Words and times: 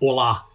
Olá! 0.00 0.46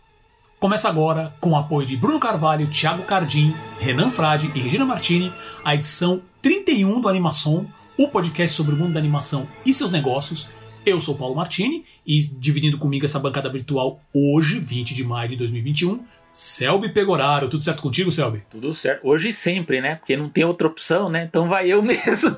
Começa 0.59 0.87
agora, 0.87 1.33
com 1.41 1.49
o 1.51 1.55
apoio 1.57 1.85
de 1.85 1.97
Bruno 1.97 2.17
Carvalho, 2.19 2.67
Thiago 2.67 3.03
Cardim, 3.03 3.53
Renan 3.79 4.09
Frade 4.09 4.49
e 4.55 4.59
Regina 4.59 4.85
Martini, 4.85 5.33
a 5.65 5.75
edição 5.75 6.21
31 6.41 7.01
do 7.01 7.09
Animação, 7.09 7.67
o 7.97 8.07
podcast 8.07 8.55
sobre 8.55 8.73
o 8.73 8.77
mundo 8.77 8.93
da 8.93 8.99
animação 8.99 9.45
e 9.65 9.73
seus 9.73 9.91
negócios. 9.91 10.47
Eu 10.85 11.01
sou 11.01 11.15
Paulo 11.15 11.35
Martini 11.35 11.83
e 12.07 12.21
dividindo 12.21 12.77
comigo 12.77 13.05
essa 13.05 13.19
bancada 13.19 13.49
virtual 13.49 13.99
hoje, 14.13 14.59
20 14.59 14.93
de 14.93 15.03
maio 15.03 15.29
de 15.29 15.35
2021, 15.35 16.01
Selby 16.31 16.89
Pegoraro. 16.89 17.47
Tudo 17.49 17.63
certo 17.63 17.81
contigo, 17.81 18.11
Selby? 18.11 18.43
Tudo 18.49 18.73
certo. 18.73 19.05
Hoje 19.07 19.29
e 19.29 19.33
sempre, 19.33 19.79
né? 19.81 19.95
Porque 19.95 20.17
não 20.17 20.27
tem 20.29 20.43
outra 20.43 20.67
opção, 20.67 21.09
né? 21.09 21.25
Então 21.29 21.47
vai 21.47 21.69
eu 21.71 21.81
mesmo. 21.83 22.35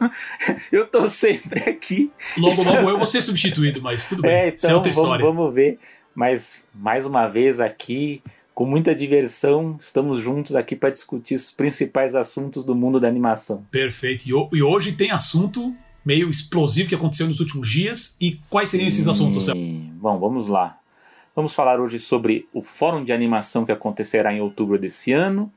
eu 0.72 0.86
tô 0.88 1.08
sempre 1.08 1.62
aqui. 1.70 2.12
Logo, 2.38 2.64
logo 2.64 2.90
eu 2.90 2.98
vou 2.98 3.08
ser 3.08 3.22
substituído, 3.22 3.82
mas 3.82 4.06
tudo 4.08 4.24
bem. 4.24 4.32
É, 4.32 4.56
Isso 4.56 4.66
é 4.66 4.70
então 4.70 4.78
outra 4.78 4.92
vamos, 4.92 5.06
história. 5.06 5.26
vamos 5.26 5.54
ver. 5.54 5.80
Mas 6.16 6.64
mais 6.74 7.06
uma 7.06 7.28
vez 7.28 7.60
aqui, 7.60 8.24
com 8.54 8.66
muita 8.66 8.96
diversão, 8.96 9.76
estamos 9.78 10.18
juntos 10.18 10.56
aqui 10.56 10.76
para 10.76 10.90
discutir 10.90 11.36
os 11.36 11.52
principais 11.52 12.16
assuntos 12.16 12.64
do 12.64 12.74
mundo 12.74 13.00
da 13.00 13.08
animação. 13.08 13.66
Perfeito. 13.70 14.26
E, 14.26 14.58
e 14.58 14.64
hoje 14.64 14.94
tem 14.94 15.12
assunto 15.12 15.76
meio 16.06 16.30
explosivo 16.30 16.88
que 16.88 16.96
aconteceu 16.96 17.28
nos 17.28 17.42
últimos 17.42 17.70
dias. 17.70 18.16
E 18.22 18.38
quais 18.50 18.70
seriam 18.70 18.88
esses 18.88 19.08
assuntos? 19.08 19.46
Sim. 19.46 19.92
Bom, 19.96 20.18
vamos 20.18 20.48
lá. 20.48 20.80
Vamos 21.36 21.54
falar 21.54 21.82
hoje 21.82 22.00
sobre 22.00 22.48
o 22.54 22.62
Fórum 22.62 23.04
de 23.04 23.12
Animação 23.12 23.66
que 23.66 23.72
acontecerá 23.72 24.34
em 24.34 24.40
outubro 24.40 24.80
desse 24.80 25.12
ano. 25.12 25.52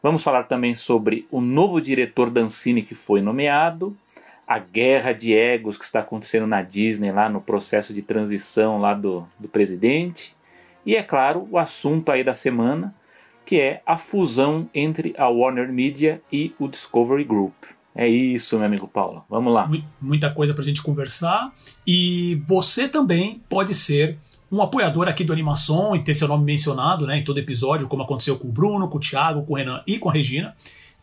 Vamos 0.00 0.22
falar 0.22 0.44
também 0.44 0.72
sobre 0.72 1.26
o 1.32 1.40
novo 1.40 1.80
diretor 1.80 2.30
da 2.30 2.42
Ancine 2.42 2.82
que 2.82 2.94
foi 2.94 3.20
nomeado, 3.20 3.96
a 4.46 4.58
guerra 4.58 5.12
de 5.12 5.34
egos 5.34 5.76
que 5.76 5.84
está 5.84 6.00
acontecendo 6.00 6.46
na 6.46 6.62
Disney 6.62 7.10
lá 7.10 7.28
no 7.28 7.40
processo 7.40 7.92
de 7.92 8.02
transição 8.02 8.78
lá 8.78 8.94
do, 8.94 9.26
do 9.38 9.48
presidente. 9.48 10.34
E 10.84 10.94
é 10.94 11.02
claro, 11.02 11.48
o 11.50 11.58
assunto 11.58 12.12
aí 12.12 12.22
da 12.22 12.32
semana, 12.34 12.94
que 13.44 13.60
é 13.60 13.82
a 13.84 13.96
fusão 13.96 14.70
entre 14.72 15.14
a 15.18 15.28
Warner 15.28 15.72
Media 15.72 16.22
e 16.32 16.54
o 16.58 16.68
Discovery 16.68 17.24
Group. 17.24 17.54
É 17.94 18.06
isso, 18.06 18.56
meu 18.56 18.66
amigo 18.66 18.86
Paulo. 18.86 19.24
Vamos 19.28 19.52
lá. 19.52 19.66
Mu- 19.66 19.82
muita 20.00 20.30
coisa 20.30 20.52
pra 20.54 20.62
gente 20.62 20.82
conversar. 20.82 21.52
E 21.86 22.40
você 22.46 22.86
também 22.86 23.42
pode 23.48 23.74
ser 23.74 24.18
um 24.52 24.62
apoiador 24.62 25.08
aqui 25.08 25.24
do 25.24 25.32
Animação 25.32 25.96
e 25.96 26.04
ter 26.04 26.14
seu 26.14 26.28
nome 26.28 26.44
mencionado 26.44 27.06
né, 27.06 27.16
em 27.16 27.24
todo 27.24 27.38
episódio, 27.38 27.88
como 27.88 28.02
aconteceu 28.02 28.38
com 28.38 28.46
o 28.48 28.52
Bruno, 28.52 28.86
com 28.88 28.98
o 28.98 29.00
Thiago, 29.00 29.44
com 29.44 29.54
o 29.54 29.56
Renan 29.56 29.82
e 29.86 29.98
com 29.98 30.08
a 30.08 30.12
Regina. 30.12 30.54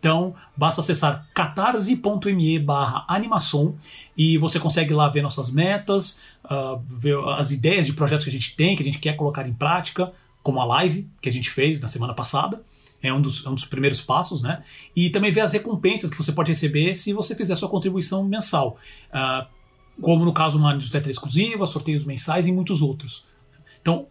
Então, 0.04 0.36
basta 0.58 0.82
acessar 0.82 1.30
catarse.me 1.34 2.60
barra 2.60 3.06
animação 3.08 3.78
e 4.18 4.38
você 4.38 4.60
consegue 4.60 4.94
lá 4.94 5.08
ver 5.08 5.22
nossas 5.22 5.50
metas, 5.50 6.22
ah, 6.44 6.78
ver 6.90 7.18
as 7.38 7.52
ideias 7.52 7.86
de 7.86 7.94
projetos 7.94 8.26
que 8.26 8.30
a 8.30 8.34
gente 8.34 8.54
tem, 8.54 8.76
que 8.76 8.82
a 8.82 8.86
gente 8.86 9.00
quer 9.00 9.16
colocar 9.16 9.48
em 9.48 9.54
prática, 9.54 10.12
como 10.42 10.60
a 10.60 10.66
live 10.66 11.08
que 11.22 11.30
a 11.30 11.32
gente 11.32 11.50
fez 11.50 11.80
na 11.80 11.88
semana 11.88 12.14
passada. 12.14 12.62
É 13.02 13.14
um 13.14 13.22
dos, 13.22 13.46
é 13.46 13.50
um 13.50 13.56
dos 13.56 13.64
primeiros 13.64 14.02
passos, 14.02 14.42
né? 14.42 14.62
E 14.94 15.10
também 15.10 15.32
ver 15.32 15.40
as 15.40 15.54
recompensas 15.54 16.10
que 16.10 16.18
você 16.18 16.34
pode 16.34 16.52
receber 16.52 16.96
se 16.96 17.14
você 17.14 17.34
fizer 17.34 17.56
sua 17.56 17.70
contribuição 17.70 18.26
mensal. 18.26 18.78
Ah, 19.10 19.48
como 20.02 20.26
no 20.26 20.34
caso 20.34 20.58
uma 20.58 20.74
newsletter 20.74 21.12
exclusiva, 21.12 21.66
sorteios 21.66 22.04
mensais 22.04 22.46
e 22.46 22.52
muitos 22.52 22.82
outros. 22.82 23.26
Então, 23.82 24.06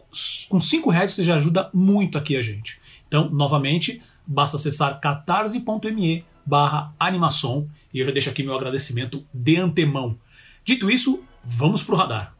com 0.49 0.59
5 0.59 0.89
reais 0.89 1.11
você 1.11 1.23
já 1.23 1.35
ajuda 1.35 1.69
muito 1.71 2.17
aqui 2.17 2.35
a 2.35 2.41
gente. 2.41 2.81
Então, 3.07 3.29
novamente, 3.29 4.01
basta 4.25 4.57
acessar 4.57 4.99
catarse.me 4.99 6.25
barra 6.45 6.93
animação 6.99 7.69
e 7.93 7.99
eu 7.99 8.05
já 8.05 8.11
deixo 8.11 8.29
aqui 8.29 8.43
meu 8.43 8.55
agradecimento 8.55 9.25
de 9.33 9.57
antemão. 9.57 10.17
Dito 10.65 10.89
isso, 10.89 11.23
vamos 11.43 11.83
pro 11.83 11.95
radar. 11.95 12.33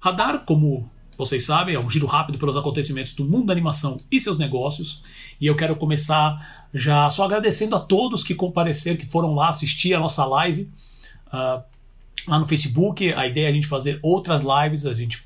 Radar, 0.00 0.44
como 0.44 0.90
vocês 1.16 1.46
sabem, 1.46 1.74
é 1.74 1.78
um 1.78 1.88
giro 1.88 2.06
rápido 2.06 2.38
pelos 2.38 2.56
acontecimentos 2.56 3.14
do 3.14 3.24
mundo 3.24 3.46
da 3.46 3.52
animação 3.52 3.96
e 4.10 4.20
seus 4.20 4.36
negócios. 4.36 5.02
E 5.40 5.46
eu 5.46 5.56
quero 5.56 5.76
começar 5.76 6.66
já 6.74 7.08
só 7.08 7.24
agradecendo 7.24 7.76
a 7.76 7.80
todos 7.80 8.22
que 8.22 8.34
compareceram, 8.34 8.96
que 8.96 9.06
foram 9.06 9.34
lá 9.34 9.48
assistir 9.48 9.94
a 9.94 10.00
nossa 10.00 10.24
live 10.24 10.70
ah, 11.30 11.62
lá 12.26 12.38
no 12.38 12.46
Facebook. 12.46 13.12
A 13.12 13.26
ideia 13.26 13.46
é 13.46 13.50
a 13.50 13.52
gente 13.52 13.66
fazer 13.66 13.98
outras 14.02 14.42
lives. 14.42 14.86
A 14.86 14.94
gente 14.94 15.22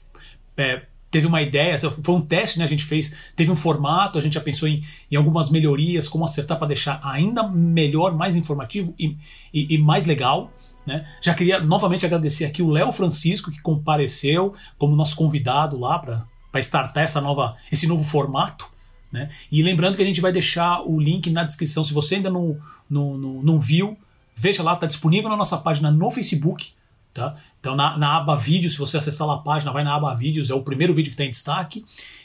é, 0.56 0.82
teve 1.10 1.26
uma 1.26 1.40
ideia, 1.42 1.78
foi 1.78 2.14
um 2.14 2.20
teste, 2.20 2.58
né? 2.58 2.64
A 2.64 2.68
gente 2.68 2.84
fez, 2.84 3.14
teve 3.34 3.50
um 3.50 3.56
formato, 3.56 4.18
a 4.18 4.20
gente 4.22 4.34
já 4.34 4.40
pensou 4.40 4.68
em, 4.68 4.82
em 5.10 5.16
algumas 5.16 5.50
melhorias, 5.50 6.08
como 6.08 6.24
acertar 6.24 6.58
para 6.58 6.68
deixar 6.68 7.00
ainda 7.02 7.46
melhor, 7.48 8.14
mais 8.14 8.36
informativo 8.36 8.94
e, 8.98 9.16
e- 9.52 9.74
e 9.74 9.78
mais 9.78 10.04
legal. 10.06 10.52
Né? 10.86 11.06
Já 11.20 11.34
queria 11.34 11.60
novamente 11.60 12.06
agradecer 12.06 12.44
aqui 12.46 12.62
o 12.62 12.70
Léo 12.70 12.92
Francisco, 12.92 13.50
que 13.50 13.60
compareceu 13.60 14.54
como 14.78 14.96
nosso 14.96 15.16
convidado 15.16 15.78
lá 15.78 15.98
para 15.98 16.26
startar 16.60 17.04
essa 17.04 17.20
nova, 17.20 17.56
esse 17.70 17.86
novo 17.86 18.02
formato. 18.04 18.66
Né? 19.12 19.30
E 19.50 19.62
lembrando 19.62 19.96
que 19.96 20.02
a 20.02 20.06
gente 20.06 20.20
vai 20.20 20.32
deixar 20.32 20.82
o 20.82 20.98
link 21.00 21.30
na 21.30 21.44
descrição. 21.44 21.84
Se 21.84 21.92
você 21.92 22.16
ainda 22.16 22.30
não, 22.30 22.58
não, 22.88 23.16
não, 23.18 23.42
não 23.42 23.60
viu, 23.60 23.96
veja 24.34 24.62
lá, 24.62 24.74
está 24.74 24.86
disponível 24.86 25.28
na 25.28 25.36
nossa 25.36 25.56
página 25.58 25.90
no 25.90 26.10
Facebook. 26.10 26.72
Tá? 27.18 27.34
Então, 27.58 27.74
na, 27.74 27.98
na 27.98 28.16
aba 28.18 28.36
vídeos, 28.36 28.74
se 28.74 28.78
você 28.78 28.96
acessar 28.96 29.26
lá 29.26 29.34
a 29.34 29.38
página, 29.38 29.72
vai 29.72 29.82
na 29.82 29.92
aba 29.92 30.14
vídeos, 30.14 30.50
é 30.50 30.54
o 30.54 30.62
primeiro 30.62 30.94
vídeo 30.94 31.10
que 31.10 31.14
está 31.14 31.24
em 31.24 31.30
destaque. 31.30 31.84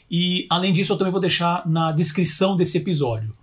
E 0.10 0.46
além 0.52 0.72
disso, 0.72 0.94
eu 0.94 0.98
também 0.98 1.12
vou 1.12 1.20
deixar 1.20 1.68
na 1.68 1.92
descrição 1.92 2.56
desse 2.56 2.78
episódio. 2.78 3.36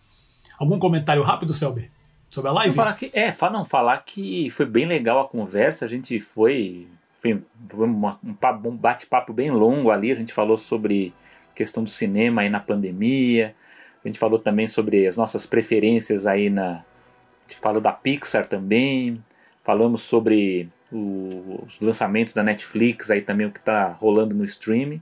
Algum 0.56 0.78
comentário 0.78 1.24
rápido, 1.24 1.52
Selby? 1.52 1.90
Sobre 2.30 2.50
a 2.50 2.52
Não 2.52 2.60
live? 2.60 2.76
falar 2.76 2.92
que, 2.92 3.10
é, 3.12 3.34
não, 3.50 3.64
falar 3.64 3.98
que 4.04 4.48
foi 4.50 4.64
bem 4.64 4.86
legal 4.86 5.20
a 5.20 5.26
conversa, 5.26 5.84
a 5.84 5.88
gente 5.88 6.20
foi, 6.20 6.86
foi 7.20 7.42
um 7.74 8.76
bate-papo 8.76 9.32
bem 9.32 9.50
longo 9.50 9.90
ali, 9.90 10.12
a 10.12 10.14
gente 10.14 10.32
falou 10.32 10.56
sobre 10.56 11.12
questão 11.56 11.82
do 11.82 11.90
cinema 11.90 12.42
aí 12.42 12.48
na 12.48 12.60
pandemia, 12.60 13.56
a 14.04 14.06
gente 14.06 14.20
falou 14.20 14.38
também 14.38 14.68
sobre 14.68 15.04
as 15.08 15.16
nossas 15.16 15.44
preferências 15.44 16.24
aí 16.24 16.48
na, 16.48 16.70
a 16.70 16.82
gente 17.48 17.60
falou 17.60 17.80
da 17.80 17.90
Pixar 17.90 18.46
também, 18.46 19.20
falamos 19.64 20.02
sobre 20.02 20.68
o- 20.92 21.64
os 21.66 21.78
lançamentos 21.80 22.32
da 22.34 22.42
Netflix 22.42 23.10
aí 23.10 23.20
também, 23.20 23.46
o 23.46 23.50
que 23.50 23.58
está 23.58 23.88
rolando 23.88 24.34
no 24.34 24.44
streaming, 24.44 25.00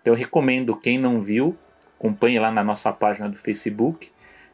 então 0.00 0.14
eu 0.14 0.18
recomendo 0.18 0.74
quem 0.76 0.98
não 0.98 1.20
viu, 1.20 1.56
acompanhe 1.98 2.38
lá 2.38 2.50
na 2.50 2.62
nossa 2.64 2.92
página 2.92 3.28
do 3.28 3.36
Facebook, 3.36 4.10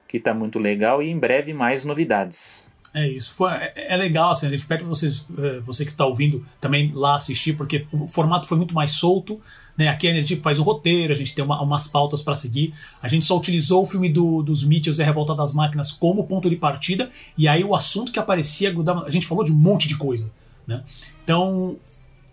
que 0.09 0.17
está 0.19 0.33
muito 0.35 0.59
legal 0.59 1.03
e 1.03 1.11
em 1.11 1.19
breve 1.19 1.53
mais 1.53 1.85
novidades. 1.85 2.73
É 2.93 3.09
isso. 3.09 3.35
Foi, 3.35 3.51
é, 3.51 3.95
é 3.95 3.97
legal, 3.97 4.31
assim, 4.31 4.47
a 4.47 4.51
gente 4.51 4.65
pede 4.67 4.85
vocês, 4.85 5.27
eh, 5.37 5.59
você 5.67 5.85
que 5.85 5.91
está 5.91 6.07
ouvindo, 6.07 6.47
também 6.61 6.93
lá 6.95 7.17
assistir, 7.17 7.55
porque 7.57 7.87
o 7.93 8.07
formato 8.07 8.47
foi 8.47 8.57
muito 8.57 8.73
mais 8.73 8.93
solto. 8.93 9.41
Né? 9.77 9.89
Aqui 9.89 10.07
a 10.09 10.15
gente 10.15 10.37
faz 10.37 10.61
o 10.61 10.63
roteiro, 10.63 11.13
a 11.13 11.17
gente 11.17 11.35
tem 11.35 11.45
uma- 11.45 11.61
umas 11.61 11.89
pautas 11.89 12.23
para 12.23 12.37
seguir. 12.37 12.73
A 13.03 13.09
gente 13.09 13.25
só 13.27 13.37
utilizou 13.37 13.83
o 13.83 13.87
filme 13.87 14.09
do, 14.09 14.41
dos 14.45 14.63
Mitchells 14.63 15.01
e 15.01 15.03
a 15.03 15.07
Revolta 15.07 15.35
das 15.35 15.53
Máquinas 15.53 15.91
como 15.91 16.23
ponto 16.25 16.49
de 16.49 16.55
partida, 16.55 17.11
e 17.37 17.49
aí 17.49 17.65
o 17.65 17.75
assunto 17.75 18.13
que 18.13 18.19
aparecia. 18.21 18.73
A 19.05 19.11
gente 19.11 19.27
falou 19.27 19.43
de 19.43 19.51
um 19.51 19.57
monte 19.57 19.89
de 19.89 19.97
coisa. 19.99 20.31
Né? 20.67 20.85
Então, 21.23 21.77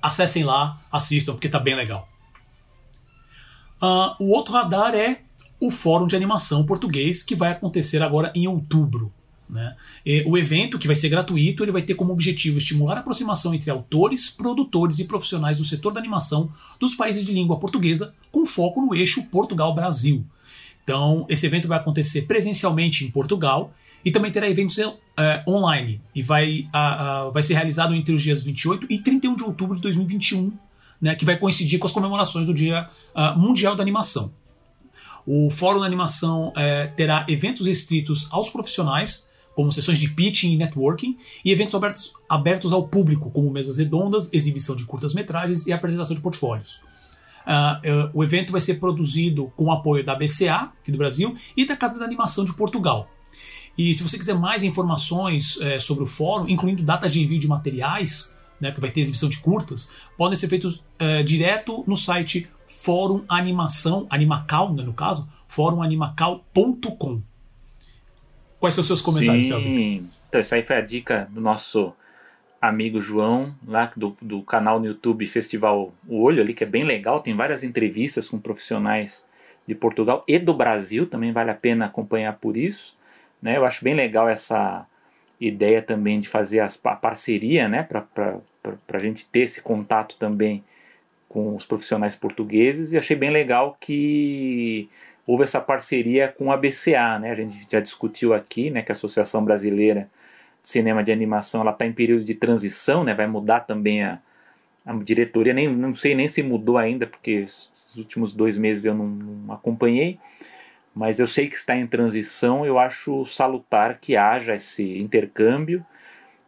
acessem 0.01 0.43
lá, 0.43 0.81
assistam, 0.91 1.33
porque 1.33 1.49
tá 1.49 1.59
bem 1.59 1.75
legal. 1.75 2.07
Ah, 3.81 4.15
o 4.19 4.29
outro 4.29 4.53
radar 4.53 4.93
é 4.93 5.21
o 5.59 5.69
Fórum 5.69 6.07
de 6.07 6.15
Animação 6.15 6.65
Português, 6.65 7.21
que 7.21 7.35
vai 7.35 7.51
acontecer 7.51 8.01
agora 8.01 8.31
em 8.35 8.47
outubro. 8.47 9.13
Né? 9.47 9.75
O 10.25 10.37
evento, 10.37 10.79
que 10.79 10.87
vai 10.87 10.95
ser 10.95 11.09
gratuito, 11.09 11.63
ele 11.63 11.73
vai 11.73 11.81
ter 11.81 11.93
como 11.93 12.13
objetivo 12.13 12.57
estimular 12.57 12.95
a 12.95 12.99
aproximação 13.01 13.53
entre 13.53 13.69
autores, 13.69 14.29
produtores 14.29 14.99
e 14.99 15.03
profissionais 15.03 15.57
do 15.57 15.65
setor 15.65 15.91
da 15.91 15.99
animação 15.99 16.49
dos 16.79 16.95
países 16.95 17.25
de 17.25 17.33
língua 17.33 17.59
portuguesa, 17.59 18.15
com 18.31 18.45
foco 18.45 18.79
no 18.79 18.95
eixo 18.95 19.23
Portugal-Brasil. 19.23 20.25
Então, 20.83 21.25
esse 21.27 21.45
evento 21.45 21.67
vai 21.67 21.77
acontecer 21.77 22.23
presencialmente 22.23 23.05
em 23.05 23.11
Portugal 23.11 23.73
e 24.03 24.11
também 24.11 24.31
terá 24.31 24.49
eventos 24.49 24.77
eh, 24.77 25.43
online. 25.47 26.01
E 26.13 26.21
vai, 26.21 26.67
ah, 26.73 27.25
ah, 27.25 27.29
vai 27.29 27.43
ser 27.43 27.53
realizado 27.53 27.93
entre 27.93 28.13
os 28.13 28.21
dias 28.21 28.41
28 28.41 28.87
e 28.89 28.99
31 28.99 29.35
de 29.35 29.43
outubro 29.43 29.75
de 29.75 29.81
2021, 29.81 30.51
né, 31.01 31.15
que 31.15 31.25
vai 31.25 31.37
coincidir 31.37 31.79
com 31.79 31.87
as 31.87 31.93
comemorações 31.93 32.47
do 32.47 32.53
Dia 32.53 32.89
ah, 33.13 33.35
Mundial 33.35 33.75
da 33.75 33.83
Animação. 33.83 34.31
O 35.25 35.49
Fórum 35.51 35.79
da 35.79 35.85
Animação 35.85 36.51
eh, 36.55 36.87
terá 36.95 37.25
eventos 37.29 37.67
restritos 37.67 38.27
aos 38.31 38.49
profissionais, 38.49 39.27
como 39.55 39.71
sessões 39.71 39.99
de 39.99 40.09
pitching 40.09 40.53
e 40.53 40.57
networking, 40.57 41.17
e 41.45 41.51
eventos 41.51 41.75
abertos, 41.75 42.13
abertos 42.27 42.73
ao 42.73 42.87
público, 42.87 43.29
como 43.29 43.51
mesas 43.51 43.77
redondas, 43.77 44.29
exibição 44.33 44.75
de 44.75 44.83
curtas-metragens 44.85 45.67
e 45.67 45.71
apresentação 45.71 46.15
de 46.15 46.21
portfólios. 46.21 46.81
Ah, 47.45 47.79
eh, 47.83 48.09
o 48.13 48.23
evento 48.23 48.51
vai 48.51 48.61
ser 48.61 48.75
produzido 48.75 49.51
com 49.55 49.65
o 49.65 49.71
apoio 49.71 50.03
da 50.03 50.15
BCA, 50.15 50.71
aqui 50.81 50.91
do 50.91 50.97
Brasil, 50.97 51.35
e 51.55 51.65
da 51.65 51.75
Casa 51.75 51.99
da 51.99 52.05
Animação 52.05 52.45
de 52.45 52.53
Portugal. 52.53 53.07
E 53.81 53.95
se 53.95 54.03
você 54.03 54.15
quiser 54.15 54.35
mais 54.35 54.61
informações 54.61 55.59
eh, 55.59 55.79
sobre 55.79 56.03
o 56.03 56.07
fórum, 56.07 56.47
incluindo 56.47 56.83
data 56.83 57.09
de 57.09 57.19
envio 57.19 57.39
de 57.39 57.47
materiais, 57.47 58.37
né, 58.59 58.71
que 58.71 58.79
vai 58.79 58.91
ter 58.91 59.01
exibição 59.01 59.27
de 59.27 59.39
curtas, 59.39 59.89
podem 60.15 60.37
ser 60.37 60.47
feitos 60.47 60.83
eh, 60.99 61.23
direto 61.23 61.83
no 61.87 61.97
site 61.97 62.47
Fórum 62.67 63.23
Animação, 63.27 64.05
Animacal, 64.07 64.71
né, 64.71 64.83
no 64.83 64.93
caso, 64.93 65.27
fórumanimacal.com. 65.47 67.23
Quais 68.59 68.75
são 68.75 68.83
os 68.83 68.87
seus 68.87 69.01
comentários, 69.01 69.47
Selby? 69.47 69.65
Sim. 69.65 70.09
Então, 70.29 70.39
isso 70.39 70.53
aí 70.53 70.61
foi 70.61 70.75
a 70.75 70.81
dica 70.81 71.27
do 71.31 71.41
nosso 71.41 71.91
amigo 72.61 73.01
João, 73.01 73.55
lá 73.67 73.91
do, 73.97 74.15
do 74.21 74.43
canal 74.43 74.79
no 74.79 74.85
YouTube 74.85 75.25
Festival 75.25 75.91
O 76.07 76.21
Olho, 76.21 76.39
ali, 76.39 76.53
que 76.53 76.63
é 76.63 76.67
bem 76.67 76.83
legal, 76.83 77.19
tem 77.19 77.35
várias 77.35 77.63
entrevistas 77.63 78.29
com 78.29 78.37
profissionais 78.37 79.27
de 79.67 79.73
Portugal 79.73 80.23
e 80.27 80.37
do 80.37 80.53
Brasil, 80.53 81.07
também 81.07 81.31
vale 81.31 81.49
a 81.49 81.55
pena 81.55 81.87
acompanhar 81.87 82.33
por 82.33 82.55
isso. 82.55 83.00
Né? 83.41 83.57
Eu 83.57 83.65
acho 83.65 83.83
bem 83.83 83.93
legal 83.93 84.29
essa 84.29 84.85
ideia 85.39 85.81
também 85.81 86.19
de 86.19 86.27
fazer 86.27 86.59
as, 86.59 86.79
a 86.83 86.95
parceria, 86.95 87.67
né? 87.67 87.83
para 87.83 88.41
a 88.93 88.99
gente 88.99 89.25
ter 89.25 89.41
esse 89.41 89.61
contato 89.61 90.15
também 90.17 90.63
com 91.27 91.55
os 91.55 91.65
profissionais 91.65 92.15
portugueses, 92.15 92.91
e 92.91 92.97
achei 92.97 93.15
bem 93.15 93.29
legal 93.29 93.77
que 93.79 94.89
houve 95.25 95.43
essa 95.43 95.61
parceria 95.61 96.27
com 96.27 96.51
a 96.51 96.57
BCA, 96.57 97.17
né? 97.19 97.31
a 97.31 97.35
gente 97.35 97.65
já 97.69 97.79
discutiu 97.79 98.33
aqui 98.33 98.69
né, 98.69 98.81
que 98.81 98.91
a 98.91 98.95
Associação 98.95 99.43
Brasileira 99.43 100.09
cinema 100.61 101.03
de 101.03 101.11
animação 101.11 101.67
está 101.67 101.85
em 101.85 101.93
período 101.93 102.23
de 102.23 102.35
transição, 102.35 103.03
né? 103.03 103.13
Vai 103.13 103.27
mudar 103.27 103.61
também 103.61 104.03
a, 104.03 104.19
a 104.85 104.93
diretoria. 104.93 105.53
Nem 105.53 105.67
não 105.67 105.93
sei 105.95 106.13
nem 106.15 106.27
se 106.27 106.43
mudou 106.43 106.77
ainda, 106.77 107.07
porque 107.07 107.31
esses 107.31 107.95
últimos 107.97 108.33
dois 108.33 108.57
meses 108.57 108.85
eu 108.85 108.93
não, 108.93 109.07
não 109.07 109.53
acompanhei. 109.53 110.19
Mas 110.93 111.19
eu 111.19 111.27
sei 111.27 111.47
que 111.47 111.55
está 111.55 111.75
em 111.75 111.87
transição. 111.87 112.65
Eu 112.65 112.77
acho 112.77 113.25
salutar 113.25 113.97
que 113.99 114.15
haja 114.15 114.55
esse 114.55 114.97
intercâmbio 114.97 115.85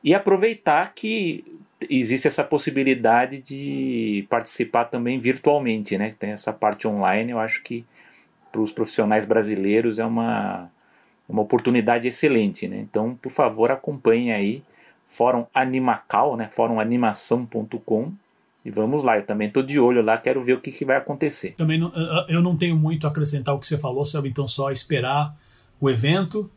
e 0.04 0.14
aproveitar 0.14 0.94
que 0.94 1.46
existe 1.90 2.28
essa 2.28 2.44
possibilidade 2.44 3.42
de 3.42 4.26
participar 4.30 4.86
também 4.86 5.20
virtualmente, 5.20 5.98
né? 5.98 6.14
Tem 6.18 6.32
essa 6.32 6.52
parte 6.52 6.88
online. 6.88 7.32
Eu 7.32 7.40
acho 7.40 7.64
que 7.64 7.86
para 8.52 8.62
os 8.62 8.72
profissionais 8.72 9.26
brasileiros 9.26 10.00
é 10.00 10.06
uma 10.06 10.70
uma 11.28 11.42
oportunidade 11.42 12.08
excelente, 12.08 12.68
né? 12.68 12.78
Então, 12.78 13.16
por 13.16 13.32
favor, 13.32 13.72
acompanhe 13.72 14.32
aí 14.32 14.62
Fórum 15.06 15.46
Animacal, 15.54 16.36
né? 16.36 16.50
fórumanimação.com 16.50 18.12
e 18.66 18.72
vamos 18.72 19.04
lá, 19.04 19.18
eu 19.18 19.26
também 19.26 19.50
estou 19.50 19.62
de 19.62 19.78
olho 19.78 20.02
lá, 20.02 20.18
quero 20.18 20.42
ver 20.42 20.54
o 20.54 20.62
que, 20.62 20.72
que 20.72 20.86
vai 20.86 20.96
acontecer. 20.96 21.54
Também 21.58 21.78
não, 21.78 21.92
eu 22.30 22.42
não 22.42 22.56
tenho 22.56 22.78
muito 22.78 23.06
a 23.06 23.10
acrescentar 23.10 23.54
o 23.54 23.60
que 23.60 23.68
você 23.68 23.78
falou, 23.78 24.06
sabe? 24.06 24.30
Então 24.30 24.48
só 24.48 24.72
esperar 24.72 25.38
o 25.82 25.90
evento 25.90 26.50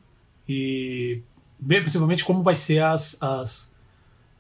e 0.49 1.21
ver 1.59 1.81
principalmente 1.81 2.25
como 2.25 2.45
vai 2.45 2.55
ser 2.55 2.81
as, 2.81 3.21
as, 3.21 3.73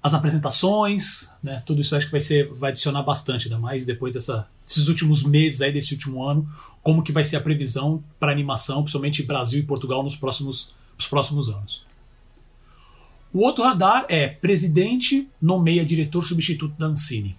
as 0.00 0.14
apresentações, 0.14 1.32
né? 1.42 1.60
Tudo 1.66 1.80
isso 1.80 1.96
acho 1.96 2.06
que 2.06 2.12
vai 2.12 2.20
ser 2.20 2.48
vai 2.54 2.70
adicionar 2.70 3.02
bastante, 3.02 3.48
ainda 3.48 3.58
mais 3.58 3.84
depois 3.84 4.12
dessa, 4.14 4.48
desses 4.64 4.86
últimos 4.86 5.24
meses 5.24 5.60
aí 5.60 5.72
desse 5.72 5.92
último 5.92 6.22
ano, 6.22 6.48
como 6.84 7.02
que 7.02 7.10
vai 7.10 7.24
ser 7.24 7.36
a 7.36 7.40
previsão 7.40 8.00
para 8.20 8.30
animação, 8.30 8.82
principalmente 8.82 9.24
Brasil 9.24 9.58
e 9.58 9.64
Portugal 9.64 10.04
nos 10.04 10.14
próximos, 10.14 10.72
nos 10.96 11.08
próximos 11.08 11.48
anos. 11.48 11.84
O 13.32 13.40
outro 13.40 13.64
radar 13.64 14.06
é 14.08 14.28
presidente 14.28 15.28
nomeia 15.42 15.84
diretor 15.84 16.24
substituto 16.24 16.78
da 16.78 16.86
Ancine. 16.86 17.36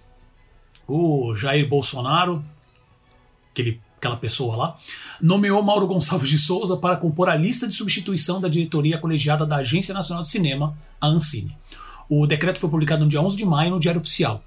O 0.88 1.36
Jair 1.36 1.68
Bolsonaro, 1.68 2.42
aquele, 3.52 3.78
aquela 3.98 4.16
pessoa 4.16 4.56
lá, 4.56 4.76
nomeou 5.20 5.62
Mauro 5.62 5.86
Gonçalves 5.86 6.30
de 6.30 6.38
Souza 6.38 6.78
para 6.78 6.96
compor 6.96 7.28
a 7.28 7.36
lista 7.36 7.68
de 7.68 7.74
substituição 7.74 8.40
da 8.40 8.48
diretoria 8.48 8.96
colegiada 8.96 9.44
da 9.44 9.56
Agência 9.56 9.92
Nacional 9.92 10.22
de 10.22 10.30
Cinema, 10.30 10.78
a 10.98 11.06
Ancine. 11.06 11.54
O 12.08 12.26
decreto 12.26 12.58
foi 12.58 12.70
publicado 12.70 13.04
no 13.04 13.10
dia 13.10 13.20
11 13.20 13.36
de 13.36 13.44
maio 13.44 13.72
no 13.72 13.78
Diário 13.78 14.00
Oficial. 14.00 14.42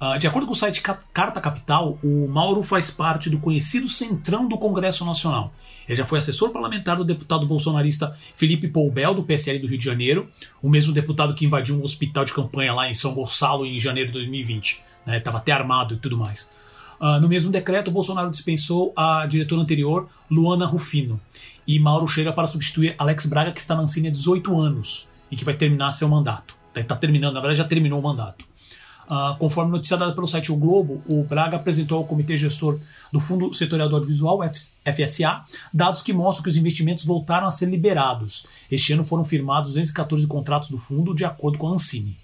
Uh, 0.00 0.18
de 0.18 0.26
acordo 0.26 0.46
com 0.46 0.52
o 0.52 0.56
site 0.56 0.80
Carta 0.80 1.40
Capital, 1.40 1.98
o 2.02 2.28
Mauro 2.28 2.62
faz 2.62 2.90
parte 2.90 3.28
do 3.28 3.38
conhecido 3.38 3.88
Centrão 3.88 4.48
do 4.48 4.58
Congresso 4.58 5.04
Nacional. 5.04 5.52
Ele 5.88 5.96
já 5.96 6.04
foi 6.04 6.18
assessor 6.18 6.50
parlamentar 6.50 6.96
do 6.96 7.04
deputado 7.04 7.44
bolsonarista 7.44 8.16
Felipe 8.34 8.68
Poubel, 8.68 9.14
do 9.14 9.24
PSL 9.24 9.58
do 9.58 9.66
Rio 9.66 9.78
de 9.78 9.84
Janeiro, 9.84 10.28
o 10.62 10.68
mesmo 10.68 10.92
deputado 10.92 11.34
que 11.34 11.44
invadiu 11.44 11.76
um 11.76 11.82
hospital 11.82 12.24
de 12.24 12.32
campanha 12.32 12.72
lá 12.72 12.88
em 12.88 12.94
São 12.94 13.14
Gonçalo 13.14 13.66
em 13.66 13.78
janeiro 13.80 14.08
de 14.08 14.14
2020. 14.14 14.82
Né? 15.06 15.22
até 15.24 15.52
armado 15.52 15.94
e 15.94 15.96
tudo 15.96 16.16
mais. 16.16 16.48
Uh, 17.00 17.20
no 17.20 17.28
mesmo 17.28 17.50
decreto, 17.50 17.90
Bolsonaro 17.90 18.30
dispensou 18.30 18.92
a 18.94 19.26
diretora 19.26 19.60
anterior, 19.60 20.08
Luana 20.30 20.66
Rufino. 20.66 21.20
E 21.66 21.78
Mauro 21.78 22.06
chega 22.06 22.32
para 22.32 22.46
substituir 22.46 22.94
Alex 22.96 23.26
Braga, 23.26 23.50
que 23.50 23.60
está 23.60 23.74
na 23.74 23.82
Ancine 23.82 24.08
há 24.08 24.10
18 24.10 24.58
anos 24.60 25.08
e 25.30 25.36
que 25.36 25.44
vai 25.44 25.54
terminar 25.54 25.90
seu 25.90 26.08
mandato. 26.08 26.54
Está 26.74 26.94
terminando, 26.94 27.34
na 27.34 27.40
verdade 27.40 27.58
já 27.58 27.64
terminou 27.64 27.98
o 27.98 28.02
mandato. 28.02 28.44
Uh, 29.04 29.36
conforme 29.36 29.72
noticiado 29.72 30.14
pelo 30.14 30.28
site 30.28 30.52
O 30.52 30.56
Globo, 30.56 31.02
o 31.08 31.24
Braga 31.24 31.56
apresentou 31.56 31.98
ao 31.98 32.04
Comitê 32.04 32.36
Gestor 32.38 32.78
do 33.12 33.18
Fundo 33.18 33.52
Setorial 33.52 33.88
do 33.88 33.96
Audiovisual, 33.96 34.38
FSA, 34.48 35.42
dados 35.74 36.02
que 36.02 36.12
mostram 36.12 36.44
que 36.44 36.48
os 36.48 36.56
investimentos 36.56 37.04
voltaram 37.04 37.46
a 37.46 37.50
ser 37.50 37.66
liberados. 37.66 38.46
Este 38.70 38.92
ano 38.92 39.04
foram 39.04 39.24
firmados 39.24 39.70
214 39.70 40.26
contratos 40.26 40.70
do 40.70 40.78
fundo, 40.78 41.14
de 41.14 41.24
acordo 41.24 41.58
com 41.58 41.68
a 41.68 41.72
Ancine. 41.72 42.21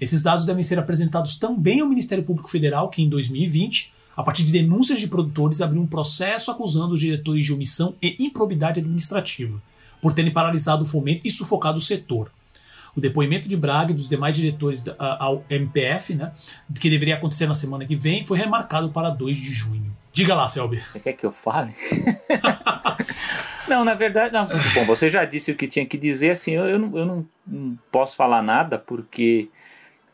Esses 0.00 0.22
dados 0.22 0.44
devem 0.44 0.62
ser 0.62 0.78
apresentados 0.78 1.38
também 1.38 1.80
ao 1.80 1.88
Ministério 1.88 2.24
Público 2.24 2.50
Federal, 2.50 2.88
que 2.88 3.02
em 3.02 3.08
2020, 3.08 3.92
a 4.16 4.22
partir 4.22 4.44
de 4.44 4.52
denúncias 4.52 5.00
de 5.00 5.08
produtores, 5.08 5.60
abriu 5.60 5.80
um 5.80 5.86
processo 5.86 6.50
acusando 6.50 6.94
os 6.94 7.00
diretores 7.00 7.44
de 7.44 7.52
omissão 7.52 7.94
e 8.02 8.16
improbidade 8.18 8.80
administrativa, 8.80 9.60
por 10.00 10.12
terem 10.12 10.32
paralisado 10.32 10.84
o 10.84 10.86
fomento 10.86 11.26
e 11.26 11.30
sufocado 11.30 11.78
o 11.78 11.82
setor. 11.82 12.30
O 12.94 13.00
depoimento 13.00 13.46
de 13.46 13.56
Braga 13.56 13.92
e 13.92 13.94
dos 13.94 14.08
demais 14.08 14.34
diretores 14.34 14.82
ao 14.98 15.44
MPF, 15.50 16.14
né, 16.14 16.32
que 16.80 16.88
deveria 16.88 17.16
acontecer 17.16 17.46
na 17.46 17.52
semana 17.52 17.84
que 17.84 17.94
vem, 17.94 18.24
foi 18.24 18.38
remarcado 18.38 18.88
para 18.90 19.10
2 19.10 19.36
de 19.36 19.50
junho. 19.50 19.94
Diga 20.12 20.34
lá, 20.34 20.48
Selby. 20.48 20.82
Você 20.92 21.00
quer 21.00 21.12
que 21.12 21.26
eu 21.26 21.30
fale? 21.30 21.74
não, 23.68 23.84
na 23.84 23.92
verdade, 23.92 24.32
não. 24.32 24.48
Bom, 24.48 24.86
você 24.86 25.10
já 25.10 25.26
disse 25.26 25.52
o 25.52 25.54
que 25.54 25.68
tinha 25.68 25.84
que 25.84 25.98
dizer, 25.98 26.30
assim, 26.30 26.52
eu, 26.52 26.64
eu, 26.64 26.78
não, 26.78 26.98
eu 26.98 27.04
não, 27.04 27.28
não 27.46 27.78
posso 27.92 28.16
falar 28.16 28.42
nada 28.42 28.78
porque 28.78 29.50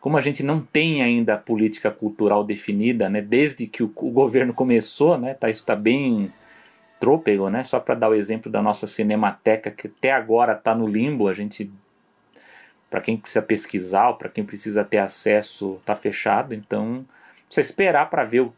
como 0.02 0.16
a 0.16 0.20
gente 0.20 0.42
não 0.42 0.60
tem 0.60 1.00
ainda 1.00 1.34
a 1.34 1.38
política 1.38 1.88
cultural 1.88 2.42
definida, 2.42 3.08
né, 3.08 3.22
desde 3.22 3.68
que 3.68 3.84
o, 3.84 3.86
o 3.86 4.10
governo 4.10 4.52
começou, 4.52 5.16
né, 5.16 5.32
tá, 5.32 5.48
isso 5.48 5.60
está 5.60 5.76
bem 5.76 6.32
trôpego, 6.98 7.48
né, 7.48 7.62
só 7.62 7.78
para 7.78 7.94
dar 7.94 8.10
o 8.10 8.14
exemplo 8.14 8.50
da 8.50 8.60
nossa 8.60 8.88
Cinemateca, 8.88 9.70
que 9.70 9.86
até 9.86 10.10
agora 10.10 10.54
está 10.54 10.74
no 10.74 10.88
limbo, 10.88 11.28
a 11.28 11.32
gente 11.32 11.70
para 12.90 13.00
quem 13.00 13.16
precisa 13.16 13.40
pesquisar 13.40 14.12
para 14.14 14.28
quem 14.28 14.44
precisa 14.44 14.84
ter 14.84 14.98
acesso 14.98 15.78
está 15.80 15.94
fechado, 15.94 16.52
então 16.52 17.06
precisa 17.46 17.62
esperar 17.62 18.10
para 18.10 18.24
ver 18.24 18.40
o, 18.40 18.52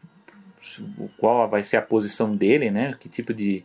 qual 1.17 1.47
vai 1.47 1.63
ser 1.63 1.77
a 1.77 1.81
posição 1.81 2.35
dele, 2.35 2.71
né? 2.71 2.93
Que 2.99 3.07
tipo 3.07 3.33
de, 3.33 3.63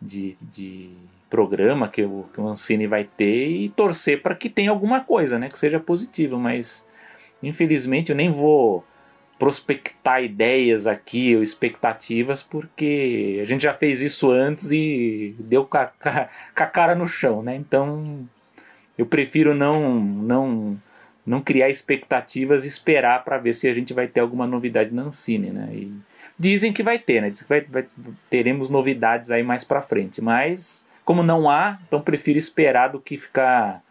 de, 0.00 0.36
de 0.40 0.90
programa 1.28 1.88
que 1.88 2.02
o, 2.04 2.26
que 2.32 2.40
o 2.40 2.48
Ancine 2.48 2.86
vai 2.86 3.04
ter 3.04 3.50
e 3.50 3.68
torcer 3.70 4.22
para 4.22 4.34
que 4.34 4.48
tenha 4.48 4.70
alguma 4.70 5.02
coisa, 5.02 5.38
né? 5.38 5.48
Que 5.48 5.58
seja 5.58 5.80
positivo, 5.80 6.38
mas 6.38 6.86
infelizmente 7.42 8.10
eu 8.10 8.16
nem 8.16 8.30
vou 8.30 8.84
prospectar 9.38 10.22
ideias 10.22 10.86
aqui 10.86 11.36
ou 11.36 11.42
expectativas 11.42 12.42
porque 12.42 13.38
a 13.40 13.44
gente 13.44 13.62
já 13.62 13.72
fez 13.72 14.02
isso 14.02 14.30
antes 14.30 14.70
e 14.72 15.36
deu 15.38 15.64
com 15.64 15.78
a, 15.78 15.86
com 16.56 16.62
a 16.62 16.66
cara 16.66 16.94
no 16.94 17.06
chão, 17.06 17.42
né? 17.42 17.54
Então 17.54 18.28
eu 18.96 19.06
prefiro 19.06 19.54
não 19.54 20.00
não 20.00 20.76
não 21.24 21.42
criar 21.42 21.68
expectativas 21.68 22.64
e 22.64 22.68
esperar 22.68 23.22
para 23.22 23.38
ver 23.38 23.52
se 23.52 23.68
a 23.68 23.74
gente 23.74 23.92
vai 23.92 24.08
ter 24.08 24.20
alguma 24.20 24.46
novidade 24.46 24.94
na 24.94 25.02
Ancine, 25.02 25.50
né? 25.50 25.68
E 25.72 25.92
dizem 26.38 26.72
que 26.72 26.82
vai 26.82 26.98
ter, 26.98 27.20
né? 27.20 27.30
Dizem 27.30 27.44
que 27.44 27.48
vai, 27.48 27.60
vai, 27.60 27.86
teremos 28.30 28.70
novidades 28.70 29.30
aí 29.30 29.42
mais 29.42 29.62
para 29.62 29.82
frente, 29.82 30.22
mas 30.22 30.86
como 31.04 31.22
não 31.22 31.48
há, 31.48 31.78
então 31.86 32.00
prefiro 32.00 32.38
esperar 32.38 32.88
do 32.88 33.00
que 33.00 33.16
ficar 33.16 33.82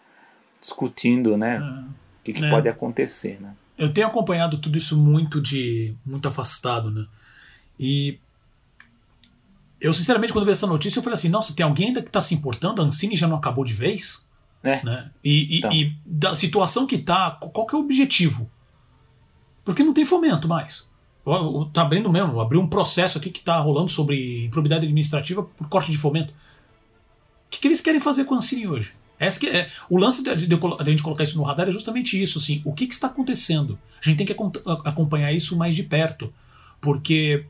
discutindo, 0.60 1.38
né? 1.38 1.60
O 1.60 2.07
que, 2.34 2.34
que 2.34 2.46
é. 2.46 2.50
pode 2.50 2.68
acontecer, 2.68 3.40
né? 3.42 3.56
Eu 3.78 3.94
tenho 3.94 4.08
acompanhado 4.08 4.58
tudo 4.58 4.78
isso 4.78 4.98
muito 4.98 5.40
de 5.40 5.96
muito 6.06 6.28
afastado, 6.28 6.92
né? 6.92 7.06
E 7.80 8.20
eu 9.80 9.94
sinceramente 9.94 10.34
quando 10.34 10.46
vi 10.46 10.52
essa 10.52 10.68
notícia 10.68 11.00
eu 11.00 11.04
falei 11.04 11.14
assim, 11.14 11.30
nossa, 11.30 11.54
tem 11.54 11.64
alguém 11.64 11.88
ainda 11.88 12.02
que 12.02 12.10
está 12.10 12.22
se 12.22 12.36
importando? 12.36 12.82
A 12.82 12.86
Ancine 12.86 13.16
já 13.16 13.28
não 13.28 13.38
acabou 13.38 13.64
de 13.64 13.74
vez? 13.74 14.28
É. 14.64 14.84
Né? 14.84 15.12
E, 15.24 15.56
e, 15.56 15.58
então. 15.60 15.72
e, 15.72 15.96
da 16.06 16.36
situação 16.36 16.86
que 16.86 16.98
tá, 16.98 17.32
qual 17.40 17.66
que 17.66 17.76
é 17.76 17.78
o 17.78 17.82
objetivo? 17.82 18.50
Porque 19.64 19.84
não 19.84 19.94
tem 19.94 20.04
fomento 20.04 20.48
mais. 20.48 20.90
Tá 21.74 21.82
abrindo 21.82 22.10
mesmo, 22.10 22.40
abriu 22.40 22.60
um 22.60 22.68
processo 22.68 23.18
aqui 23.18 23.30
que 23.30 23.42
tá 23.42 23.60
rolando 23.60 23.92
sobre 23.92 24.46
improbidade 24.46 24.86
administrativa 24.86 25.44
por 25.44 25.70
corte 25.70 25.92
de 25.92 25.98
fomento. 25.98 26.32
O 26.32 27.50
que, 27.50 27.60
que 27.60 27.68
eles 27.68 27.82
querem 27.82 28.00
fazer 28.00 28.26
com 28.26 28.34
a 28.34 28.38
Ancine 28.38 28.68
hoje? 28.68 28.94
Essa 29.20 29.40
que 29.40 29.48
é, 29.48 29.70
o 29.90 29.98
lance 29.98 30.24
de, 30.24 30.36
de, 30.36 30.48
de, 30.48 30.60
a 30.80 30.84
gente 30.84 31.02
colocar 31.02 31.24
isso 31.24 31.38
no 31.38 31.44
radar 31.44 31.68
é 31.68 31.72
justamente 31.72 32.22
isso. 32.22 32.38
Assim, 32.38 32.62
o 32.64 32.74
que, 32.74 32.86
que 32.86 32.94
está 32.94 33.08
acontecendo? 33.08 33.80
A 34.02 34.08
gente 34.08 34.18
tem 34.18 34.28
que 34.28 34.36
acompanhar 34.86 35.32
isso 35.32 35.58
mais 35.58 35.76
de 35.76 35.84
perto. 35.84 36.32
Porque 36.80 37.46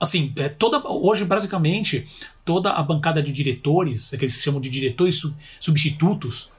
assim, 0.00 0.32
é, 0.36 0.48
toda, 0.48 0.80
hoje 0.88 1.24
basicamente 1.24 2.06
toda 2.44 2.70
a 2.70 2.82
bancada 2.82 3.22
de 3.22 3.32
diretores, 3.32 4.14
aqueles 4.14 4.34
que 4.34 4.38
se 4.38 4.44
chamam 4.44 4.60
de 4.60 4.70
diretores 4.70 5.20
substitutos, 5.60 6.50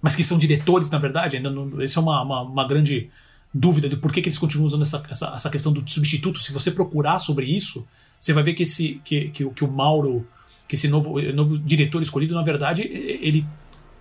mas 0.00 0.14
que 0.14 0.24
são 0.24 0.38
diretores 0.38 0.90
na 0.90 0.98
verdade, 0.98 1.36
ainda 1.36 1.50
não, 1.50 1.82
isso 1.82 1.98
é 1.98 2.02
uma, 2.02 2.22
uma, 2.22 2.42
uma, 2.42 2.68
grande 2.68 3.10
dúvida 3.52 3.88
de 3.88 3.96
por 3.96 4.12
que, 4.12 4.22
que 4.22 4.28
eles 4.28 4.38
continuam 4.38 4.66
usando 4.66 4.82
essa, 4.82 5.02
essa, 5.10 5.32
essa, 5.34 5.50
questão 5.50 5.72
do 5.72 5.88
substituto. 5.88 6.40
Se 6.40 6.52
você 6.52 6.70
procurar 6.70 7.18
sobre 7.18 7.46
isso, 7.46 7.86
você 8.18 8.32
vai 8.32 8.42
ver 8.42 8.54
que 8.54 8.62
esse 8.62 9.00
que, 9.04 9.28
que, 9.28 9.48
que 9.50 9.64
o 9.64 9.70
Mauro, 9.70 10.26
que 10.66 10.76
esse 10.76 10.88
novo, 10.88 11.20
novo 11.32 11.58
diretor 11.58 12.02
escolhido, 12.02 12.34
na 12.34 12.42
verdade, 12.42 12.82
ele 12.82 13.46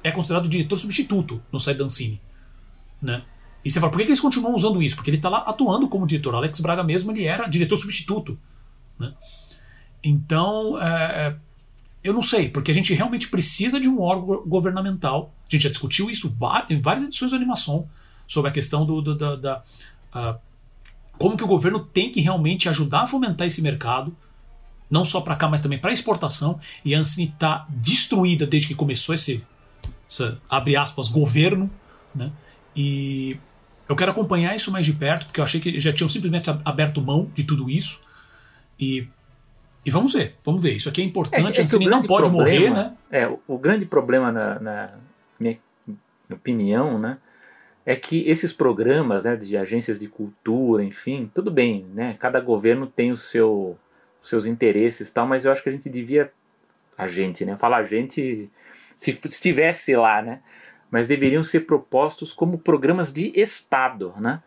é 0.03 0.11
considerado 0.11 0.47
diretor 0.47 0.77
substituto 0.77 1.41
no 1.51 1.59
site 1.59 1.77
da 1.77 1.85
Ancine. 1.85 2.21
Né? 3.01 3.23
E 3.63 3.71
você 3.71 3.79
fala, 3.79 3.91
por 3.91 3.97
que, 3.99 4.03
eles 4.03 4.19
continuam 4.19 4.55
usando 4.55 4.81
isso? 4.81 4.95
Porque 4.95 5.09
ele 5.09 5.17
está 5.17 5.29
lá 5.29 5.39
atuando 5.39 5.87
como 5.87 6.07
diretor. 6.07 6.35
Alex 6.35 6.59
Braga 6.59 6.83
mesmo 6.83 7.11
ele 7.11 7.25
era 7.25 7.47
diretor 7.47 7.77
substituto. 7.77 8.37
Né? 8.99 9.13
Então, 10.03 10.81
é, 10.81 11.35
eu 12.03 12.13
não 12.13 12.21
sei, 12.21 12.49
porque 12.49 12.71
a 12.71 12.73
gente 12.73 12.93
realmente 12.93 13.29
precisa 13.29 13.79
de 13.79 13.87
um 13.87 14.01
órgão 14.01 14.43
governamental. 14.45 15.33
A 15.47 15.49
gente 15.49 15.63
já 15.63 15.69
discutiu 15.69 16.09
isso 16.09 16.35
em 16.69 16.81
várias 16.81 17.05
edições 17.05 17.31
do 17.31 17.37
Animação, 17.37 17.87
sobre 18.27 18.49
a 18.49 18.53
questão 18.53 18.85
do, 18.85 19.01
do 19.01 19.15
da, 19.15 19.35
da 19.35 19.63
como 21.17 21.37
que 21.37 21.43
o 21.43 21.47
governo 21.47 21.79
tem 21.79 22.11
que 22.11 22.21
realmente 22.21 22.67
ajudar 22.67 23.01
a 23.01 23.07
fomentar 23.07 23.47
esse 23.47 23.61
mercado, 23.61 24.15
não 24.93 25.03
só 25.03 25.21
para 25.21 25.35
cá, 25.35 25.49
mas 25.49 25.59
também 25.59 25.79
para 25.79 25.91
exportação. 25.91 26.59
E 26.85 26.93
a 26.93 26.99
Ancine 26.99 27.27
está 27.27 27.65
destruída 27.67 28.45
desde 28.45 28.67
que 28.67 28.75
começou 28.75 29.15
esse, 29.15 29.43
esse, 30.07 30.37
abre 30.47 30.75
aspas, 30.75 31.09
governo. 31.09 31.67
Né? 32.13 32.31
E 32.75 33.35
eu 33.89 33.95
quero 33.95 34.11
acompanhar 34.11 34.55
isso 34.55 34.71
mais 34.71 34.85
de 34.85 34.93
perto, 34.93 35.25
porque 35.25 35.39
eu 35.39 35.43
achei 35.43 35.59
que 35.59 35.79
já 35.79 35.91
tinham 35.91 36.07
simplesmente 36.07 36.47
aberto 36.63 37.01
mão 37.01 37.27
de 37.33 37.43
tudo 37.43 37.71
isso. 37.71 38.03
E, 38.79 39.07
e 39.83 39.89
vamos 39.89 40.13
ver, 40.13 40.35
vamos 40.45 40.61
ver. 40.61 40.73
Isso 40.73 40.87
aqui 40.87 41.01
é 41.01 41.05
importante, 41.05 41.57
é, 41.57 41.61
é 41.61 41.63
a 41.63 41.65
Ancine 41.65 41.87
não 41.87 42.03
pode 42.03 42.29
problema, 42.29 42.69
morrer, 42.69 42.69
né? 42.69 42.93
É, 43.09 43.27
o, 43.27 43.39
o 43.47 43.57
grande 43.57 43.87
problema, 43.87 44.31
na, 44.31 44.59
na 44.59 44.93
minha 45.39 45.57
opinião, 46.29 46.99
né? 46.99 47.17
é 47.85 47.95
que 47.95 48.27
esses 48.29 48.53
programas 48.53 49.25
né, 49.25 49.35
de 49.35 49.57
agências 49.57 49.99
de 49.99 50.07
cultura, 50.07 50.83
enfim, 50.83 51.29
tudo 51.33 51.51
bem, 51.51 51.85
né? 51.93 52.15
Cada 52.17 52.39
governo 52.39 52.87
tem 52.87 53.11
o 53.11 53.17
seu, 53.17 53.77
os 54.23 54.29
seus 54.29 54.45
interesses 54.45 55.11
tal, 55.11 55.27
mas 55.27 55.43
eu 55.43 55.51
acho 55.51 55.61
que 55.61 55.69
a 55.69 55.71
gente 55.71 55.89
devia. 55.89 56.31
A 56.97 57.07
gente, 57.07 57.43
né? 57.43 57.57
Falar 57.57 57.77
a 57.77 57.83
gente 57.83 58.49
se 58.95 59.19
estivesse 59.25 59.95
lá, 59.95 60.21
né? 60.21 60.39
Mas 60.89 61.07
deveriam 61.07 61.43
ser 61.43 61.61
propostos 61.61 62.31
como 62.31 62.57
programas 62.57 63.11
de 63.11 63.33
Estado, 63.35 64.13
né? 64.17 64.41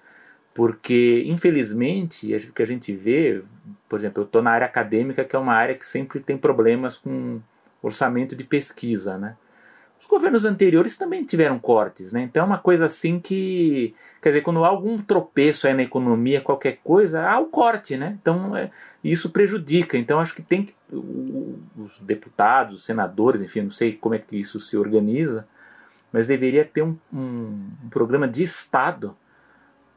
Porque, 0.54 1.24
infelizmente, 1.26 2.34
o 2.34 2.52
que 2.52 2.62
a 2.62 2.66
gente 2.66 2.94
vê, 2.94 3.42
por 3.88 3.98
exemplo, 3.98 4.22
eu 4.22 4.26
estou 4.26 4.40
na 4.40 4.52
área 4.52 4.66
acadêmica, 4.66 5.24
que 5.24 5.36
é 5.36 5.38
uma 5.38 5.52
área 5.52 5.74
que 5.74 5.86
sempre 5.86 6.20
tem 6.20 6.38
problemas 6.38 6.96
com 6.96 7.40
orçamento 7.82 8.34
de 8.34 8.44
pesquisa, 8.44 9.18
né? 9.18 9.36
Os 10.06 10.10
governos 10.10 10.44
anteriores 10.44 10.96
também 10.96 11.24
tiveram 11.24 11.58
cortes, 11.58 12.12
né? 12.12 12.22
Então 12.22 12.44
é 12.44 12.46
uma 12.46 12.58
coisa 12.58 12.86
assim 12.86 13.18
que. 13.18 13.92
Quer 14.22 14.28
dizer, 14.28 14.42
quando 14.42 14.64
há 14.64 14.68
algum 14.68 14.96
tropeço 14.98 15.66
aí 15.66 15.74
na 15.74 15.82
economia, 15.82 16.40
qualquer 16.40 16.78
coisa, 16.82 17.28
há 17.28 17.40
o 17.40 17.46
corte, 17.46 17.96
né? 17.96 18.16
Então 18.22 18.56
é, 18.56 18.70
isso 19.02 19.30
prejudica. 19.30 19.98
Então 19.98 20.20
acho 20.20 20.32
que 20.32 20.42
tem 20.42 20.62
que. 20.62 20.76
Os 20.92 22.00
deputados, 22.00 22.76
os 22.76 22.84
senadores, 22.84 23.42
enfim, 23.42 23.62
não 23.62 23.70
sei 23.70 23.94
como 23.94 24.14
é 24.14 24.18
que 24.20 24.36
isso 24.36 24.60
se 24.60 24.76
organiza, 24.76 25.44
mas 26.12 26.28
deveria 26.28 26.64
ter 26.64 26.82
um, 26.82 26.96
um, 27.12 27.68
um 27.84 27.88
programa 27.90 28.28
de 28.28 28.44
Estado 28.44 29.16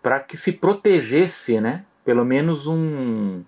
para 0.02 0.20
que 0.20 0.36
se 0.36 0.54
protegesse, 0.54 1.62
né? 1.62 1.86
Pelo 2.04 2.26
menos 2.26 2.66
um 2.66 3.44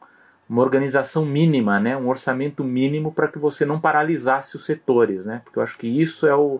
uma 0.51 0.61
organização 0.61 1.25
mínima, 1.25 1.79
né, 1.79 1.95
um 1.95 2.09
orçamento 2.09 2.61
mínimo 2.61 3.13
para 3.13 3.29
que 3.29 3.39
você 3.39 3.65
não 3.65 3.79
paralisasse 3.79 4.57
os 4.57 4.65
setores, 4.65 5.25
né, 5.25 5.39
porque 5.45 5.57
eu 5.57 5.63
acho 5.63 5.77
que 5.77 5.87
isso 5.87 6.27
é 6.27 6.35
o, 6.35 6.59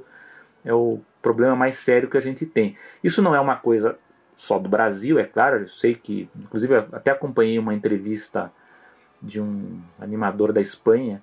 é 0.64 0.74
o 0.74 1.02
problema 1.22 1.58
mais 1.58 1.76
sério 1.76 2.10
que 2.10 2.16
a 2.16 2.22
gente 2.22 2.46
tem. 2.46 2.78
Isso 3.04 3.22
não 3.22 3.36
é 3.36 3.40
uma 3.42 3.58
coisa 3.58 4.00
só 4.34 4.58
do 4.58 4.70
Brasil, 4.70 5.20
é 5.20 5.26
claro, 5.26 5.58
eu 5.58 5.68
sei 5.68 5.94
que, 5.94 6.30
inclusive, 6.40 6.74
até 6.94 7.12
acompanhei 7.12 7.60
uma 7.60 7.74
entrevista 7.74 8.50
de 9.22 9.42
um 9.42 9.82
animador 10.00 10.54
da 10.54 10.62
Espanha 10.62 11.22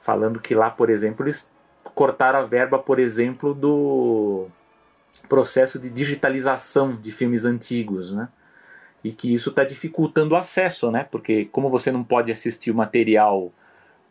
falando 0.00 0.38
que 0.38 0.54
lá, 0.54 0.70
por 0.70 0.88
exemplo, 0.88 1.26
eles 1.26 1.52
cortaram 1.92 2.38
a 2.38 2.44
verba, 2.44 2.78
por 2.78 3.00
exemplo, 3.00 3.52
do 3.52 4.46
processo 5.28 5.76
de 5.76 5.90
digitalização 5.90 6.94
de 6.94 7.10
filmes 7.10 7.44
antigos, 7.44 8.12
né? 8.12 8.28
E 9.06 9.12
que 9.12 9.32
isso 9.32 9.50
está 9.50 9.62
dificultando 9.62 10.34
o 10.34 10.36
acesso, 10.36 10.90
né? 10.90 11.06
Porque 11.08 11.44
como 11.46 11.68
você 11.68 11.92
não 11.92 12.02
pode 12.02 12.32
assistir 12.32 12.72
o 12.72 12.74
material 12.74 13.52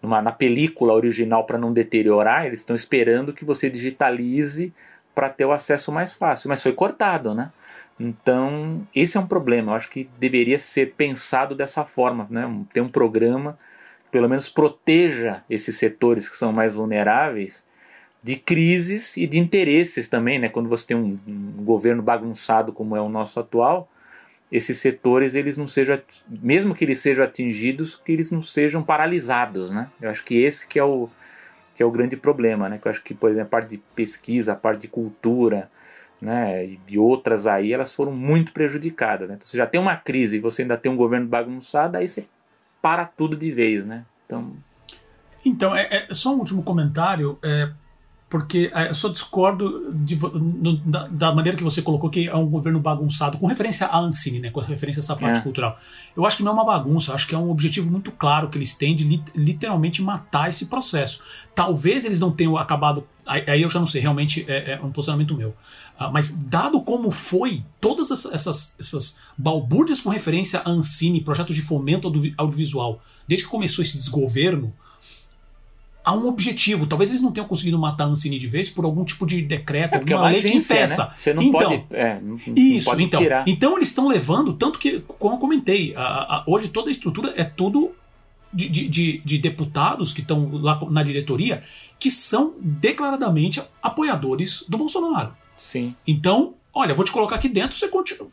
numa, 0.02 0.22
na 0.22 0.32
película 0.32 0.94
original 0.94 1.46
para 1.46 1.58
não 1.58 1.74
deteriorar, 1.74 2.46
eles 2.46 2.60
estão 2.60 2.74
esperando 2.74 3.34
que 3.34 3.44
você 3.44 3.70
digitalize 3.70 4.74
para 5.14 5.30
ter 5.30 5.44
o 5.44 5.52
acesso 5.52 5.92
mais 5.92 6.14
fácil, 6.14 6.48
mas 6.48 6.64
foi 6.64 6.72
cortado, 6.72 7.34
né? 7.36 7.52
Então, 8.00 8.88
esse 8.96 9.18
é 9.18 9.20
um 9.20 9.28
problema. 9.28 9.72
Eu 9.72 9.76
acho 9.76 9.90
que 9.90 10.10
deveria 10.18 10.58
ser 10.58 10.94
pensado 10.94 11.54
dessa 11.56 11.84
forma, 11.84 12.26
né? 12.30 12.50
Ter 12.72 12.80
um 12.80 12.90
programa 12.90 13.60
que 14.06 14.12
pelo 14.12 14.30
menos 14.30 14.48
proteja 14.48 15.44
esses 15.50 15.76
setores 15.76 16.30
que 16.30 16.38
são 16.38 16.54
mais 16.54 16.74
vulneráveis 16.74 17.68
de 18.24 18.38
crises 18.38 19.18
e 19.18 19.28
de 19.28 19.40
interesses 19.40 20.08
também, 20.08 20.40
né? 20.40 20.48
Quando 20.48 20.70
você 20.70 20.88
tem 20.88 20.96
um, 20.96 21.20
um 21.28 21.64
governo 21.66 22.02
bagunçado 22.02 22.72
como 22.72 22.96
é 22.96 23.02
o 23.02 23.10
nosso 23.10 23.42
atual, 23.42 23.90
esses 24.52 24.78
setores 24.78 25.36
eles 25.36 25.58
não 25.58 25.68
sejam, 25.68 26.00
mesmo 26.30 26.76
que 26.76 26.86
eles 26.86 27.00
sejam 27.00 27.26
atingidos, 27.26 27.96
que 27.96 28.12
eles 28.12 28.32
não 28.32 28.42
sejam 28.42 28.84
paralisados, 28.84 29.72
né? 29.72 29.90
Eu 30.02 30.10
acho 30.10 30.24
que 30.24 30.36
esse 30.36 30.68
que 30.68 30.80
é 30.80 30.84
o 30.84 31.10
que 31.76 31.84
é 31.84 31.86
o 31.86 31.92
grande 31.92 32.16
problema, 32.16 32.70
né? 32.70 32.78
Que 32.78 32.88
eu 32.88 32.92
acho 32.92 33.04
que, 33.04 33.14
por 33.14 33.30
exemplo, 33.30 33.48
a 33.48 33.52
parte 33.52 33.72
de 33.72 33.84
pesquisa, 33.94 34.54
a 34.54 34.56
parte 34.56 34.82
de 34.82 34.88
cultura, 34.88 35.70
né, 36.22 36.78
e 36.88 36.98
outras 36.98 37.46
aí, 37.46 37.74
elas 37.74 37.94
foram 37.94 38.12
muito 38.12 38.54
prejudicadas. 38.54 39.30
Né? 39.30 39.36
Então, 39.36 39.46
você 39.46 39.58
já 39.58 39.68
tem 39.68 39.80
uma 39.80 39.98
crise 39.98 40.38
e 40.38 40.40
você 40.40 40.62
ainda 40.62 40.78
tem 40.78 40.90
um 40.92 40.96
governo 40.96 41.28
bagunçado, 41.28 41.98
aí 41.98 42.08
você 42.08 42.28
para 42.82 43.06
tudo 43.06 43.36
de 43.36 43.52
vez, 43.52 43.86
né? 43.86 44.06
Então, 44.26 44.54
então 45.44 45.76
é, 45.76 46.08
é 46.10 46.14
só 46.14 46.34
um 46.36 46.40
último 46.40 46.64
comentário. 46.64 47.38
É, 47.44 47.72
porque 48.30 48.72
é, 48.74 48.90
eu 48.90 48.96
só 48.96 49.10
discordo 49.10 49.94
de, 49.94 50.16
no, 50.16 50.78
da, 50.78 51.08
da, 51.08 51.34
maneira 51.34 51.56
que 51.56 51.64
você 51.64 51.82
colocou 51.82 52.10
que 52.10 52.28
é 52.28 52.36
um 52.36 52.48
governo 52.48 52.80
bagunçado, 52.80 53.38
com 53.38 53.46
referência 53.46 53.86
à 53.86 54.00
Ancine, 54.00 54.40
né, 54.40 54.50
com 54.50 54.60
referência 54.60 55.00
a 55.00 55.04
essa 55.04 55.16
parte 55.16 55.40
é. 55.40 55.42
cultural. 55.42 55.78
Eu 56.18 56.26
acho 56.26 56.38
que 56.38 56.44
não 56.44 56.52
é 56.52 56.56
uma 56.56 56.66
bagunça, 56.66 57.14
acho 57.14 57.28
que 57.28 57.36
é 57.36 57.38
um 57.38 57.52
objetivo 57.52 57.92
muito 57.92 58.12
claro 58.12 58.50
que 58.50 58.58
eles 58.58 58.76
têm 58.76 58.96
de 58.96 59.04
li, 59.04 59.24
literalmente 59.36 60.02
matar 60.02 60.50
esse 60.50 60.66
processo. 60.66 61.22
Talvez 61.54 62.04
eles 62.04 62.20
não 62.20 62.32
tenham 62.32 62.58
acabado. 62.58 63.08
Aí 63.26 63.62
eu 63.62 63.70
já 63.70 63.80
não 63.80 63.88
sei, 63.88 64.02
realmente 64.02 64.44
é, 64.48 64.74
é 64.74 64.82
um 64.82 64.92
posicionamento 64.92 65.36
meu. 65.36 65.50
Uh, 66.00 66.12
mas 66.12 66.32
dado 66.32 66.82
como 66.82 67.12
foi, 67.12 67.64
todas 67.80 68.12
essas, 68.12 68.76
essas 68.80 69.18
balbúrdias 69.38 70.02
com 70.02 70.10
referência 70.10 70.60
à 70.60 70.70
Ancine, 70.70 71.22
projetos 71.22 71.56
de 71.56 71.62
fomento 71.62 72.12
audiovisual, 72.38 73.02
desde 73.28 73.46
que 73.46 73.52
começou 73.52 73.84
esse 73.84 73.98
desgoverno 73.98 74.74
há 76.06 76.14
um 76.14 76.28
objetivo. 76.28 76.86
Talvez 76.86 77.10
eles 77.10 77.22
não 77.22 77.32
tenham 77.32 77.48
conseguido 77.48 77.80
matar 77.80 78.04
a 78.06 78.08
Ancine 78.08 78.38
de 78.38 78.48
vez 78.48 78.70
por 78.70 78.86
algum 78.86 79.04
tipo 79.04 79.26
de 79.26 79.42
decreto, 79.42 79.96
é 79.96 79.98
alguma 79.98 80.30
é 80.30 80.34
lei 80.34 80.40
agência, 80.40 80.76
que 80.76 80.82
impeça. 80.82 81.06
Né? 81.06 81.12
Você 81.16 81.34
não 81.34 81.42
então, 81.42 81.60
pode. 81.60 81.86
É, 81.92 82.20
não, 82.22 82.40
isso, 82.56 82.90
pode 82.90 83.04
então. 83.04 83.20
Tirar. 83.20 83.44
Então 83.48 83.76
eles 83.76 83.90
estão 83.90 84.08
levando, 84.08 84.54
tanto 84.54 84.78
que, 84.78 85.00
como 85.02 85.36
eu 85.36 85.40
comentei, 85.40 85.96
a, 85.96 86.02
a, 86.02 86.44
hoje 86.48 86.68
toda 86.68 86.90
a 86.90 86.92
estrutura 86.92 87.34
é 87.36 87.44
tudo 87.44 87.92
de, 88.54 88.70
de, 88.70 88.88
de, 88.88 89.22
de 89.26 89.38
deputados 89.40 90.14
que 90.14 90.22
estão 90.22 90.50
lá 90.54 90.80
na 90.90 91.04
diretoria 91.04 91.64
que 92.00 92.12
são 92.12 92.54
declaradamente 92.62 93.62
apoiadores 93.82 94.64
do 94.70 94.78
Bolsonaro. 94.78 95.36
Sim. 95.58 95.96
Então, 96.06 96.54
olha, 96.74 96.94
vou 96.94 97.04
te 97.04 97.12
colocar 97.12 97.36
aqui 97.36 97.50
dentro, 97.50 97.76
você 97.78 97.88
continua, 97.88 98.28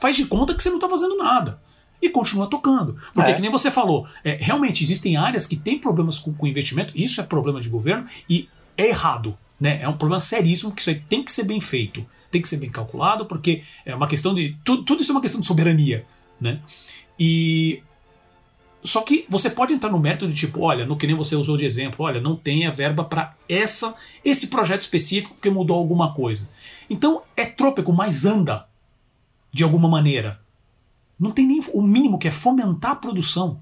faz 0.00 0.14
de 0.14 0.26
conta 0.26 0.54
que 0.54 0.62
você 0.62 0.68
não 0.68 0.76
está 0.76 0.88
fazendo 0.88 1.16
nada 1.16 1.65
e 2.06 2.10
continua 2.10 2.46
tocando. 2.48 2.96
Porque, 3.12 3.30
é. 3.30 3.34
que 3.34 3.40
nem 3.40 3.50
você 3.50 3.70
falou, 3.70 4.06
é, 4.24 4.36
realmente 4.40 4.82
existem 4.82 5.16
áreas 5.16 5.46
que 5.46 5.56
têm 5.56 5.78
problemas 5.78 6.18
com, 6.18 6.32
com 6.32 6.46
investimento, 6.46 6.92
isso 6.94 7.20
é 7.20 7.24
problema 7.24 7.60
de 7.60 7.68
governo 7.68 8.06
e 8.28 8.48
é 8.76 8.88
errado. 8.88 9.36
Né? 9.60 9.80
É 9.82 9.88
um 9.88 9.96
problema 9.96 10.20
seríssimo 10.20 10.72
que 10.72 10.80
isso 10.80 10.90
aí 10.90 11.00
tem 11.08 11.22
que 11.22 11.32
ser 11.32 11.44
bem 11.44 11.60
feito, 11.60 12.04
tem 12.30 12.42
que 12.42 12.48
ser 12.48 12.58
bem 12.58 12.70
calculado, 12.70 13.26
porque 13.26 13.62
é 13.84 13.94
uma 13.94 14.06
questão 14.06 14.34
de. 14.34 14.56
Tudo, 14.64 14.84
tudo 14.84 15.02
isso 15.02 15.12
é 15.12 15.14
uma 15.14 15.20
questão 15.20 15.40
de 15.40 15.46
soberania. 15.46 16.04
Né? 16.40 16.60
E. 17.18 17.82
Só 18.82 19.00
que 19.00 19.26
você 19.28 19.50
pode 19.50 19.74
entrar 19.74 19.90
no 19.90 19.98
mérito 19.98 20.28
de 20.28 20.34
tipo, 20.34 20.60
olha, 20.60 20.86
no 20.86 20.96
que 20.96 21.08
nem 21.08 21.16
você 21.16 21.34
usou 21.34 21.56
de 21.56 21.64
exemplo, 21.64 22.04
olha, 22.04 22.20
não 22.20 22.36
tem 22.36 22.68
a 22.68 22.70
verba 22.70 23.02
para 23.02 23.34
essa 23.48 23.96
esse 24.24 24.46
projeto 24.46 24.82
específico 24.82 25.34
porque 25.34 25.50
mudou 25.50 25.76
alguma 25.76 26.14
coisa. 26.14 26.48
Então 26.88 27.22
é 27.36 27.44
trópico, 27.44 27.92
mas 27.92 28.24
anda 28.24 28.68
de 29.52 29.64
alguma 29.64 29.88
maneira. 29.88 30.38
Não 31.18 31.30
tem 31.30 31.46
nem 31.46 31.60
o 31.72 31.82
mínimo 31.82 32.18
que 32.18 32.28
é 32.28 32.30
fomentar 32.30 32.92
a 32.92 32.96
produção. 32.96 33.60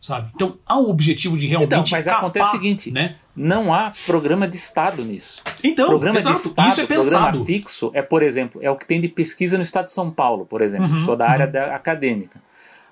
Sabe? 0.00 0.30
Então 0.34 0.58
há 0.64 0.78
um 0.78 0.88
objetivo 0.88 1.36
de 1.36 1.46
realmente. 1.46 1.68
Então, 1.68 1.84
mas 1.90 2.04
capar, 2.04 2.20
acontece 2.20 2.48
o 2.48 2.52
seguinte: 2.52 2.90
né? 2.90 3.16
não 3.34 3.74
há 3.74 3.92
programa 4.06 4.46
de 4.46 4.56
Estado 4.56 5.04
nisso. 5.04 5.42
Então, 5.62 5.88
programa 5.88 6.18
exato, 6.18 6.36
de 6.36 6.48
Estado, 6.48 6.68
isso 6.68 6.80
é 6.80 6.86
pensado. 6.86 7.10
programa 7.10 7.44
fixo 7.44 7.90
é, 7.92 8.02
por 8.02 8.22
exemplo, 8.22 8.60
é 8.62 8.70
o 8.70 8.76
que 8.76 8.86
tem 8.86 9.00
de 9.00 9.08
pesquisa 9.08 9.56
no 9.56 9.62
Estado 9.62 9.86
de 9.86 9.92
São 9.92 10.10
Paulo, 10.10 10.46
por 10.46 10.62
exemplo. 10.62 10.88
Uhum, 10.88 11.04
Sou 11.04 11.16
da 11.16 11.28
área 11.28 11.46
uhum. 11.46 11.52
da 11.52 11.74
acadêmica. 11.74 12.40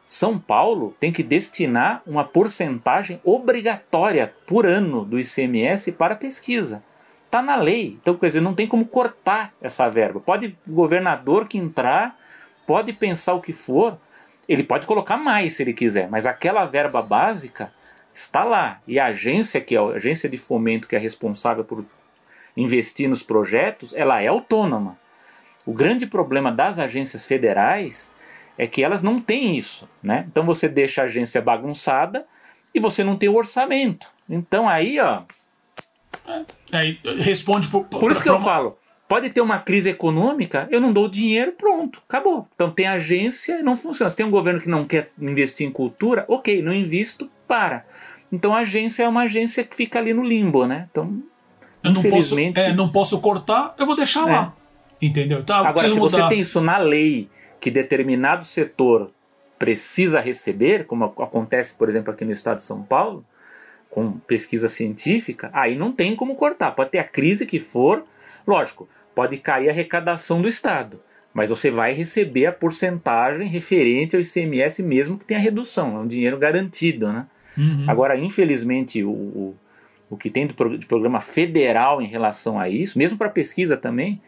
São 0.04 0.38
Paulo 0.38 0.94
tem 1.00 1.12
que 1.12 1.22
destinar 1.22 2.00
uma 2.06 2.22
porcentagem 2.22 3.20
obrigatória 3.24 4.32
por 4.46 4.64
ano 4.64 5.04
do 5.04 5.18
ICMS 5.18 5.90
para 5.92 6.14
pesquisa. 6.14 6.82
Está 7.24 7.42
na 7.42 7.56
lei. 7.56 7.98
Então, 8.00 8.14
quer 8.14 8.28
dizer, 8.28 8.40
não 8.40 8.54
tem 8.54 8.68
como 8.68 8.86
cortar 8.86 9.52
essa 9.60 9.88
verba. 9.88 10.20
Pode 10.20 10.56
o 10.66 10.72
governador 10.72 11.48
que 11.48 11.58
entrar 11.58 12.16
pode 12.66 12.92
pensar 12.92 13.34
o 13.34 13.40
que 13.40 13.52
for, 13.52 13.98
ele 14.48 14.62
pode 14.62 14.86
colocar 14.86 15.16
mais 15.16 15.54
se 15.54 15.62
ele 15.62 15.72
quiser, 15.72 16.08
mas 16.08 16.26
aquela 16.26 16.64
verba 16.66 17.02
básica 17.02 17.72
está 18.14 18.44
lá. 18.44 18.80
E 18.86 18.98
a 18.98 19.06
agência, 19.06 19.60
que 19.60 19.74
é 19.74 19.78
a 19.78 19.84
agência 19.84 20.28
de 20.28 20.38
fomento 20.38 20.88
que 20.88 20.96
é 20.96 20.98
responsável 20.98 21.64
por 21.64 21.84
investir 22.56 23.08
nos 23.08 23.22
projetos, 23.22 23.94
ela 23.94 24.22
é 24.22 24.28
autônoma. 24.28 24.98
O 25.64 25.72
grande 25.72 26.06
problema 26.06 26.50
das 26.52 26.78
agências 26.78 27.24
federais 27.24 28.14
é 28.56 28.66
que 28.66 28.82
elas 28.82 29.02
não 29.02 29.20
têm 29.20 29.56
isso, 29.56 29.88
né? 30.02 30.24
Então 30.28 30.44
você 30.46 30.68
deixa 30.68 31.02
a 31.02 31.04
agência 31.04 31.42
bagunçada 31.42 32.26
e 32.74 32.80
você 32.80 33.04
não 33.04 33.16
tem 33.16 33.28
o 33.28 33.36
orçamento. 33.36 34.10
Então 34.28 34.68
aí, 34.68 34.98
ó. 35.00 35.22
Aí 36.72 36.98
responde 37.18 37.68
por, 37.68 37.84
por 37.84 38.10
isso 38.10 38.22
que 38.22 38.28
eu 38.28 38.40
falo. 38.40 38.78
Pode 39.08 39.30
ter 39.30 39.40
uma 39.40 39.60
crise 39.60 39.88
econômica, 39.90 40.66
eu 40.70 40.80
não 40.80 40.92
dou 40.92 41.08
dinheiro, 41.08 41.52
pronto, 41.52 42.02
acabou. 42.08 42.46
Então 42.54 42.70
tem 42.70 42.86
agência, 42.86 43.62
não 43.62 43.76
funciona. 43.76 44.10
Se 44.10 44.16
tem 44.16 44.26
um 44.26 44.30
governo 44.30 44.60
que 44.60 44.68
não 44.68 44.84
quer 44.84 45.10
investir 45.20 45.66
em 45.66 45.70
cultura, 45.70 46.24
ok, 46.26 46.60
não 46.60 46.72
invisto, 46.72 47.30
para. 47.46 47.84
Então 48.32 48.54
a 48.54 48.60
agência 48.60 49.04
é 49.04 49.08
uma 49.08 49.22
agência 49.22 49.62
que 49.62 49.76
fica 49.76 50.00
ali 50.00 50.12
no 50.12 50.24
limbo, 50.24 50.66
né? 50.66 50.88
Então, 50.90 51.22
eu 51.84 51.92
não 51.92 52.02
posso, 52.02 52.38
é, 52.38 52.72
não 52.72 52.90
posso 52.90 53.20
cortar, 53.20 53.74
eu 53.78 53.86
vou 53.86 53.94
deixar 53.94 54.28
é. 54.28 54.32
lá. 54.32 54.56
Entendeu? 55.00 55.44
Tá, 55.44 55.58
Agora, 55.58 55.88
se 55.88 55.94
mudar. 55.94 56.08
você 56.08 56.28
tem 56.28 56.40
isso 56.40 56.60
na 56.60 56.78
lei, 56.78 57.28
que 57.60 57.70
determinado 57.70 58.44
setor 58.44 59.12
precisa 59.58 60.20
receber, 60.20 60.86
como 60.86 61.04
acontece, 61.04 61.74
por 61.74 61.88
exemplo, 61.88 62.12
aqui 62.12 62.24
no 62.24 62.32
estado 62.32 62.56
de 62.56 62.62
São 62.62 62.82
Paulo, 62.82 63.22
com 63.88 64.12
pesquisa 64.12 64.68
científica, 64.68 65.48
aí 65.52 65.76
não 65.76 65.92
tem 65.92 66.14
como 66.16 66.34
cortar. 66.34 66.72
Pode 66.72 66.90
ter 66.90 66.98
a 66.98 67.04
crise 67.04 67.46
que 67.46 67.60
for, 67.60 68.04
lógico, 68.46 68.88
pode 69.16 69.38
cair 69.38 69.68
a 69.68 69.72
arrecadação 69.72 70.42
do 70.42 70.46
Estado, 70.46 71.00
mas 71.32 71.48
você 71.48 71.70
vai 71.70 71.94
receber 71.94 72.44
a 72.44 72.52
porcentagem 72.52 73.48
referente 73.48 74.14
ao 74.14 74.20
ICMS 74.20 74.82
mesmo 74.82 75.18
que 75.18 75.24
tenha 75.24 75.40
redução, 75.40 75.96
é 75.96 76.00
um 76.00 76.06
dinheiro 76.06 76.36
garantido, 76.36 77.10
né? 77.10 77.26
Uhum. 77.56 77.86
Agora, 77.88 78.18
infelizmente, 78.18 79.02
o, 79.02 79.10
o, 79.10 79.56
o 80.10 80.16
que 80.18 80.28
tem 80.28 80.46
de 80.46 80.52
programa 80.86 81.22
federal 81.22 82.02
em 82.02 82.06
relação 82.06 82.60
a 82.60 82.68
isso, 82.68 82.98
mesmo 82.98 83.16
para 83.16 83.30
pesquisa 83.30 83.74
também, 83.74 84.20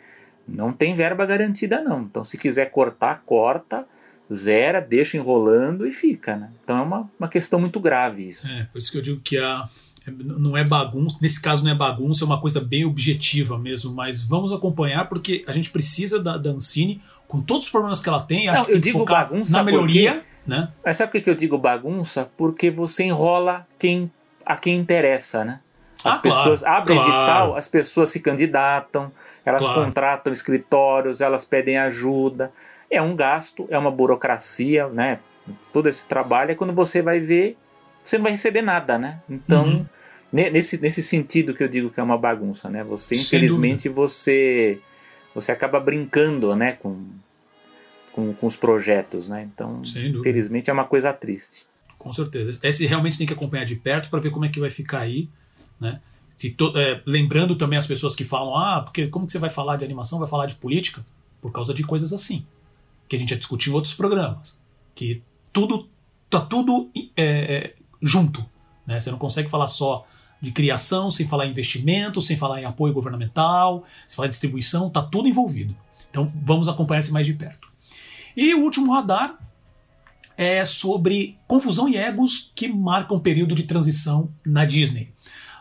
não 0.48 0.72
tem 0.72 0.94
verba 0.94 1.26
garantida 1.26 1.82
não. 1.82 2.00
Então, 2.00 2.24
se 2.24 2.38
quiser 2.38 2.70
cortar, 2.70 3.22
corta, 3.26 3.86
zera, 4.32 4.80
deixa 4.80 5.18
enrolando 5.18 5.86
e 5.86 5.92
fica, 5.92 6.34
né? 6.34 6.50
Então 6.64 6.78
é 6.78 6.82
uma, 6.82 7.10
uma 7.18 7.28
questão 7.28 7.60
muito 7.60 7.78
grave 7.78 8.26
isso. 8.26 8.48
É, 8.48 8.64
por 8.72 8.78
isso 8.78 8.90
que 8.90 8.96
eu 8.96 9.02
digo 9.02 9.20
que 9.20 9.36
a, 9.36 9.68
não 10.10 10.56
é 10.56 10.64
bagunça, 10.64 11.18
nesse 11.20 11.40
caso 11.40 11.64
não 11.64 11.70
é 11.70 11.74
bagunça, 11.74 12.24
é 12.24 12.26
uma 12.26 12.40
coisa 12.40 12.60
bem 12.60 12.84
objetiva 12.84 13.58
mesmo, 13.58 13.92
mas 13.92 14.22
vamos 14.22 14.52
acompanhar 14.52 15.08
porque 15.08 15.44
a 15.46 15.52
gente 15.52 15.70
precisa 15.70 16.20
da, 16.20 16.36
da 16.36 16.50
Ancine, 16.50 17.00
com 17.26 17.40
todos 17.40 17.66
os 17.66 17.70
problemas 17.70 18.00
que 18.00 18.08
ela 18.08 18.20
tem, 18.20 18.48
acho 18.48 18.60
não, 18.60 18.66
que 18.66 18.72
tem 18.72 18.80
digo 18.80 19.04
bagunça 19.04 19.56
na 19.56 19.62
melhoria. 19.62 20.12
Porque, 20.14 20.26
né? 20.46 20.72
Mas 20.84 20.96
sabe 20.96 21.12
por 21.12 21.20
que 21.20 21.30
eu 21.30 21.34
digo 21.34 21.58
bagunça? 21.58 22.30
Porque 22.36 22.70
você 22.70 23.04
enrola 23.04 23.66
quem, 23.78 24.10
a 24.44 24.56
quem 24.56 24.76
interessa, 24.76 25.44
né? 25.44 25.60
As 26.04 26.16
ah, 26.16 26.20
pessoas 26.20 26.60
claro, 26.60 26.76
abrem 26.78 26.98
claro. 26.98 27.12
edital, 27.12 27.56
as 27.56 27.68
pessoas 27.68 28.10
se 28.10 28.20
candidatam, 28.20 29.12
elas 29.44 29.62
claro. 29.62 29.84
contratam 29.84 30.32
escritórios, 30.32 31.20
elas 31.20 31.44
pedem 31.44 31.76
ajuda. 31.76 32.52
É 32.90 33.02
um 33.02 33.14
gasto, 33.14 33.66
é 33.68 33.76
uma 33.76 33.90
burocracia, 33.90 34.86
né? 34.88 35.18
Todo 35.72 35.88
esse 35.88 36.06
trabalho 36.06 36.52
é 36.52 36.54
quando 36.54 36.72
você 36.72 37.02
vai 37.02 37.20
ver, 37.20 37.58
você 38.02 38.16
não 38.16 38.22
vai 38.22 38.32
receber 38.32 38.62
nada, 38.62 38.96
né? 38.96 39.20
Então, 39.28 39.64
uhum 39.64 39.86
nesse, 40.32 40.80
nesse 40.80 41.02
sentido 41.02 41.54
que 41.54 41.62
eu 41.62 41.68
digo 41.68 41.90
que 41.90 42.00
é 42.00 42.02
uma 42.02 42.18
bagunça, 42.18 42.68
né? 42.68 42.84
Você, 42.84 43.14
infelizmente, 43.14 43.88
você 43.88 44.80
você 45.34 45.52
acaba 45.52 45.78
brincando, 45.78 46.54
né, 46.56 46.72
com, 46.72 47.06
com, 48.12 48.34
com 48.34 48.46
os 48.46 48.56
projetos, 48.56 49.28
né? 49.28 49.48
Então, 49.52 49.82
infelizmente, 49.82 50.68
é 50.68 50.72
uma 50.72 50.84
coisa 50.84 51.12
triste. 51.12 51.64
Com 51.96 52.12
certeza. 52.12 52.58
Esse 52.62 52.86
realmente 52.86 53.18
tem 53.18 53.26
que 53.26 53.32
acompanhar 53.32 53.64
de 53.64 53.76
perto 53.76 54.08
para 54.08 54.20
ver 54.20 54.30
como 54.30 54.44
é 54.44 54.48
que 54.48 54.60
vai 54.60 54.70
ficar 54.70 55.00
aí, 55.00 55.28
né? 55.80 56.00
To, 56.56 56.72
é, 56.76 57.02
lembrando 57.04 57.56
também 57.56 57.78
as 57.78 57.86
pessoas 57.86 58.14
que 58.14 58.24
falam, 58.24 58.56
ah, 58.56 58.80
porque 58.80 59.08
como 59.08 59.26
que 59.26 59.32
você 59.32 59.38
vai 59.38 59.50
falar 59.50 59.76
de 59.76 59.84
animação, 59.84 60.18
vai 60.18 60.28
falar 60.28 60.46
de 60.46 60.54
política? 60.54 61.04
Por 61.40 61.52
causa 61.52 61.74
de 61.74 61.82
coisas 61.82 62.12
assim, 62.12 62.46
que 63.08 63.16
a 63.16 63.18
gente 63.18 63.30
já 63.30 63.36
discutiu 63.36 63.72
em 63.72 63.74
outros 63.74 63.94
programas, 63.94 64.58
que 64.94 65.22
tudo 65.52 65.88
tá 66.30 66.40
tudo 66.40 66.90
é, 67.16 67.24
é, 67.26 67.74
junto, 68.00 68.44
né? 68.86 69.00
Você 69.00 69.10
não 69.10 69.18
consegue 69.18 69.48
falar 69.48 69.66
só 69.66 70.06
de 70.40 70.52
criação, 70.52 71.10
sem 71.10 71.26
falar 71.26 71.46
em 71.46 71.50
investimento, 71.50 72.22
sem 72.22 72.36
falar 72.36 72.60
em 72.60 72.64
apoio 72.64 72.94
governamental, 72.94 73.84
sem 74.06 74.16
falar 74.16 74.26
em 74.26 74.30
distribuição, 74.30 74.88
está 74.88 75.02
tudo 75.02 75.28
envolvido. 75.28 75.74
Então 76.10 76.30
vamos 76.44 76.68
acompanhar 76.68 77.00
isso 77.00 77.12
mais 77.12 77.26
de 77.26 77.34
perto. 77.34 77.68
E 78.36 78.54
o 78.54 78.62
último 78.62 78.92
radar 78.92 79.36
é 80.36 80.64
sobre 80.64 81.36
confusão 81.48 81.88
e 81.88 81.96
egos 81.96 82.52
que 82.54 82.68
marcam 82.68 83.16
o 83.16 83.20
período 83.20 83.54
de 83.54 83.64
transição 83.64 84.28
na 84.46 84.64
Disney. 84.64 85.12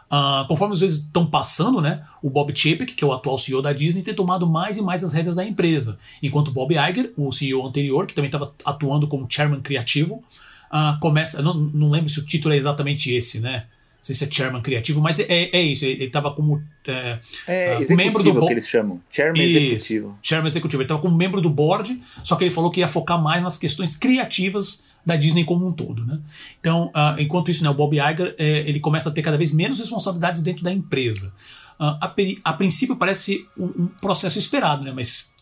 Uh, 0.09 0.47
conforme 0.47 0.73
os 0.73 0.79
vezes 0.79 0.99
estão 0.99 1.25
passando, 1.25 1.81
né, 1.81 2.05
o 2.21 2.29
Bob 2.29 2.55
Chapek, 2.55 2.93
que 2.93 3.03
é 3.03 3.07
o 3.07 3.11
atual 3.11 3.37
CEO 3.37 3.61
da 3.61 3.73
Disney, 3.73 4.03
tem 4.03 4.13
tomado 4.13 4.47
mais 4.47 4.77
e 4.77 4.81
mais 4.81 5.03
as 5.03 5.11
rédeas 5.11 5.35
da 5.35 5.43
empresa, 5.43 5.97
enquanto 6.23 6.51
Bob 6.51 6.73
Iger, 6.73 7.11
o 7.17 7.29
CEO 7.31 7.67
anterior, 7.67 8.07
que 8.07 8.13
também 8.13 8.29
estava 8.29 8.53
atuando 8.63 9.07
como 9.07 9.27
chairman 9.27 9.59
criativo, 9.59 10.23
uh, 10.71 10.97
começa. 11.01 11.41
Não, 11.41 11.53
não 11.53 11.89
lembro 11.89 12.09
se 12.09 12.19
o 12.19 12.25
título 12.25 12.53
é 12.53 12.57
exatamente 12.57 13.11
esse, 13.11 13.39
né? 13.39 13.65
Sei 14.07 14.15
se 14.15 14.23
é 14.23 14.31
chairman 14.31 14.61
criativo, 14.61 15.01
mas 15.01 15.19
é, 15.19 15.25
é 15.27 15.61
isso. 15.61 15.83
Ele 15.85 16.05
estava 16.05 16.31
como 16.31 16.63
é, 16.87 17.19
é, 17.45 17.77
uh, 17.77 17.95
membro 17.95 18.23
do 18.23 18.31
board. 18.31 18.47
que 18.47 18.53
eles 18.53 18.67
chamam. 18.67 19.01
Chairman 19.09 19.43
executivo. 19.43 20.17
Chairman 20.21 20.47
executivo. 20.47 20.81
Ele 20.81 20.85
estava 20.85 21.01
como 21.01 21.15
membro 21.15 21.41
do 21.41 21.49
board, 21.49 22.01
só 22.23 22.35
que 22.35 22.45
ele 22.45 22.51
falou 22.51 22.71
que 22.71 22.79
ia 22.79 22.87
focar 22.87 23.21
mais 23.21 23.43
nas 23.43 23.57
questões 23.57 23.97
criativas 23.97 24.85
da 25.05 25.15
Disney 25.15 25.43
como 25.43 25.67
um 25.67 25.73
todo, 25.73 26.05
né? 26.05 26.19
Então, 26.59 26.87
uh, 26.87 27.19
enquanto 27.19 27.51
isso, 27.51 27.63
né, 27.63 27.69
o 27.69 27.73
Bob 27.73 27.95
Iger 27.95 28.35
é, 28.37 28.59
ele 28.59 28.79
começa 28.79 29.09
a 29.09 29.11
ter 29.11 29.21
cada 29.21 29.37
vez 29.37 29.53
menos 29.53 29.79
responsabilidades 29.79 30.41
dentro 30.41 30.63
da 30.63 30.71
empresa. 30.71 31.33
Uh, 31.79 31.95
a, 32.01 32.15
a, 32.43 32.53
princípio 32.53 32.95
parece 32.95 33.45
um, 33.57 33.65
um, 33.65 33.87
processo 34.01 34.39
esperado, 34.39 34.83
né? 34.83 34.91
Mas 34.93 35.33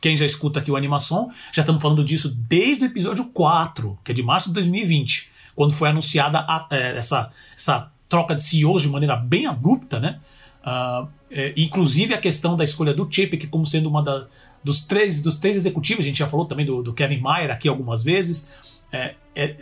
quem 0.00 0.16
já 0.16 0.24
escuta 0.26 0.60
aqui 0.60 0.70
o 0.70 0.76
Animação, 0.76 1.30
já 1.52 1.60
estamos 1.60 1.82
falando 1.82 2.04
disso 2.04 2.28
desde 2.28 2.84
o 2.84 2.86
episódio 2.86 3.26
4, 3.26 3.98
que 4.04 4.12
é 4.12 4.14
de 4.14 4.22
março 4.22 4.48
de 4.48 4.54
2020, 4.54 5.30
quando 5.54 5.72
foi 5.72 5.88
anunciada 5.88 6.38
a, 6.38 6.66
é, 6.70 6.96
essa, 6.96 7.30
essa 7.54 7.90
troca 8.10 8.34
de 8.34 8.42
CEOs 8.42 8.82
de 8.82 8.88
maneira 8.88 9.16
bem 9.16 9.46
abrupta, 9.46 9.98
né? 9.98 10.20
Uh, 10.62 11.08
é, 11.30 11.54
inclusive 11.56 12.12
a 12.12 12.18
questão 12.18 12.54
da 12.54 12.64
escolha 12.64 12.92
do 12.92 13.08
Chapek 13.10 13.46
como 13.46 13.64
sendo 13.64 13.88
uma 13.88 14.02
da, 14.02 14.26
dos 14.62 14.82
três 14.82 15.22
dos 15.22 15.36
três 15.36 15.56
executivos, 15.56 16.04
a 16.04 16.06
gente 16.06 16.18
já 16.18 16.26
falou 16.26 16.44
também 16.44 16.66
do, 16.66 16.82
do 16.82 16.92
Kevin 16.92 17.18
Mayer 17.20 17.50
aqui 17.50 17.66
algumas 17.66 18.02
vezes, 18.02 18.46
é, 18.92 19.14
é, 19.34 19.56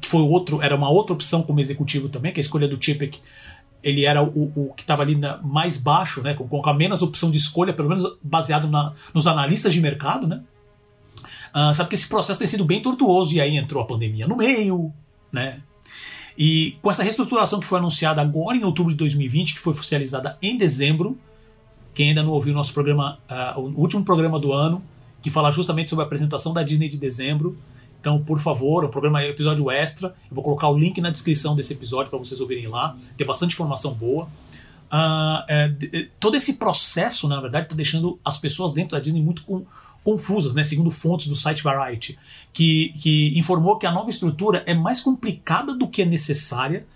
que 0.00 0.06
foi 0.06 0.20
outro, 0.20 0.62
era 0.62 0.76
uma 0.76 0.88
outra 0.88 1.12
opção 1.12 1.42
como 1.42 1.58
executivo 1.58 2.08
também, 2.08 2.32
que 2.32 2.38
a 2.38 2.42
escolha 2.42 2.68
do 2.68 2.80
Chapek 2.80 3.18
ele 3.82 4.06
era 4.06 4.22
o, 4.22 4.52
o 4.54 4.74
que 4.74 4.82
estava 4.82 5.02
ali 5.02 5.16
na, 5.16 5.38
mais 5.38 5.76
baixo, 5.76 6.22
né, 6.22 6.34
com, 6.34 6.46
com 6.46 6.70
a 6.70 6.74
menos 6.74 7.02
opção 7.02 7.30
de 7.30 7.38
escolha, 7.38 7.72
pelo 7.72 7.88
menos 7.88 8.16
baseado 8.22 8.68
na, 8.68 8.92
nos 9.12 9.26
analistas 9.26 9.74
de 9.74 9.80
mercado, 9.80 10.26
né? 10.26 10.40
Uh, 11.54 11.72
sabe 11.72 11.88
que 11.88 11.94
esse 11.94 12.08
processo 12.08 12.38
tem 12.38 12.48
sido 12.48 12.64
bem 12.64 12.82
tortuoso 12.82 13.32
e 13.34 13.40
aí 13.40 13.56
entrou 13.56 13.82
a 13.82 13.86
pandemia 13.86 14.26
no 14.26 14.36
meio, 14.36 14.92
né? 15.32 15.60
E 16.36 16.76
com 16.82 16.90
essa 16.90 17.02
reestruturação 17.02 17.60
que 17.60 17.66
foi 17.66 17.78
anunciada 17.78 18.20
agora 18.20 18.56
em 18.56 18.64
outubro 18.64 18.92
de 18.92 18.98
2020, 18.98 19.54
que 19.54 19.60
foi 19.60 19.72
oficializada 19.72 20.36
em 20.42 20.56
dezembro, 20.56 21.16
quem 21.94 22.08
ainda 22.08 22.22
não 22.22 22.32
ouviu 22.32 22.52
o 22.52 22.56
nosso 22.56 22.72
programa, 22.72 23.18
uh, 23.30 23.60
o 23.60 23.80
último 23.80 24.04
programa 24.04 24.38
do 24.38 24.52
ano, 24.52 24.82
que 25.22 25.30
fala 25.30 25.50
justamente 25.50 25.90
sobre 25.90 26.02
a 26.02 26.06
apresentação 26.06 26.52
da 26.52 26.62
Disney 26.62 26.88
de 26.88 26.98
dezembro. 26.98 27.56
Então, 28.00 28.22
por 28.22 28.38
favor, 28.38 28.84
o 28.84 28.88
programa 28.88 29.22
é 29.22 29.30
episódio 29.30 29.70
extra. 29.70 30.08
Eu 30.28 30.34
vou 30.34 30.44
colocar 30.44 30.68
o 30.68 30.76
link 30.76 31.00
na 31.00 31.08
descrição 31.08 31.56
desse 31.56 31.72
episódio 31.72 32.10
para 32.10 32.18
vocês 32.18 32.40
ouvirem 32.40 32.66
lá. 32.66 32.96
Tem 33.16 33.26
bastante 33.26 33.54
informação 33.54 33.94
boa. 33.94 34.24
Uh, 34.92 35.42
é, 35.48 36.08
todo 36.20 36.36
esse 36.36 36.54
processo, 36.54 37.26
na 37.26 37.40
verdade, 37.40 37.66
está 37.66 37.74
deixando 37.74 38.18
as 38.24 38.36
pessoas 38.36 38.72
dentro 38.72 38.96
da 38.96 39.00
Disney 39.00 39.22
muito 39.22 39.42
com, 39.44 39.64
confusas, 40.04 40.54
né, 40.54 40.62
segundo 40.62 40.90
fontes 40.90 41.26
do 41.26 41.34
site 41.34 41.62
Variety, 41.62 42.16
que, 42.52 42.94
que 43.00 43.36
informou 43.36 43.78
que 43.78 43.86
a 43.86 43.90
nova 43.90 44.10
estrutura 44.10 44.62
é 44.66 44.74
mais 44.74 45.00
complicada 45.00 45.74
do 45.74 45.88
que 45.88 46.02
é 46.02 46.04
necessária, 46.04 46.86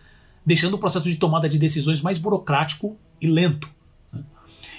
deixando 0.44 0.74
o 0.74 0.78
processo 0.78 1.10
de 1.10 1.16
tomada 1.16 1.48
de 1.48 1.58
decisões 1.58 2.02
mais 2.02 2.18
burocrático 2.18 2.96
e 3.20 3.26
lento. 3.26 3.68
Né. 4.12 4.22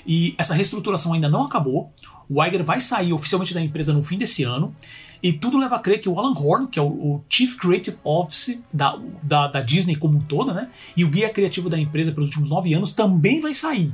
E 0.06 0.36
essa 0.38 0.54
reestruturação 0.54 1.12
ainda 1.12 1.28
não 1.28 1.44
acabou. 1.44 1.92
O 2.30 2.44
Iger 2.44 2.64
vai 2.64 2.80
sair 2.80 3.12
oficialmente 3.12 3.54
da 3.54 3.62
empresa 3.62 3.92
no 3.92 4.04
fim 4.04 4.18
desse 4.18 4.44
ano. 4.44 4.74
E 5.22 5.34
tudo 5.34 5.58
leva 5.58 5.76
a 5.76 5.80
crer 5.80 6.00
que 6.00 6.08
o 6.08 6.18
Alan 6.18 6.34
Horn, 6.34 6.68
que 6.68 6.80
é 6.80 6.82
o, 6.82 6.88
o 6.88 7.26
Chief 7.28 7.58
Creative 7.58 7.98
Officer 8.04 8.60
da, 8.72 8.98
da, 9.22 9.48
da, 9.48 9.62
Disney 9.62 9.96
como 9.96 10.18
um 10.18 10.22
todo, 10.22 10.54
né? 10.54 10.70
E 10.96 11.04
o 11.04 11.10
guia 11.10 11.30
criativo 11.30 11.68
da 11.68 11.78
empresa 11.78 12.12
pelos 12.12 12.30
últimos 12.30 12.50
nove 12.50 12.74
anos 12.74 12.94
também 12.94 13.42
vai 13.42 13.54
sair. 13.54 13.94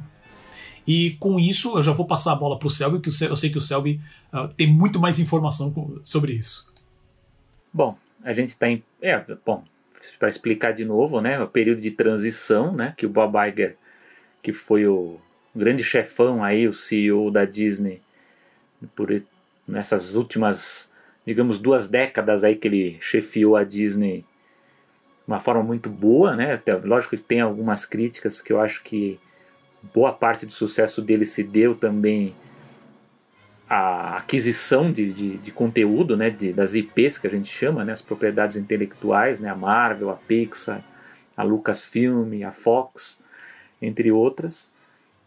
E 0.87 1.11
com 1.19 1.39
isso, 1.39 1.77
eu 1.77 1.83
já 1.83 1.91
vou 1.91 2.05
passar 2.05 2.33
a 2.33 2.35
bola 2.35 2.59
para 2.59 2.67
o 2.67 2.71
Selby, 2.71 2.99
que 2.99 3.09
eu 3.09 3.35
sei 3.35 3.49
que 3.49 3.57
o 3.57 3.61
Selby 3.61 3.99
uh, 4.31 4.47
tem 4.49 4.71
muito 4.71 4.99
mais 4.99 5.19
informação 5.19 5.73
sobre 6.03 6.33
isso. 6.33 6.71
Bom, 7.73 7.97
a 8.23 8.33
gente 8.33 8.49
está 8.49 8.69
em. 8.69 8.83
É, 9.01 9.23
bom, 9.45 9.63
para 10.19 10.29
explicar 10.29 10.71
de 10.71 10.85
novo, 10.85 11.21
né? 11.21 11.41
O 11.41 11.47
período 11.47 11.81
de 11.81 11.91
transição, 11.91 12.71
né? 12.71 12.93
Que 12.95 13.05
o 13.05 13.09
Bob 13.09 13.35
Iger, 13.49 13.77
que 14.41 14.53
foi 14.53 14.87
o 14.87 15.19
grande 15.55 15.83
chefão 15.83 16.43
aí, 16.43 16.67
o 16.67 16.73
CEO 16.73 17.31
da 17.31 17.45
Disney, 17.45 18.01
por 18.95 19.09
nessas 19.67 20.15
últimas, 20.15 20.93
digamos, 21.25 21.57
duas 21.57 21.87
décadas 21.87 22.43
aí 22.43 22.55
que 22.55 22.67
ele 22.67 22.97
chefiou 22.99 23.55
a 23.55 23.63
Disney 23.63 24.19
de 24.19 25.31
uma 25.31 25.39
forma 25.39 25.63
muito 25.63 25.89
boa, 25.89 26.35
né? 26.35 26.53
Até, 26.53 26.75
lógico 26.75 27.17
que 27.17 27.23
tem 27.23 27.41
algumas 27.41 27.85
críticas 27.85 28.39
que 28.39 28.53
eu 28.53 28.59
acho 28.59 28.83
que 28.83 29.19
boa 29.93 30.11
parte 30.11 30.45
do 30.45 30.51
sucesso 30.51 31.01
dele 31.01 31.25
se 31.25 31.43
deu 31.43 31.75
também 31.75 32.35
a 33.69 34.17
aquisição 34.17 34.91
de, 34.91 35.11
de, 35.11 35.37
de 35.37 35.51
conteúdo, 35.51 36.15
né, 36.15 36.29
de, 36.29 36.53
das 36.53 36.73
IPs 36.73 37.17
que 37.17 37.27
a 37.27 37.29
gente 37.29 37.51
chama, 37.51 37.83
né, 37.83 37.93
as 37.93 38.01
propriedades 38.01 38.55
intelectuais, 38.55 39.39
né, 39.39 39.49
a 39.49 39.55
Marvel, 39.55 40.09
a 40.09 40.15
Pixar, 40.15 40.83
a 41.35 41.43
Lucasfilm, 41.43 42.43
a 42.43 42.51
Fox, 42.51 43.21
entre 43.81 44.11
outras, 44.11 44.71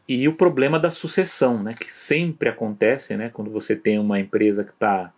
e 0.08 0.26
o 0.28 0.34
problema 0.34 0.78
da 0.78 0.90
sucessão, 0.90 1.62
né, 1.62 1.74
que 1.74 1.92
sempre 1.92 2.48
acontece, 2.48 3.16
né, 3.16 3.28
quando 3.28 3.50
você 3.50 3.74
tem 3.74 3.98
uma 3.98 4.20
empresa 4.20 4.62
que 4.62 4.70
está 4.70 5.12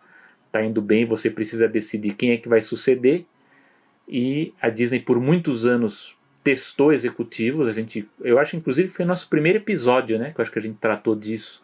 tá 0.50 0.64
indo 0.64 0.81
bem, 0.81 1.05
você 1.05 1.31
precisa 1.31 1.68
decidir 1.68 2.14
quem 2.14 2.31
é 2.31 2.37
que 2.37 2.48
vai 2.48 2.61
suceder, 2.61 3.26
e 4.09 4.53
a 4.61 4.68
Disney 4.70 4.98
por 4.98 5.20
muitos 5.20 5.66
anos 5.66 6.16
testou 6.42 6.92
executivos, 6.92 7.68
a 7.68 7.72
gente, 7.72 8.09
eu 8.20 8.38
acho 8.38 8.57
inclusive 8.57 8.88
foi 8.88 9.05
nosso 9.05 9.29
primeiro 9.29 9.59
episódio, 9.59 10.18
né, 10.18 10.33
que 10.33 10.40
eu 10.40 10.42
acho 10.42 10.50
que 10.50 10.59
a 10.59 10.62
gente 10.62 10.79
tratou 10.79 11.14
disso, 11.14 11.62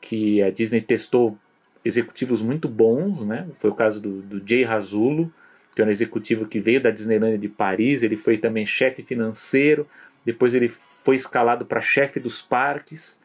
que 0.00 0.42
a 0.42 0.50
Disney 0.50 0.80
testou 0.80 1.38
executivos 1.84 2.42
muito 2.42 2.68
bons, 2.68 3.24
né? 3.24 3.46
Foi 3.54 3.70
o 3.70 3.74
caso 3.74 4.00
do, 4.00 4.22
do 4.22 4.42
Jay 4.46 4.62
Razulo, 4.62 5.32
que 5.74 5.80
é 5.80 5.84
um 5.84 5.90
executivo 5.90 6.46
que 6.46 6.60
veio 6.60 6.80
da 6.80 6.90
Disneylandia 6.90 7.38
de 7.38 7.48
Paris, 7.48 8.02
ele 8.02 8.16
foi 8.16 8.36
também 8.36 8.66
chefe 8.66 9.02
financeiro, 9.02 9.86
depois 10.24 10.54
ele 10.54 10.68
foi 10.68 11.16
escalado 11.16 11.64
para 11.64 11.80
chefe 11.80 12.20
dos 12.20 12.42
parques. 12.42 13.20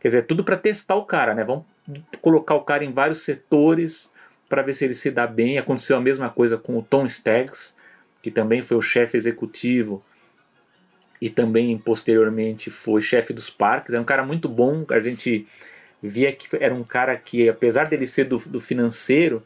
Quer 0.00 0.08
dizer, 0.08 0.26
tudo 0.26 0.44
para 0.44 0.56
testar 0.56 0.94
o 0.94 1.04
cara, 1.04 1.34
né? 1.34 1.44
Vamos 1.44 1.64
colocar 2.22 2.54
o 2.54 2.62
cara 2.62 2.84
em 2.84 2.92
vários 2.92 3.18
setores 3.18 4.12
para 4.48 4.62
ver 4.62 4.74
se 4.74 4.84
ele 4.84 4.94
se 4.94 5.10
dá 5.10 5.26
bem. 5.26 5.58
Aconteceu 5.58 5.96
a 5.96 6.00
mesma 6.00 6.30
coisa 6.30 6.56
com 6.56 6.78
o 6.78 6.82
Tom 6.82 7.04
Staggs, 7.04 7.74
que 8.22 8.30
também 8.30 8.62
foi 8.62 8.76
o 8.76 8.82
chefe 8.82 9.16
executivo 9.16 10.04
e 11.20 11.28
também 11.28 11.76
posteriormente 11.78 12.70
foi 12.70 13.02
chefe 13.02 13.32
dos 13.32 13.50
parques. 13.50 13.94
É 13.94 14.00
um 14.00 14.04
cara 14.04 14.24
muito 14.24 14.48
bom, 14.48 14.84
a 14.90 15.00
gente 15.00 15.46
via 16.02 16.32
que 16.32 16.48
era 16.56 16.74
um 16.74 16.84
cara 16.84 17.16
que, 17.16 17.48
apesar 17.48 17.88
dele 17.88 18.06
ser 18.06 18.24
do, 18.24 18.38
do 18.38 18.60
financeiro, 18.60 19.42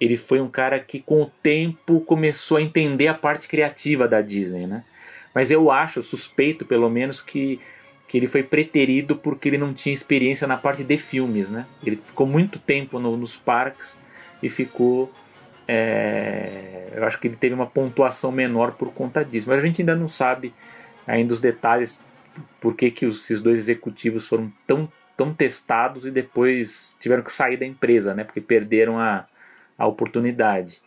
ele 0.00 0.16
foi 0.16 0.40
um 0.40 0.48
cara 0.48 0.80
que 0.80 1.00
com 1.00 1.22
o 1.22 1.30
tempo 1.42 2.00
começou 2.00 2.56
a 2.56 2.62
entender 2.62 3.08
a 3.08 3.14
parte 3.14 3.46
criativa 3.46 4.08
da 4.08 4.20
Disney, 4.20 4.66
né? 4.66 4.84
Mas 5.34 5.50
eu 5.50 5.70
acho, 5.70 6.02
suspeito 6.02 6.64
pelo 6.64 6.88
menos, 6.88 7.20
que, 7.20 7.60
que 8.08 8.16
ele 8.16 8.26
foi 8.26 8.42
preterido 8.42 9.14
porque 9.16 9.48
ele 9.48 9.58
não 9.58 9.74
tinha 9.74 9.94
experiência 9.94 10.46
na 10.46 10.56
parte 10.56 10.82
de 10.82 10.96
filmes, 10.96 11.50
né? 11.50 11.66
Ele 11.84 11.96
ficou 11.96 12.26
muito 12.26 12.58
tempo 12.58 12.98
no, 12.98 13.16
nos 13.16 13.36
parques 13.36 13.98
e 14.42 14.48
ficou... 14.48 15.12
É, 15.72 16.88
eu 16.96 17.04
acho 17.04 17.20
que 17.20 17.28
ele 17.28 17.36
teve 17.36 17.54
uma 17.54 17.66
pontuação 17.66 18.32
menor 18.32 18.72
por 18.72 18.92
conta 18.92 19.24
disso. 19.24 19.48
Mas 19.48 19.58
a 19.58 19.62
gente 19.62 19.82
ainda 19.82 19.94
não 19.94 20.08
sabe 20.08 20.52
ainda 21.06 21.32
os 21.32 21.38
detalhes 21.38 22.00
por 22.60 22.74
que, 22.74 22.90
que 22.90 23.06
esses 23.06 23.40
dois 23.40 23.56
executivos 23.56 24.26
foram 24.26 24.52
tão 24.66 24.90
tão 25.16 25.34
testados 25.34 26.06
e 26.06 26.10
depois 26.10 26.96
tiveram 26.98 27.22
que 27.22 27.30
sair 27.30 27.58
da 27.58 27.66
empresa, 27.66 28.14
né? 28.14 28.24
Porque 28.24 28.40
perderam 28.40 28.98
a, 28.98 29.26
a 29.76 29.86
oportunidade. 29.86 30.80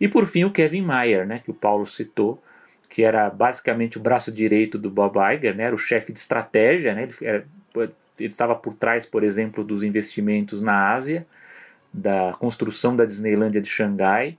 E 0.00 0.08
por 0.08 0.26
fim 0.26 0.42
o 0.42 0.50
Kevin 0.50 0.82
Mayer, 0.82 1.24
né? 1.24 1.40
Que 1.42 1.52
o 1.52 1.54
Paulo 1.54 1.86
citou, 1.86 2.42
que 2.90 3.04
era 3.04 3.30
basicamente 3.30 3.96
o 3.96 4.00
braço 4.00 4.32
direito 4.32 4.76
do 4.76 4.90
Bob 4.90 5.16
Iger, 5.32 5.54
né? 5.54 5.64
Era 5.64 5.74
o 5.74 5.78
chefe 5.78 6.12
de 6.12 6.18
estratégia, 6.18 6.92
né? 6.92 7.04
Ele, 7.04 7.14
era, 7.22 7.46
ele 7.76 7.92
estava 8.18 8.56
por 8.56 8.74
trás, 8.74 9.06
por 9.06 9.22
exemplo, 9.22 9.62
dos 9.62 9.84
investimentos 9.84 10.60
na 10.60 10.92
Ásia, 10.92 11.24
da 11.92 12.32
construção 12.38 12.94
da 12.94 13.04
Disneylândia 13.04 13.60
de 13.60 13.68
Xangai. 13.68 14.38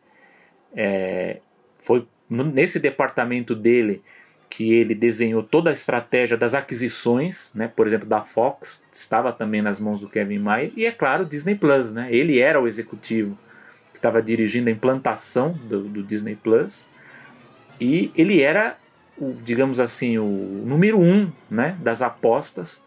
É, 0.74 1.40
foi 1.80 2.08
nesse 2.30 2.80
departamento 2.80 3.56
dele 3.56 4.02
que 4.50 4.74
ele 4.74 4.96
desenhou 4.96 5.44
toda 5.44 5.70
a 5.70 5.74
estratégia 5.74 6.36
das 6.36 6.54
aquisições, 6.54 7.52
né, 7.54 7.68
por 7.74 7.86
exemplo, 7.86 8.08
da 8.08 8.22
Fox, 8.22 8.84
estava 8.92 9.32
também 9.32 9.62
nas 9.62 9.80
mãos 9.80 10.02
do 10.02 10.10
Kevin 10.10 10.40
Mayer, 10.40 10.72
e 10.76 10.86
é 10.86 10.92
claro, 10.92 11.24
Disney 11.24 11.56
Plus, 11.56 11.94
né, 11.94 12.08
ele 12.12 12.40
era 12.40 12.60
o 12.60 12.68
executivo 12.68 13.38
que 13.92 13.98
estava 13.98 14.22
dirigindo 14.22 14.70
a 14.70 14.72
implantação 14.72 15.52
do, 15.52 15.84
do, 15.84 16.04
Disney 16.04 16.36
Plus, 16.36 16.88
e 17.80 18.12
ele 18.16 18.42
era, 18.42 18.76
o, 19.18 19.34
digamos 19.34 19.80
assim, 19.80 20.18
o 20.18 20.26
número 20.66 21.00
um 21.00 21.32
né, 21.50 21.78
das 21.80 22.02
apostas 22.02 22.84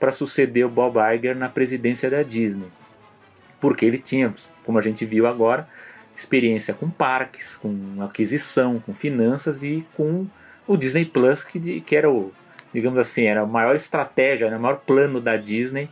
para 0.00 0.10
suceder 0.10 0.64
o 0.66 0.70
Bob 0.70 0.96
Iger 1.14 1.36
na 1.36 1.48
presidência 1.48 2.10
da 2.10 2.22
Disney, 2.22 2.68
porque 3.62 3.86
ele 3.86 3.98
tinha, 3.98 4.34
como 4.66 4.76
a 4.76 4.82
gente 4.82 5.06
viu 5.06 5.24
agora, 5.24 5.68
experiência 6.16 6.74
com 6.74 6.90
parques, 6.90 7.56
com 7.56 8.02
aquisição, 8.02 8.80
com 8.80 8.92
finanças 8.92 9.62
e 9.62 9.86
com 9.96 10.26
o 10.66 10.76
Disney 10.76 11.04
Plus, 11.04 11.44
que, 11.44 11.80
que 11.80 11.96
era 11.96 12.10
o, 12.10 12.32
digamos 12.74 12.98
assim, 12.98 13.24
era 13.24 13.42
a 13.42 13.46
maior 13.46 13.76
estratégia, 13.76 14.50
né, 14.50 14.56
o 14.56 14.60
maior 14.60 14.78
plano 14.78 15.20
da 15.20 15.36
Disney 15.36 15.88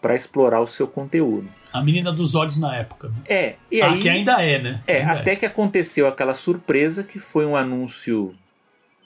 para 0.00 0.14
explorar 0.14 0.60
o 0.60 0.66
seu 0.66 0.86
conteúdo. 0.86 1.48
A 1.72 1.82
menina 1.82 2.12
dos 2.12 2.36
olhos 2.36 2.56
na 2.56 2.76
época. 2.76 3.08
Né? 3.08 3.16
É, 3.26 3.54
e 3.68 3.82
ah, 3.82 3.90
aí, 3.90 3.98
que 3.98 4.08
ainda 4.08 4.40
é, 4.40 4.62
né? 4.62 4.82
Que 4.86 4.92
é, 4.92 5.04
até 5.04 5.32
é. 5.32 5.36
que 5.36 5.44
aconteceu 5.44 6.06
aquela 6.06 6.32
surpresa 6.32 7.02
que 7.02 7.18
foi 7.18 7.44
um 7.44 7.56
anúncio, 7.56 8.32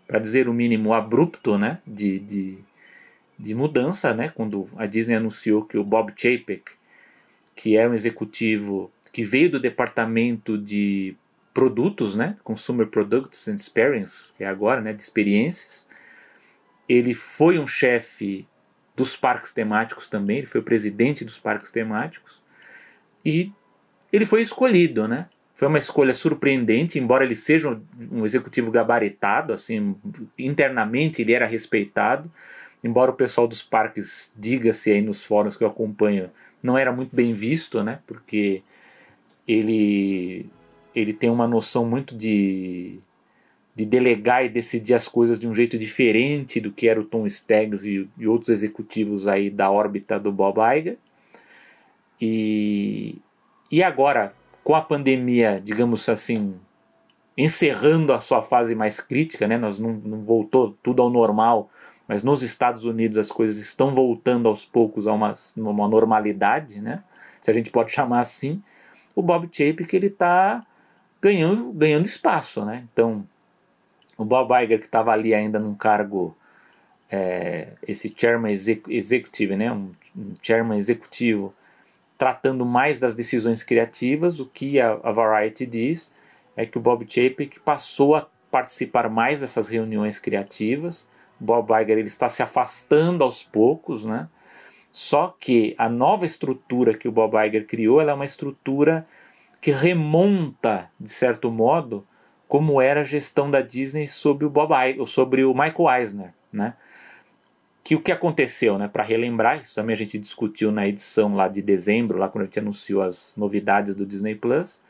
para 0.07 0.18
dizer 0.18 0.51
o 0.51 0.53
mínimo, 0.53 0.92
abrupto, 0.92 1.57
né? 1.57 1.79
De, 1.87 2.18
de, 2.18 2.59
de 3.38 3.55
mudança, 3.55 4.12
né? 4.12 4.29
Quando 4.29 4.68
a 4.77 4.85
Disney 4.85 5.16
anunciou 5.16 5.64
que 5.64 5.79
o 5.79 5.83
Bob 5.83 6.12
Chapek, 6.14 6.72
que 7.54 7.76
é 7.76 7.88
um 7.88 7.94
executivo 7.94 8.90
que 9.12 9.22
veio 9.24 9.50
do 9.50 9.60
departamento 9.60 10.56
de 10.56 11.14
produtos, 11.52 12.14
né? 12.14 12.36
Consumer 12.42 12.86
Products 12.86 13.46
and 13.48 13.56
Experience, 13.56 14.32
que 14.36 14.44
é 14.44 14.46
agora, 14.46 14.80
né? 14.80 14.92
De 14.92 15.02
experiências. 15.02 15.86
Ele 16.88 17.14
foi 17.14 17.58
um 17.58 17.66
chefe 17.66 18.46
dos 18.96 19.16
parques 19.16 19.52
temáticos 19.52 20.08
também, 20.08 20.38
ele 20.38 20.46
foi 20.46 20.60
o 20.60 20.64
presidente 20.64 21.24
dos 21.24 21.38
parques 21.38 21.70
temáticos. 21.70 22.42
E 23.24 23.52
ele 24.12 24.26
foi 24.26 24.42
escolhido, 24.42 25.08
né? 25.08 25.28
Foi 25.54 25.68
uma 25.68 25.78
escolha 25.78 26.12
surpreendente, 26.12 26.98
embora 26.98 27.24
ele 27.24 27.36
seja 27.36 27.80
um 28.10 28.24
executivo 28.24 28.70
gabaritado, 28.70 29.52
assim, 29.52 29.94
internamente 30.36 31.22
ele 31.22 31.32
era 31.32 31.46
respeitado, 31.46 32.30
embora 32.82 33.12
o 33.12 33.14
pessoal 33.14 33.46
dos 33.46 33.62
parques 33.62 34.34
diga-se 34.36 34.90
aí 34.90 35.00
nos 35.00 35.24
fóruns 35.24 35.56
que 35.56 35.62
eu 35.62 35.68
acompanho, 35.68 36.30
não 36.62 36.79
era 36.79 36.92
muito 36.92 37.14
bem 37.14 37.33
visto, 37.33 37.83
né? 37.83 38.01
Porque 38.07 38.62
ele 39.46 40.46
ele 40.94 41.12
tem 41.12 41.31
uma 41.31 41.48
noção 41.48 41.87
muito 41.87 42.14
de, 42.14 42.98
de 43.75 43.87
delegar 43.87 44.44
e 44.44 44.48
decidir 44.48 44.94
as 44.94 45.09
coisas 45.09 45.40
de 45.40 45.48
um 45.48 45.55
jeito 45.55 45.79
diferente 45.79 46.61
do 46.61 46.70
que 46.70 46.87
era 46.87 47.01
o 47.01 47.05
Tom 47.05 47.27
Staggs 47.27 47.88
e, 47.88 48.09
e 48.18 48.27
outros 48.27 48.51
executivos 48.51 49.27
aí 49.27 49.48
da 49.48 49.70
órbita 49.70 50.20
do 50.20 50.31
Bob 50.31 50.59
Iger. 50.61 50.98
E, 52.20 53.16
e 53.70 53.83
agora, 53.83 54.35
com 54.62 54.75
a 54.75 54.83
pandemia, 54.83 55.61
digamos 55.64 56.07
assim, 56.09 56.55
encerrando 57.37 58.12
a 58.12 58.20
sua 58.20 58.42
fase 58.42 58.75
mais 58.75 59.01
crítica, 59.01 59.48
né? 59.48 59.57
Nós 59.57 59.79
não, 59.79 59.92
não 59.94 60.22
voltou 60.22 60.77
tudo 60.83 61.01
ao 61.01 61.09
normal, 61.09 61.70
mas 62.06 62.22
nos 62.22 62.42
Estados 62.42 62.84
Unidos 62.84 63.16
as 63.16 63.30
coisas 63.30 63.58
estão 63.58 63.94
voltando 63.94 64.48
aos 64.48 64.64
poucos 64.64 65.06
a 65.06 65.12
uma, 65.12 65.34
uma 65.56 65.88
normalidade, 65.88 66.80
né? 66.80 67.02
Se 67.40 67.50
a 67.50 67.54
gente 67.54 67.70
pode 67.70 67.90
chamar 67.90 68.20
assim. 68.20 68.62
O 69.14 69.22
Bob 69.22 69.48
Chapek 69.52 69.94
ele 69.94 70.06
está 70.06 70.64
ganhando, 71.20 71.72
ganhando 71.72 72.06
espaço. 72.06 72.64
Né? 72.64 72.84
Então, 72.92 73.26
o 74.16 74.24
Bob 74.24 74.52
Iger, 74.62 74.78
que 74.78 74.86
estava 74.86 75.12
ali 75.12 75.34
ainda 75.34 75.58
num 75.58 75.74
cargo, 75.74 76.36
é, 77.10 77.68
esse 77.86 78.14
chairman 78.16 78.52
executive, 78.52 79.56
né? 79.56 79.70
Um, 79.72 79.92
um, 80.16 80.34
chairman 80.42 80.78
executivo, 80.78 81.54
tratando 82.16 82.64
mais 82.64 82.98
das 82.98 83.14
decisões 83.14 83.62
criativas, 83.62 84.40
o 84.40 84.46
que 84.46 84.80
a, 84.80 84.92
a 85.02 85.12
Variety 85.12 85.66
diz 85.66 86.14
é 86.56 86.64
que 86.66 86.78
o 86.78 86.80
Bob 86.80 87.04
Chapek 87.08 87.60
passou 87.60 88.14
a 88.14 88.26
participar 88.50 89.08
mais 89.08 89.40
dessas 89.40 89.68
reuniões 89.68 90.18
criativas. 90.18 91.08
Bob 91.42 91.70
Iger 91.72 91.98
ele 91.98 92.09
está 92.09 92.28
se 92.28 92.42
afastando 92.42 93.24
aos 93.24 93.42
poucos, 93.42 94.05
né? 94.05 94.28
Só 94.90 95.35
que 95.40 95.74
a 95.76 95.88
nova 95.88 96.24
estrutura 96.24 96.94
que 96.94 97.09
o 97.09 97.12
Bob 97.12 97.35
Iger 97.35 97.66
criou, 97.66 98.00
é 98.00 98.14
uma 98.14 98.24
estrutura 98.24 99.07
que 99.61 99.70
remonta, 99.70 100.90
de 101.00 101.11
certo 101.11 101.50
modo, 101.50 102.07
como 102.46 102.81
era 102.81 103.00
a 103.00 103.05
gestão 103.05 103.50
da 103.50 103.61
Disney 103.61 104.07
sobre 104.07 104.44
o 104.44 104.50
Bob 104.50 104.72
Iger, 104.72 105.05
sobre 105.07 105.44
o 105.44 105.52
Michael 105.52 106.00
Eisner, 106.00 106.35
né? 106.52 106.74
Que 107.83 107.96
o 107.96 108.00
que 108.00 108.12
aconteceu, 108.12 108.78
né? 108.78 108.87
Para 108.87 109.02
relembrar, 109.02 109.61
isso 109.61 109.74
também 109.74 109.94
a 109.94 109.98
gente 109.98 110.18
discutiu 110.18 110.70
na 110.70 110.87
edição 110.87 111.35
lá 111.35 111.48
de 111.48 111.61
dezembro, 111.61 112.18
lá 112.18 112.28
quando 112.28 112.42
a 112.42 112.44
gente 112.44 112.61
anunciou 112.61 113.02
as 113.02 113.35
novidades 113.37 113.94
do 113.94 114.07
Disney 114.07 114.37
Plus. 114.37 114.81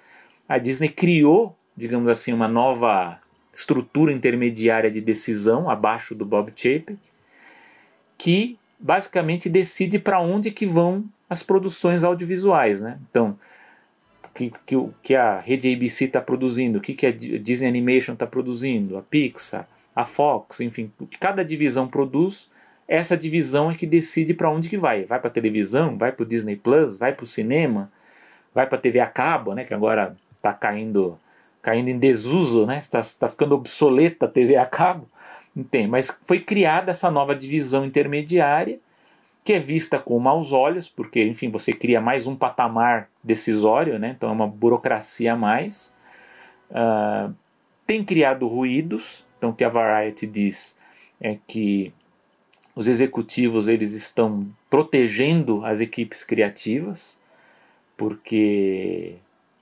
A 0.47 0.59
Disney 0.59 0.91
criou, 0.91 1.57
digamos 1.75 2.09
assim, 2.09 2.33
uma 2.33 2.49
nova 2.49 3.22
estrutura 3.53 4.12
intermediária 4.12 4.91
de 4.91 5.01
decisão 5.01 5.69
abaixo 5.69 6.15
do 6.15 6.25
Bob 6.25 6.53
Chapek, 6.57 6.97
que 8.17 8.59
basicamente 8.79 9.49
decide 9.49 9.99
para 9.99 10.21
onde 10.21 10.51
que 10.51 10.67
vão 10.67 11.05
as 11.29 11.43
produções 11.43 12.05
audiovisuais, 12.05 12.81
né? 12.81 12.99
Então, 13.11 13.38
que, 14.35 14.51
que, 14.65 14.75
que 15.03 15.15
a 15.15 15.38
rede 15.41 15.73
ABC 15.73 16.07
está 16.07 16.21
produzindo, 16.21 16.79
o 16.79 16.81
que, 16.81 16.95
que 16.95 17.07
a 17.07 17.12
Disney 17.12 17.69
Animation 17.69 18.15
está 18.15 18.27
produzindo, 18.27 18.97
a 18.97 19.03
Pixar, 19.03 19.69
a 19.95 20.05
Fox, 20.05 20.61
enfim, 20.61 20.91
o 20.99 21.07
que 21.07 21.19
cada 21.19 21.45
divisão 21.45 21.87
produz 21.87 22.51
essa 22.88 23.17
divisão 23.17 23.71
é 23.71 23.75
que 23.75 23.87
decide 23.87 24.35
para 24.35 24.51
onde 24.51 24.69
que 24.69 24.77
vai. 24.77 25.05
Vai 25.05 25.21
para 25.21 25.31
televisão, 25.31 25.97
vai 25.97 26.12
para 26.12 26.25
o 26.25 26.27
Disney 26.27 26.57
Plus, 26.57 26.99
vai 26.99 27.15
para 27.15 27.25
o 27.25 27.27
cinema, 27.27 27.91
vai 28.55 28.67
para 28.67 28.77
a 28.77 28.81
TV 28.81 29.01
a 29.01 29.07
cabo, 29.07 29.55
né, 29.55 29.65
que 29.65 29.73
agora 29.73 30.15
está 30.37 30.53
caindo 30.53 31.19
caindo 31.62 31.88
em 31.88 31.98
desuso, 31.98 32.66
né? 32.66 32.81
Está 32.81 33.01
tá 33.18 33.29
ficando 33.29 33.55
obsoleta 33.55 34.27
a 34.27 34.29
TV 34.29 34.57
a 34.57 34.66
cabo. 34.66 35.09
Não 35.55 35.64
mas 35.88 36.20
foi 36.27 36.40
criada 36.40 36.90
essa 36.90 37.11
nova 37.11 37.35
divisão 37.35 37.85
intermediária 37.85 38.81
que 39.44 39.53
é 39.53 39.59
vista 39.59 39.98
com 39.98 40.18
maus 40.18 40.53
olhos, 40.53 40.88
porque, 40.88 41.25
enfim, 41.25 41.51
você 41.51 41.72
cria 41.72 42.01
mais 42.01 42.27
um 42.27 42.37
patamar 42.37 43.09
decisório, 43.22 43.98
né? 43.98 44.14
então 44.16 44.29
é 44.29 44.33
uma 44.33 44.46
burocracia 44.46 45.33
a 45.33 45.37
mais. 45.37 45.92
Uh, 46.70 47.35
tem 47.87 48.05
criado 48.05 48.46
ruídos, 48.46 49.25
então 49.37 49.51
o 49.51 49.55
que 49.55 49.64
a 49.64 49.68
Variety 49.68 50.27
diz 50.27 50.77
é 51.20 51.37
que 51.46 51.92
os 52.75 52.87
executivos 52.87 53.68
eles 53.68 53.92
estão 53.92 54.46
protegendo 54.70 55.64
as 55.64 55.81
equipes 55.81 56.22
criativas, 56.22 57.18
porque 57.96 59.16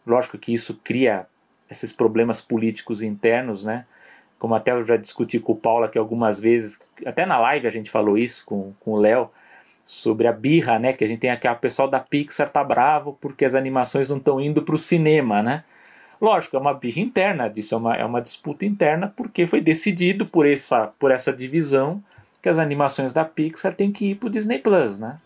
lógico 0.07 0.39
que 0.39 0.53
isso 0.53 0.79
cria 0.85 1.27
esses 1.71 1.93
problemas 1.93 2.41
políticos 2.41 3.03
internos, 3.03 3.65
né? 3.65 3.87
Como 4.39 4.55
até 4.55 4.73
eu 4.73 4.85
já 4.85 4.97
discuti 4.97 5.39
com 5.39 5.53
o 5.53 5.57
Paulo 5.57 5.85
aqui 5.85 5.99
algumas 5.99 6.41
vezes, 6.41 6.81
até 7.05 7.25
na 7.27 7.39
live 7.39 7.67
a 7.67 7.71
gente 7.71 7.91
falou 7.91 8.19
isso 8.19 8.45
com, 8.45 8.73
com 8.81 8.93
o 8.93 8.97
Léo, 8.97 9.31
sobre 9.85 10.27
a 10.27 10.33
birra, 10.33 10.79
né? 10.79 10.93
Que 10.93 11.05
a 11.05 11.07
gente 11.07 11.21
tem 11.21 11.31
aqui, 11.31 11.49
o 11.49 11.57
pessoal 11.57 11.89
da 11.89 12.01
Pixar 12.01 12.49
tá 12.49 12.63
bravo 12.65 13.17
porque 13.21 13.45
as 13.45 13.55
animações 13.55 14.09
não 14.09 14.17
estão 14.17 14.41
indo 14.41 14.63
para 14.63 14.75
o 14.75 14.79
cinema, 14.79 15.43
né? 15.43 15.65
Lógico, 16.21 16.57
é 16.57 16.61
uma 16.61 16.75
birra 16.75 17.01
interna 17.01 17.49
disso, 17.49 17.75
é 17.75 17.79
uma, 17.79 17.97
é 17.97 18.05
uma 18.05 18.21
disputa 18.21 18.67
interna, 18.67 19.13
porque 19.17 19.47
foi 19.47 19.61
decidido 19.61 20.27
por 20.27 20.47
essa, 20.47 20.89
por 20.99 21.11
essa 21.11 21.33
divisão 21.33 22.03
que 22.43 22.49
as 22.49 22.59
animações 22.59 23.13
da 23.13 23.25
Pixar 23.25 23.75
têm 23.75 23.91
que 23.91 24.11
ir 24.11 24.15
para 24.17 24.27
o 24.27 24.31
Disney 24.31 24.59
Plus, 24.59 24.99
né? 24.99 25.19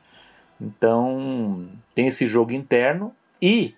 Então 0.60 1.68
tem 1.94 2.06
esse 2.06 2.26
jogo 2.26 2.52
interno 2.52 3.12
e 3.42 3.74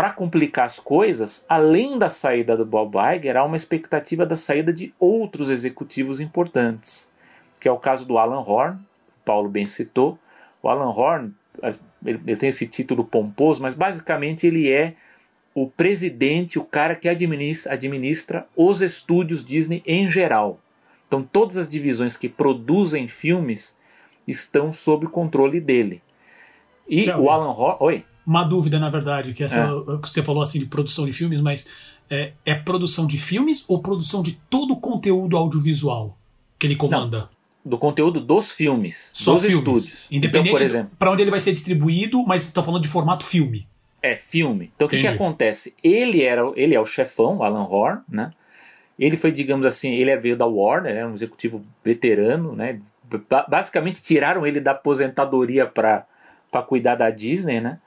para 0.00 0.12
complicar 0.12 0.64
as 0.64 0.78
coisas, 0.78 1.44
além 1.46 1.98
da 1.98 2.08
saída 2.08 2.56
do 2.56 2.64
Bob 2.64 2.96
Iger, 2.96 3.36
há 3.36 3.44
uma 3.44 3.54
expectativa 3.54 4.24
da 4.24 4.34
saída 4.34 4.72
de 4.72 4.94
outros 4.98 5.50
executivos 5.50 6.20
importantes, 6.20 7.12
que 7.60 7.68
é 7.68 7.70
o 7.70 7.76
caso 7.76 8.06
do 8.06 8.16
Alan 8.16 8.40
Horn, 8.40 8.76
o 8.78 9.24
Paulo 9.26 9.50
bem 9.50 9.66
citou. 9.66 10.18
O 10.62 10.70
Alan 10.70 10.88
Horn, 10.88 11.34
ele 12.02 12.36
tem 12.36 12.48
esse 12.48 12.66
título 12.66 13.04
pomposo, 13.04 13.60
mas 13.60 13.74
basicamente 13.74 14.46
ele 14.46 14.72
é 14.72 14.94
o 15.54 15.68
presidente, 15.68 16.58
o 16.58 16.64
cara 16.64 16.96
que 16.96 17.06
administra, 17.06 17.74
administra 17.74 18.46
os 18.56 18.80
estúdios 18.80 19.44
Disney 19.44 19.82
em 19.84 20.10
geral. 20.10 20.58
Então 21.08 21.22
todas 21.22 21.58
as 21.58 21.70
divisões 21.70 22.16
que 22.16 22.26
produzem 22.26 23.06
filmes 23.06 23.76
estão 24.26 24.72
sob 24.72 25.08
controle 25.08 25.60
dele. 25.60 26.00
E 26.88 27.10
o 27.10 27.28
Alan 27.28 27.50
Horn, 27.50 27.76
oi 27.80 28.09
uma 28.26 28.44
dúvida, 28.44 28.78
na 28.78 28.90
verdade, 28.90 29.32
que 29.32 29.44
essa 29.44 29.60
é. 29.60 29.98
que 30.02 30.08
você 30.08 30.22
falou 30.22 30.42
assim 30.42 30.58
de 30.58 30.66
produção 30.66 31.06
de 31.06 31.12
filmes, 31.12 31.40
mas 31.40 31.66
é, 32.08 32.32
é, 32.44 32.54
produção 32.54 33.06
de 33.06 33.18
filmes 33.18 33.64
ou 33.68 33.80
produção 33.80 34.22
de 34.22 34.32
todo 34.48 34.74
o 34.74 34.76
conteúdo 34.80 35.36
audiovisual 35.36 36.16
que 36.58 36.66
ele 36.66 36.76
comanda? 36.76 37.18
Não, 37.18 37.40
do 37.70 37.78
conteúdo 37.78 38.20
dos 38.20 38.52
filmes, 38.52 39.10
Só 39.14 39.34
dos 39.34 39.42
filmes. 39.42 39.58
estúdios. 39.58 40.06
Independente 40.10 40.48
então, 40.48 40.58
por 40.58 40.64
exemplo, 40.64 40.90
para 40.98 41.10
onde 41.10 41.22
ele 41.22 41.30
vai 41.30 41.40
ser 41.40 41.52
distribuído, 41.52 42.24
mas 42.26 42.44
está 42.44 42.62
falando 42.62 42.82
de 42.82 42.88
formato 42.88 43.24
filme. 43.24 43.68
É, 44.02 44.16
filme. 44.16 44.72
Então 44.74 44.86
o 44.86 44.90
que, 44.90 45.00
que 45.00 45.06
acontece? 45.06 45.74
Ele 45.82 46.22
era 46.22 46.42
ele 46.56 46.74
é 46.74 46.80
o 46.80 46.86
chefão, 46.86 47.42
Alan 47.42 47.64
Horn, 47.64 48.02
né? 48.08 48.32
Ele 48.98 49.16
foi, 49.16 49.32
digamos 49.32 49.64
assim, 49.64 49.94
ele 49.94 50.10
é 50.10 50.16
veio 50.16 50.36
da 50.36 50.44
Warner, 50.44 50.94
é 50.94 51.06
um 51.06 51.14
executivo 51.14 51.64
veterano, 51.82 52.54
né? 52.54 52.80
Basicamente 53.48 54.02
tiraram 54.02 54.46
ele 54.46 54.60
da 54.60 54.72
aposentadoria 54.72 55.66
para 55.66 56.06
cuidar 56.68 56.96
da 56.96 57.10
Disney, 57.10 57.60
né? 57.60 57.78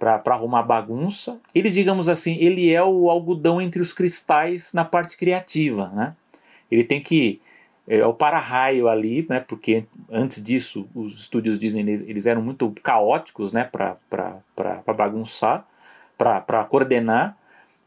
Para 0.00 0.34
arrumar 0.34 0.62
bagunça. 0.62 1.38
Ele, 1.54 1.68
digamos 1.68 2.08
assim, 2.08 2.36
ele 2.40 2.72
é 2.72 2.82
o 2.82 3.10
algodão 3.10 3.60
entre 3.60 3.82
os 3.82 3.92
cristais 3.92 4.72
na 4.72 4.84
parte 4.84 5.16
criativa, 5.16 5.88
né? 5.94 6.16
Ele 6.70 6.82
tem 6.82 7.02
que 7.02 7.40
é, 7.86 7.98
é 7.98 8.06
o 8.06 8.14
para-raio 8.14 8.88
ali, 8.88 9.26
né? 9.28 9.40
Porque 9.40 9.84
antes 10.10 10.42
disso 10.42 10.88
os 10.94 11.20
estúdios 11.20 11.58
Disney 11.58 11.82
eles 12.08 12.24
eram 12.24 12.40
muito 12.40 12.72
caóticos, 12.82 13.52
né? 13.52 13.64
Para 13.64 13.98
bagunçar, 14.96 15.66
para 16.16 16.64
coordenar. 16.64 17.36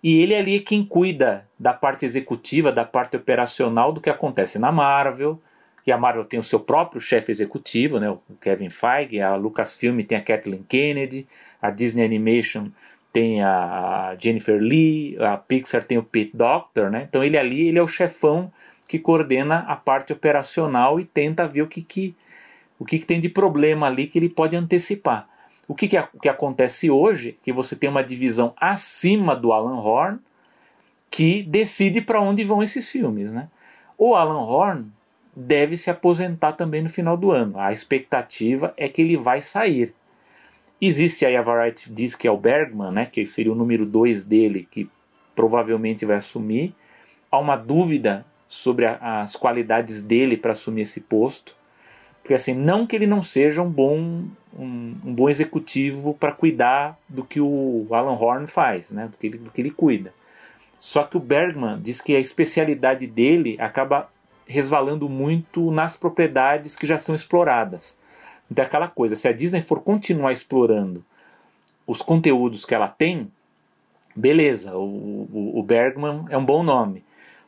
E 0.03 0.21
ele 0.21 0.35
ali 0.35 0.57
é 0.57 0.59
quem 0.59 0.85
cuida 0.85 1.47
da 1.57 1.73
parte 1.73 2.05
executiva, 2.05 2.71
da 2.71 2.85
parte 2.85 3.17
operacional 3.17 3.91
do 3.91 4.01
que 4.01 4.09
acontece 4.09 4.59
na 4.59 4.71
Marvel, 4.71 5.41
que 5.83 5.91
a 5.91 5.97
Marvel 5.97 6.25
tem 6.25 6.39
o 6.39 6.43
seu 6.43 6.59
próprio 6.59 7.01
chefe 7.01 7.31
executivo, 7.31 7.99
né, 7.99 8.09
o 8.09 8.19
Kevin 8.39 8.69
Feige, 8.69 9.19
a 9.19 9.35
Lucasfilm 9.35 9.99
tem 10.01 10.17
a 10.17 10.21
Kathleen 10.21 10.63
Kennedy, 10.63 11.27
a 11.61 11.69
Disney 11.69 12.05
Animation 12.05 12.69
tem 13.13 13.43
a 13.43 14.15
Jennifer 14.19 14.59
Lee, 14.59 15.15
a 15.19 15.37
Pixar 15.37 15.83
tem 15.83 15.99
o 15.99 16.03
Pete 16.03 16.35
Doctor, 16.35 16.89
né? 16.89 17.05
Então 17.07 17.23
ele 17.23 17.37
ali 17.37 17.67
ele 17.67 17.77
é 17.77 17.81
o 17.81 17.87
chefão 17.87 18.51
que 18.87 18.97
coordena 18.97 19.59
a 19.67 19.75
parte 19.75 20.11
operacional 20.11 20.99
e 20.99 21.05
tenta 21.05 21.47
ver 21.47 21.61
o 21.61 21.67
que, 21.67 21.83
que, 21.83 22.15
o 22.79 22.83
que, 22.83 22.97
que 22.97 23.05
tem 23.05 23.19
de 23.19 23.29
problema 23.29 23.85
ali 23.85 24.07
que 24.07 24.17
ele 24.17 24.29
pode 24.29 24.55
antecipar. 24.55 25.29
O 25.67 25.75
que, 25.75 25.87
que, 25.87 25.97
que 26.21 26.27
acontece 26.27 26.89
hoje 26.89 27.37
que 27.43 27.53
você 27.53 27.75
tem 27.75 27.89
uma 27.89 28.03
divisão 28.03 28.53
acima 28.57 29.35
do 29.35 29.53
Alan 29.53 29.79
Horn 29.79 30.19
que 31.09 31.43
decide 31.43 32.01
para 32.01 32.19
onde 32.19 32.43
vão 32.43 32.63
esses 32.63 32.91
filmes, 32.91 33.31
né? 33.31 33.47
O 33.95 34.15
Alan 34.15 34.41
Horn 34.41 34.91
deve 35.35 35.77
se 35.77 35.89
aposentar 35.89 36.53
também 36.53 36.81
no 36.81 36.89
final 36.89 37.17
do 37.17 37.31
ano. 37.31 37.59
A 37.59 37.71
expectativa 37.71 38.73
é 38.77 38.87
que 38.87 39.01
ele 39.01 39.17
vai 39.17 39.41
sair. 39.41 39.93
Existe 40.79 41.25
aí 41.25 41.35
a 41.35 41.41
Variety 41.41 41.91
diz 41.91 42.15
que 42.15 42.27
é 42.27 42.31
o 42.31 42.37
Bergman, 42.37 42.91
né, 42.91 43.05
que 43.05 43.25
seria 43.25 43.51
o 43.51 43.55
número 43.55 43.85
2 43.85 44.25
dele, 44.25 44.67
que 44.69 44.89
provavelmente 45.35 46.05
vai 46.05 46.17
assumir. 46.17 46.75
Há 47.31 47.39
uma 47.39 47.55
dúvida 47.55 48.25
sobre 48.47 48.85
a, 48.85 49.21
as 49.21 49.35
qualidades 49.35 50.03
dele 50.03 50.37
para 50.37 50.51
assumir 50.51 50.81
esse 50.81 51.01
posto. 51.01 51.55
Porque 52.21 52.33
assim, 52.33 52.53
não 52.53 52.85
que 52.85 52.95
ele 52.95 53.07
não 53.07 53.21
seja 53.21 53.61
um 53.61 53.69
bom, 53.69 54.25
um, 54.57 54.95
um 55.05 55.13
bom 55.13 55.29
executivo 55.29 56.13
para 56.13 56.31
cuidar 56.31 56.97
do 57.09 57.23
que 57.23 57.41
o 57.41 57.87
Alan 57.91 58.13
Horn 58.13 58.47
faz, 58.47 58.91
né, 58.91 59.07
do, 59.07 59.17
que 59.17 59.27
ele, 59.27 59.37
do 59.37 59.51
que 59.51 59.61
ele 59.61 59.71
cuida. 59.71 60.13
Só 60.77 61.03
que 61.03 61.17
o 61.17 61.19
Bergman 61.19 61.81
diz 61.81 62.01
que 62.01 62.15
a 62.15 62.19
especialidade 62.19 63.07
dele 63.07 63.57
acaba 63.59 64.09
resvalando 64.45 65.09
muito 65.09 65.71
nas 65.71 65.95
propriedades 65.95 66.75
que 66.75 66.87
já 66.87 66.97
são 66.97 67.15
exploradas. 67.15 67.97
Então, 68.49 68.65
é 68.65 68.87
coisa: 68.87 69.15
se 69.15 69.27
a 69.27 69.31
Disney 69.31 69.61
for 69.61 69.81
continuar 69.81 70.31
explorando 70.31 71.03
os 71.85 72.01
conteúdos 72.01 72.65
que 72.65 72.75
ela 72.75 72.87
tem, 72.87 73.31
beleza, 74.15 74.75
o, 74.75 75.27
o, 75.31 75.59
o 75.59 75.63
Bergman 75.63 76.25
é 76.29 76.37
um 76.37 76.45
bom 76.45 76.63
nome. 76.63 77.03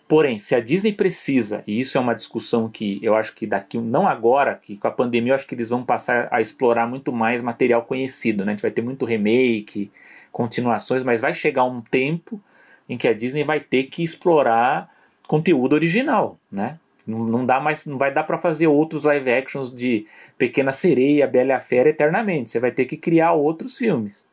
Porém, 0.08 0.38
se 0.38 0.54
a 0.54 0.60
Disney 0.60 0.94
precisa, 0.94 1.64
e 1.66 1.80
isso 1.80 1.98
é 1.98 2.02
uma 2.02 2.14
discussão 2.14 2.70
que 2.70 3.00
eu 3.02 3.16
acho 3.16 3.34
que 3.34 3.48
daqui, 3.48 3.80
não 3.80 4.08
agora, 4.08 4.54
que 4.54 4.78
com 4.78 4.88
a 4.88 4.92
pandemia 4.92 5.32
eu 5.32 5.36
acho 5.36 5.48
que 5.48 5.56
eles 5.56 5.70
vão 5.70 5.84
passar 5.84 6.28
a 6.32 6.40
explorar 6.40 6.88
muito 6.88 7.12
mais 7.12 7.42
material 7.42 7.82
conhecido, 7.82 8.46
né? 8.46 8.52
A 8.52 8.56
gente 8.56 8.62
vai 8.62 8.70
ter 8.70 8.84
muito 8.84 9.04
remake, 9.04 9.92
continuações, 10.32 11.04
mas 11.04 11.22
vai 11.22 11.34
chegar 11.34 11.64
um 11.64 11.82
tempo 11.82 12.40
em 12.88 12.98
que 12.98 13.08
a 13.08 13.14
Disney 13.14 13.44
vai 13.44 13.60
ter 13.60 13.86
que 13.86 14.04
explorar 14.04 14.94
conteúdo 15.28 15.74
original, 15.74 16.38
né? 16.52 16.78
Não, 17.06 17.20
não 17.20 17.46
dá 17.46 17.60
mais, 17.60 17.86
não 17.86 17.98
vai 17.98 18.14
dar 18.14 18.24
para 18.24 18.38
fazer 18.38 18.68
outros 18.68 19.04
live 19.04 19.32
actions 19.32 19.74
de 19.74 20.08
Pequena 20.38 20.72
Sereia, 20.72 21.28
Bela 21.28 21.50
e 21.50 21.52
a 21.54 21.60
Fera 21.60 21.90
eternamente. 21.90 22.50
Você 22.50 22.60
vai 22.60 22.72
ter 22.72 22.86
que 22.86 22.98
criar 22.98 23.34
outros 23.34 23.78
filmes. 23.78 24.26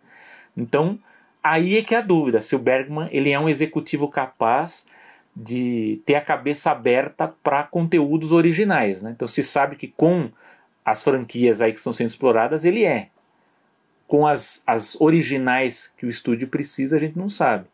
Então, 0.56 0.98
aí 1.42 1.78
é 1.78 1.82
que 1.82 1.94
é 1.94 1.98
a 1.98 2.02
dúvida, 2.02 2.40
se 2.40 2.54
o 2.54 2.58
Bergman 2.58 3.08
ele 3.10 3.30
é 3.30 3.38
um 3.38 3.48
executivo 3.48 4.08
capaz 4.08 4.86
de 5.34 6.00
ter 6.04 6.14
a 6.14 6.20
cabeça 6.20 6.70
aberta 6.70 7.34
para 7.42 7.64
conteúdos 7.64 8.32
originais, 8.32 9.02
né? 9.02 9.12
Então 9.12 9.26
se 9.26 9.42
sabe 9.42 9.76
que 9.76 9.88
com 9.88 10.30
as 10.84 11.02
franquias 11.02 11.62
aí 11.62 11.72
que 11.72 11.78
estão 11.78 11.92
sendo 11.92 12.08
exploradas, 12.08 12.64
ele 12.64 12.84
é. 12.84 13.08
Com 14.06 14.26
as, 14.26 14.62
as 14.66 15.00
originais 15.00 15.92
que 15.96 16.04
o 16.04 16.10
estúdio 16.10 16.48
precisa, 16.48 16.96
a 16.96 16.98
gente 16.98 17.18
não 17.18 17.28
sabe. 17.28 17.66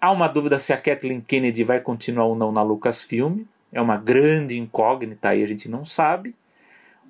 Há 0.00 0.10
uma 0.10 0.26
dúvida 0.26 0.58
se 0.58 0.72
a 0.72 0.76
Kathleen 0.78 1.20
Kennedy 1.20 1.62
vai 1.64 1.80
continuar 1.80 2.24
ou 2.24 2.34
não 2.34 2.50
na 2.50 2.62
Lucasfilm 2.62 3.42
é 3.72 3.80
uma 3.80 3.96
grande 3.96 4.58
incógnita 4.58 5.30
aí, 5.30 5.42
a 5.42 5.46
gente 5.46 5.68
não 5.68 5.84
sabe. 5.84 6.34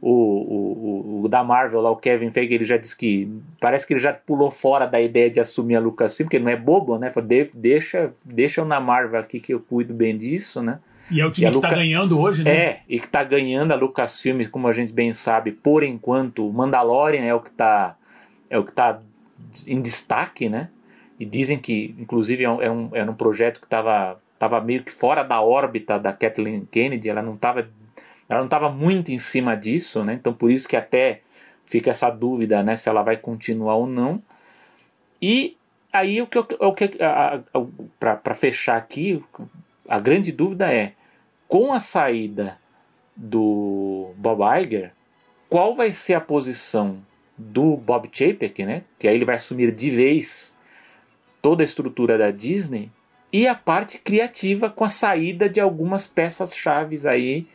O, 0.03 0.11
o, 0.11 1.25
o, 1.25 1.29
da 1.29 1.45
Marvel 1.45 1.83
lá, 1.83 1.91
o 1.91 1.97
Kevin 1.97 2.31
Feige, 2.31 2.55
ele 2.55 2.65
já 2.65 2.79
disse 2.79 2.97
que 2.97 3.31
parece 3.61 3.87
que 3.87 3.93
ele 3.93 4.01
já 4.01 4.15
pulou 4.15 4.51
fora 4.51 4.87
da 4.87 4.99
ideia 4.99 5.29
de 5.31 5.39
assumir 5.39 5.77
a 5.77 5.81
Lucasfilm, 5.81 6.27
porque 6.27 6.39
ele 6.39 6.45
não 6.45 6.53
é 6.53 6.57
bobo, 6.57 6.97
né? 6.97 7.11
Falou, 7.11 7.29
deixa, 7.55 8.15
deixa 8.25 8.63
eu 8.63 8.65
na 8.65 8.81
Marvel 8.81 9.21
aqui 9.21 9.41
que 9.41 9.53
eu 9.53 9.61
cuido 9.61 9.93
bem 9.93 10.17
disso, 10.17 10.63
né? 10.63 10.79
E 11.11 11.21
é 11.21 11.27
o 11.27 11.31
time 11.31 11.51
que 11.51 11.57
está 11.57 11.69
Luca... 11.69 11.81
ganhando 11.81 12.19
hoje, 12.19 12.45
né? 12.45 12.51
É, 12.51 12.81
e 12.89 12.99
que 12.99 13.07
está 13.07 13.23
ganhando 13.23 13.73
a 13.73 13.75
Lucasfilm, 13.75 14.47
como 14.47 14.69
a 14.69 14.73
gente 14.73 14.91
bem 14.91 15.13
sabe, 15.13 15.53
por 15.53 15.83
enquanto, 15.83 16.49
o 16.49 16.53
Mandalorian 16.53 17.25
é 17.25 17.35
o 17.35 17.41
que 17.41 17.51
está 17.51 17.97
é 18.49 18.59
o 18.59 18.65
que 18.65 18.73
tá 18.73 19.01
em 19.67 19.83
destaque, 19.83 20.49
né? 20.49 20.71
E 21.19 21.27
dizem 21.27 21.59
que, 21.59 21.95
inclusive, 21.99 22.45
é 22.45 22.51
um, 22.51 22.63
é 22.63 22.71
um, 22.71 22.91
era 22.95 23.11
um 23.11 23.15
projeto 23.15 23.61
que 23.61 23.67
estava 23.67 24.19
estava 24.41 24.59
meio 24.59 24.83
que 24.83 24.91
fora 24.91 25.23
da 25.23 25.43
órbita 25.43 25.99
da 25.99 26.15
Kathleen 26.15 26.65
Kennedy, 26.65 27.11
ela 27.11 27.21
não 27.21 27.35
estava 27.35 27.69
ela 28.27 28.39
não 28.39 28.47
estava 28.47 28.71
muito 28.71 29.11
em 29.11 29.19
cima 29.19 29.55
disso, 29.55 30.03
né? 30.03 30.15
Então 30.15 30.33
por 30.33 30.51
isso 30.51 30.67
que 30.67 30.77
até 30.77 31.21
fica 31.67 31.91
essa 31.91 32.09
dúvida, 32.09 32.63
né, 32.63 32.75
se 32.75 32.89
ela 32.89 33.03
vai 33.03 33.17
continuar 33.17 33.77
ou 33.77 33.87
não. 33.87 34.23
E 35.21 35.57
aí 35.93 36.23
o 36.23 36.27
que, 36.27 36.39
o 36.39 36.73
que 36.73 36.91
para 37.99 38.35
fechar 38.35 38.77
aqui, 38.77 39.23
a 39.87 40.01
grande 40.01 40.33
dúvida 40.33 40.73
é 40.73 40.95
com 41.47 41.73
a 41.73 41.79
saída 41.79 42.59
do 43.15 44.13
Bob 44.17 44.41
Iger, 44.63 44.93
qual 45.49 45.75
vai 45.75 45.93
ser 45.93 46.15
a 46.15 46.21
posição 46.21 47.03
do 47.37 47.77
Bob 47.77 48.09
Chapek, 48.11 48.65
né? 48.65 48.85
Que 48.99 49.07
aí 49.07 49.17
ele 49.17 49.25
vai 49.25 49.35
assumir 49.35 49.73
de 49.73 49.91
vez 49.91 50.57
toda 51.43 51.63
a 51.63 51.65
estrutura 51.65 52.17
da 52.17 52.31
Disney 52.31 52.91
e 53.33 53.47
a 53.47 53.55
parte 53.55 53.99
criativa 53.99 54.69
com 54.69 54.85
a 54.85 54.89
saída 54.89 55.49
de 55.49 55.61
algumas 55.61 56.07
peças 56.07 56.57
chaves 56.57 57.07
aí 57.07 57.47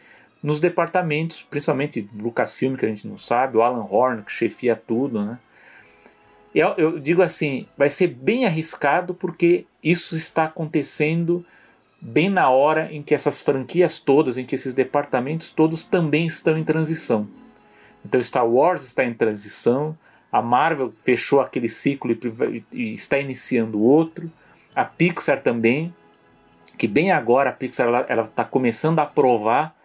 nos 0.42 0.60
departamentos, 0.60 1.46
principalmente 1.50 2.08
Lucasfilm 2.18 2.76
que 2.76 2.86
a 2.86 2.90
gente 2.90 3.08
não 3.08 3.18
sabe, 3.18 3.58
o 3.58 3.62
Alan 3.62 3.86
Horn 3.90 4.22
que 4.24 4.32
chefia 4.32 4.76
tudo, 4.76 5.24
né? 5.24 5.40
Eu, 6.54 6.70
eu 6.78 7.00
digo 7.00 7.22
assim, 7.22 7.68
vai 7.78 7.90
ser 7.90 8.08
bem 8.08 8.46
arriscado 8.46 9.14
porque 9.14 9.66
isso 9.84 10.16
está 10.16 10.46
acontecendo 10.46 11.46
bem 12.00 12.30
na 12.30 12.50
hora 12.50 12.94
em 12.94 13.02
que 13.02 13.14
essas 13.14 13.42
franquias 13.42 14.00
todas, 14.00 14.38
em 14.38 14.46
que 14.46 14.56
esses 14.56 14.74
departamentos 14.74 15.52
todos 15.52 15.84
também 15.84 16.28
estão 16.28 16.58
em 16.58 16.64
transição. 16.64 17.28
Então 18.06 18.22
Star 18.22 18.48
Wars 18.48 18.86
está 18.86 19.04
em 19.04 19.14
transição, 19.14 19.98
a 20.32 20.42
Marvel 20.42 20.94
fechou 21.04 21.42
aquele 21.42 21.68
ciclo 21.68 22.12
e, 22.12 22.64
e 22.72 22.94
está 22.94 23.18
iniciando 23.18 23.82
outro, 23.82 24.32
a 24.76 24.84
Pixar 24.84 25.42
também, 25.42 25.94
que 26.78 26.88
bem 26.88 27.12
agora 27.12 27.50
a 27.50 27.54
Pixar 27.54 27.88
ela 28.08 28.24
está 28.24 28.44
começando 28.44 29.00
a 29.00 29.04
aprovar 29.04 29.76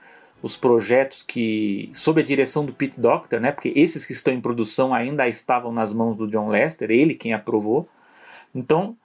os 0.43 0.57
projetos 0.57 1.23
que 1.23 1.91
sob 1.93 2.21
a 2.21 2.25
direção 2.25 2.65
do 2.65 2.73
Pete 2.73 2.99
Docter, 2.99 3.41
né? 3.41 3.53
Porque 3.53 3.73
esses 3.77 4.07
que 4.07 4.13
estão 4.13 4.33
em 4.33 4.41
produção 4.41 4.95
ainda 4.95 5.29
estavam 5.29 5.71
nas 5.71 5.93
mãos 5.93 6.17
do 6.17 6.27
John 6.27 6.49
Lester, 6.49 6.91
ele 6.91 7.15
quem 7.15 7.33
aprovou. 7.35 7.89
Então 8.55 8.97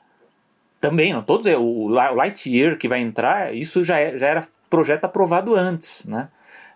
também 0.79 1.13
não 1.13 1.21
todos 1.21 1.47
o 1.47 1.87
Lightyear 1.87 2.77
que 2.77 2.87
vai 2.87 3.01
entrar, 3.01 3.55
isso 3.55 3.83
já, 3.83 3.99
é, 3.99 4.17
já 4.17 4.27
era 4.27 4.47
projeto 4.69 5.05
aprovado 5.05 5.55
antes, 5.55 6.05
né? 6.05 6.29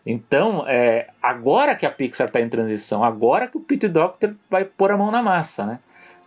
Então, 0.05 0.65
é, 0.67 1.09
agora 1.21 1.75
que 1.75 1.85
a 1.85 1.91
Pixar 1.91 2.27
está 2.27 2.41
em 2.41 2.49
transição, 2.49 3.03
agora 3.03 3.47
que 3.47 3.57
o 3.57 3.59
Peter 3.59 3.91
Doctor 3.91 4.33
vai 4.49 4.63
pôr 4.65 4.91
a 4.91 4.97
mão 4.97 5.11
na 5.11 5.21
massa, 5.21 5.65
né? 5.65 5.79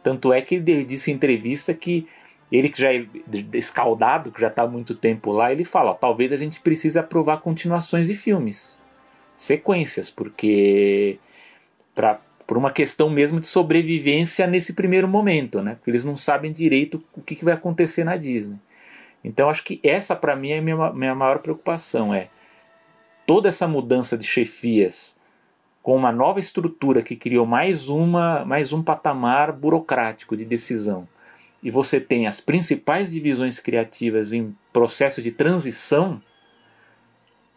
Tanto 0.02 0.32
é 0.32 0.40
que 0.42 0.56
ele 0.56 0.84
disse 0.84 1.10
em 1.10 1.14
entrevista 1.14 1.72
que 1.74 2.06
ele 2.52 2.68
que 2.68 2.78
já 2.78 2.92
é 2.92 3.06
escaldado, 3.54 4.30
que 4.30 4.40
já 4.40 4.48
está 4.48 4.64
há 4.64 4.68
muito 4.68 4.94
tempo 4.94 5.32
lá, 5.32 5.50
ele 5.50 5.64
fala, 5.64 5.92
ó, 5.92 5.94
talvez 5.94 6.30
a 6.32 6.36
gente 6.36 6.60
precise 6.60 6.98
aprovar 6.98 7.40
continuações 7.40 8.08
de 8.08 8.14
filmes, 8.14 8.78
sequências, 9.34 10.10
porque 10.10 11.18
pra, 11.94 12.20
por 12.46 12.58
uma 12.58 12.70
questão 12.70 13.08
mesmo 13.08 13.40
de 13.40 13.46
sobrevivência 13.46 14.46
nesse 14.46 14.74
primeiro 14.74 15.08
momento, 15.08 15.62
né? 15.62 15.76
Porque 15.76 15.90
eles 15.90 16.04
não 16.04 16.14
sabem 16.14 16.52
direito 16.52 17.02
o 17.14 17.22
que, 17.22 17.34
que 17.34 17.44
vai 17.44 17.54
acontecer 17.54 18.04
na 18.04 18.18
Disney. 18.18 18.58
Então 19.24 19.48
acho 19.48 19.64
que 19.64 19.80
essa 19.82 20.14
para 20.14 20.36
mim 20.36 20.50
é 20.50 20.58
a 20.58 20.62
minha, 20.62 20.92
minha 20.92 21.14
maior 21.14 21.38
preocupação, 21.38 22.12
é 22.12 22.28
toda 23.26 23.48
essa 23.48 23.66
mudança 23.66 24.18
de 24.18 24.24
chefias 24.24 25.16
com 25.80 25.96
uma 25.96 26.12
nova 26.12 26.38
estrutura 26.38 27.02
que 27.02 27.16
criou 27.16 27.46
mais 27.46 27.88
uma 27.88 28.44
mais 28.44 28.74
um 28.74 28.82
patamar 28.82 29.52
burocrático 29.52 30.36
de 30.36 30.44
decisão 30.44 31.08
e 31.62 31.70
você 31.70 32.00
tem 32.00 32.26
as 32.26 32.40
principais 32.40 33.12
divisões 33.12 33.58
criativas 33.58 34.32
em 34.32 34.56
processo 34.72 35.22
de 35.22 35.30
transição 35.30 36.20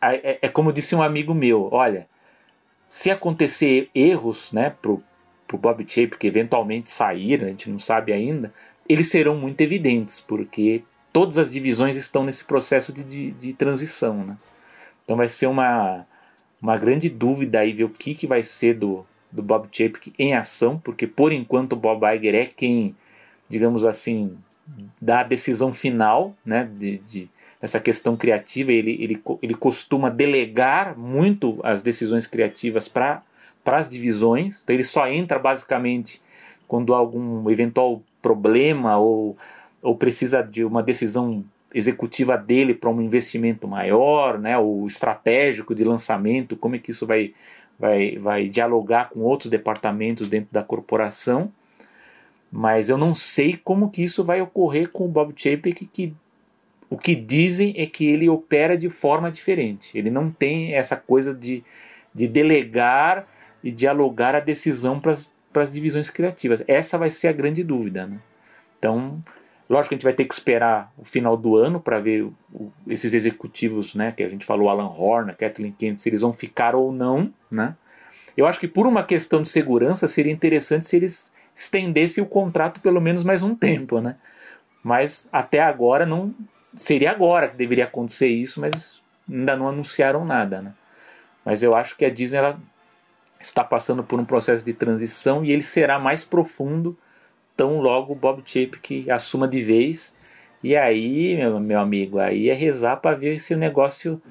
é, 0.01 0.39
é 0.43 0.49
como 0.49 0.71
disse 0.71 0.95
um 0.95 1.01
amigo 1.01 1.33
meu 1.33 1.69
olha 1.71 2.07
se 2.87 3.09
acontecer 3.09 3.89
erros 3.95 4.51
né 4.51 4.69
pro, 4.69 5.01
pro 5.47 5.57
Bob 5.57 5.83
Shape 5.87 6.17
que 6.17 6.27
eventualmente 6.27 6.89
sair 6.89 7.43
a 7.43 7.47
gente 7.47 7.69
não 7.69 7.79
sabe 7.79 8.13
ainda 8.13 8.53
eles 8.87 9.09
serão 9.09 9.35
muito 9.35 9.61
evidentes 9.61 10.19
porque 10.19 10.83
todas 11.11 11.37
as 11.37 11.51
divisões 11.51 11.95
estão 11.95 12.23
nesse 12.23 12.45
processo 12.45 12.93
de, 12.93 13.03
de, 13.03 13.31
de 13.31 13.53
transição 13.53 14.23
né? 14.23 14.37
Então 15.05 15.15
vai 15.15 15.29
ser 15.29 15.45
uma, 15.45 16.05
uma 16.61 16.77
grande 16.77 17.09
dúvida 17.09 17.59
aí 17.59 17.71
ver 17.71 17.83
o 17.83 17.89
que, 17.89 18.15
que 18.15 18.25
vai 18.25 18.41
ser 18.41 18.73
do, 18.73 19.05
do 19.31 19.41
Bob 19.41 19.69
Chapek 19.71 20.13
em 20.17 20.33
ação, 20.33 20.79
porque 20.79 21.05
por 21.05 21.31
enquanto 21.31 21.73
o 21.73 21.77
Bob 21.77 22.03
Iger 22.03 22.35
é 22.35 22.45
quem, 22.45 22.95
digamos 23.49 23.85
assim, 23.85 24.37
dá 24.99 25.21
a 25.21 25.23
decisão 25.23 25.71
final 25.73 26.35
né, 26.45 26.69
de, 26.77 26.97
de 26.99 27.29
essa 27.61 27.79
questão 27.79 28.15
criativa. 28.15 28.71
Ele, 28.71 28.97
ele, 29.01 29.21
ele 29.41 29.53
costuma 29.53 30.09
delegar 30.09 30.97
muito 30.97 31.59
as 31.63 31.81
decisões 31.81 32.25
criativas 32.25 32.87
para 32.87 33.23
as 33.65 33.89
divisões, 33.89 34.63
então 34.63 34.73
ele 34.75 34.83
só 34.83 35.07
entra 35.07 35.39
basicamente 35.39 36.21
quando 36.67 36.93
há 36.93 36.97
algum 36.97 37.49
eventual 37.49 38.01
problema 38.21 38.97
ou, 38.97 39.37
ou 39.81 39.95
precisa 39.95 40.41
de 40.41 40.63
uma 40.63 40.81
decisão 40.81 41.43
executiva 41.73 42.37
dele 42.37 42.73
para 42.73 42.89
um 42.89 43.01
investimento 43.01 43.67
maior, 43.67 44.39
né, 44.39 44.57
o 44.57 44.87
estratégico 44.87 45.75
de 45.75 45.83
lançamento, 45.83 46.55
como 46.55 46.75
é 46.75 46.79
que 46.79 46.91
isso 46.91 47.05
vai, 47.05 47.33
vai, 47.77 48.17
vai 48.17 48.47
dialogar 48.47 49.09
com 49.09 49.19
outros 49.19 49.49
departamentos 49.49 50.29
dentro 50.29 50.47
da 50.51 50.63
corporação. 50.63 51.51
Mas 52.55 52.87
eu 52.87 52.97
não 52.97 53.13
sei 53.13 53.59
como 53.61 53.89
que 53.89 54.01
isso 54.01 54.23
vai 54.23 54.41
ocorrer 54.41 54.89
com 54.89 55.03
o 55.03 55.09
Bob 55.09 55.33
Chapek, 55.35 55.85
que 55.87 56.13
o 56.89 56.97
que 56.97 57.13
dizem 57.13 57.73
é 57.75 57.85
que 57.85 58.05
ele 58.05 58.29
opera 58.29 58.77
de 58.77 58.87
forma 58.87 59.29
diferente. 59.29 59.91
Ele 59.93 60.09
não 60.09 60.29
tem 60.29 60.73
essa 60.73 60.95
coisa 60.95 61.33
de, 61.33 61.61
de 62.13 62.29
delegar 62.29 63.27
e 63.61 63.73
dialogar 63.73 64.35
a 64.35 64.39
decisão 64.39 65.01
para 65.01 65.11
as 65.11 65.71
divisões 65.71 66.09
criativas. 66.09 66.63
Essa 66.65 66.97
vai 66.97 67.09
ser 67.09 67.27
a 67.27 67.33
grande 67.33 67.61
dúvida. 67.61 68.07
Né? 68.07 68.19
Então, 68.79 69.19
Lógico 69.67 69.89
que 69.89 69.95
a 69.95 69.97
gente 69.97 70.03
vai 70.03 70.13
ter 70.13 70.25
que 70.25 70.33
esperar 70.33 70.93
o 70.95 71.03
final 71.03 71.35
do 71.35 71.55
ano 71.57 71.79
para 71.79 71.99
ver 71.99 72.23
o, 72.53 72.71
esses 72.87 73.13
executivos, 73.15 73.95
né, 73.95 74.11
que 74.11 74.21
a 74.21 74.29
gente 74.29 74.45
falou, 74.45 74.69
Alan 74.69 74.87
Horn, 74.87 75.33
Kathleen 75.33 75.71
Kennedy, 75.71 76.01
se 76.01 76.09
eles 76.09 76.21
vão 76.21 76.31
ficar 76.31 76.75
ou 76.75 76.91
não, 76.91 77.33
né? 77.49 77.75
Eu 78.37 78.45
acho 78.45 78.59
que 78.59 78.67
por 78.67 78.85
uma 78.85 79.01
questão 79.01 79.41
de 79.41 79.49
segurança 79.49 80.07
seria 80.07 80.31
interessante 80.31 80.85
se 80.85 80.95
eles 80.95 81.34
estendessem 81.55 82.23
o 82.23 82.27
contrato 82.27 82.81
pelo 82.81 82.99
menos 82.99 83.23
mais 83.23 83.41
um 83.41 83.55
tempo, 83.55 84.01
né? 84.01 84.17
Mas 84.83 85.29
até 85.31 85.61
agora 85.61 86.05
não 86.05 86.35
seria 86.75 87.11
agora 87.11 87.47
que 87.47 87.55
deveria 87.55 87.85
acontecer 87.85 88.27
isso, 88.27 88.59
mas 88.59 89.01
ainda 89.27 89.55
não 89.55 89.69
anunciaram 89.69 90.25
nada, 90.25 90.61
né? 90.61 90.73
Mas 91.43 91.63
eu 91.63 91.73
acho 91.73 91.95
que 91.95 92.05
a 92.05 92.09
Disney 92.09 92.39
ela 92.39 92.59
está 93.39 93.63
passando 93.63 94.03
por 94.03 94.19
um 94.19 94.25
processo 94.25 94.65
de 94.65 94.73
transição 94.73 95.45
e 95.45 95.51
ele 95.51 95.61
será 95.61 95.97
mais 95.97 96.23
profundo 96.23 96.97
tão 97.55 97.79
logo 97.79 98.13
o 98.13 98.15
Bob 98.15 98.41
Chapek 98.45 99.09
assuma 99.09 99.47
de 99.47 99.61
vez. 99.61 100.15
E 100.63 100.75
aí, 100.75 101.35
meu, 101.37 101.59
meu 101.59 101.79
amigo, 101.79 102.19
aí 102.19 102.49
é 102.49 102.53
rezar 102.53 102.97
para 102.97 103.15
ver 103.15 103.39
se 103.39 103.53
o 103.53 103.57
negócio 103.57 104.21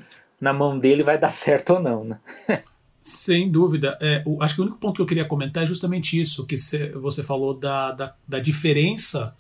na 0.41 0.53
mão 0.53 0.79
dele 0.79 1.03
vai 1.03 1.17
dar 1.17 1.33
certo 1.33 1.75
ou 1.75 1.81
não, 1.81 2.05
né? 2.05 2.19
Sem 3.05 3.51
dúvida. 3.51 3.99
É, 4.01 4.23
o, 4.25 4.43
acho 4.43 4.55
que 4.55 4.63
o 4.63 4.65
único 4.65 4.79
ponto 4.79 4.97
que 4.97 5.03
eu 5.03 5.07
queria 5.07 5.27
comentar 5.27 5.63
é 5.63 5.67
justamente 5.67 6.19
isso, 6.19 6.47
que 6.47 6.57
cê, 6.57 6.89
você 6.93 7.23
falou 7.23 7.53
da, 7.53 7.93
da, 7.93 8.15
da 8.27 8.39
diferença 8.39 9.37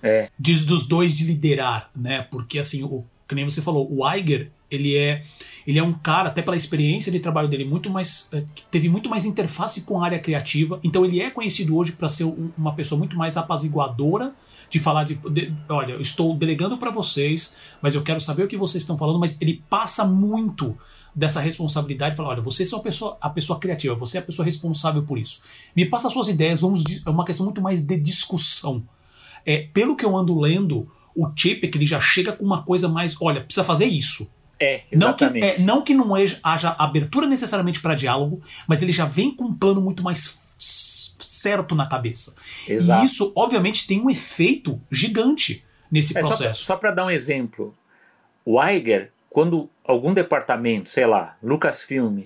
é. 0.00 0.30
de, 0.38 0.64
dos 0.64 0.86
dois 0.86 1.12
de 1.12 1.24
liderar, 1.24 1.90
né? 1.96 2.22
Porque 2.30 2.60
assim, 2.60 2.84
o, 2.84 3.04
que 3.26 3.34
nem 3.34 3.44
você 3.44 3.60
falou, 3.60 3.92
o 3.92 4.08
Iger 4.08 4.52
ele 4.70 4.96
é 4.96 5.24
ele 5.66 5.78
é 5.78 5.82
um 5.82 5.92
cara 5.92 6.28
até 6.28 6.42
pela 6.42 6.56
experiência 6.56 7.10
de 7.10 7.18
trabalho 7.18 7.48
dele 7.48 7.64
muito 7.64 7.90
mais 7.90 8.28
é, 8.32 8.44
teve 8.70 8.88
muito 8.88 9.08
mais 9.08 9.24
interface 9.24 9.80
com 9.80 10.00
a 10.00 10.04
área 10.04 10.18
criativa 10.18 10.78
então 10.84 11.04
ele 11.06 11.20
é 11.20 11.30
conhecido 11.30 11.74
hoje 11.74 11.92
para 11.92 12.08
ser 12.08 12.24
uma 12.56 12.74
pessoa 12.74 12.98
muito 12.98 13.16
mais 13.16 13.38
apaziguadora 13.38 14.34
de 14.68 14.78
falar 14.78 15.04
de, 15.04 15.14
de 15.14 15.52
olha 15.68 15.92
eu 15.92 16.02
estou 16.02 16.36
delegando 16.36 16.76
para 16.76 16.90
vocês 16.90 17.56
mas 17.80 17.94
eu 17.94 18.02
quero 18.02 18.20
saber 18.20 18.42
o 18.42 18.48
que 18.48 18.58
vocês 18.58 18.82
estão 18.82 18.98
falando 18.98 19.18
mas 19.18 19.40
ele 19.40 19.62
passa 19.70 20.04
muito 20.04 20.76
dessa 21.14 21.40
responsabilidade 21.40 22.16
falar 22.16 22.30
olha 22.30 22.42
você 22.42 22.62
é 22.62 22.76
a 22.76 22.80
pessoa 22.80 23.16
a 23.20 23.30
pessoa 23.30 23.58
criativa 23.58 23.94
você 23.94 24.18
é 24.18 24.20
a 24.20 24.24
pessoa 24.24 24.44
responsável 24.44 25.02
por 25.02 25.18
isso 25.18 25.42
me 25.74 25.86
passa 25.86 26.10
suas 26.10 26.28
ideias 26.28 26.60
vamos 26.60 26.84
é 27.04 27.10
uma 27.10 27.24
questão 27.24 27.44
muito 27.44 27.60
mais 27.60 27.82
de 27.82 27.98
discussão 27.98 28.82
é 29.44 29.58
pelo 29.72 29.96
que 29.96 30.04
eu 30.04 30.16
ando 30.16 30.38
lendo 30.38 30.90
o 31.14 31.28
chip 31.34 31.66
é 31.66 31.70
que 31.70 31.78
ele 31.78 31.86
já 31.86 32.00
chega 32.00 32.32
com 32.32 32.44
uma 32.44 32.62
coisa 32.62 32.88
mais 32.88 33.16
olha 33.20 33.42
precisa 33.42 33.64
fazer 33.64 33.86
isso 33.86 34.30
é, 34.60 34.82
exatamente. 34.90 35.40
Não 35.40 35.54
que, 35.54 35.60
é, 35.60 35.64
não 35.64 35.82
que 35.82 35.94
não 35.94 36.14
haja 36.42 36.70
abertura 36.70 37.26
necessariamente 37.26 37.80
para 37.80 37.94
diálogo, 37.94 38.42
mas 38.66 38.82
ele 38.82 38.90
já 38.90 39.04
vem 39.04 39.32
com 39.32 39.44
um 39.44 39.54
plano 39.54 39.80
muito 39.80 40.02
mais 40.02 40.42
certo 40.58 41.74
na 41.74 41.86
cabeça. 41.86 42.34
Exato. 42.66 43.02
E 43.02 43.06
isso, 43.06 43.32
obviamente, 43.36 43.86
tem 43.86 44.00
um 44.00 44.10
efeito 44.10 44.80
gigante 44.90 45.64
nesse 45.90 46.16
é, 46.16 46.20
processo. 46.20 46.64
Só 46.64 46.76
para 46.76 46.90
dar 46.90 47.06
um 47.06 47.10
exemplo, 47.10 47.74
o 48.44 48.62
Iger, 48.62 49.12
quando 49.38 49.70
algum 49.84 50.12
departamento, 50.12 50.90
sei 50.90 51.06
lá, 51.06 51.36
Lucasfilm, 51.40 52.24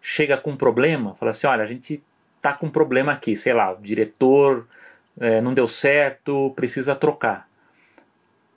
chega 0.00 0.36
com 0.36 0.52
um 0.52 0.56
problema, 0.56 1.12
fala 1.16 1.32
assim: 1.32 1.48
olha, 1.48 1.64
a 1.64 1.66
gente 1.66 2.00
tá 2.40 2.52
com 2.52 2.66
um 2.66 2.70
problema 2.70 3.10
aqui, 3.10 3.34
sei 3.34 3.52
lá, 3.52 3.72
o 3.72 3.82
diretor 3.82 4.68
é, 5.18 5.40
não 5.40 5.52
deu 5.52 5.66
certo, 5.66 6.52
precisa 6.54 6.94
trocar. 6.94 7.48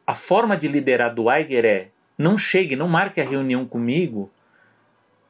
A 0.05 0.13
forma 0.13 0.55
de 0.55 0.67
liderar 0.67 1.15
do 1.15 1.34
Iger 1.34 1.65
é 1.65 1.88
não 2.15 2.38
chegue, 2.38 2.76
não 2.76 2.88
marque 2.88 3.19
a 3.19 3.28
reunião 3.28 3.65
comigo 3.65 4.32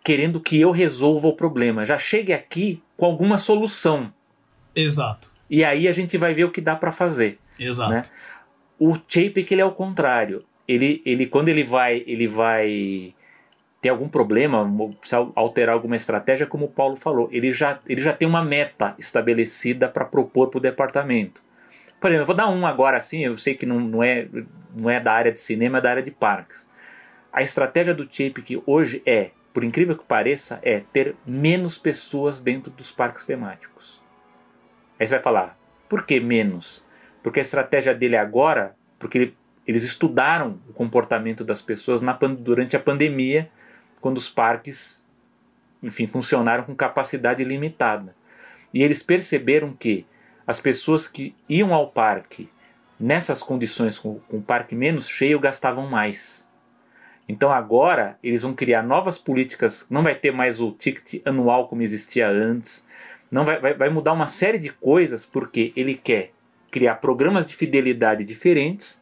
querendo 0.04 0.42
que 0.42 0.60
eu 0.60 0.72
resolva 0.72 1.30
o 1.30 1.38
problema. 1.38 1.86
Já 1.86 1.98
chegue 1.98 2.34
aqui 2.34 2.84
com 2.98 3.06
alguma 3.06 3.38
solução. 3.38 4.14
Exato. 4.76 5.32
E 5.50 5.64
aí 5.64 5.88
a 5.88 5.94
gente 5.94 6.18
vai 6.18 6.34
ver 6.34 6.44
o 6.44 6.52
que 6.52 6.60
dá 6.60 6.76
para 6.76 6.92
fazer. 6.92 7.40
Exato. 7.58 7.90
Né? 7.90 8.02
O 8.78 8.96
Chapek 8.96 9.50
ele 9.50 9.62
é 9.62 9.66
o 9.66 9.72
contrário. 9.72 10.44
Ele, 10.68 11.02
ele 11.06 11.26
quando 11.26 11.50
ele 11.50 11.64
vai 11.64 12.04
ele 12.08 12.28
vai 12.28 13.14
ter 13.82 13.90
algum 13.90 14.08
problema, 14.08 14.66
alterar 15.36 15.76
alguma 15.76 15.98
estratégia, 15.98 16.48
como 16.48 16.66
o 16.66 16.70
Paulo 16.70 16.96
falou, 16.96 17.28
ele 17.34 17.52
já, 17.52 17.80
ele 17.86 18.02
já 18.02 18.14
tem 18.14 18.26
uma 18.26 18.42
meta 18.42 18.96
estabelecida 18.98 19.90
para 19.90 20.06
propor 20.06 20.48
para 20.50 20.58
o 20.58 20.62
departamento. 20.62 21.44
Por 22.00 22.08
exemplo, 22.08 22.24
eu 22.24 22.28
vou 22.28 22.36
dar 22.36 22.48
um 22.48 22.66
agora 22.66 22.96
assim, 22.96 23.26
eu 23.26 23.36
sei 23.36 23.56
que 23.56 23.66
não, 23.66 23.82
não, 23.82 24.02
é, 24.02 24.26
não 24.80 24.90
é 24.90 25.02
da 25.02 25.12
área 25.12 25.34
de 25.34 25.40
cinema, 25.42 25.80
é 25.80 25.82
da 25.82 25.90
área 25.90 26.04
de 26.04 26.12
parques. 26.12 26.70
A 27.32 27.42
estratégia 27.42 27.94
do 27.94 28.08
Chapek 28.10 28.64
hoje 28.66 29.02
é, 29.06 29.32
por 29.54 29.64
incrível 29.64 29.96
que 29.96 30.04
pareça, 30.04 30.60
é 30.64 30.82
ter 30.92 31.16
menos 31.26 31.78
pessoas 31.78 32.42
dentro 32.42 32.72
dos 32.72 32.92
parques 32.92 33.26
temáticos. 33.26 34.02
Aí 35.00 35.08
você 35.08 35.16
vai 35.16 35.24
falar, 35.24 35.58
por 35.88 36.06
que 36.06 36.20
menos? 36.20 36.84
Porque 37.22 37.40
a 37.40 37.44
estratégia 37.44 37.94
dele 37.94 38.18
agora, 38.18 38.76
porque 38.98 39.18
ele, 39.18 39.38
eles 39.68 39.84
estudaram 39.84 40.60
o 40.70 40.74
comportamento 40.74 41.44
das 41.44 41.62
pessoas 41.62 42.02
na, 42.02 42.14
durante 42.14 42.76
a 42.76 42.80
pandemia, 42.80 43.50
quando 44.02 44.18
os 44.18 44.30
parques, 44.30 45.04
enfim, 45.82 46.06
funcionaram 46.06 46.64
com 46.64 46.76
capacidade 46.76 47.44
limitada. 47.44 48.16
E 48.74 48.84
eles 48.84 49.02
perceberam 49.02 49.74
que 49.74 50.06
as 50.46 50.60
pessoas 50.60 51.08
que 51.08 51.36
iam 51.48 51.74
ao 51.74 51.90
parque 51.90 52.50
nessas 53.00 53.42
condições, 53.42 53.98
com, 53.98 54.20
com 54.20 54.38
o 54.38 54.42
parque 54.42 54.76
menos 54.76 55.08
cheio, 55.08 55.40
gastavam 55.40 55.88
mais. 55.88 56.48
Então 57.28 57.52
agora 57.52 58.18
eles 58.22 58.42
vão 58.42 58.54
criar 58.54 58.84
novas 58.84 59.18
políticas, 59.18 59.88
não 59.90 60.04
vai 60.04 60.16
ter 60.16 60.32
mais 60.32 60.60
o 60.60 60.72
ticket 60.72 61.22
anual 61.26 61.68
como 61.68 61.82
existia 61.82 62.28
antes, 62.28 62.86
não 63.32 63.46
vai, 63.46 63.60
vai, 63.60 63.74
vai 63.74 63.90
mudar 63.90 64.12
uma 64.12 64.28
série 64.28 64.58
de 64.58 64.70
coisas 64.70 65.26
porque 65.26 65.72
ele 65.76 65.96
quer 65.96 66.32
criar 66.70 66.96
programas 66.96 67.48
de 67.48 67.56
fidelidade 67.56 68.26
diferentes 68.26 69.02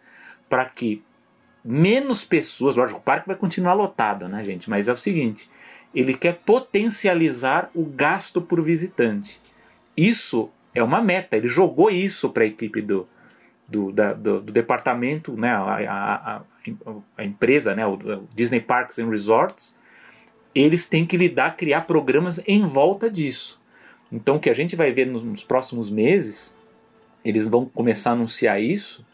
para 0.51 0.65
que 0.65 1.01
menos 1.63 2.25
pessoas, 2.25 2.75
lógico, 2.75 2.99
o 2.99 3.01
parque 3.01 3.27
vai 3.27 3.37
continuar 3.37 3.73
lotado, 3.73 4.27
né, 4.27 4.43
gente? 4.43 4.69
Mas 4.69 4.89
é 4.89 4.91
o 4.91 4.97
seguinte, 4.97 5.49
ele 5.95 6.13
quer 6.13 6.41
potencializar 6.45 7.71
o 7.73 7.85
gasto 7.85 8.41
por 8.41 8.61
visitante. 8.61 9.39
Isso 9.95 10.49
é 10.75 10.83
uma 10.83 11.01
meta, 11.01 11.37
ele 11.37 11.47
jogou 11.47 11.89
isso 11.89 12.31
para 12.31 12.43
a 12.43 12.47
equipe 12.47 12.81
do, 12.81 13.07
do, 13.65 13.93
da, 13.93 14.11
do, 14.11 14.41
do, 14.41 14.51
departamento, 14.51 15.37
né, 15.37 15.51
a, 15.51 15.87
a, 15.87 16.41
a, 17.17 17.23
empresa, 17.23 17.73
né, 17.73 17.87
o 17.87 18.27
Disney 18.35 18.59
Parks 18.59 18.99
and 18.99 19.09
Resorts, 19.09 19.79
eles 20.53 20.85
têm 20.85 21.05
que 21.05 21.15
lidar, 21.15 21.55
criar 21.55 21.81
programas 21.81 22.45
em 22.45 22.65
volta 22.65 23.09
disso. 23.09 23.61
Então, 24.11 24.35
o 24.35 24.39
que 24.39 24.49
a 24.49 24.53
gente 24.53 24.75
vai 24.75 24.91
ver 24.91 25.07
nos, 25.07 25.23
nos 25.23 25.45
próximos 25.45 25.89
meses, 25.89 26.53
eles 27.23 27.47
vão 27.47 27.65
começar 27.65 28.09
a 28.09 28.13
anunciar 28.13 28.61
isso, 28.61 29.05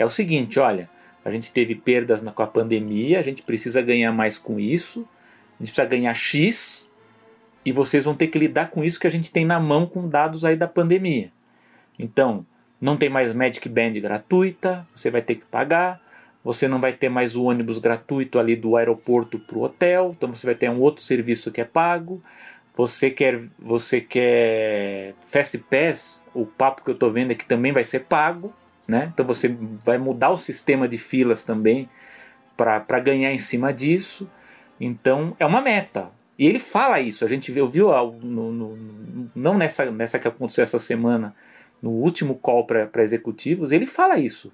é 0.00 0.04
o 0.04 0.10
seguinte: 0.10 0.58
olha, 0.58 0.88
a 1.22 1.30
gente 1.30 1.52
teve 1.52 1.74
perdas 1.74 2.22
com 2.22 2.42
a 2.42 2.46
pandemia, 2.46 3.20
a 3.20 3.22
gente 3.22 3.42
precisa 3.42 3.82
ganhar 3.82 4.10
mais 4.12 4.38
com 4.38 4.58
isso, 4.58 5.06
a 5.58 5.62
gente 5.62 5.72
precisa 5.72 5.84
ganhar 5.84 6.14
X, 6.14 6.90
e 7.64 7.70
vocês 7.70 8.04
vão 8.04 8.14
ter 8.14 8.28
que 8.28 8.38
lidar 8.38 8.70
com 8.70 8.82
isso 8.82 8.98
que 8.98 9.06
a 9.06 9.10
gente 9.10 9.30
tem 9.30 9.44
na 9.44 9.60
mão 9.60 9.86
com 9.86 10.08
dados 10.08 10.42
aí 10.44 10.56
da 10.56 10.66
pandemia. 10.66 11.30
Então, 11.98 12.46
não 12.80 12.96
tem 12.96 13.10
mais 13.10 13.34
Magic 13.34 13.68
Band 13.68 13.92
gratuita, 14.00 14.88
você 14.94 15.10
vai 15.10 15.20
ter 15.20 15.34
que 15.34 15.44
pagar. 15.44 16.00
Você 16.42 16.66
não 16.66 16.80
vai 16.80 16.94
ter 16.94 17.10
mais 17.10 17.36
o 17.36 17.44
ônibus 17.44 17.76
gratuito 17.76 18.38
ali 18.38 18.56
do 18.56 18.74
aeroporto 18.74 19.38
para 19.38 19.58
o 19.58 19.62
hotel, 19.62 20.12
então 20.16 20.34
você 20.34 20.46
vai 20.46 20.54
ter 20.54 20.70
um 20.70 20.80
outro 20.80 21.02
serviço 21.02 21.52
que 21.52 21.60
é 21.60 21.66
pago. 21.66 22.22
Você 22.74 23.10
quer, 23.10 23.38
você 23.58 24.00
quer 24.00 25.14
Fast 25.26 25.58
Pass, 25.58 26.22
o 26.32 26.46
papo 26.46 26.82
que 26.82 26.88
eu 26.88 26.94
estou 26.94 27.10
vendo 27.10 27.32
é 27.32 27.34
que 27.34 27.44
também 27.44 27.72
vai 27.72 27.84
ser 27.84 28.00
pago, 28.06 28.54
né? 28.90 29.10
Então 29.14 29.24
você 29.24 29.56
vai 29.84 29.96
mudar 29.96 30.30
o 30.30 30.36
sistema 30.36 30.88
de 30.88 30.98
filas 30.98 31.44
também 31.44 31.88
para 32.56 33.00
ganhar 33.00 33.32
em 33.32 33.38
cima 33.38 33.72
disso. 33.72 34.28
Então 34.80 35.36
é 35.38 35.46
uma 35.46 35.60
meta. 35.60 36.10
E 36.36 36.46
ele 36.46 36.58
fala 36.58 37.00
isso. 37.00 37.24
A 37.24 37.28
gente 37.28 37.52
viu, 37.52 37.68
viu 37.68 37.90
no, 38.22 38.52
no, 38.52 38.78
não 39.34 39.56
nessa, 39.56 39.90
nessa 39.90 40.18
que 40.18 40.26
aconteceu 40.26 40.64
essa 40.64 40.78
semana, 40.78 41.34
no 41.80 41.90
último 41.90 42.34
call 42.34 42.66
para 42.66 43.02
executivos, 43.02 43.70
ele 43.72 43.86
fala 43.86 44.18
isso. 44.18 44.52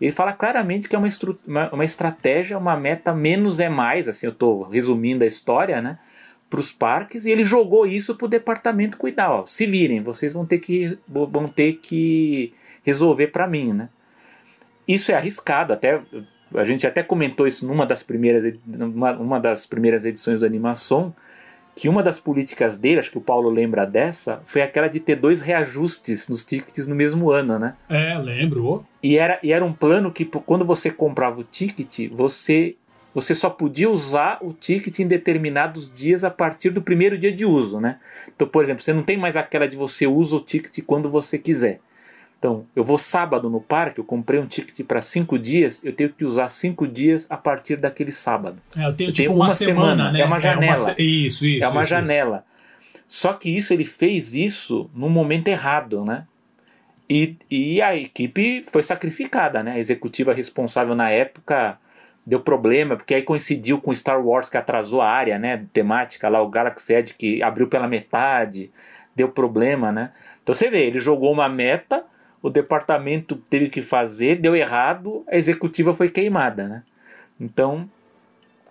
Ele 0.00 0.12
fala 0.12 0.32
claramente 0.32 0.88
que 0.88 0.94
é 0.94 0.98
uma, 0.98 1.08
uma, 1.46 1.74
uma 1.74 1.84
estratégia, 1.84 2.58
uma 2.58 2.76
meta 2.76 3.14
menos 3.14 3.58
é 3.58 3.68
mais. 3.68 4.08
Assim, 4.08 4.26
eu 4.26 4.32
estou 4.32 4.64
resumindo 4.64 5.24
a 5.24 5.26
história, 5.26 5.80
né? 5.80 5.98
para 6.48 6.60
os 6.60 6.72
parques 6.72 7.26
e 7.26 7.30
ele 7.30 7.44
jogou 7.44 7.86
isso 7.86 8.14
para 8.14 8.24
o 8.24 8.28
departamento 8.28 8.96
cuidar. 8.96 9.30
Ó, 9.30 9.44
se 9.44 9.66
virem, 9.66 10.02
vocês 10.02 10.32
vão 10.32 10.46
ter 10.46 10.58
que, 10.58 10.98
vão 11.06 11.46
ter 11.46 11.74
que 11.74 12.54
resolver 12.88 13.28
para 13.28 13.46
mim, 13.46 13.72
né? 13.72 13.90
Isso 14.86 15.12
é 15.12 15.14
arriscado, 15.14 15.74
até 15.74 16.00
a 16.54 16.64
gente 16.64 16.86
até 16.86 17.02
comentou 17.02 17.46
isso 17.46 17.66
numa 17.66 17.84
das 17.84 18.02
primeiras, 18.02 18.54
uma, 18.66 19.12
uma 19.12 19.38
das 19.38 19.66
primeiras 19.66 20.06
edições 20.06 20.40
do 20.40 20.46
Animação, 20.46 21.14
que 21.76 21.88
uma 21.88 22.02
das 22.02 22.18
políticas 22.18 22.78
dele, 22.78 22.98
acho 22.98 23.10
que 23.10 23.18
o 23.18 23.20
Paulo 23.20 23.50
lembra 23.50 23.84
dessa, 23.84 24.40
foi 24.44 24.62
aquela 24.62 24.88
de 24.88 24.98
ter 24.98 25.16
dois 25.16 25.42
reajustes 25.42 26.26
nos 26.28 26.44
tickets 26.44 26.86
no 26.86 26.94
mesmo 26.94 27.30
ano, 27.30 27.58
né? 27.58 27.74
É, 27.88 28.16
lembro. 28.16 28.84
E 29.02 29.18
era, 29.18 29.38
e 29.42 29.52
era 29.52 29.64
um 29.64 29.72
plano 29.72 30.10
que 30.10 30.24
quando 30.24 30.64
você 30.64 30.90
comprava 30.90 31.40
o 31.40 31.44
ticket, 31.44 32.10
você 32.10 32.74
você 33.14 33.34
só 33.34 33.50
podia 33.50 33.90
usar 33.90 34.38
o 34.42 34.52
ticket 34.52 35.00
em 35.00 35.06
determinados 35.06 35.92
dias 35.92 36.22
a 36.24 36.30
partir 36.30 36.70
do 36.70 36.82
primeiro 36.82 37.18
dia 37.18 37.32
de 37.32 37.44
uso, 37.44 37.80
né? 37.80 37.98
Então, 38.34 38.46
por 38.46 38.62
exemplo, 38.62 38.82
você 38.82 38.92
não 38.92 39.02
tem 39.02 39.16
mais 39.16 39.36
aquela 39.36 39.66
de 39.66 39.76
você 39.76 40.06
usa 40.06 40.36
o 40.36 40.40
ticket 40.40 40.84
quando 40.86 41.10
você 41.10 41.36
quiser. 41.36 41.80
Então, 42.38 42.64
eu 42.76 42.84
vou 42.84 42.98
sábado 42.98 43.50
no 43.50 43.60
parque, 43.60 43.98
eu 43.98 44.04
comprei 44.04 44.38
um 44.38 44.46
ticket 44.46 44.86
para 44.86 45.00
cinco 45.00 45.36
dias, 45.36 45.80
eu 45.82 45.92
tenho 45.92 46.10
que 46.10 46.24
usar 46.24 46.48
cinco 46.48 46.86
dias 46.86 47.26
a 47.28 47.36
partir 47.36 47.76
daquele 47.76 48.12
sábado. 48.12 48.58
É, 48.76 48.86
eu 48.86 48.94
tenho 48.94 49.10
eu 49.10 49.12
tipo 49.12 49.28
tenho 49.28 49.32
uma, 49.32 49.46
uma 49.46 49.48
semana, 49.48 49.80
semana, 49.80 50.12
né? 50.12 50.20
É 50.20 50.24
uma 50.24 50.38
janela. 50.38 50.90
É 50.90 50.92
uma, 50.92 50.94
isso, 50.98 51.44
isso. 51.44 51.64
É 51.64 51.68
uma 51.68 51.82
isso, 51.82 51.90
janela. 51.90 52.36
Isso. 52.36 52.94
Só 53.08 53.32
que 53.32 53.48
isso 53.48 53.72
ele 53.72 53.84
fez 53.84 54.34
isso 54.34 54.88
no 54.94 55.08
momento 55.08 55.48
errado, 55.48 56.04
né? 56.04 56.26
E, 57.10 57.36
e 57.50 57.82
a 57.82 57.96
equipe 57.96 58.64
foi 58.70 58.82
sacrificada, 58.82 59.62
né? 59.62 59.72
A 59.72 59.78
executiva 59.78 60.32
responsável 60.32 60.94
na 60.94 61.10
época 61.10 61.78
deu 62.24 62.38
problema, 62.38 62.94
porque 62.94 63.14
aí 63.14 63.22
coincidiu 63.22 63.80
com 63.80 63.94
Star 63.94 64.24
Wars 64.24 64.50
que 64.50 64.58
atrasou 64.58 65.00
a 65.00 65.08
área, 65.08 65.38
né, 65.38 65.64
temática 65.72 66.28
lá, 66.28 66.42
o 66.42 66.48
Galaxy 66.50 66.92
Edge 66.92 67.14
que 67.14 67.42
abriu 67.42 67.66
pela 67.68 67.88
metade, 67.88 68.70
deu 69.16 69.30
problema, 69.30 69.90
né? 69.90 70.12
Então 70.42 70.54
você 70.54 70.70
vê, 70.70 70.86
ele 70.86 71.00
jogou 71.00 71.32
uma 71.32 71.48
meta, 71.48 72.04
o 72.42 72.50
departamento 72.50 73.36
teve 73.36 73.68
que 73.68 73.82
fazer, 73.82 74.36
deu 74.36 74.54
errado, 74.54 75.24
a 75.28 75.36
executiva 75.36 75.94
foi 75.94 76.08
queimada, 76.08 76.68
né? 76.68 76.82
Então, 77.40 77.88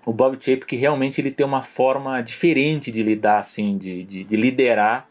o 0.05 0.13
Bob 0.13 0.37
Chapek 0.39 0.75
realmente 0.75 1.19
ele 1.19 1.31
tem 1.31 1.45
uma 1.45 1.61
forma 1.61 2.21
diferente 2.21 2.91
de 2.91 3.03
lidar, 3.03 3.39
assim, 3.39 3.77
de, 3.77 4.03
de, 4.03 4.23
de 4.23 4.35
liderar 4.35 5.07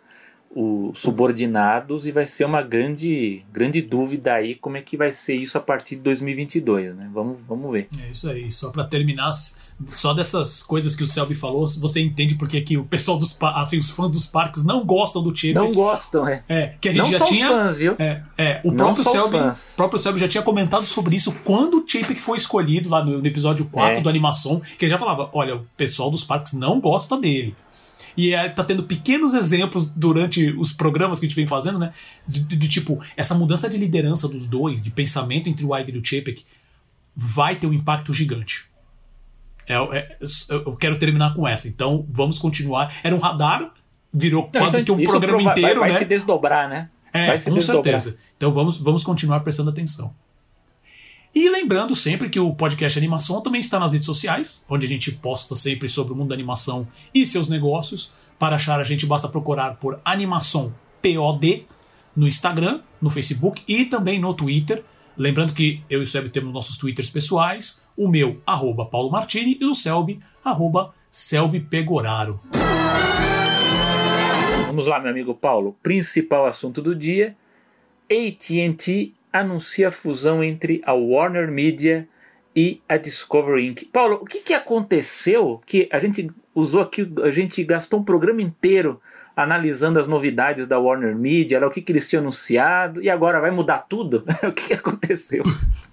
os 0.54 0.98
subordinados 0.98 2.06
e 2.06 2.12
vai 2.12 2.26
ser 2.26 2.44
uma 2.44 2.62
grande, 2.62 3.42
grande 3.52 3.82
dúvida 3.82 4.34
aí 4.34 4.54
como 4.54 4.76
é 4.76 4.82
que 4.82 4.96
vai 4.96 5.12
ser 5.12 5.34
isso 5.34 5.58
a 5.58 5.60
partir 5.60 5.96
de 5.96 6.02
2022, 6.02 6.96
né? 6.96 7.10
Vamos, 7.12 7.38
vamos 7.46 7.70
ver. 7.70 7.88
É 8.02 8.10
isso 8.10 8.28
aí. 8.28 8.50
Só 8.50 8.70
para 8.70 8.84
terminar, 8.84 9.30
só 9.86 10.14
dessas 10.14 10.62
coisas 10.62 10.96
que 10.96 11.02
o 11.02 11.06
Selby 11.06 11.34
falou, 11.34 11.68
você 11.68 12.00
entende 12.00 12.34
porque 12.36 12.60
que 12.62 12.78
o 12.78 12.84
pessoal 12.84 13.18
dos 13.18 13.36
assim, 13.54 13.78
os 13.78 13.90
fãs 13.90 14.10
dos 14.10 14.26
parques 14.26 14.64
não 14.64 14.84
gostam 14.84 15.22
do 15.22 15.34
Chip. 15.34 15.54
Não 15.54 15.70
gostam, 15.70 16.26
é. 16.26 16.42
É, 16.48 16.74
que 16.80 16.88
a 16.88 16.92
gente 16.92 17.02
não 17.02 17.10
já 17.10 17.18
só 17.18 17.24
tinha. 17.26 17.52
Os 17.52 17.56
fãs, 17.56 17.78
viu? 17.78 17.94
É, 17.98 18.22
é 18.38 18.60
o 18.64 18.72
próprio 18.72 19.04
Selby, 19.04 19.38
próprio 19.76 19.98
Selby 19.98 20.20
já 20.20 20.28
tinha 20.28 20.42
comentado 20.42 20.86
sobre 20.86 21.16
isso 21.16 21.32
quando 21.44 21.78
o 21.82 21.84
Chip 21.86 22.14
foi 22.16 22.38
escolhido 22.38 22.88
lá 22.88 23.04
no, 23.04 23.18
no 23.20 23.26
episódio 23.26 23.66
4 23.66 23.98
é. 23.98 24.00
do 24.00 24.08
animação, 24.08 24.60
que 24.78 24.84
ele 24.86 24.92
já 24.92 24.98
falava: 24.98 25.28
olha, 25.32 25.56
o 25.56 25.66
pessoal 25.76 26.10
dos 26.10 26.24
parques 26.24 26.54
não 26.54 26.80
gosta 26.80 27.18
dele. 27.18 27.54
E 28.16 28.34
é, 28.34 28.48
tá 28.48 28.64
tendo 28.64 28.84
pequenos 28.84 29.34
exemplos 29.34 29.86
durante 29.90 30.50
os 30.52 30.72
programas 30.72 31.20
que 31.20 31.26
a 31.26 31.28
gente 31.28 31.36
vem 31.36 31.46
fazendo, 31.46 31.78
né? 31.78 31.92
De, 32.26 32.40
de, 32.40 32.56
de 32.56 32.68
tipo, 32.68 33.00
essa 33.16 33.34
mudança 33.34 33.68
de 33.68 33.76
liderança 33.76 34.26
dos 34.26 34.46
dois, 34.46 34.82
de 34.82 34.90
pensamento 34.90 35.48
entre 35.48 35.64
o 35.66 35.76
Iger 35.76 35.96
e 35.96 35.98
o 35.98 36.04
Chapek, 36.04 36.44
vai 37.14 37.56
ter 37.56 37.66
um 37.66 37.72
impacto 37.72 38.12
gigante. 38.12 38.64
É, 39.66 39.74
é, 39.74 40.16
eu 40.48 40.76
quero 40.76 40.98
terminar 40.98 41.34
com 41.34 41.46
essa. 41.46 41.68
Então, 41.68 42.06
vamos 42.08 42.38
continuar. 42.38 42.94
Era 43.02 43.14
um 43.14 43.18
radar, 43.18 43.72
virou 44.12 44.42
Não, 44.42 44.60
quase 44.60 44.76
isso, 44.76 44.84
que 44.84 44.92
um 44.92 45.04
programa 45.04 45.42
inteiro, 45.42 45.80
vai, 45.80 45.88
né? 45.88 45.94
Vai 45.94 46.02
se 46.02 46.08
desdobrar, 46.08 46.68
né? 46.68 46.88
É, 47.12 47.26
vai 47.28 47.40
com 47.40 47.54
desdobrar. 47.54 48.00
certeza. 48.00 48.16
Então, 48.36 48.52
vamos, 48.52 48.78
vamos 48.78 49.02
continuar 49.02 49.40
prestando 49.40 49.70
atenção. 49.70 50.14
E 51.36 51.50
lembrando 51.50 51.94
sempre 51.94 52.30
que 52.30 52.40
o 52.40 52.54
podcast 52.54 52.98
Animação 52.98 53.42
também 53.42 53.60
está 53.60 53.78
nas 53.78 53.92
redes 53.92 54.06
sociais, 54.06 54.64
onde 54.66 54.86
a 54.86 54.88
gente 54.88 55.12
posta 55.12 55.54
sempre 55.54 55.86
sobre 55.86 56.14
o 56.14 56.16
mundo 56.16 56.30
da 56.30 56.34
animação 56.34 56.88
e 57.14 57.26
seus 57.26 57.46
negócios. 57.46 58.14
Para 58.38 58.56
achar 58.56 58.80
a 58.80 58.82
gente 58.82 59.04
basta 59.04 59.28
procurar 59.28 59.76
por 59.76 60.00
Animação 60.02 60.72
POD 61.02 61.66
no 62.16 62.26
Instagram, 62.26 62.80
no 63.02 63.10
Facebook 63.10 63.62
e 63.68 63.84
também 63.84 64.18
no 64.18 64.32
Twitter. 64.32 64.82
Lembrando 65.14 65.52
que 65.52 65.82
eu 65.90 66.00
e 66.00 66.04
o 66.04 66.06
Selby 66.06 66.30
temos 66.30 66.54
nossos 66.54 66.78
Twitters 66.78 67.10
pessoais, 67.10 67.86
o 67.94 68.08
meu, 68.08 68.40
arroba 68.46 68.86
Paulo 68.86 69.10
Martini, 69.10 69.58
e 69.60 69.66
o 69.66 69.74
Selby, 69.74 70.18
arroba 70.42 70.94
Selby 71.10 71.60
Pegoraro. 71.60 72.40
Vamos 74.68 74.86
lá, 74.86 74.98
meu 74.98 75.10
amigo 75.10 75.34
Paulo. 75.34 75.76
Principal 75.82 76.46
assunto 76.46 76.80
do 76.80 76.94
dia: 76.94 77.36
AT&T 78.10 79.15
anuncia 79.32 79.88
a 79.88 79.92
fusão 79.92 80.42
entre 80.42 80.82
a 80.84 80.92
Warner 80.92 81.50
Media 81.50 82.08
e 82.54 82.80
a 82.88 82.96
Discovery 82.96 83.66
Inc. 83.66 83.84
Paulo, 83.92 84.20
o 84.22 84.24
que, 84.24 84.38
que 84.40 84.54
aconteceu 84.54 85.60
que 85.66 85.88
a 85.92 85.98
gente 85.98 86.30
usou 86.54 86.80
aqui, 86.80 87.10
a 87.22 87.30
gente 87.30 87.62
gastou 87.62 88.00
um 88.00 88.04
programa 88.04 88.40
inteiro 88.40 89.00
analisando 89.36 89.98
as 89.98 90.08
novidades 90.08 90.66
da 90.66 90.78
Warner 90.78 91.14
Media, 91.14 91.64
o 91.66 91.70
que, 91.70 91.82
que 91.82 91.92
eles 91.92 92.08
tinham 92.08 92.22
anunciado, 92.22 93.02
e 93.02 93.10
agora 93.10 93.38
vai 93.38 93.50
mudar 93.50 93.80
tudo? 93.80 94.24
o 94.42 94.52
que, 94.52 94.68
que 94.68 94.72
aconteceu? 94.72 95.42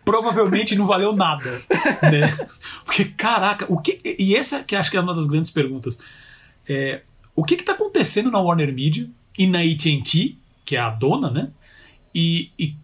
Provavelmente 0.06 0.78
não 0.78 0.88
valeu 0.88 1.12
nada, 1.12 1.62
né? 2.02 2.34
Porque, 2.86 3.04
caraca, 3.04 3.66
o 3.68 3.82
que. 3.82 4.00
E 4.18 4.34
essa 4.38 4.64
que 4.64 4.78
acho 4.78 4.90
que 4.90 4.96
é 4.96 5.02
uma 5.02 5.14
das 5.14 5.28
grandes 5.28 5.52
perguntas. 5.52 6.00
É, 6.68 7.02
o 7.36 7.44
que 7.44 7.56
está 7.56 7.74
acontecendo 7.74 8.32
na 8.32 8.40
Warner 8.40 8.74
Media 8.74 9.10
e 9.38 9.46
na 9.46 9.60
AT&T, 9.60 10.38
que 10.64 10.78
é 10.78 10.80
a 10.80 10.90
dona, 10.90 11.30
né? 11.30 11.50
E, 12.16 12.52
e, 12.58 12.76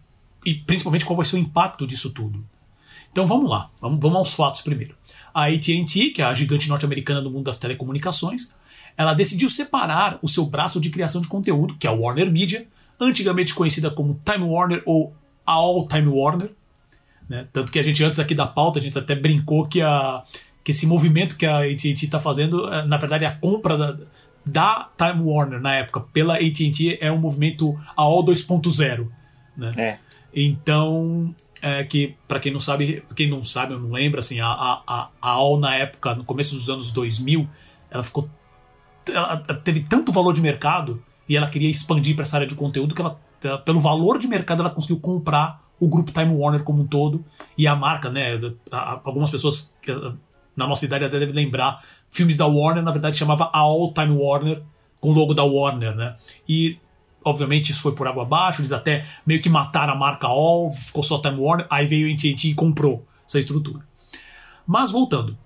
e, 0.44 0.54
principalmente 0.54 1.04
qual 1.04 1.16
vai 1.16 1.26
ser 1.26 1.36
o 1.36 1.38
impacto 1.38 1.86
disso 1.86 2.12
tudo. 2.12 2.44
Então 3.12 3.26
vamos 3.26 3.50
lá, 3.50 3.70
vamos, 3.80 3.98
vamos 4.00 4.18
aos 4.18 4.34
fatos 4.34 4.60
primeiro. 4.60 4.94
A 5.34 5.46
AT&T, 5.46 6.10
que 6.10 6.22
é 6.22 6.24
a 6.24 6.34
gigante 6.34 6.68
norte-americana 6.68 7.20
do 7.20 7.30
mundo 7.30 7.44
das 7.44 7.58
telecomunicações, 7.58 8.54
ela 8.96 9.14
decidiu 9.14 9.48
separar 9.48 10.18
o 10.22 10.28
seu 10.28 10.44
braço 10.46 10.80
de 10.80 10.90
criação 10.90 11.20
de 11.20 11.28
conteúdo, 11.28 11.76
que 11.76 11.86
é 11.86 11.90
a 11.90 11.92
Warner 11.92 12.30
Media, 12.30 12.66
antigamente 13.00 13.54
conhecida 13.54 13.90
como 13.90 14.20
Time 14.24 14.44
Warner 14.44 14.82
ou 14.84 15.14
All 15.46 15.86
Time 15.88 16.08
Warner. 16.08 16.50
Né? 17.28 17.46
Tanto 17.52 17.72
que 17.72 17.78
a 17.78 17.82
gente, 17.82 18.02
antes 18.04 18.18
aqui 18.18 18.34
da 18.34 18.46
pauta, 18.46 18.78
a 18.78 18.82
gente 18.82 18.98
até 18.98 19.14
brincou 19.14 19.66
que, 19.66 19.80
a, 19.80 20.22
que 20.62 20.72
esse 20.72 20.86
movimento 20.86 21.36
que 21.36 21.46
a 21.46 21.60
AT&T 21.60 22.04
está 22.04 22.20
fazendo, 22.20 22.72
é, 22.72 22.84
na 22.84 22.96
verdade, 22.96 23.24
a 23.24 23.32
compra 23.32 23.78
da, 23.78 23.96
da 24.44 24.88
Time 24.98 25.22
Warner 25.22 25.60
na 25.60 25.76
época 25.76 26.00
pela 26.00 26.34
AT&T 26.34 26.98
é 27.00 27.10
um 27.10 27.18
movimento 27.18 27.78
AOL 27.96 28.24
2.0. 28.24 29.08
Né? 29.56 29.72
É. 29.76 29.98
Então, 30.34 31.34
é 31.60 31.84
que 31.84 32.14
para 32.26 32.40
quem 32.40 32.52
não 32.52 32.60
sabe, 32.60 33.02
quem 33.14 33.28
não 33.28 33.44
sabe, 33.44 33.74
eu 33.74 33.80
não 33.80 33.90
lembro, 33.90 34.20
assim, 34.20 34.40
a, 34.40 34.48
a, 34.48 35.08
a 35.20 35.30
AOL 35.30 35.58
na 35.58 35.74
época, 35.76 36.14
no 36.14 36.24
começo 36.24 36.54
dos 36.54 36.70
anos 36.70 36.92
2000, 36.92 37.48
ela 37.90 38.02
ficou 38.02 38.28
ela 39.08 39.38
teve 39.64 39.80
tanto 39.80 40.12
valor 40.12 40.32
de 40.32 40.40
mercado 40.40 41.02
e 41.28 41.36
ela 41.36 41.48
queria 41.48 41.70
expandir 41.70 42.14
para 42.14 42.22
essa 42.22 42.36
área 42.36 42.46
de 42.46 42.54
conteúdo 42.54 42.94
que 42.94 43.00
ela, 43.00 43.18
pelo 43.64 43.80
valor 43.80 44.18
de 44.18 44.28
mercado, 44.28 44.60
ela 44.60 44.70
conseguiu 44.70 45.00
comprar 45.00 45.64
o 45.78 45.88
grupo 45.88 46.12
Time 46.12 46.32
Warner 46.34 46.62
como 46.62 46.82
um 46.82 46.86
todo 46.86 47.24
e 47.56 47.66
a 47.66 47.74
marca, 47.74 48.10
né? 48.10 48.38
Algumas 48.70 49.30
pessoas 49.30 49.74
na 50.54 50.66
nossa 50.66 50.84
idade 50.84 51.04
até 51.04 51.18
devem 51.18 51.34
lembrar 51.34 51.82
filmes 52.10 52.36
da 52.36 52.46
Warner, 52.46 52.82
na 52.82 52.92
verdade 52.92 53.16
chamava 53.16 53.48
All 53.52 53.92
Time 53.92 54.14
Warner 54.14 54.62
com 55.00 55.10
o 55.10 55.12
logo 55.12 55.32
da 55.32 55.44
Warner, 55.44 55.94
né? 55.96 56.16
E 56.48 56.78
obviamente 57.24 57.72
isso 57.72 57.82
foi 57.82 57.94
por 57.94 58.06
água 58.06 58.22
abaixo, 58.22 58.60
eles 58.60 58.72
até 58.72 59.06
meio 59.26 59.40
que 59.40 59.48
mataram 59.48 59.92
a 59.92 59.96
marca 59.96 60.26
All, 60.26 60.70
ficou 60.72 61.02
só 61.02 61.18
Time 61.18 61.38
Warner, 61.38 61.66
aí 61.70 61.86
veio 61.86 62.08
a 62.08 62.12
AT&T 62.12 62.48
e 62.48 62.54
comprou 62.54 63.06
essa 63.26 63.38
estrutura. 63.38 63.84
Mas 64.66 64.92
voltando, 64.92 65.36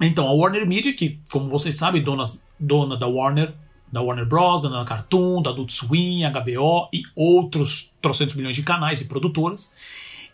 então, 0.00 0.28
a 0.28 0.32
Warner 0.32 0.66
Media, 0.66 0.94
que, 0.94 1.18
como 1.30 1.48
vocês 1.48 1.74
sabem, 1.74 2.02
dona, 2.02 2.24
dona 2.58 2.96
da 2.96 3.06
Warner, 3.06 3.52
da 3.90 4.00
Warner 4.00 4.26
Bros., 4.26 4.62
da 4.62 4.84
Cartoon, 4.84 5.42
da 5.42 5.50
Adult 5.50 5.70
Swim, 5.70 6.20
HBO 6.30 6.88
e 6.92 7.02
outros 7.16 7.92
trocentos 8.00 8.34
milhões 8.34 8.54
de 8.54 8.62
canais 8.62 9.00
e 9.00 9.06
produtoras, 9.06 9.72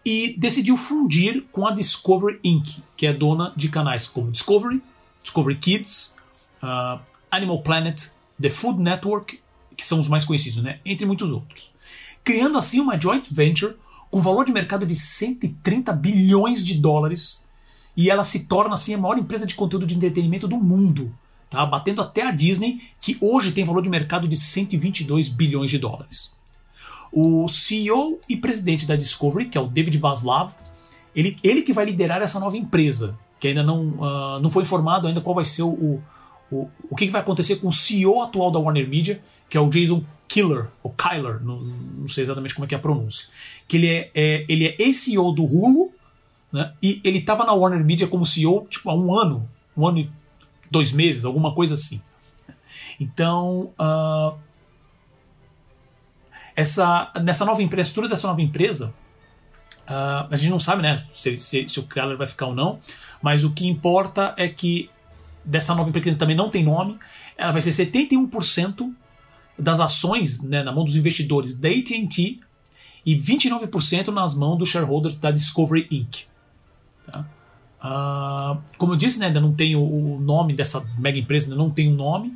e 0.04 0.34
decidiu 0.38 0.76
fundir 0.76 1.44
com 1.50 1.66
a 1.66 1.70
Discovery 1.70 2.38
Inc., 2.44 2.82
que 2.96 3.06
é 3.06 3.12
dona 3.12 3.52
de 3.56 3.68
canais 3.70 4.06
como 4.06 4.30
Discovery, 4.30 4.82
Discovery 5.22 5.56
Kids, 5.56 6.14
uh, 6.62 7.00
Animal 7.30 7.62
Planet, 7.62 8.10
The 8.40 8.50
Food 8.50 8.82
Network, 8.82 9.40
que 9.76 9.86
são 9.86 9.98
os 9.98 10.08
mais 10.08 10.24
conhecidos, 10.24 10.62
né? 10.62 10.78
entre 10.84 11.06
muitos 11.06 11.30
outros. 11.30 11.72
Criando 12.22 12.58
assim 12.58 12.80
uma 12.80 12.98
joint 13.00 13.26
venture 13.30 13.76
com 14.10 14.20
valor 14.20 14.44
de 14.44 14.52
mercado 14.52 14.86
de 14.86 14.94
130 14.94 15.92
bilhões 15.92 16.64
de 16.64 16.74
dólares 16.74 17.44
e 17.96 18.10
ela 18.10 18.24
se 18.24 18.46
torna 18.46 18.74
assim 18.74 18.94
a 18.94 18.98
maior 18.98 19.18
empresa 19.18 19.46
de 19.46 19.54
conteúdo 19.54 19.86
de 19.86 19.94
entretenimento 19.94 20.48
do 20.48 20.56
mundo, 20.56 21.12
tá? 21.50 21.64
batendo 21.64 22.02
até 22.02 22.22
a 22.22 22.30
Disney, 22.30 22.80
que 23.00 23.16
hoje 23.20 23.52
tem 23.52 23.64
valor 23.64 23.82
de 23.82 23.88
mercado 23.88 24.26
de 24.26 24.36
122 24.36 25.28
bilhões 25.28 25.70
de 25.70 25.78
dólares. 25.78 26.32
O 27.12 27.48
CEO 27.48 28.18
e 28.28 28.36
presidente 28.36 28.86
da 28.86 28.96
Discovery, 28.96 29.48
que 29.48 29.56
é 29.56 29.60
o 29.60 29.68
David 29.68 29.98
Vaslav, 29.98 30.52
ele, 31.14 31.36
ele 31.44 31.62
que 31.62 31.72
vai 31.72 31.84
liderar 31.84 32.20
essa 32.20 32.40
nova 32.40 32.56
empresa, 32.56 33.16
que 33.38 33.48
ainda 33.48 33.62
não, 33.62 33.88
uh, 33.90 34.40
não 34.40 34.50
foi 34.50 34.62
informado 34.62 35.06
ainda 35.06 35.20
qual 35.20 35.34
vai 35.34 35.44
ser 35.44 35.62
o, 35.62 36.00
o, 36.50 36.68
o 36.90 36.96
que, 36.96 37.08
vai 37.08 37.20
acontecer 37.20 37.56
com 37.56 37.68
o 37.68 37.72
CEO 37.72 38.22
atual 38.22 38.50
da 38.50 38.58
Warner 38.58 38.88
Media, 38.88 39.22
que 39.54 39.58
é 39.58 39.60
o 39.60 39.70
Jason 39.70 40.04
Killer, 40.26 40.66
ou 40.82 40.90
Kyler, 40.90 41.40
não, 41.40 41.60
não 41.60 42.08
sei 42.08 42.24
exatamente 42.24 42.56
como 42.56 42.64
é 42.64 42.68
que 42.68 42.74
é 42.74 42.76
a 42.76 42.80
pronúncia. 42.80 43.28
Que 43.68 43.76
ele 43.76 43.88
é, 43.88 44.10
é 44.12 44.44
ele 44.48 44.66
é 44.66 44.82
ex-CEO 44.82 45.30
do 45.30 45.44
Hulu, 45.44 45.92
né? 46.52 46.72
E 46.82 47.00
ele 47.04 47.18
estava 47.18 47.44
na 47.44 47.52
Warner 47.52 47.84
Media 47.84 48.08
como 48.08 48.26
CEO 48.26 48.66
tipo, 48.68 48.90
há 48.90 48.96
um 48.96 49.16
ano, 49.16 49.48
um 49.76 49.86
ano 49.86 49.98
e 49.98 50.10
dois 50.68 50.90
meses, 50.90 51.24
alguma 51.24 51.54
coisa 51.54 51.74
assim. 51.74 52.02
Então, 52.98 53.72
uh, 53.78 54.36
essa, 56.56 57.12
nessa 57.22 57.44
nova 57.44 57.62
empresa, 57.62 57.90
estrutura 57.90 58.12
dessa 58.12 58.26
nova 58.26 58.42
empresa, 58.42 58.92
uh, 59.86 60.26
a 60.28 60.34
gente 60.34 60.50
não 60.50 60.58
sabe 60.58 60.82
né, 60.82 61.06
se, 61.14 61.38
se, 61.38 61.68
se 61.68 61.78
o 61.78 61.84
Keller 61.84 62.16
vai 62.16 62.26
ficar 62.26 62.46
ou 62.46 62.56
não, 62.56 62.80
mas 63.22 63.44
o 63.44 63.52
que 63.52 63.68
importa 63.68 64.34
é 64.36 64.48
que 64.48 64.90
dessa 65.44 65.76
nova 65.76 65.90
empresa 65.90 66.10
que 66.10 66.16
também 66.16 66.34
não 66.34 66.48
tem 66.48 66.64
nome, 66.64 66.98
ela 67.38 67.52
vai 67.52 67.62
ser 67.62 67.70
71% 67.70 68.92
das 69.58 69.80
ações 69.80 70.42
né, 70.42 70.62
na 70.62 70.72
mão 70.72 70.84
dos 70.84 70.96
investidores 70.96 71.56
da 71.56 71.68
AT&T 71.68 72.38
e 73.06 73.16
29% 73.16 74.08
nas 74.08 74.34
mãos 74.34 74.56
dos 74.56 74.68
shareholders 74.68 75.16
da 75.16 75.30
Discovery 75.30 75.86
Inc. 75.90 76.24
Tá? 77.06 77.26
Uh, 77.84 78.58
como 78.78 78.94
eu 78.94 78.96
disse, 78.96 79.18
né, 79.18 79.26
ainda 79.26 79.40
não 79.40 79.52
tem 79.52 79.76
o, 79.76 80.18
nome 80.18 80.54
dessa 80.54 80.80
mega 80.98 81.18
empresa, 81.18 81.46
ainda 81.46 81.56
não 81.56 81.70
tem 81.70 81.88
o 81.88 81.92
um 81.92 81.94
nome. 81.94 82.34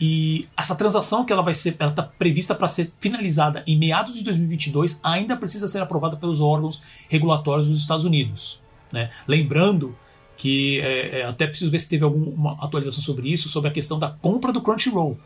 E 0.00 0.48
essa 0.56 0.74
transação 0.74 1.26
que 1.26 1.32
ela 1.32 1.42
vai 1.42 1.52
ser, 1.52 1.76
ela 1.78 1.90
está 1.90 2.02
prevista 2.02 2.54
para 2.54 2.66
ser 2.66 2.90
finalizada 2.98 3.62
em 3.66 3.78
meados 3.78 4.14
de 4.14 4.24
2022, 4.24 4.98
ainda 5.02 5.36
precisa 5.36 5.68
ser 5.68 5.80
aprovada 5.82 6.16
pelos 6.16 6.40
órgãos 6.40 6.82
regulatórios 7.08 7.68
dos 7.68 7.78
Estados 7.78 8.06
Unidos. 8.06 8.62
Né? 8.90 9.10
Lembrando 9.28 9.94
que 10.38 10.80
é, 10.80 11.20
é, 11.20 11.24
até 11.24 11.46
preciso 11.46 11.70
ver 11.70 11.78
se 11.78 11.88
teve 11.90 12.02
alguma 12.02 12.54
atualização 12.64 13.02
sobre 13.02 13.30
isso, 13.30 13.50
sobre 13.50 13.68
a 13.68 13.72
questão 13.72 13.98
da 13.98 14.08
compra 14.08 14.50
do 14.50 14.62
Crunchyroll, 14.62 15.18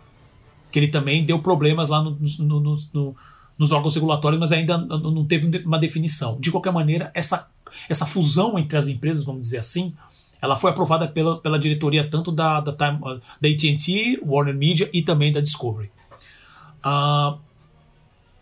que 0.74 0.80
ele 0.80 0.88
também 0.88 1.24
deu 1.24 1.38
problemas 1.38 1.88
lá 1.88 2.02
no, 2.02 2.18
no, 2.40 2.60
no, 2.92 3.16
nos 3.56 3.70
órgãos 3.70 3.94
regulatórios, 3.94 4.40
mas 4.40 4.50
ainda 4.50 4.76
não 4.76 5.24
teve 5.24 5.64
uma 5.64 5.78
definição. 5.78 6.36
De 6.40 6.50
qualquer 6.50 6.72
maneira, 6.72 7.12
essa 7.14 7.48
essa 7.88 8.04
fusão 8.04 8.58
entre 8.58 8.76
as 8.76 8.88
empresas, 8.88 9.24
vamos 9.24 9.42
dizer 9.42 9.58
assim, 9.58 9.94
ela 10.42 10.56
foi 10.56 10.72
aprovada 10.72 11.06
pela, 11.06 11.38
pela 11.38 11.60
diretoria 11.60 12.10
tanto 12.10 12.32
da, 12.32 12.58
da, 12.58 12.72
da 12.72 12.88
AT&T, 12.90 14.20
Warner 14.26 14.56
Media 14.56 14.90
e 14.92 15.00
também 15.00 15.32
da 15.32 15.40
Discovery. 15.40 15.92
Uh, 16.84 17.38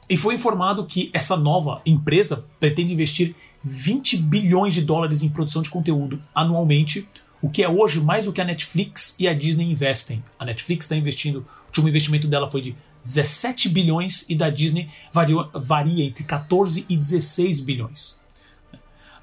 e 0.08 0.16
foi 0.16 0.34
informado 0.34 0.86
que 0.86 1.10
essa 1.12 1.36
nova 1.36 1.82
empresa 1.84 2.46
pretende 2.58 2.94
investir 2.94 3.36
20 3.62 4.16
bilhões 4.16 4.72
de 4.72 4.80
dólares 4.80 5.22
em 5.22 5.28
produção 5.28 5.60
de 5.60 5.68
conteúdo 5.68 6.18
anualmente, 6.34 7.06
o 7.42 7.50
que 7.50 7.62
é 7.62 7.68
hoje 7.68 8.00
mais 8.00 8.24
do 8.24 8.32
que 8.32 8.40
a 8.40 8.44
Netflix 8.44 9.16
e 9.18 9.28
a 9.28 9.34
Disney 9.34 9.70
investem. 9.70 10.24
A 10.38 10.46
Netflix 10.46 10.86
está 10.86 10.96
investindo, 10.96 11.46
o 11.80 11.88
investimento 11.88 12.26
dela 12.28 12.50
foi 12.50 12.60
de 12.60 12.76
17 13.04 13.68
bilhões 13.68 14.24
e 14.28 14.34
da 14.34 14.48
Disney 14.48 14.88
varia, 15.12 15.36
varia 15.54 16.04
entre 16.04 16.24
14 16.24 16.86
e 16.88 16.96
16 16.96 17.60
bilhões. 17.60 18.20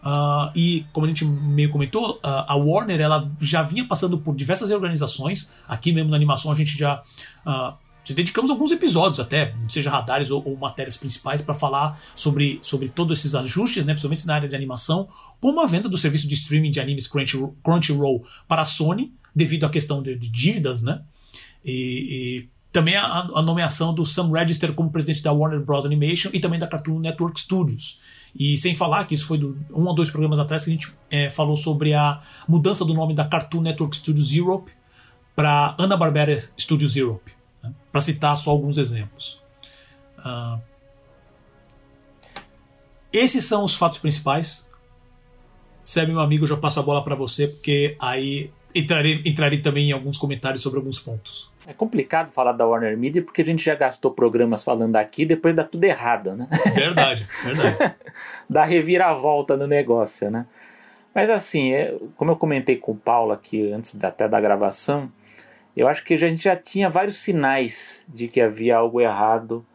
Uh, 0.02 0.50
e, 0.56 0.86
como 0.94 1.06
a 1.06 1.10
gente 1.10 1.26
meio 1.26 1.70
comentou, 1.70 2.16
uh, 2.18 2.20
a 2.48 2.56
Warner 2.56 3.00
ela 3.00 3.30
já 3.42 3.64
vinha 3.64 3.86
passando 3.86 4.18
por 4.18 4.36
diversas 4.36 4.72
organizações. 4.72 5.52
Aqui 5.68 5.92
mesmo 5.92 6.10
na 6.10 6.16
animação 6.16 6.52
a 6.52 6.56
gente 6.56 6.78
já. 6.78 7.04
Uh, 7.46 7.74
dedicamos 8.14 8.50
alguns 8.50 8.72
episódios 8.72 9.20
até, 9.20 9.54
seja 9.68 9.92
radares 9.92 10.32
ou, 10.32 10.44
ou 10.44 10.58
matérias 10.58 10.98
principais, 10.98 11.44
para 11.44 11.54
falar 11.54 12.02
sobre, 12.16 12.58
sobre 12.62 12.90
todos 12.90 13.20
esses 13.20 13.36
ajustes, 13.36 13.86
né, 13.86 13.94
principalmente 13.94 14.26
na 14.26 14.34
área 14.34 14.50
de 14.50 14.56
animação, 14.56 15.08
como 15.40 15.62
a 15.62 15.68
venda 15.68 15.88
do 15.88 15.96
serviço 15.96 16.28
de 16.28 16.34
streaming 16.34 16.72
de 16.72 16.80
animes 16.80 17.06
Crunchyroll, 17.06 17.56
Crunchyroll 17.64 18.26
para 18.48 18.64
a 18.64 18.66
Sony, 18.66 19.14
devido 19.36 19.66
à 19.66 19.70
questão 19.70 20.02
de, 20.02 20.16
de 20.16 20.28
dívidas, 20.28 20.82
né? 20.82 21.04
E, 21.64 21.72
e 21.72 22.50
também 22.72 22.96
a, 22.96 23.28
a, 23.36 23.42
nomeação 23.42 23.94
do 23.94 24.06
Sam 24.06 24.32
Register 24.32 24.74
como 24.74 24.92
presidente 24.92 25.24
da 25.24 25.32
Warner 25.32 25.60
Bros. 25.60 25.86
Animation 25.86 26.30
e 26.34 26.40
também 26.40 26.60
da 26.60 26.68
Cartoon 26.68 27.00
Network 27.00 27.40
Studios. 27.40 28.02
E 28.38 28.58
sem 28.58 28.76
falar 28.76 29.06
que 29.06 29.16
isso 29.16 29.26
foi 29.26 29.38
do, 29.38 29.58
um 29.72 29.86
ou 29.86 29.94
dois 29.94 30.10
programas 30.10 30.38
atrás 30.40 30.64
que 30.64 30.70
a 30.70 30.74
gente 30.74 30.94
é, 31.10 31.30
falou 31.30 31.56
sobre 31.56 31.94
a 31.94 32.22
mudança 32.48 32.86
do 32.86 32.94
nome 32.94 33.16
da 33.16 33.26
Cartoon 33.26 33.62
Network 33.62 33.96
Studios 33.96 34.34
Europe 34.36 34.72
para 35.36 35.76
Hanna-Barbera 35.80 36.40
Studios 36.58 36.96
Europe, 36.96 37.32
né? 37.64 37.74
para 37.92 38.02
citar 38.02 38.38
só 38.38 38.52
alguns 38.52 38.78
exemplos. 38.78 39.42
Uh, 40.20 40.60
esses 43.12 43.46
são 43.46 43.64
os 43.64 43.76
fatos 43.76 43.98
principais. 43.98 44.68
Seb, 45.82 46.10
meu 46.10 46.20
amigo, 46.20 46.44
eu 46.44 46.50
já 46.50 46.58
passo 46.58 46.80
a 46.80 46.84
bola 46.84 47.04
para 47.04 47.16
você, 47.16 47.48
porque 47.48 47.96
aí 48.00 48.52
entrarei, 48.76 49.24
entrarei 49.26 49.60
também 49.60 49.90
em 49.90 49.92
alguns 49.92 50.18
comentários 50.18 50.62
sobre 50.62 50.78
alguns 50.78 51.00
pontos. 51.00 51.49
É 51.68 51.74
complicado 51.74 52.32
falar 52.32 52.54
da 52.54 52.66
Warner 52.66 52.98
Media 52.98 53.22
porque 53.22 53.42
a 53.42 53.46
gente 53.46 53.64
já 53.64 53.76
gastou 53.76 54.12
programas 54.12 54.64
falando 54.64 54.96
aqui 54.96 55.24
e 55.24 55.26
depois 55.26 55.54
dá 55.54 55.64
tudo 55.64 55.84
errado, 55.84 56.36
né? 56.36 56.48
Verdade, 56.74 57.28
verdade. 57.44 57.96
dá 58.50 58.64
reviravolta 58.64 59.56
no 59.56 59.68
negócio, 59.68 60.32
né? 60.32 60.46
Mas 61.14 61.30
assim, 61.30 61.74
é, 61.74 61.96
como 62.16 62.32
eu 62.32 62.36
comentei 62.36 62.78
com 62.78 62.94
o 62.94 62.98
Paulo 62.98 63.32
aqui 63.32 63.72
antes 63.72 64.02
até 64.04 64.28
da 64.28 64.40
gravação, 64.40 65.12
eu 65.76 65.88
acho 65.88 66.04
que 66.04 66.14
a 66.14 66.18
gente 66.18 66.44
já 66.44 66.56
tinha 66.56 66.90
vários 66.90 67.18
sinais 67.18 68.06
de 68.08 68.28
que 68.28 68.42
havia 68.42 68.78
algo 68.78 69.00
errado 69.02 69.66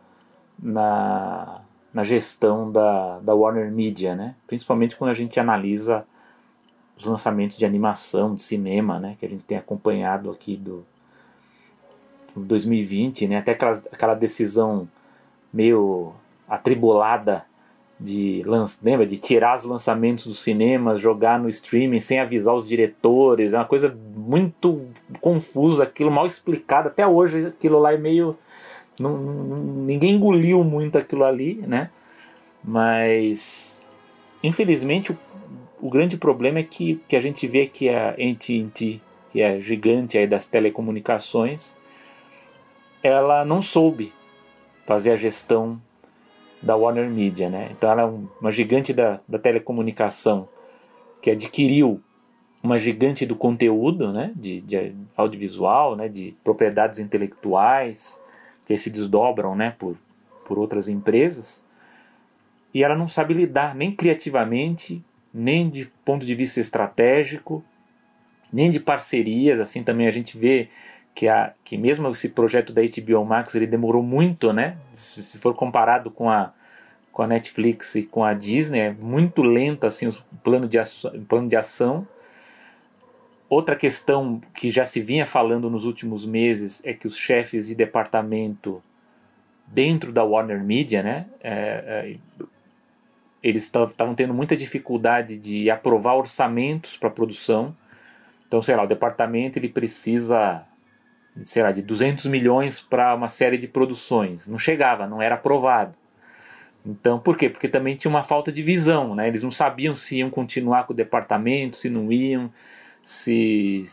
na, 0.59 1.61
na 1.93 2.03
gestão 2.03 2.71
da, 2.71 3.19
da 3.21 3.35
Warner 3.35 3.71
Media, 3.71 4.15
né? 4.15 4.35
Principalmente 4.47 4.97
quando 4.97 5.11
a 5.11 5.15
gente 5.15 5.39
analisa 5.39 6.05
os 6.97 7.05
lançamentos 7.05 7.57
de 7.57 7.65
animação, 7.65 8.35
de 8.35 8.43
cinema, 8.43 8.99
né? 8.99 9.17
Que 9.19 9.27
a 9.27 9.29
gente 9.29 9.45
tem 9.45 9.59
acompanhado 9.59 10.31
aqui 10.31 10.57
do, 10.57 10.85
2020, 12.41 13.29
né? 13.29 13.39
Até 13.39 13.53
aquela, 13.53 13.73
aquela 13.93 14.15
decisão 14.15 14.89
meio 15.53 16.13
atribulada 16.49 17.45
de 17.99 18.43
lembra 18.83 19.07
de 19.07 19.17
tirar 19.17 19.57
os 19.57 19.65
lançamentos 19.65 20.27
dos 20.27 20.43
cinemas, 20.43 21.01
jogar 21.01 21.39
no 21.39 21.49
streaming 21.49 22.01
sem 22.01 22.19
avisar 22.19 22.55
os 22.55 22.67
diretores, 22.67 23.53
é 23.53 23.57
uma 23.57 23.65
coisa 23.65 23.97
muito 24.17 24.89
confusa, 25.21 25.85
aquilo 25.85 26.11
mal 26.11 26.27
explicado. 26.27 26.89
Até 26.89 27.07
hoje 27.07 27.47
aquilo 27.47 27.79
lá 27.79 27.93
é 27.93 27.97
meio 27.97 28.37
não, 28.99 29.17
ninguém 29.17 30.15
engoliu 30.15 30.63
muito 30.63 30.99
aquilo 30.99 31.25
ali, 31.25 31.55
né? 31.67 31.91
Mas 32.63 33.89
infelizmente 34.43 35.13
o, 35.13 35.19
o 35.81 35.89
grande 35.89 36.17
problema 36.17 36.59
é 36.59 36.63
que, 36.63 37.01
que 37.09 37.17
a 37.17 37.21
gente 37.21 37.47
vê 37.47 37.67
que 37.67 37.89
a 37.89 38.11
AT&T, 38.11 39.01
que 39.33 39.41
é 39.41 39.61
gigante 39.61 40.19
aí 40.19 40.27
das 40.27 40.47
telecomunicações, 40.47 41.77
ela 43.05 43.45
não 43.45 43.63
soube 43.63 44.13
fazer 44.85 45.13
a 45.13 45.17
gestão 45.17 45.81
da 46.61 46.75
Warner 46.75 47.09
Media, 47.09 47.49
né? 47.49 47.69
Então 47.71 47.89
ela 47.91 48.03
é 48.03 48.13
uma 48.41 48.51
gigante 48.51 48.93
da, 48.93 49.21
da 49.29 49.39
telecomunicação 49.39 50.49
que 51.23 51.31
adquiriu 51.31 52.01
uma 52.61 52.79
gigante 52.79 53.25
do 53.25 53.37
conteúdo, 53.37 54.13
né? 54.13 54.33
De, 54.35 54.61
de 54.63 54.93
audiovisual, 55.17 55.95
né? 55.95 56.09
De 56.09 56.35
propriedades 56.43 56.99
intelectuais 56.99 58.21
que 58.67 58.77
se 58.77 58.91
desdobram, 58.91 59.55
né? 59.55 59.77
Por, 59.79 59.97
por 60.45 60.59
outras 60.59 60.89
empresas 60.89 61.63
e 62.75 62.83
ela 62.83 62.97
não 62.97 63.07
sabe 63.07 63.33
lidar 63.33 63.75
nem 63.75 63.95
criativamente, 63.95 65.03
nem 65.33 65.71
de 65.71 65.87
ponto 66.05 66.27
de 66.27 66.35
vista 66.35 66.59
estratégico, 66.61 67.65
nem 68.53 68.69
de 68.69 68.81
parcerias. 68.81 69.61
Assim 69.61 69.85
também 69.85 70.09
a 70.09 70.11
gente 70.11 70.37
vê 70.37 70.69
que, 71.15 71.29
a, 71.29 71.53
que 71.65 71.79
mesmo 71.79 72.09
esse 72.11 72.31
projeto 72.31 72.73
da 72.73 72.83
HBO 72.83 73.25
Max 73.25 73.55
ele 73.55 73.67
demorou 73.67 74.03
muito, 74.03 74.53
né? 74.53 74.77
Se 74.93 75.39
for 75.39 75.55
comparado 75.55 76.11
com 76.11 76.29
a, 76.29 76.53
com 77.13 77.23
a 77.23 77.27
Netflix 77.27 77.95
e 77.95 78.03
com 78.03 78.25
a 78.25 78.35
Disney, 78.35 78.81
é 78.81 78.93
muito 78.93 79.43
lento 79.43 79.87
assim 79.87 80.09
o 80.09 80.13
plano 80.43 80.69
de, 80.69 80.79
ação, 80.79 81.13
plano 81.29 81.49
de 81.49 81.57
ação. 81.57 82.07
Outra 83.49 83.77
questão 83.77 84.41
que 84.55 84.71
já 84.71 84.85
se 84.85 85.01
vinha 85.01 85.25
falando 85.25 85.71
nos 85.71 85.85
últimos 85.85 86.27
meses 86.27 86.83
é 86.85 86.93
que 86.93 87.07
os 87.07 87.17
chefes 87.17 87.69
de 87.69 87.75
departamento 87.75 88.83
dentro 89.67 90.11
da 90.13 90.25
Warner 90.25 90.63
Media, 90.63 91.03
né, 91.03 91.27
é, 91.41 92.17
é, 92.33 92.45
eles 93.43 93.63
estavam 93.63 94.15
tendo 94.15 94.35
muita 94.35 94.57
dificuldade 94.57 95.37
de 95.37 95.71
aprovar 95.71 96.17
orçamentos 96.17 96.97
para 96.97 97.11
produção. 97.11 97.77
Então, 98.49 98.61
sei 98.61 98.75
lá, 98.75 98.83
o 98.83 98.87
departamento 98.87 99.59
ele 99.59 99.69
precisa 99.69 100.67
sei 101.43 101.63
lá, 101.63 101.73
de 101.73 101.83
200 101.83 102.27
milhões 102.27 102.81
para 102.81 103.15
uma 103.15 103.29
série 103.29 103.57
de 103.57 103.67
produções. 103.67 104.47
Não 104.47 104.59
chegava, 104.59 105.07
não 105.07 105.21
era 105.21 105.35
aprovado. 105.35 105.97
Então, 106.87 107.19
por 107.19 107.37
quê? 107.37 107.49
Porque 107.49 107.67
também 107.67 107.97
tinha 107.97 108.11
uma 108.11 108.23
falta 108.23 108.53
de 108.53 108.63
visão, 108.63 109.15
né? 109.15 109.27
Eles 109.27 109.43
não 109.43 109.51
sabiam 109.51 109.95
se 109.95 110.19
iam 110.19 110.29
continuar 110.29 110.85
com 110.85 110.93
o 110.93 110.97
departamento, 110.97 111.77
se 111.77 111.89
não 111.89 112.13
iam, 112.13 112.53
se, 113.03 113.85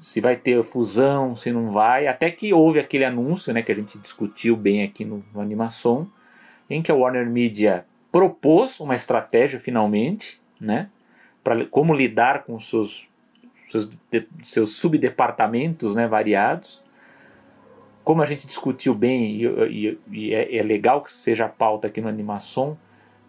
se 0.00 0.20
vai 0.20 0.36
ter 0.36 0.62
fusão, 0.64 1.36
se 1.36 1.52
não 1.52 1.70
vai. 1.70 2.08
Até 2.08 2.30
que 2.30 2.52
houve 2.52 2.80
aquele 2.80 3.04
anúncio, 3.04 3.54
né, 3.54 3.62
que 3.62 3.70
a 3.70 3.74
gente 3.74 3.96
discutiu 3.98 4.56
bem 4.56 4.82
aqui 4.82 5.04
no, 5.04 5.24
no 5.32 5.40
Animação, 5.40 6.10
em 6.68 6.82
que 6.82 6.90
a 6.90 6.94
Warner 6.94 7.30
Media 7.30 7.86
propôs 8.10 8.80
uma 8.80 8.96
estratégia 8.96 9.60
finalmente, 9.60 10.40
né, 10.60 10.90
para 11.44 11.64
como 11.66 11.94
lidar 11.94 12.42
com 12.42 12.58
seus 12.58 13.08
seus, 13.72 13.90
seus 14.44 14.76
subdepartamentos, 14.76 15.96
né, 15.96 16.06
variados 16.06 16.82
como 18.04 18.22
a 18.22 18.26
gente 18.26 18.46
discutiu 18.46 18.94
bem, 18.94 19.36
e, 19.36 19.46
e, 19.70 19.98
e 20.10 20.34
é, 20.34 20.56
é, 20.56 20.62
legal 20.62 21.00
que 21.02 21.10
seja 21.10 21.46
a 21.46 21.48
pauta 21.48 21.86
aqui 21.86 22.00
no 22.00 22.08
Animação, 22.08 22.76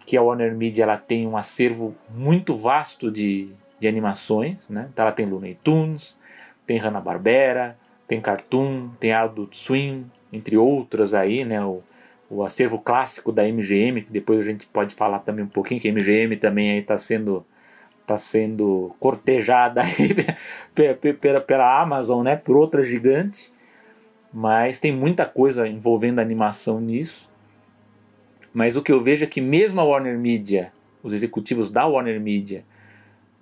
que 0.06 0.18
a 0.18 0.22
Warner 0.22 0.56
Media 0.56 0.84
ela 0.84 0.98
tem 0.98 1.28
um 1.28 1.38
acervo 1.38 1.96
muito 2.10 2.56
vasto 2.56 3.12
de, 3.12 3.50
de 3.80 3.88
animações. 3.88 4.70
Né? 4.70 4.90
Então 4.92 5.04
ela 5.04 5.14
tem 5.14 5.26
Looney 5.26 5.58
Tunes, 5.64 6.20
tem 6.66 6.78
Hanna-Barbera, 6.78 7.78
tem 8.08 8.20
Cartoon, 8.20 8.90
tem 9.00 9.14
Adult 9.14 9.56
Swim, 9.56 10.06
entre 10.32 10.58
outras 10.58 11.14
aí, 11.14 11.46
né? 11.46 11.64
o, 11.64 11.82
o 12.30 12.44
acervo 12.44 12.82
clássico 12.82 13.32
da 13.32 13.44
MGM, 13.44 14.02
que 14.02 14.12
depois 14.12 14.40
a 14.40 14.44
gente 14.44 14.66
pode 14.66 14.94
falar 14.96 15.20
também 15.20 15.46
um 15.46 15.50
pouquinho, 15.50 15.80
que 15.80 15.88
a 15.88 15.94
MGM 15.94 16.36
também 16.38 16.80
está 16.80 16.98
sendo 16.98 17.46
está 18.04 18.18
sendo 18.18 18.96
cortejada 19.00 19.82
pela, 21.20 21.42
pela 21.42 21.82
Amazon, 21.82 22.24
né, 22.24 22.36
por 22.36 22.56
outra 22.56 22.86
gigante 22.86 23.52
mas 24.34 24.80
tem 24.80 24.92
muita 24.92 25.28
coisa 25.28 25.68
envolvendo 25.68 26.20
animação 26.20 26.82
nisso. 26.82 27.30
Mas 28.52 28.76
o 28.76 28.82
que 28.82 28.92
eu 28.92 29.00
vejo 29.00 29.24
é 29.24 29.28
que 29.28 29.40
mesmo 29.40 29.80
a 29.80 29.84
Warner 29.84 30.18
Media, 30.18 30.74
os 31.04 31.14
executivos 31.14 31.70
da 31.70 31.86
Warner 31.86 32.20
Media, 32.20 32.66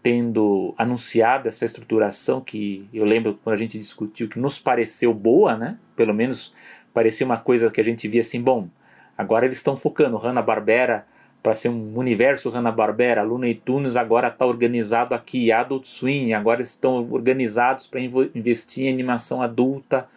tendo 0.04 0.74
anunciado 0.78 1.48
essa 1.48 1.64
estruturação 1.64 2.42
que 2.42 2.90
eu 2.94 3.06
lembro 3.06 3.40
quando 3.42 3.54
a 3.54 3.58
gente 3.58 3.78
discutiu 3.78 4.28
que 4.28 4.40
nos 4.40 4.60
pareceu 4.60 5.14
boa, 5.14 5.56
né? 5.56 5.78
Pelo 5.96 6.14
menos 6.14 6.54
parecia 6.94 7.26
uma 7.26 7.38
coisa 7.38 7.72
que 7.72 7.80
a 7.80 7.84
gente 7.84 8.08
via 8.08 8.22
assim, 8.22 8.42
bom, 8.42 8.68
agora 9.18 9.46
eles 9.46 9.58
estão 9.58 9.78
focando 9.78 10.18
Hanna-Barbera 10.18 11.06
para 11.42 11.56
ser 11.56 11.70
um 11.70 11.98
universo 11.98 12.50
Hanna-Barbera, 12.50 13.24
Looney 13.24 13.56
Tunes 13.56 13.96
agora 13.96 14.28
está 14.28 14.46
organizado 14.46 15.16
aqui, 15.16 15.52
Adult 15.52 15.86
Swim, 15.86 16.34
agora 16.34 16.62
estão 16.62 17.12
organizados 17.12 17.88
para 17.88 18.00
investir 18.00 18.86
em 18.86 18.94
animação 18.94 19.42
adulta, 19.42 20.08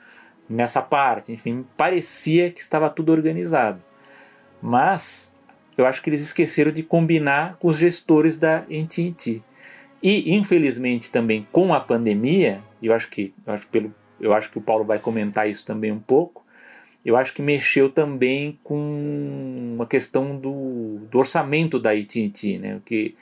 nessa 0.48 0.82
parte. 0.82 1.32
Enfim, 1.32 1.64
parecia 1.76 2.50
que 2.50 2.60
estava 2.60 2.90
tudo 2.90 3.12
organizado. 3.12 3.82
Mas 4.60 5.34
eu 5.76 5.86
acho 5.86 6.02
que 6.02 6.10
eles 6.10 6.22
esqueceram 6.22 6.70
de 6.70 6.82
combinar 6.82 7.56
com 7.58 7.68
os 7.68 7.78
gestores 7.78 8.36
da 8.36 8.58
AT&T. 8.58 9.42
E 10.02 10.34
infelizmente 10.34 11.10
também 11.10 11.46
com 11.50 11.72
a 11.72 11.80
pandemia, 11.80 12.62
eu 12.82 12.92
acho 12.94 13.08
que 13.08 13.32
eu 13.46 13.54
acho, 13.54 13.66
pelo, 13.68 13.94
eu 14.20 14.34
acho 14.34 14.50
que 14.50 14.58
o 14.58 14.60
Paulo 14.60 14.84
vai 14.84 14.98
comentar 14.98 15.48
isso 15.48 15.64
também 15.64 15.90
um 15.90 15.98
pouco. 15.98 16.43
Eu 17.04 17.16
acho 17.16 17.34
que 17.34 17.42
mexeu 17.42 17.90
também 17.90 18.58
com 18.64 19.76
a 19.78 19.84
questão 19.84 20.36
do, 20.36 21.00
do 21.10 21.18
orçamento 21.18 21.78
da 21.78 21.90
AT&T, 21.90 22.58
né? 22.58 22.80
Que 22.84 23.14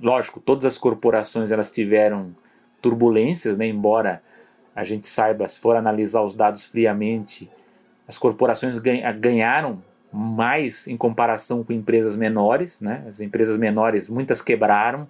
lógico, 0.00 0.40
todas 0.40 0.64
as 0.64 0.78
corporações 0.78 1.50
elas 1.50 1.70
tiveram 1.70 2.34
turbulências, 2.80 3.58
né? 3.58 3.66
Embora 3.66 4.22
a 4.74 4.84
gente 4.84 5.06
saiba, 5.06 5.46
se 5.46 5.58
for 5.58 5.76
analisar 5.76 6.22
os 6.22 6.34
dados 6.34 6.64
friamente, 6.64 7.50
as 8.06 8.16
corporações 8.16 8.78
ganharam 8.78 9.82
mais 10.10 10.86
em 10.86 10.96
comparação 10.96 11.62
com 11.62 11.72
empresas 11.72 12.16
menores, 12.16 12.80
né? 12.80 13.04
As 13.06 13.20
empresas 13.20 13.58
menores, 13.58 14.08
muitas 14.08 14.40
quebraram, 14.40 15.06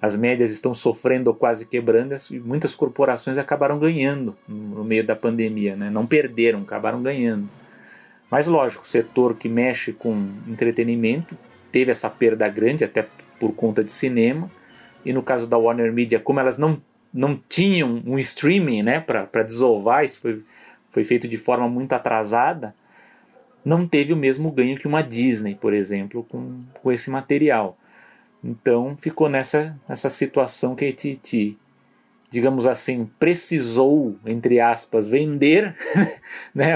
as 0.00 0.16
médias 0.16 0.50
estão 0.50 0.72
sofrendo 0.72 1.28
ou 1.30 1.36
quase 1.36 1.66
quebrando, 1.66 2.14
e 2.30 2.38
muitas 2.38 2.74
corporações 2.74 3.36
acabaram 3.36 3.78
ganhando 3.78 4.36
no 4.48 4.84
meio 4.84 5.04
da 5.04 5.16
pandemia, 5.16 5.74
né? 5.74 5.90
Não 5.90 6.06
perderam, 6.06 6.62
acabaram 6.62 7.02
ganhando. 7.02 7.48
Mas 8.30 8.46
lógico, 8.46 8.84
o 8.84 8.86
setor 8.86 9.34
que 9.34 9.48
mexe 9.48 9.92
com 9.92 10.28
entretenimento 10.46 11.36
teve 11.72 11.90
essa 11.90 12.08
perda 12.08 12.48
grande, 12.48 12.84
até 12.84 13.06
por 13.40 13.52
conta 13.54 13.82
de 13.82 13.90
cinema. 13.90 14.50
E 15.04 15.12
no 15.12 15.22
caso 15.22 15.46
da 15.46 15.56
Warner 15.56 15.92
Media, 15.92 16.20
como 16.20 16.38
elas 16.38 16.58
não 16.58 16.80
não 17.12 17.40
tinham 17.48 18.02
um 18.06 18.18
streaming 18.18 18.82
né, 18.82 19.00
para 19.00 19.42
desovar, 19.42 20.04
isso 20.04 20.20
foi, 20.20 20.42
foi 20.90 21.04
feito 21.04 21.26
de 21.26 21.36
forma 21.36 21.68
muito 21.68 21.92
atrasada, 21.92 22.74
não 23.64 23.86
teve 23.86 24.12
o 24.12 24.16
mesmo 24.16 24.50
ganho 24.52 24.76
que 24.76 24.86
uma 24.86 25.02
Disney, 25.02 25.54
por 25.54 25.72
exemplo, 25.72 26.24
com, 26.24 26.62
com 26.82 26.92
esse 26.92 27.10
material. 27.10 27.76
Então 28.42 28.96
ficou 28.96 29.28
nessa, 29.28 29.78
nessa 29.88 30.08
situação 30.08 30.74
que 30.74 30.84
a 30.84 30.88
AT&T, 30.88 31.56
digamos 32.30 32.66
assim, 32.66 33.10
precisou, 33.18 34.16
entre 34.24 34.60
aspas, 34.60 35.08
vender 35.08 35.76
né, 36.54 36.74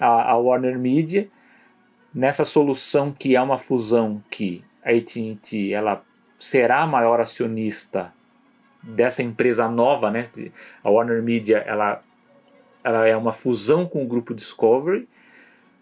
a, 0.00 0.30
a 0.30 0.36
Warner 0.36 0.78
Media 0.78 1.28
nessa 2.14 2.44
solução 2.44 3.12
que 3.12 3.36
é 3.36 3.40
uma 3.40 3.58
fusão 3.58 4.22
que 4.30 4.64
a 4.82 4.90
AT&T 4.90 5.72
ela 5.72 6.02
será 6.38 6.80
a 6.80 6.86
maior 6.86 7.20
acionista 7.20 8.12
dessa 8.82 9.22
empresa 9.22 9.68
nova, 9.68 10.10
né? 10.10 10.28
A 10.82 10.90
Warner 10.90 11.22
Media, 11.22 11.58
ela, 11.58 12.02
ela 12.84 13.06
é 13.06 13.16
uma 13.16 13.32
fusão 13.32 13.86
com 13.86 14.02
o 14.02 14.06
grupo 14.06 14.34
Discovery, 14.34 15.08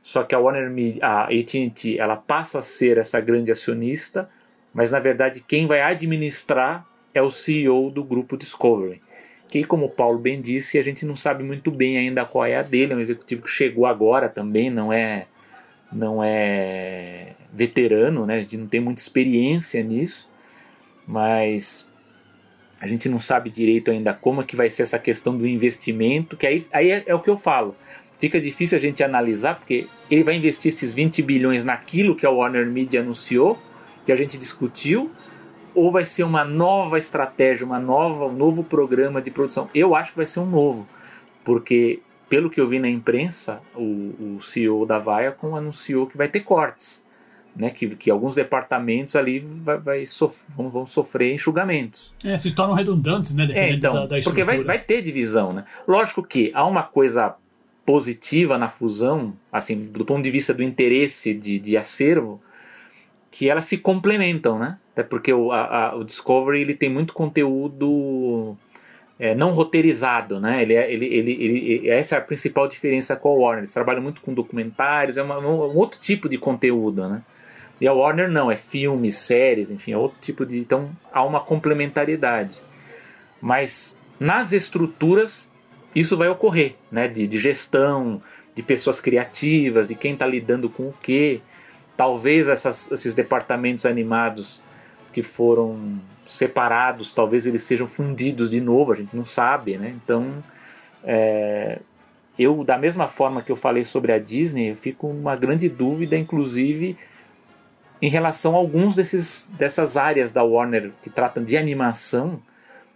só 0.03 0.23
que 0.23 0.35
a 0.35 0.39
Warner 0.39 0.71
Media, 0.71 1.05
a 1.07 1.25
AT&T, 1.25 1.99
ela 1.99 2.17
passa 2.17 2.59
a 2.59 2.63
ser 2.63 2.99
essa 2.99 3.21
grande 3.21 3.53
acionista, 3.53 4.29
mas 4.75 4.91
na 4.91 4.99
verdade 4.99 5.43
quem 5.47 5.67
vai 5.67 5.81
administrar 5.81 6.85
é 7.15 7.23
o 7.23 7.31
CEO 7.31 7.91
do 7.91 8.03
grupo 8.05 8.37
Discovery. 8.37 9.01
Que, 9.49 9.63
como 9.63 9.87
o 9.87 9.91
Paulo 9.91 10.19
bem 10.19 10.41
disse, 10.41 10.79
a 10.79 10.83
gente 10.83 11.07
não 11.07 11.15
sabe 11.15 11.45
muito 11.45 11.71
bem 11.71 11.97
ainda 11.97 12.25
qual 12.25 12.45
é 12.45 12.57
a 12.57 12.63
dele. 12.63 12.93
É 12.93 12.97
um 12.97 13.01
executivo 13.01 13.43
que 13.43 13.51
chegou 13.51 13.87
agora 13.87 14.29
também, 14.29 14.69
não 14.69 14.93
é 14.93 15.29
não 15.93 16.25
é 16.25 17.35
veterano, 17.53 18.27
né? 18.27 18.35
A 18.35 18.41
gente 18.41 18.57
não 18.57 18.67
tem 18.67 18.81
muita 18.81 19.01
experiência 19.01 19.81
nisso, 19.81 20.29
mas 21.07 21.89
a 22.81 22.89
gente 22.89 23.09
não 23.09 23.19
sabe 23.19 23.49
direito 23.49 23.93
ainda 23.93 24.13
como 24.13 24.43
é 24.43 24.45
que 24.45 24.57
vai 24.57 24.69
ser 24.69 24.83
essa 24.83 24.99
questão 24.99 25.39
do 25.39 25.47
investimento, 25.47 26.37
que 26.37 26.47
aí, 26.47 26.67
aí 26.73 26.91
é, 26.91 27.05
é 27.07 27.15
o 27.15 27.21
que 27.21 27.31
eu 27.31 27.37
falo. 27.37 27.77
Fica 28.19 28.41
difícil 28.41 28.77
a 28.77 28.81
gente 28.81 29.05
analisar, 29.05 29.55
porque 29.55 29.87
ele 30.11 30.25
vai 30.25 30.35
investir 30.35 30.71
esses 30.71 30.93
20 30.93 31.23
bilhões 31.23 31.65
naquilo 31.65 32.17
que 32.17 32.27
a 32.27 32.31
Warner 32.31 32.67
Media 32.67 33.01
anunciou, 33.01 33.59
que 34.05 34.13
a 34.13 34.17
gente 34.17 34.37
discutiu, 34.37 35.11
ou 35.75 35.91
vai 35.91 36.05
ser 36.05 36.23
uma 36.23 36.45
nova 36.45 36.99
estratégia, 36.99 37.67
uma 37.67 37.79
nova, 37.79 38.27
um 38.27 38.33
novo 38.33 38.63
programa 38.63 39.21
de 39.21 39.31
produção? 39.31 39.69
Eu 39.75 39.95
acho 39.95 40.13
que 40.13 40.17
vai 40.17 40.27
ser 40.27 40.41
um 40.41 40.47
novo, 40.47 40.87
porque 41.45 42.01
pelo 42.29 42.51
que 42.51 42.61
eu 42.61 42.69
vi 42.69 42.79
na 42.79 42.89
imprensa, 42.89 43.61
o, 43.75 44.37
o 44.37 44.41
CEO 44.41 44.87
da 44.87 44.99
Viacom 44.99 45.57
anunciou 45.57 46.07
que 46.07 46.17
vai 46.17 46.29
ter 46.29 46.41
cortes, 46.41 47.07
né? 47.55 47.71
Que, 47.71 47.95
que 47.95 48.11
alguns 48.11 48.35
departamentos 48.35 49.15
ali 49.15 49.39
vai, 49.39 49.79
vai 49.79 50.07
sof 50.07 50.43
vão, 50.49 50.69
vão, 50.69 50.87
sofrer 50.87 51.33
enxugamentos. 51.33 52.13
É, 52.25 52.37
se 52.37 52.53
tornam 52.53 52.75
redundantes, 52.75 53.35
né? 53.35 53.47
É, 53.53 53.73
então, 53.73 53.95
da, 53.95 54.07
da 54.07 54.21
porque 54.23 54.43
vai, 54.43 54.63
vai 54.65 54.79
ter 54.79 55.03
divisão, 55.03 55.53
né? 55.53 55.65
Lógico 55.87 56.23
que 56.23 56.51
há 56.55 56.67
uma 56.67 56.83
coisa 56.83 57.37
positiva 57.85 58.57
na 58.57 58.69
fusão, 58.69 59.35
assim, 59.53 59.77
do 59.85 60.05
ponto 60.05 60.23
de 60.23 60.31
vista 60.31 60.55
do 60.55 60.63
interesse 60.63 61.35
de, 61.35 61.59
de 61.59 61.77
acervo, 61.77 62.41
que 63.35 63.51
elas 63.51 63.65
se 63.65 63.79
complementam, 63.79 64.61
né? 64.61 64.79
Até 64.93 65.03
porque 65.03 65.33
o, 65.33 65.51
a, 65.51 65.89
a, 65.89 65.97
o 65.97 66.05
Discovery 66.05 66.61
ele 66.61 66.73
tem 66.73 66.89
muito 66.89 67.13
conteúdo 67.13 68.57
é, 69.19 69.35
não 69.35 69.51
roteirizado, 69.51 70.39
né? 70.39 70.63
Ele, 70.63 70.75
é, 70.75 70.93
ele, 70.93 71.07
ele, 71.07 71.33
ele, 71.33 71.91
essa 71.91 72.15
é 72.15 72.19
a 72.19 72.21
principal 72.21 72.69
diferença 72.69 73.17
com 73.17 73.31
a 73.31 73.33
Warner. 73.33 73.59
Eles 73.63 73.75
trabalham 73.75 74.01
muito 74.01 74.21
com 74.21 74.33
documentários, 74.33 75.19
é 75.19 75.23
uma, 75.25 75.41
um 75.41 75.77
outro 75.77 75.99
tipo 75.99 76.29
de 76.29 76.39
conteúdo, 76.39 77.09
né? 77.09 77.23
E 77.81 77.89
a 77.89 77.93
Warner 77.93 78.31
não, 78.31 78.53
é 78.53 78.57
filmes, 78.57 79.17
séries, 79.17 79.69
enfim, 79.69 79.91
é 79.91 79.99
outro 79.99 80.19
tipo 80.21 80.47
de. 80.47 80.57
Então 80.61 80.91
há 81.13 81.25
uma 81.25 81.41
complementariedade. 81.41 82.63
Mas 83.41 84.01
nas 84.21 84.53
estruturas 84.53 85.53
isso 85.93 86.17
vai 86.17 86.29
ocorrer, 86.29 86.77
né? 86.89 87.09
De, 87.09 87.27
de 87.27 87.39
gestão, 87.41 88.23
de 88.55 88.63
pessoas 88.63 89.01
criativas, 89.01 89.89
de 89.89 89.97
quem 89.97 90.13
está 90.13 90.25
lidando 90.25 90.71
com 90.71 90.85
o 90.85 90.95
quê. 91.03 91.41
Talvez 91.97 92.49
essas, 92.49 92.91
esses 92.91 93.15
departamentos 93.15 93.87
animados 93.87 94.63
que 95.13 95.23
foram 95.23 96.01
separados, 96.27 97.13
talvez 97.13 97.47
eles 97.47 97.63
sejam 97.63 97.87
fundidos 97.87 98.51
de 98.51 98.61
novo, 98.61 98.93
a 98.93 98.97
gente 98.97 99.15
não 99.15 99.25
sabe, 99.25 99.77
né? 99.77 99.95
Então, 100.03 100.43
é, 101.05 101.79
eu, 102.39 102.65
da 102.65 102.77
mesma 102.77 103.07
forma 103.09 103.43
que 103.43 103.53
eu 103.53 103.57
falei 103.57 103.85
sobre 103.85 104.13
a 104.13 104.19
Disney, 104.19 104.71
eu 104.71 104.77
fico 104.77 105.07
uma 105.07 105.37
grande 105.37 105.69
dúvida, 105.69 106.17
inclusive, 106.17 106.97
em 108.03 108.09
relação 108.09 108.55
a 108.55 108.59
alguns 108.59 108.97
desses, 108.97 109.49
dessas 109.57 109.97
áreas 109.97 110.33
da 110.33 110.43
Warner 110.43 110.93
que 111.03 111.11
tratam 111.11 111.45
de 111.45 111.57
animação, 111.57 112.43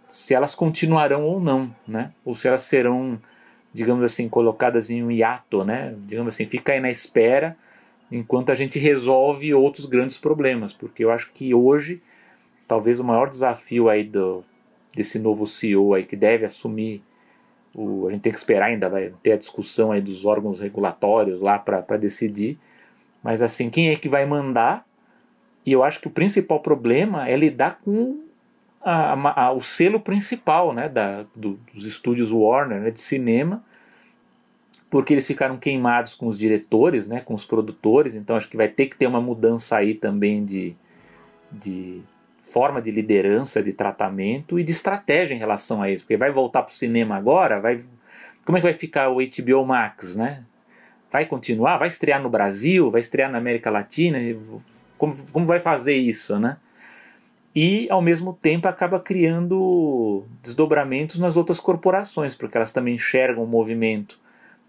se 0.07 0.33
elas 0.33 0.55
continuarão 0.55 1.23
ou 1.23 1.39
não, 1.39 1.73
né? 1.87 2.11
Ou 2.25 2.35
se 2.35 2.47
elas 2.47 2.63
serão, 2.63 3.19
digamos 3.71 4.03
assim, 4.03 4.27
colocadas 4.27 4.89
em 4.89 5.03
um 5.03 5.11
hiato, 5.11 5.63
né? 5.63 5.95
Digamos 5.99 6.33
assim, 6.33 6.45
fica 6.45 6.73
aí 6.73 6.79
na 6.79 6.89
espera 6.89 7.55
enquanto 8.11 8.51
a 8.51 8.55
gente 8.55 8.79
resolve 8.79 9.53
outros 9.53 9.85
grandes 9.85 10.17
problemas, 10.17 10.73
porque 10.73 11.03
eu 11.03 11.11
acho 11.11 11.31
que 11.31 11.53
hoje 11.53 12.01
talvez 12.67 12.99
o 12.99 13.03
maior 13.03 13.29
desafio 13.29 13.89
aí 13.89 14.03
do, 14.03 14.43
desse 14.95 15.19
novo 15.19 15.45
CEO 15.45 15.93
aí 15.93 16.03
que 16.03 16.15
deve 16.15 16.45
assumir 16.45 17.03
o, 17.73 18.07
a 18.07 18.11
gente 18.11 18.21
tem 18.21 18.31
que 18.31 18.37
esperar 18.37 18.67
ainda 18.67 18.89
vai 18.89 19.13
ter 19.21 19.33
a 19.33 19.37
discussão 19.37 19.91
aí 19.91 20.01
dos 20.01 20.25
órgãos 20.25 20.59
regulatórios 20.59 21.41
lá 21.41 21.59
para 21.59 21.97
decidir 21.97 22.57
mas 23.23 23.41
assim 23.41 23.69
quem 23.69 23.89
é 23.89 23.95
que 23.95 24.09
vai 24.09 24.25
mandar? 24.25 24.85
E 25.65 25.71
eu 25.71 25.83
acho 25.83 25.99
que 25.99 26.07
o 26.07 26.11
principal 26.11 26.61
problema 26.61 27.27
é 27.27 27.35
lidar 27.35 27.79
com 27.83 28.23
a, 28.81 29.13
a, 29.13 29.45
a, 29.45 29.51
o 29.51 29.59
selo 29.59 29.99
principal 29.99 30.73
né, 30.73 30.87
da, 30.87 31.25
do, 31.35 31.59
dos 31.73 31.85
estúdios 31.85 32.31
Warner 32.31 32.79
né, 32.81 32.91
de 32.91 32.99
cinema 32.99 33.63
porque 34.89 35.13
eles 35.13 35.27
ficaram 35.27 35.57
queimados 35.57 36.15
com 36.15 36.27
os 36.27 36.37
diretores, 36.37 37.07
né, 37.07 37.21
com 37.21 37.33
os 37.33 37.45
produtores, 37.45 38.15
então 38.15 38.35
acho 38.35 38.49
que 38.49 38.57
vai 38.57 38.67
ter 38.67 38.87
que 38.87 38.97
ter 38.97 39.07
uma 39.07 39.21
mudança 39.21 39.77
aí 39.77 39.93
também 39.93 40.43
de, 40.43 40.75
de 41.51 42.01
forma 42.41 42.81
de 42.81 42.89
liderança, 42.89 43.61
de 43.61 43.71
tratamento 43.71 44.59
e 44.59 44.63
de 44.63 44.71
estratégia 44.71 45.35
em 45.35 45.37
relação 45.37 45.81
a 45.81 45.91
isso. 45.91 46.03
Porque 46.03 46.17
vai 46.17 46.31
voltar 46.31 46.63
para 46.63 46.71
o 46.71 46.75
cinema 46.75 47.15
agora, 47.15 47.59
vai 47.59 47.79
como 48.43 48.57
é 48.57 48.61
que 48.61 48.67
vai 48.67 48.73
ficar 48.73 49.09
o 49.09 49.17
HBO 49.17 49.63
Max, 49.63 50.15
né? 50.15 50.43
Vai 51.11 51.25
continuar? 51.27 51.77
Vai 51.77 51.87
estrear 51.87 52.19
no 52.19 52.29
Brasil? 52.29 52.89
Vai 52.89 53.01
estrear 53.01 53.31
na 53.31 53.37
América 53.37 53.69
Latina? 53.69 54.17
Como, 54.97 55.15
como 55.31 55.45
vai 55.45 55.59
fazer 55.59 55.95
isso, 55.95 56.39
né? 56.39 56.57
E, 57.53 57.87
ao 57.91 58.01
mesmo 58.01 58.33
tempo, 58.33 58.67
acaba 58.67 58.99
criando 58.99 60.25
desdobramentos 60.41 61.19
nas 61.19 61.35
outras 61.35 61.59
corporações, 61.59 62.35
porque 62.35 62.57
elas 62.57 62.71
também 62.71 62.95
enxergam 62.95 63.43
o 63.43 63.47
movimento 63.47 64.19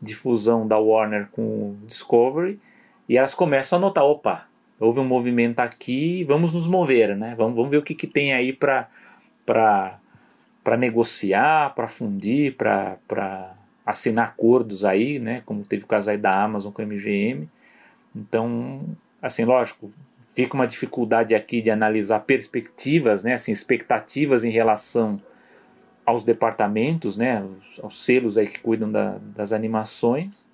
de 0.01 0.15
fusão 0.15 0.67
da 0.67 0.79
Warner 0.79 1.29
com 1.31 1.77
Discovery 1.87 2.59
e 3.09 3.17
elas 3.17 3.35
começam 3.35 3.79
a 3.79 3.81
notar, 3.81 4.05
opa, 4.05 4.47
houve 4.79 5.01
um 5.01 5.05
movimento 5.05 5.61
aqui, 5.61 6.25
vamos 6.25 6.53
nos 6.53 6.67
mover, 6.67 7.17
né? 7.17 7.35
Vamos, 7.37 7.55
vamos 7.55 7.71
ver 7.71 7.79
o 7.79 7.83
que, 7.83 7.95
que 7.95 8.07
tem 8.07 8.33
aí 8.33 8.53
para 8.53 8.89
para 9.45 10.77
negociar, 10.77 11.75
para 11.75 11.89
fundir, 11.89 12.55
para 12.55 13.55
assinar 13.85 14.29
acordos 14.29 14.85
aí, 14.85 15.19
né? 15.19 15.43
Como 15.45 15.65
teve 15.65 15.85
o 15.85 15.87
caso 15.89 16.11
aí 16.11 16.17
da 16.17 16.43
Amazon 16.43 16.73
com 16.73 16.83
a 16.83 16.85
MGM. 16.85 17.49
Então, 18.15 18.83
assim, 19.21 19.45
lógico, 19.45 19.91
fica 20.35 20.55
uma 20.55 20.67
dificuldade 20.67 21.35
aqui 21.35 21.61
de 21.61 21.71
analisar 21.71 22.21
perspectivas, 22.21 23.25
né? 23.25 23.35
Assim, 23.35 23.51
expectativas 23.51 24.45
em 24.45 24.51
relação 24.51 25.21
aos 26.11 26.25
departamentos, 26.25 27.17
né? 27.17 27.45
Aos 27.83 28.05
selos 28.05 28.37
aí 28.37 28.47
que 28.47 28.59
cuidam 28.59 28.91
da, 28.91 29.19
das 29.35 29.53
animações. 29.53 30.49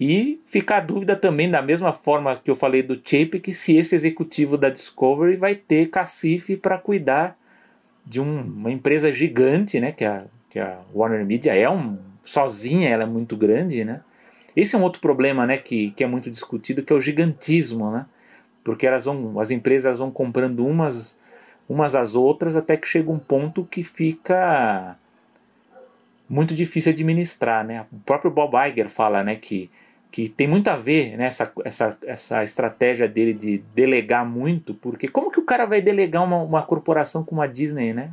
E 0.00 0.40
fica 0.44 0.78
a 0.78 0.80
dúvida 0.80 1.14
também, 1.14 1.48
da 1.48 1.62
mesma 1.62 1.92
forma 1.92 2.34
que 2.34 2.50
eu 2.50 2.56
falei 2.56 2.82
do 2.82 2.94
Chapek, 2.94 3.54
se 3.54 3.76
esse 3.76 3.94
executivo 3.94 4.58
da 4.58 4.68
Discovery 4.68 5.36
vai 5.36 5.54
ter 5.54 5.90
cacife 5.90 6.56
para 6.56 6.76
cuidar 6.76 7.38
de 8.04 8.20
um, 8.20 8.40
uma 8.40 8.72
empresa 8.72 9.12
gigante, 9.12 9.78
né, 9.78 9.92
que 9.92 10.04
a, 10.04 10.24
que 10.50 10.58
a 10.58 10.80
Warner 10.92 11.24
Media 11.24 11.54
é 11.54 11.70
um, 11.70 11.96
sozinha, 12.20 12.88
ela 12.88 13.04
é 13.04 13.06
muito 13.06 13.36
grande, 13.36 13.84
né? 13.84 14.00
Esse 14.56 14.74
é 14.74 14.78
um 14.78 14.82
outro 14.82 15.00
problema, 15.00 15.46
né, 15.46 15.56
que, 15.56 15.92
que 15.92 16.02
é 16.02 16.06
muito 16.06 16.30
discutido, 16.30 16.82
que 16.82 16.92
é 16.92 16.96
o 16.96 17.00
gigantismo, 17.00 17.90
né? 17.92 18.06
Porque 18.64 18.86
elas 18.86 19.04
vão, 19.04 19.38
as 19.38 19.50
empresas 19.50 19.98
vão 19.98 20.10
comprando 20.10 20.66
umas 20.66 21.18
umas 21.68 21.94
às 21.94 22.14
outras 22.14 22.56
até 22.56 22.76
que 22.76 22.86
chega 22.86 23.10
um 23.10 23.18
ponto 23.18 23.64
que 23.64 23.82
fica 23.82 24.96
muito 26.28 26.54
difícil 26.54 26.92
administrar, 26.92 27.64
né? 27.64 27.86
O 27.92 27.98
próprio 28.00 28.30
Bob 28.30 28.54
Iger 28.56 28.88
fala, 28.88 29.22
né, 29.22 29.36
que 29.36 29.70
que 30.12 30.28
tem 30.28 30.46
muito 30.46 30.68
a 30.68 30.76
ver 30.76 31.16
nessa 31.16 31.46
né, 31.46 31.50
essa, 31.64 31.98
essa 32.04 32.44
estratégia 32.44 33.08
dele 33.08 33.32
de 33.32 33.64
delegar 33.74 34.28
muito, 34.28 34.74
porque 34.74 35.08
como 35.08 35.30
que 35.30 35.40
o 35.40 35.44
cara 35.44 35.64
vai 35.64 35.80
delegar 35.80 36.22
uma, 36.22 36.36
uma 36.36 36.62
corporação 36.62 37.24
como 37.24 37.40
a 37.40 37.46
Disney, 37.46 37.94
né? 37.94 38.10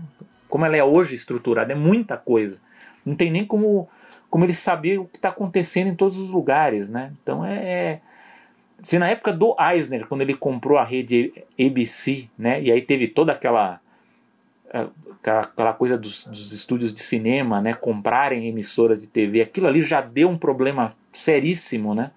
Como 0.47 0.65
ela 0.65 0.77
é 0.77 0.83
hoje 0.83 1.13
estruturada, 1.13 1.73
é 1.73 1.75
muita 1.75 2.15
coisa. 2.15 2.61
Não 3.05 3.15
tem 3.15 3.29
nem 3.29 3.45
como, 3.45 3.89
como 4.29 4.45
ele 4.45 4.53
saber 4.53 4.97
o 4.97 5.05
que 5.05 5.17
está 5.17 5.27
acontecendo 5.27 5.87
em 5.87 5.95
todos 5.95 6.17
os 6.17 6.29
lugares, 6.29 6.89
né? 6.89 7.11
Então 7.21 7.45
é, 7.45 7.57
é 7.57 8.01
se 8.81 8.97
na 8.99 9.09
época 9.09 9.33
do 9.33 9.55
Eisner, 9.59 10.07
quando 10.07 10.21
ele 10.21 10.33
comprou 10.33 10.77
a 10.77 10.83
rede 10.83 11.33
ABC, 11.59 12.27
né? 12.37 12.61
E 12.61 12.71
aí 12.71 12.81
teve 12.81 13.07
toda 13.07 13.31
aquela 13.31 13.81
aquela 15.23 15.73
coisa 15.73 15.97
dos, 15.97 16.27
dos, 16.27 16.51
estúdios 16.53 16.93
de 16.93 16.99
cinema, 16.99 17.59
né, 17.59 17.73
comprarem 17.73 18.47
emissoras 18.47 19.01
de 19.01 19.07
TV, 19.07 19.41
aquilo 19.41 19.65
ali 19.65 19.81
já 19.81 19.99
deu 19.99 20.29
um 20.29 20.37
problema 20.37 20.95
seríssimo, 21.11 21.95
né? 21.95 22.11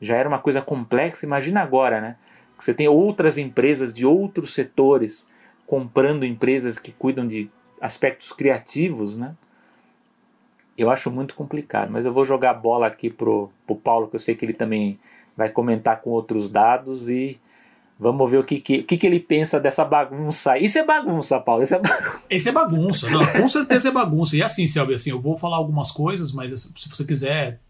Já 0.00 0.16
era 0.16 0.28
uma 0.28 0.38
coisa 0.38 0.60
complexa. 0.60 1.24
Imagina 1.24 1.62
agora, 1.62 2.00
né? 2.00 2.16
Que 2.58 2.64
você 2.64 2.74
tem 2.74 2.86
outras 2.86 3.38
empresas 3.38 3.94
de 3.94 4.04
outros 4.04 4.52
setores 4.52 5.30
comprando 5.66 6.26
empresas 6.26 6.78
que 6.78 6.92
cuidam 6.92 7.26
de 7.26 7.50
aspectos 7.80 8.32
criativos, 8.32 9.16
né? 9.16 9.34
Eu 10.76 10.90
acho 10.90 11.10
muito 11.10 11.34
complicado, 11.34 11.90
mas 11.90 12.04
eu 12.04 12.12
vou 12.12 12.26
jogar 12.26 12.50
a 12.50 12.54
bola 12.54 12.86
aqui 12.86 13.08
pro, 13.08 13.50
pro 13.66 13.76
Paulo, 13.76 14.08
que 14.08 14.16
eu 14.16 14.20
sei 14.20 14.34
que 14.34 14.44
ele 14.44 14.52
também 14.52 14.98
vai 15.36 15.48
comentar 15.48 16.00
com 16.00 16.10
outros 16.10 16.50
dados 16.50 17.08
e 17.08 17.38
Vamos 17.98 18.28
ver 18.28 18.38
o 18.38 18.44
que, 18.44 18.60
que, 18.60 18.82
que, 18.82 18.96
que 18.96 19.06
ele 19.06 19.20
pensa 19.20 19.60
dessa 19.60 19.84
bagunça. 19.84 20.58
Isso 20.58 20.78
é 20.78 20.84
bagunça, 20.84 21.38
Paulo. 21.40 21.62
Isso 21.62 21.74
é 21.74 21.78
bagunça. 21.78 22.22
Isso 22.28 22.48
é 22.48 22.52
bagunça. 22.52 23.10
Não, 23.10 23.24
com 23.24 23.48
certeza 23.48 23.88
é 23.88 23.92
bagunça. 23.92 24.36
E 24.36 24.42
assim, 24.42 24.66
Selby, 24.66 24.94
assim, 24.94 25.10
eu 25.10 25.20
vou 25.20 25.38
falar 25.38 25.56
algumas 25.56 25.92
coisas, 25.92 26.32
mas 26.32 26.72
se 26.76 26.88
você 26.88 27.04
quiser 27.04 27.60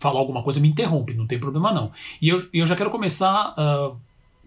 falar 0.00 0.18
alguma 0.18 0.42
coisa, 0.42 0.58
me 0.58 0.68
interrompe, 0.68 1.14
não 1.14 1.28
tem 1.28 1.38
problema 1.38 1.72
não. 1.72 1.92
E 2.20 2.28
eu, 2.28 2.44
eu 2.52 2.66
já 2.66 2.74
quero 2.74 2.90
começar 2.90 3.54
uh, 3.56 3.96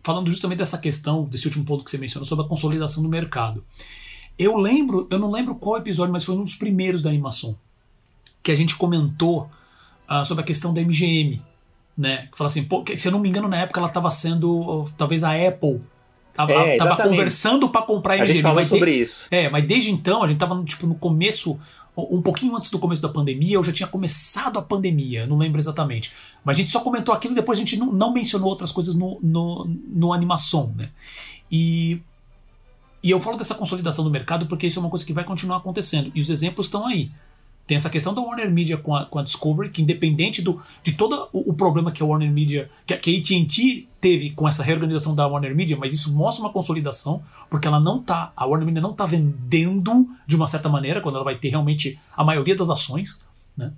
falando 0.03 0.29
justamente 0.29 0.57
dessa 0.57 0.77
questão, 0.77 1.23
desse 1.23 1.47
último 1.47 1.63
ponto 1.63 1.85
que 1.85 1.89
você 1.89 1.97
mencionou, 1.97 2.25
sobre 2.25 2.43
a 2.43 2.47
consolidação 2.49 3.01
do 3.01 3.07
mercado. 3.07 3.63
Eu 4.37 4.57
lembro, 4.57 5.07
eu 5.09 5.17
não 5.17 5.31
lembro 5.31 5.55
qual 5.55 5.77
episódio, 5.77 6.11
mas 6.11 6.25
foi 6.25 6.35
um 6.35 6.43
dos 6.43 6.55
primeiros 6.55 7.01
da 7.01 7.09
animação, 7.09 7.57
que 8.43 8.51
a 8.51 8.55
gente 8.55 8.75
comentou 8.75 9.49
uh, 10.09 10.25
sobre 10.25 10.43
a 10.43 10.45
questão 10.45 10.73
da 10.73 10.81
MGM 10.81 11.41
né? 11.97 12.27
Que 12.31 12.37
fala 12.37 12.49
assim, 12.49 12.63
pô, 12.63 12.83
se 12.97 13.07
eu 13.07 13.11
não 13.11 13.19
me 13.19 13.29
engano, 13.29 13.47
na 13.47 13.61
época 13.61 13.79
ela 13.79 13.87
estava 13.87 14.11
sendo, 14.11 14.89
talvez 14.97 15.23
a 15.23 15.31
Apple 15.31 15.79
Tava, 16.35 16.51
é, 16.51 16.77
tava 16.77 17.01
conversando 17.01 17.69
para 17.69 17.81
comprar 17.81 18.15
a 18.15 18.17
MGM. 18.17 18.29
A 18.29 18.33
gente 18.33 18.43
falou 18.43 18.63
sobre 18.63 18.91
de, 18.91 19.01
isso. 19.01 19.25
É, 19.31 19.49
mas 19.49 19.65
desde 19.65 19.89
então, 19.89 20.21
a 20.21 20.27
gente 20.27 20.37
tava 20.37 20.61
tipo, 20.65 20.85
no 20.85 20.95
começo, 20.95 21.57
um 21.95 22.21
pouquinho 22.21 22.53
antes 22.57 22.69
do 22.69 22.77
começo 22.77 23.01
da 23.01 23.07
pandemia, 23.07 23.55
eu 23.55 23.63
já 23.63 23.71
tinha 23.71 23.87
começado 23.87 24.59
a 24.59 24.61
pandemia, 24.61 25.25
não 25.25 25.37
lembro 25.37 25.61
exatamente. 25.61 26.11
Mas 26.43 26.57
a 26.57 26.59
gente 26.59 26.71
só 26.71 26.81
comentou 26.81 27.15
aquilo 27.15 27.33
e 27.33 27.35
depois 27.35 27.57
a 27.57 27.61
gente 27.61 27.77
não, 27.77 27.89
não 27.89 28.11
mencionou 28.11 28.49
outras 28.49 28.73
coisas 28.73 28.93
no, 28.93 29.17
no, 29.23 29.65
no 29.87 30.11
animação, 30.11 30.73
né? 30.75 30.89
E, 31.49 32.01
e 33.01 33.11
eu 33.11 33.21
falo 33.21 33.37
dessa 33.37 33.55
consolidação 33.55 34.03
do 34.03 34.11
mercado 34.11 34.45
porque 34.45 34.67
isso 34.67 34.77
é 34.77 34.81
uma 34.81 34.89
coisa 34.89 35.05
que 35.05 35.13
vai 35.13 35.23
continuar 35.23 35.57
acontecendo. 35.57 36.11
E 36.13 36.19
os 36.19 36.29
exemplos 36.29 36.67
estão 36.67 36.85
aí. 36.85 37.11
Tem 37.67 37.75
essa 37.75 37.89
questão 37.89 38.13
da 38.13 38.21
Warner 38.21 38.51
Media 38.51 38.77
com 38.77 38.95
a, 38.95 39.05
com 39.05 39.17
a 39.17 39.23
Discovery, 39.23 39.71
que 39.71 39.81
independente 39.81 40.41
do, 40.41 40.61
de 40.83 40.93
todo 40.93 41.29
o, 41.33 41.49
o 41.49 41.53
problema 41.53 41.91
que 41.91 42.03
a 42.03 42.05
Warner 42.05 42.31
Media, 42.31 42.69
que 42.85 42.93
a, 42.93 42.97
que 42.97 43.15
a 43.15 43.19
AT&T 43.19 43.87
teve 43.99 44.29
com 44.31 44.47
essa 44.47 44.61
reorganização 44.61 45.15
da 45.15 45.25
Warner 45.25 45.55
Media, 45.55 45.75
mas 45.75 45.91
isso 45.91 46.13
mostra 46.15 46.45
uma 46.45 46.53
consolidação, 46.53 47.23
porque 47.49 47.67
ela 47.67 47.79
não 47.79 48.03
tá, 48.03 48.31
a 48.35 48.45
Warner 48.45 48.67
Media 48.67 48.81
não 48.81 48.93
tá 48.93 49.05
vendendo 49.07 50.07
de 50.27 50.35
uma 50.35 50.45
certa 50.45 50.69
maneira, 50.69 51.01
quando 51.01 51.15
ela 51.15 51.25
vai 51.25 51.37
ter 51.37 51.49
realmente 51.49 51.99
a 52.15 52.23
maioria 52.23 52.55
das 52.55 52.69
ações, 52.69 53.25
né? 53.57 53.73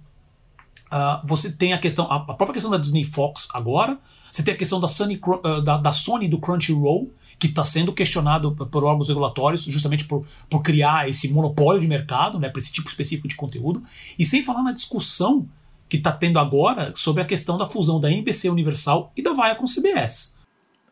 Uh, 0.88 1.26
você 1.26 1.52
tem 1.52 1.74
a 1.74 1.78
questão, 1.78 2.10
a, 2.10 2.20
própria 2.22 2.54
questão 2.54 2.72
da 2.72 2.78
Disney 2.78 3.04
Fox 3.04 3.50
agora, 3.54 3.98
você 4.32 4.42
tem 4.42 4.54
a 4.54 4.58
questão 4.58 4.80
da 4.80 4.88
Sony, 4.88 5.20
uh, 5.22 5.62
da, 5.62 5.78
da 5.78 5.92
Sony 5.92 6.30
do 6.30 6.40
Crunchyroll, 6.40 7.12
que 7.40 7.48
está 7.48 7.64
sendo 7.64 7.94
questionado 7.94 8.56
por 8.56 8.84
órgãos 8.84 9.08
regulatórios 9.08 9.64
justamente 9.64 10.06
por, 10.06 10.26
por 10.50 10.62
criar 10.62 11.08
esse 11.08 11.30
monopólio 11.30 11.80
de 11.80 11.88
mercado 11.88 12.40
né, 12.40 12.50
para 12.50 12.60
esse 12.60 12.72
tipo 12.72 12.90
específico 12.90 13.28
de 13.28 13.36
conteúdo, 13.36 13.84
e 14.18 14.26
sem 14.26 14.42
falar 14.42 14.64
na 14.64 14.72
discussão 14.72 15.48
que 15.88 15.98
está 15.98 16.12
tendo 16.12 16.40
agora 16.40 16.94
sobre 16.96 17.22
a 17.22 17.26
questão 17.26 17.58
da 17.58 17.66
fusão 17.66 18.00
da 18.00 18.12
NBC 18.12 18.50
Universal 18.50 19.12
e 19.16 19.22
da 19.22 19.34
Vaia 19.34 19.56
com 19.56 19.66
CBS. 19.66 20.36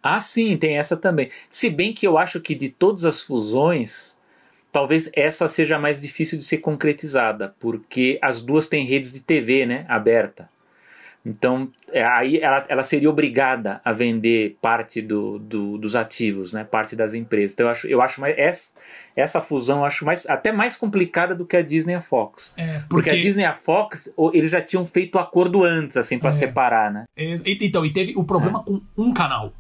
Ah, 0.01 0.21
sim, 0.21 0.55
tem 0.55 0.77
essa 0.77 0.95
também. 0.95 1.31
Se 1.49 1.69
bem 1.69 1.91
que 1.91 2.05
eu 2.05 2.17
acho 2.17 2.39
que 2.39 2.53
de 2.53 2.69
todas 2.69 3.03
as 3.05 3.21
fusões, 3.21 4.17
talvez 4.71 5.09
essa 5.13 5.47
seja 5.47 5.79
mais 5.79 6.01
difícil 6.01 6.37
de 6.37 6.43
ser 6.43 6.59
concretizada, 6.59 7.55
porque 7.59 8.19
as 8.21 8.41
duas 8.41 8.67
têm 8.67 8.85
redes 8.85 9.11
de 9.11 9.21
TV 9.21 9.65
né, 9.65 9.85
aberta. 9.89 10.47
Então, 11.25 11.69
é, 11.91 12.03
aí 12.03 12.37
ela, 12.37 12.63
ela 12.69 12.83
seria 12.83 13.09
obrigada 13.09 13.81
a 13.83 13.91
vender 13.91 14.57
parte 14.61 15.01
do, 15.01 15.39
do, 15.39 15.77
dos 15.77 15.95
ativos, 15.95 16.53
né? 16.53 16.63
parte 16.63 16.95
das 16.95 17.13
empresas. 17.15 17.53
Então, 17.53 17.65
eu 17.65 17.71
acho, 17.71 17.87
eu 17.87 18.01
acho 18.01 18.21
mais. 18.21 18.37
Essa, 18.37 18.73
essa 19.15 19.41
fusão 19.41 19.79
eu 19.79 19.85
acho 19.85 20.05
mais, 20.05 20.27
até 20.27 20.51
mais 20.51 20.75
complicada 20.75 21.33
do 21.33 21.45
que 21.45 21.57
a 21.57 21.61
Disney 21.61 21.93
e 21.93 21.95
a 21.95 22.01
Fox. 22.01 22.53
É, 22.55 22.79
porque... 22.81 22.87
porque... 22.89 23.09
a 23.09 23.15
Disney 23.15 23.43
e 23.43 23.45
a 23.45 23.53
Fox, 23.53 24.13
eles 24.33 24.51
já 24.51 24.61
tinham 24.61 24.85
feito 24.85 25.17
acordo 25.17 25.63
antes, 25.63 25.97
assim, 25.97 26.19
para 26.19 26.29
é. 26.29 26.33
separar, 26.33 26.91
né? 26.91 27.05
É, 27.17 27.35
então, 27.45 27.85
e 27.85 27.91
teve 27.91 28.13
o 28.15 28.23
problema 28.23 28.59
é. 28.59 28.63
com 28.63 28.81
um 28.95 29.13
canal 29.13 29.51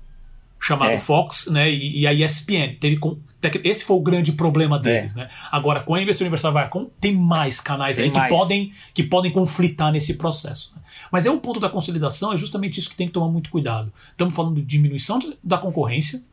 chamado 0.65 0.93
é. 0.93 0.97
Fox, 0.97 1.45
né, 1.45 1.69
e, 1.69 1.99
e, 1.99 2.07
a 2.07 2.13
ESPN. 2.13 2.75
Teve 2.79 2.97
com, 2.97 3.19
esse 3.63 3.85
foi 3.85 3.95
o 3.95 4.01
grande 4.01 4.31
problema 4.31 4.79
deles, 4.79 5.15
é. 5.15 5.19
né? 5.19 5.29
Agora 5.51 5.79
com 5.79 5.93
a 5.93 5.99
NBC 5.99 6.23
Universal 6.23 6.51
Viacom 6.51 6.89
tem 6.99 7.15
mais 7.15 7.59
canais 7.59 7.97
tem 7.97 8.05
aí 8.05 8.11
mais. 8.11 8.31
que 8.31 8.35
podem 8.35 8.73
que 8.91 9.03
podem 9.03 9.31
conflitar 9.31 9.91
nesse 9.91 10.15
processo. 10.15 10.73
Né? 10.75 10.81
Mas 11.11 11.27
é 11.27 11.29
o 11.29 11.39
ponto 11.39 11.59
da 11.59 11.69
consolidação 11.69 12.33
é 12.33 12.37
justamente 12.37 12.79
isso 12.79 12.89
que 12.89 12.95
tem 12.95 13.05
que 13.05 13.13
tomar 13.13 13.27
muito 13.27 13.51
cuidado. 13.51 13.93
Estamos 14.09 14.33
falando 14.33 14.55
de 14.55 14.63
diminuição 14.63 15.19
de, 15.19 15.37
da 15.43 15.59
concorrência, 15.59 16.23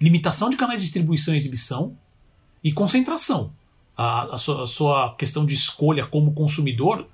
limitação 0.00 0.50
de 0.50 0.56
canais 0.56 0.80
de 0.80 0.84
distribuição 0.84 1.32
e 1.32 1.36
exibição 1.36 1.96
e 2.64 2.72
concentração. 2.72 3.52
A, 3.96 4.34
a, 4.34 4.38
sua, 4.38 4.64
a 4.64 4.66
sua 4.66 5.14
questão 5.14 5.46
de 5.46 5.54
escolha 5.54 6.04
como 6.04 6.32
consumidor 6.32 7.06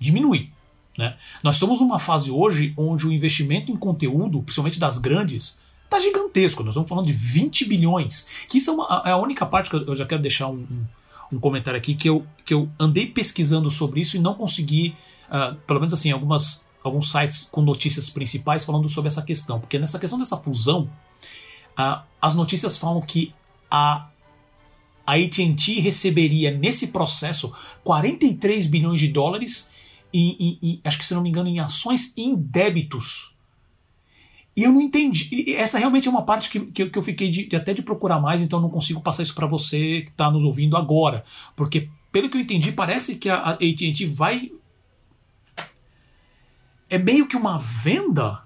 diminui. 0.00 0.50
Né? 0.96 1.16
Nós 1.42 1.56
estamos 1.56 1.80
numa 1.80 1.98
fase 1.98 2.30
hoje 2.30 2.72
onde 2.78 3.06
o 3.06 3.12
investimento 3.12 3.70
em 3.70 3.76
conteúdo, 3.76 4.42
principalmente 4.42 4.80
das 4.80 4.96
grandes, 4.96 5.58
tá 5.88 5.98
gigantesco. 6.00 6.62
Nós 6.62 6.72
estamos 6.72 6.88
falando 6.88 7.06
de 7.06 7.12
20 7.12 7.64
bilhões. 7.66 8.26
Que 8.48 8.58
isso 8.58 8.70
é, 8.70 8.74
uma, 8.74 9.02
é 9.06 9.10
a 9.10 9.16
única 9.16 9.46
parte 9.46 9.70
que 9.70 9.76
eu, 9.76 9.96
já 9.96 10.06
quero 10.06 10.22
deixar 10.22 10.48
um, 10.48 10.66
um, 10.70 10.84
um, 11.32 11.40
comentário 11.40 11.78
aqui 11.78 11.94
que 11.94 12.08
eu, 12.08 12.26
que 12.44 12.54
eu 12.54 12.68
andei 12.78 13.06
pesquisando 13.06 13.70
sobre 13.70 14.00
isso 14.00 14.16
e 14.16 14.20
não 14.20 14.34
consegui, 14.34 14.94
uh, 15.28 15.54
pelo 15.66 15.80
menos 15.80 15.94
assim, 15.94 16.10
algumas, 16.10 16.64
alguns 16.82 17.10
sites 17.10 17.48
com 17.50 17.62
notícias 17.62 18.10
principais 18.10 18.64
falando 18.64 18.88
sobre 18.88 19.08
essa 19.08 19.22
questão. 19.22 19.60
Porque 19.60 19.78
nessa 19.78 19.98
questão 19.98 20.18
dessa 20.18 20.36
fusão, 20.36 20.90
uh, 21.78 22.02
as 22.20 22.34
notícias 22.34 22.76
falam 22.76 23.00
que 23.00 23.34
a 23.70 24.08
a 25.08 25.14
AT&T 25.14 25.80
receberia 25.80 26.50
nesse 26.50 26.88
processo 26.88 27.50
43 27.82 28.66
bilhões 28.66 29.00
de 29.00 29.08
dólares 29.08 29.70
e, 30.12 30.58
e, 30.62 30.70
e, 30.74 30.80
acho 30.84 30.98
que 30.98 31.06
se 31.06 31.14
não 31.14 31.22
me 31.22 31.30
engano 31.30 31.48
em 31.48 31.60
ações 31.60 32.12
e 32.14 32.24
em 32.24 32.36
débitos 32.36 33.34
e 34.58 34.64
eu 34.64 34.72
não 34.72 34.80
entendi. 34.80 35.28
E 35.30 35.54
essa 35.54 35.78
realmente 35.78 36.08
é 36.08 36.10
uma 36.10 36.24
parte 36.24 36.50
que, 36.50 36.58
que, 36.58 36.90
que 36.90 36.98
eu 36.98 37.02
fiquei 37.02 37.30
de, 37.30 37.46
de, 37.46 37.54
até 37.54 37.72
de 37.72 37.80
procurar 37.80 38.18
mais, 38.18 38.42
então 38.42 38.60
não 38.60 38.68
consigo 38.68 39.00
passar 39.00 39.22
isso 39.22 39.32
para 39.32 39.46
você 39.46 40.02
que 40.02 40.10
está 40.10 40.28
nos 40.32 40.42
ouvindo 40.42 40.76
agora. 40.76 41.24
Porque, 41.54 41.88
pelo 42.10 42.28
que 42.28 42.36
eu 42.36 42.40
entendi, 42.40 42.72
parece 42.72 43.14
que 43.14 43.30
a 43.30 43.50
AT&T 43.50 44.06
vai... 44.06 44.50
É 46.90 46.98
meio 46.98 47.28
que 47.28 47.36
uma 47.36 47.56
venda? 47.56 48.42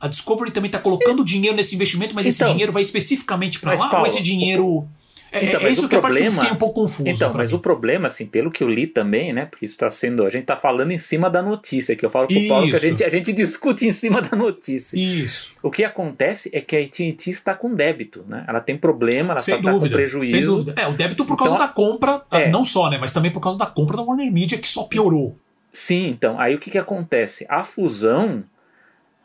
A 0.00 0.08
Discovery 0.08 0.50
também 0.50 0.66
está 0.66 0.80
colocando 0.80 1.24
dinheiro 1.24 1.56
nesse 1.56 1.76
investimento, 1.76 2.12
mas 2.12 2.26
então, 2.26 2.48
esse 2.48 2.52
dinheiro 2.52 2.72
vai 2.72 2.82
especificamente 2.82 3.60
para 3.60 3.74
lá? 3.74 3.88
Paulo, 3.88 4.00
ou 4.00 4.06
esse 4.06 4.20
dinheiro... 4.20 4.88
É, 5.32 5.44
então, 5.44 5.60
é 5.60 5.70
isso 5.70 5.88
que 5.88 5.98
problema, 5.98 6.26
eu 6.26 6.32
fiquei 6.32 6.50
um 6.50 6.56
pouco 6.56 6.82
confuso. 6.82 7.08
Então, 7.08 7.32
mas 7.32 7.50
mim. 7.50 7.56
o 7.56 7.60
problema, 7.60 8.08
assim, 8.08 8.26
pelo 8.26 8.50
que 8.50 8.64
eu 8.64 8.68
li 8.68 8.86
também, 8.86 9.32
né? 9.32 9.46
Porque 9.46 9.64
isso 9.64 9.74
está 9.74 9.90
sendo. 9.90 10.24
A 10.24 10.30
gente 10.30 10.42
está 10.42 10.56
falando 10.56 10.90
em 10.90 10.98
cima 10.98 11.30
da 11.30 11.40
notícia, 11.40 11.94
que 11.94 12.04
eu 12.04 12.10
falo 12.10 12.26
com 12.26 12.34
o 12.34 12.48
Paulo 12.48 12.68
que 12.68 12.76
a 12.76 12.78
gente, 12.78 13.04
a 13.04 13.08
gente 13.08 13.32
discute 13.32 13.86
em 13.86 13.92
cima 13.92 14.20
da 14.20 14.36
notícia. 14.36 14.96
Isso. 14.98 15.54
O 15.62 15.70
que 15.70 15.84
acontece 15.84 16.50
é 16.52 16.60
que 16.60 16.76
a 16.76 16.80
AT&T 16.80 17.30
está 17.30 17.54
com 17.54 17.74
débito, 17.74 18.24
né? 18.26 18.44
Ela 18.48 18.60
tem 18.60 18.76
problema, 18.76 19.34
ela 19.34 19.40
está 19.40 19.56
tá 19.56 19.72
com 19.72 19.88
prejuízo. 19.88 20.32
Sem 20.32 20.44
dúvida. 20.44 20.74
É, 20.76 20.86
o 20.88 20.92
débito 20.92 21.24
por 21.24 21.36
causa 21.36 21.54
então, 21.54 21.66
da 21.66 21.72
compra, 21.72 22.22
é, 22.30 22.50
não 22.50 22.64
só, 22.64 22.90
né? 22.90 22.98
Mas 22.98 23.12
também 23.12 23.30
por 23.30 23.40
causa 23.40 23.56
da 23.56 23.66
compra 23.66 23.96
da 23.96 24.02
Warner 24.02 24.32
Media, 24.32 24.58
que 24.58 24.68
só 24.68 24.84
piorou. 24.84 25.36
Sim, 25.72 26.08
então, 26.08 26.38
aí 26.40 26.54
o 26.54 26.58
que, 26.58 26.70
que 26.70 26.78
acontece? 26.78 27.46
A 27.48 27.62
fusão, 27.62 28.42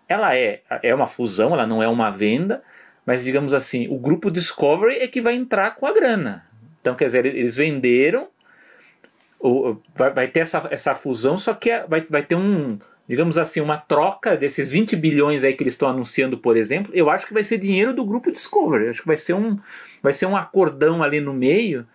ela 0.08 0.36
é, 0.36 0.62
é 0.84 0.94
uma 0.94 1.08
fusão, 1.08 1.54
ela 1.54 1.66
não 1.66 1.82
é 1.82 1.88
uma 1.88 2.12
venda, 2.12 2.62
mas 3.06 3.24
digamos 3.24 3.54
assim, 3.54 3.88
o 3.88 3.98
grupo 3.98 4.32
Discovery 4.32 4.96
é 4.96 5.08
que 5.08 5.22
vai 5.22 5.36
entrar 5.36 5.76
com 5.76 5.86
a 5.86 5.94
grana. 5.94 6.46
Então, 6.82 6.96
quer 6.96 7.06
dizer, 7.06 7.26
eles 7.26 7.58
venderam, 7.58 8.28
vai, 9.96 10.28
ter 10.28 10.42
essa, 10.42 10.68
essa 10.72 10.96
fusão, 10.96 11.38
só 11.38 11.54
que 11.54 11.70
é, 11.70 11.86
vai, 11.88 12.02
vai 12.02 12.24
ter 12.24 12.36
um, 12.36 12.78
digamos 13.08 13.38
assim, 13.38 13.62
uma 13.62 13.78
troca 13.78 14.36
desses 14.36 14.72
20 14.72 14.96
bilhões 14.96 15.44
aí 15.44 15.54
que 15.54 15.64
eles 15.64 15.74
estão 15.74 15.90
anunciando, 15.90 16.38
por 16.38 16.58
exemplo. 16.58 16.92
Eu 16.96 17.10
acho 17.10 17.26
que 17.28 17.34
vai 17.34 17.44
ser 17.44 17.58
dinheiro 17.58 17.94
do 17.94 18.06
grupo 18.06 18.32
Discovery. 18.32 18.86
Eu 18.86 18.90
acho 18.92 19.02
que 19.02 19.08
vai 19.08 19.18
ser 19.18 19.34
um, 19.34 19.60
vai 20.02 20.14
ser 20.14 20.26
um 20.26 20.36
acordão 20.36 21.04
ali 21.04 21.20
no 21.20 21.34
meio, 21.34 21.86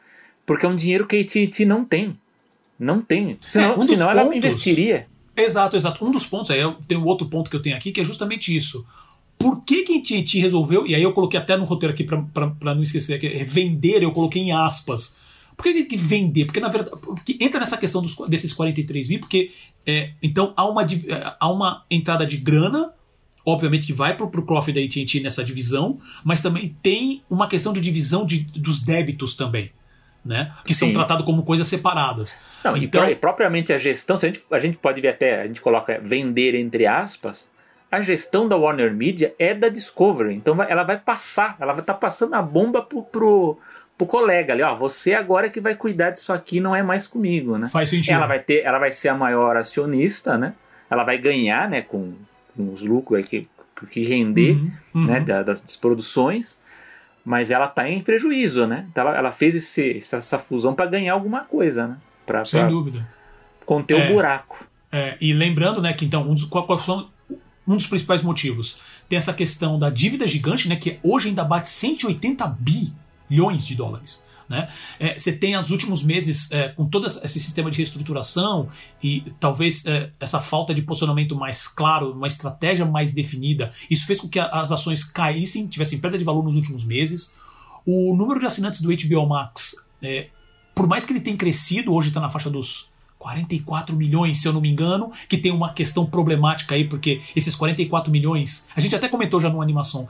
porque 0.47 0.67
é 0.67 0.69
um 0.69 0.77
dinheiro 0.77 1.07
que 1.07 1.17
a 1.17 1.21
AT&T 1.21 1.65
não 1.65 1.85
tem. 1.85 2.19
Não 2.79 3.03
tem. 3.03 3.37
Senão, 3.43 3.75
é, 3.75 3.79
um 3.79 3.83
senão 3.83 4.11
ela 4.11 4.35
investiria. 4.35 5.07
Exato, 5.37 5.77
exato. 5.77 6.05
Um 6.05 6.11
dos 6.11 6.27
pontos, 6.27 6.51
aí 6.51 6.61
tem 6.87 6.97
o 6.97 7.05
outro 7.05 7.29
ponto 7.29 7.51
que 7.51 7.57
eu 7.57 7.63
tenho 7.63 7.77
aqui, 7.77 7.93
que 7.93 8.01
é 8.01 8.05
justamente 8.05 8.57
isso. 8.57 8.87
Por 9.41 9.65
que 9.65 9.85
que 9.85 9.95
a 9.95 9.97
AT&T 9.97 10.39
resolveu, 10.39 10.87
e 10.87 10.95
aí 10.95 11.03
eu 11.03 11.15
coloquei 11.15 11.41
até 11.41 11.57
no 11.57 11.65
roteiro 11.65 11.95
aqui 11.95 12.05
para 12.05 12.75
não 12.75 12.83
esquecer, 12.83 13.19
que 13.19 13.27
é 13.27 13.43
vender, 13.43 14.03
eu 14.03 14.13
coloquei 14.13 14.43
em 14.43 14.53
aspas. 14.53 15.17
Por 15.57 15.63
que, 15.63 15.85
que 15.85 15.97
vender? 15.97 16.45
Porque 16.45 16.61
na 16.61 16.69
verdade, 16.69 16.95
porque 17.01 17.39
entra 17.41 17.59
nessa 17.59 17.79
questão 17.79 18.03
dos, 18.03 18.15
desses 18.29 18.53
43 18.53 19.09
mil, 19.09 19.21
porque 19.21 19.51
é, 19.87 20.11
então 20.23 20.53
há 20.55 20.67
uma, 20.67 20.83
é, 20.83 21.35
há 21.41 21.51
uma 21.51 21.87
entrada 21.91 22.27
de 22.27 22.37
grana, 22.37 22.93
obviamente 23.45 23.87
que 23.87 23.95
vai 23.95 24.15
para 24.15 24.27
o 24.27 24.43
cofre 24.43 24.75
da 24.75 24.81
AT&T 24.81 25.21
nessa 25.21 25.43
divisão, 25.43 25.99
mas 26.23 26.43
também 26.43 26.77
tem 26.83 27.23
uma 27.31 27.49
questão 27.49 27.73
de 27.73 27.81
divisão 27.81 28.27
de, 28.27 28.41
dos 28.41 28.83
débitos 28.83 29.35
também. 29.35 29.71
Né? 30.23 30.53
Que 30.67 30.75
Sim. 30.75 30.87
são 30.87 30.93
tratados 30.93 31.25
como 31.25 31.43
coisas 31.43 31.67
separadas. 31.67 32.39
Não, 32.63 32.77
então, 32.77 33.09
e 33.09 33.17
propriamente 33.17 33.73
a 33.73 33.79
gestão, 33.79 34.19
se 34.19 34.27
a 34.27 34.29
gente, 34.29 34.43
a 34.51 34.59
gente 34.59 34.77
pode 34.77 35.01
ver 35.01 35.09
até, 35.09 35.41
a 35.43 35.47
gente 35.47 35.63
coloca 35.63 35.99
vender 35.99 36.55
entre 36.55 36.87
aspas, 36.87 37.50
a 37.91 38.01
gestão 38.03 38.47
da 38.47 38.57
Warner 38.57 38.95
Media 38.95 39.35
é 39.39 39.53
da 39.53 39.69
Discovery. 39.69 40.35
Então 40.35 40.63
ela 40.63 40.85
vai 40.85 40.99
passar, 40.99 41.57
ela 41.59 41.73
vai 41.73 41.83
estar 41.83 41.95
tá 41.95 41.99
passando 41.99 42.35
a 42.35 42.43
bomba 42.43 42.83
pro, 42.83 43.03
pro, 43.03 43.59
pro 43.99 44.07
colega 44.07 44.53
ali, 44.53 44.63
ó, 44.63 44.75
você 44.75 45.13
agora 45.13 45.51
que 45.51 45.61
vai 45.61 45.75
cuidar 45.75 46.11
disso 46.11 46.33
aqui, 46.33 46.61
não 46.61 46.75
é 46.75 46.83
mais 46.83 47.07
comigo, 47.07 47.59
né? 47.59 47.67
Faz 47.67 47.91
sentido. 47.91 48.15
Ela 48.15 48.27
vai 48.27 48.39
ter, 48.39 48.65
ela 48.65 48.79
vai 48.79 48.93
ser 48.93 49.09
a 49.09 49.15
maior 49.15 49.57
acionista, 49.57 50.39
né? 50.39 50.55
Ela 50.89 51.05
vai 51.05 51.19
ganhar, 51.19 51.69
né, 51.69 51.83
com, 51.83 52.15
com 52.57 52.73
os 52.73 52.83
lucros 52.83 53.27
que, 53.27 53.49
que 53.91 54.05
render 54.05 54.53
uhum, 54.53 54.73
uhum. 54.95 55.07
Né, 55.07 55.21
das, 55.21 55.61
das, 55.61 55.77
produções, 55.77 56.61
mas 57.25 57.51
ela 57.51 57.67
está 57.67 57.89
em 57.89 58.03
prejuízo, 58.03 58.67
né? 58.67 58.87
Então 58.91 59.07
ela, 59.07 59.19
ela 59.19 59.33
fez 59.33 59.55
esse, 59.55 59.99
essa, 59.99 60.17
essa 60.19 60.39
fusão 60.39 60.75
para 60.75 60.87
ganhar 60.87 61.13
alguma 61.13 61.41
coisa, 61.41 61.89
né? 61.89 61.97
Pra, 62.25 62.45
Sem 62.45 62.61
pra 62.61 62.69
dúvida. 62.69 63.07
Conter 63.67 64.01
é, 64.01 64.11
o 64.11 64.13
buraco. 64.15 64.65
É, 64.93 65.17
e 65.21 65.33
lembrando, 65.33 65.83
né, 65.83 65.93
que 65.93 66.05
então 66.05 66.23
um 66.23 66.35
dos, 66.35 66.45
qual 66.45 66.79
são 66.79 67.09
um 67.73 67.77
dos 67.77 67.87
principais 67.87 68.23
motivos? 68.23 68.79
Tem 69.09 69.17
essa 69.17 69.33
questão 69.33 69.79
da 69.79 69.91
dívida 69.91 70.27
gigante, 70.27 70.69
né, 70.69 70.77
que 70.77 70.99
hoje 71.03 71.29
ainda 71.29 71.45
bate 71.45 71.69
180 71.69 72.47
bilhões 72.59 73.67
de 73.67 73.75
dólares. 73.75 74.23
Né? 74.49 74.69
É, 74.99 75.17
você 75.17 75.31
tem 75.31 75.57
nos 75.57 75.71
últimos 75.71 76.03
meses, 76.03 76.51
é, 76.51 76.71
com 76.71 76.85
todo 76.85 77.07
esse 77.07 77.39
sistema 77.39 77.71
de 77.71 77.77
reestruturação 77.77 78.67
e 79.01 79.33
talvez 79.39 79.87
é, 79.87 80.11
essa 80.19 80.41
falta 80.41 80.75
de 80.75 80.83
posicionamento 80.83 81.37
mais 81.37 81.69
claro, 81.69 82.11
uma 82.11 82.27
estratégia 82.27 82.85
mais 82.85 83.13
definida, 83.13 83.71
isso 83.89 84.05
fez 84.07 84.21
com 84.21 84.29
que 84.29 84.41
as 84.41 84.73
ações 84.73 85.05
caíssem, 85.05 85.69
tivessem 85.69 86.01
perda 86.01 86.19
de 86.19 86.25
valor 86.25 86.43
nos 86.43 86.57
últimos 86.57 86.85
meses. 86.85 87.33
O 87.87 88.13
número 88.17 88.41
de 88.41 88.47
assinantes 88.47 88.83
do 88.83 88.89
HBO 88.89 89.29
Max, 89.29 89.77
é, 90.03 90.29
por 90.75 90.89
mais 90.89 91.07
que 91.07 91.13
ele 91.13 91.21
tenha 91.21 91.37
crescido, 91.37 91.95
hoje 91.95 92.09
está 92.09 92.21
na 92.21 92.29
faixa 92.29 92.51
dos 92.51 92.91
44 93.21 93.95
milhões, 93.95 94.39
se 94.39 94.49
eu 94.49 94.53
não 94.53 94.63
me 94.63 94.71
engano, 94.71 95.13
que 95.29 95.37
tem 95.37 95.53
uma 95.53 95.75
questão 95.75 96.07
problemática 96.07 96.75
aí, 96.75 96.89
porque 96.89 97.21
esses 97.37 97.55
44 97.55 98.11
milhões, 98.11 98.67
a 98.75 98.81
gente 98.81 98.97
até 98.97 99.09
comentou 99.09 99.39
já 99.39 99.51
numa 99.51 99.63
animação, 99.63 100.09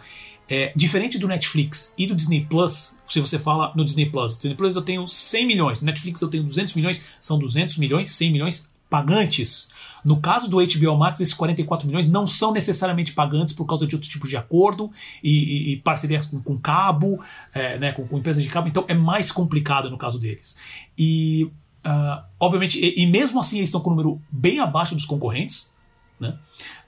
é, 0.49 0.73
diferente 0.77 1.19
do 1.19 1.27
Netflix 1.27 1.93
e 1.99 2.07
do 2.07 2.15
Disney 2.15 2.47
Plus, 2.49 2.97
se 3.09 3.21
você 3.21 3.37
fala 3.37 3.73
no 3.75 3.85
Disney 3.85 4.07
Plus, 4.07 4.37
Disney 4.37 4.55
Plus 4.55 4.77
eu 4.77 4.83
tenho 4.83 5.07
100 5.07 5.47
milhões, 5.47 5.81
no 5.81 5.87
Netflix 5.87 6.21
eu 6.21 6.29
tenho 6.29 6.45
200 6.45 6.75
milhões, 6.75 7.05
são 7.21 7.37
200 7.37 7.79
milhões, 7.79 8.13
100 8.13 8.33
milhões 8.33 8.71
pagantes. 8.89 9.69
No 10.05 10.21
caso 10.21 10.49
do 10.49 10.57
HBO 10.57 10.97
Max, 10.97 11.21
esses 11.21 11.35
44 11.35 11.87
milhões 11.87 12.09
não 12.09 12.27
são 12.27 12.53
necessariamente 12.53 13.13
pagantes 13.13 13.55
por 13.55 13.67
causa 13.67 13.87
de 13.87 13.95
outros 13.95 14.11
tipos 14.11 14.31
de 14.31 14.37
acordo 14.37 14.91
e, 15.23 15.31
e, 15.31 15.73
e 15.73 15.77
parcerias 15.79 16.27
com, 16.27 16.41
com 16.41 16.59
cabo, 16.59 17.21
é, 17.53 17.79
né, 17.79 17.93
com, 17.93 18.07
com, 18.07 18.19
empresas 18.19 18.43
de 18.43 18.49
cabo, 18.49 18.69
então 18.69 18.85
é 18.89 18.95
mais 18.95 19.31
complicado 19.31 19.91
no 19.91 19.99
caso 19.99 20.19
deles. 20.19 20.57
E, 20.97 21.51
uh, 21.87 22.23
obviamente, 22.39 22.79
e, 22.79 23.03
e, 23.03 23.07
mesmo 23.07 23.41
assim 23.41 23.59
eles 23.59 23.69
estão 23.69 23.81
com 23.81 23.91
um 23.91 23.95
número 23.95 24.23
bem 24.31 24.61
abaixo 24.61 24.95
dos 24.95 25.05
concorrentes, 25.05 25.73
né? 26.19 26.37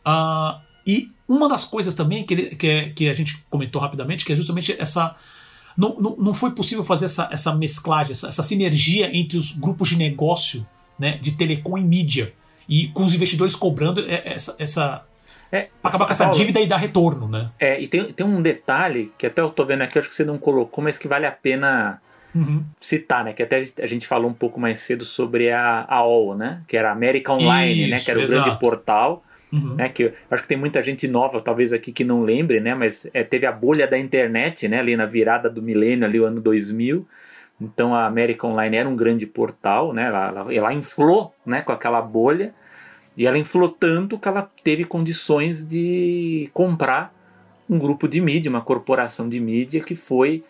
Uh, 0.07 0.61
e 0.87 1.11
uma 1.29 1.49
das 1.49 1.65
coisas 1.65 1.95
também 1.95 2.25
que, 2.25 2.35
ele, 2.35 2.57
que, 2.57 2.69
é, 2.69 2.91
que, 2.91 3.09
a 3.09 3.15
gente 3.15 3.39
comentou 3.49 3.81
rapidamente, 3.81 4.25
que 4.25 4.33
é 4.33 4.37
justamente 4.37 4.75
essa. 4.79 5.17
Não, 5.77 5.97
não, 5.99 6.17
não 6.17 6.35
foi 6.35 6.51
possível 6.51 6.85
fazer 6.85 7.07
essa, 7.07 7.29
essa 7.33 7.55
mesclagem, 7.55 8.13
essa, 8.13 8.29
essa 8.29 8.43
sinergia 8.43 9.15
entre 9.17 9.39
os 9.39 9.53
grupos 9.53 9.89
de 9.89 9.97
negócio 9.97 10.67
né, 10.99 11.19
de 11.19 11.33
telecom 11.33 11.79
e 11.79 11.83
mídia. 11.83 12.35
E 12.69 12.89
com 12.89 13.05
os 13.05 13.15
investidores 13.15 13.57
cobrando 13.57 14.05
essa. 14.09 14.55
essa 14.59 15.07
é, 15.51 15.69
para 15.83 15.91
acabar 15.91 16.07
com 16.07 16.13
essa 16.13 16.25
Paulo, 16.25 16.39
dívida 16.39 16.61
e 16.61 16.67
dar 16.67 16.79
retorno, 16.79 17.29
né? 17.29 17.51
É, 17.59 17.81
e 17.81 17.87
tem, 17.87 18.13
tem 18.13 18.25
um 18.25 18.41
detalhe 18.41 19.13
que 19.19 19.27
até 19.27 19.43
eu 19.43 19.51
tô 19.51 19.67
vendo 19.67 19.83
aqui, 19.83 19.99
acho 19.99 20.09
que 20.09 20.15
você 20.15 20.25
não 20.25 20.39
colocou, 20.39 20.83
mas 20.83 20.97
que 20.97 21.07
vale 21.07 21.27
a 21.27 21.33
pena 21.33 22.01
uhum. 22.35 22.65
citar, 22.79 23.25
né? 23.25 23.33
Que 23.33 23.43
até 23.43 23.67
a 23.81 23.87
gente 23.87 24.07
falou 24.07 24.31
um 24.31 24.35
pouco 24.35 24.61
mais 24.61 24.81
cedo 24.81 25.05
sobre 25.05 25.51
a 25.51 25.85
AOL, 25.89 26.37
né? 26.37 26.63
Que 26.67 26.77
era 26.77 26.91
a 26.91 26.93
América 26.93 27.33
Online, 27.33 27.83
Isso, 27.83 27.91
né? 27.91 28.01
Que 28.01 28.11
era 28.11 28.21
o 28.21 28.23
exato. 28.23 28.45
grande 28.45 28.61
portal 28.61 29.25
Uhum. 29.53 29.75
Né, 29.75 29.91
que 29.91 30.15
acho 30.31 30.43
que 30.43 30.49
tem 30.49 30.57
muita 30.57 30.83
gente 30.83 31.07
nova, 31.07 31.39
talvez 31.39 31.75
aqui, 31.75 31.93
que 31.93 32.05
não 32.05 32.23
lembre, 32.23 32.59
né? 32.59 32.75
Mas 32.75 33.07
é, 33.13 33.23
teve 33.23 33.45
a 33.45 33.53
bolha 33.53 33.87
da 33.87 33.99
internet, 33.99 34.67
né? 34.67 34.79
Ali 34.79 34.97
na 34.97 35.05
virada 35.05 35.51
do 35.51 35.61
milênio, 35.61 36.07
ali 36.07 36.19
o 36.19 36.25
ano 36.25 36.41
2000. 36.41 37.07
Então 37.61 37.95
a 37.95 38.07
América 38.07 38.47
Online 38.47 38.77
era 38.79 38.89
um 38.89 38.97
grande 38.97 39.27
portal, 39.27 39.93
né? 39.93 40.07
Ela, 40.07 40.29
ela, 40.29 40.55
ela 40.55 40.73
inflou, 40.73 41.35
né? 41.45 41.61
Com 41.61 41.71
aquela 41.71 42.01
bolha. 42.01 42.55
E 43.15 43.27
ela 43.27 43.37
inflou 43.37 43.69
tanto 43.69 44.19
que 44.19 44.27
ela 44.27 44.51
teve 44.65 44.87
condições 44.87 45.69
de 45.69 46.49
comprar 46.55 47.15
um 47.69 47.79
grupo 47.79 48.09
de 48.09 48.23
mídia, 48.23 48.49
uma 48.49 48.63
corporação 48.63 49.29
de 49.29 49.39
mídia 49.39 49.83
que 49.83 49.95
foi 49.95 50.43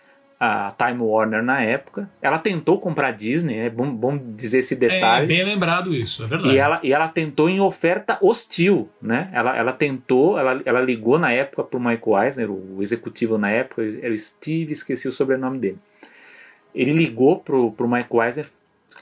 a 0.44 0.72
Time 0.72 1.00
Warner 1.00 1.40
na 1.40 1.62
época. 1.62 2.10
Ela 2.20 2.36
tentou 2.36 2.80
comprar 2.80 3.08
a 3.08 3.10
Disney, 3.12 3.58
é 3.58 3.70
bom, 3.70 3.94
bom 3.94 4.18
dizer 4.18 4.58
esse 4.58 4.74
detalhe. 4.74 5.24
É 5.24 5.28
bem 5.28 5.44
lembrado 5.44 5.94
isso, 5.94 6.24
é 6.24 6.26
verdade. 6.26 6.52
E 6.52 6.58
ela, 6.58 6.80
e 6.82 6.92
ela 6.92 7.06
tentou 7.06 7.48
em 7.48 7.60
oferta 7.60 8.18
hostil, 8.20 8.90
né? 9.00 9.30
Ela, 9.32 9.56
ela 9.56 9.72
tentou, 9.72 10.36
ela, 10.36 10.60
ela 10.64 10.80
ligou 10.80 11.16
na 11.16 11.30
época 11.30 11.62
para 11.62 11.78
o 11.78 11.80
Michael 11.80 12.24
Eisner, 12.24 12.50
o 12.50 12.82
executivo 12.82 13.38
na 13.38 13.50
época, 13.50 13.82
era 14.02 14.12
o 14.12 14.18
Steve, 14.18 14.72
esqueci 14.72 15.06
o 15.06 15.12
sobrenome 15.12 15.60
dele. 15.60 15.78
Ele 16.74 16.90
ligou 16.90 17.38
para 17.38 17.54
o 17.54 17.88
Michael 17.88 18.24
Eisner 18.24 18.46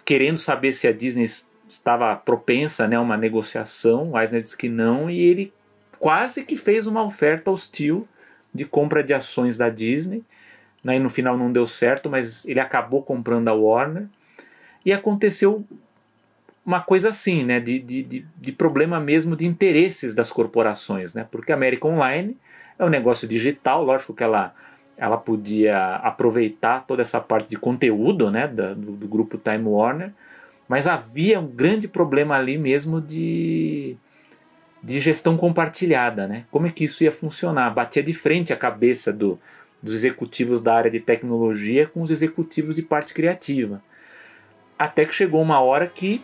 querendo 0.05 0.36
saber 0.36 0.74
se 0.74 0.86
a 0.86 0.93
Disney 0.93 1.24
estava 1.66 2.14
propensa 2.16 2.86
né, 2.86 2.97
a 2.97 3.01
uma 3.01 3.16
negociação. 3.16 4.11
O 4.11 4.20
Eisner 4.20 4.43
disse 4.43 4.59
que 4.59 4.68
não 4.68 5.09
e 5.09 5.18
ele 5.18 5.55
quase 5.99 6.45
que 6.45 6.55
fez 6.55 6.86
uma 6.86 7.03
oferta 7.03 7.51
hostil 7.51 8.07
de 8.53 8.66
compra 8.66 9.03
de 9.03 9.14
ações 9.14 9.57
da 9.57 9.70
Disney 9.70 10.22
né, 10.82 10.98
no 10.98 11.08
final 11.08 11.36
não 11.36 11.52
deu 11.52 11.66
certo, 11.66 12.08
mas 12.08 12.46
ele 12.46 12.60
acabou 12.60 13.02
comprando 13.02 13.48
a 13.48 13.54
Warner. 13.54 14.06
E 14.84 14.92
aconteceu 14.92 15.64
uma 16.64 16.80
coisa 16.80 17.08
assim, 17.08 17.44
né, 17.44 17.60
de, 17.60 17.78
de, 17.78 18.24
de, 18.36 18.52
problema 18.52 19.00
mesmo 19.00 19.34
de 19.34 19.46
interesses 19.46 20.14
das 20.14 20.30
corporações, 20.30 21.14
né, 21.14 21.26
porque 21.30 21.52
a 21.52 21.54
América 21.54 21.88
Online 21.88 22.36
é 22.78 22.84
um 22.84 22.88
negócio 22.88 23.26
digital, 23.26 23.82
lógico 23.82 24.14
que 24.14 24.22
ela, 24.22 24.54
ela 24.96 25.16
podia 25.16 25.96
aproveitar 25.96 26.84
toda 26.86 27.02
essa 27.02 27.20
parte 27.20 27.48
de 27.50 27.56
conteúdo 27.56 28.30
né, 28.30 28.46
do, 28.46 28.74
do 28.74 29.08
grupo 29.08 29.38
Time 29.38 29.64
Warner, 29.64 30.12
mas 30.68 30.86
havia 30.86 31.40
um 31.40 31.48
grande 31.48 31.88
problema 31.88 32.36
ali 32.36 32.56
mesmo 32.56 33.00
de, 33.00 33.96
de 34.82 35.00
gestão 35.00 35.36
compartilhada, 35.36 36.28
né? 36.28 36.44
Como 36.48 36.68
é 36.68 36.70
que 36.70 36.84
isso 36.84 37.02
ia 37.02 37.10
funcionar? 37.10 37.74
Batia 37.74 38.04
de 38.04 38.14
frente 38.14 38.52
a 38.52 38.56
cabeça 38.56 39.12
do, 39.12 39.36
dos 39.82 39.94
executivos 39.94 40.60
da 40.60 40.74
área 40.74 40.90
de 40.90 41.00
tecnologia 41.00 41.86
com 41.86 42.02
os 42.02 42.10
executivos 42.10 42.76
de 42.76 42.82
parte 42.82 43.14
criativa. 43.14 43.82
Até 44.78 45.04
que 45.04 45.14
chegou 45.14 45.40
uma 45.40 45.60
hora 45.60 45.86
que 45.86 46.22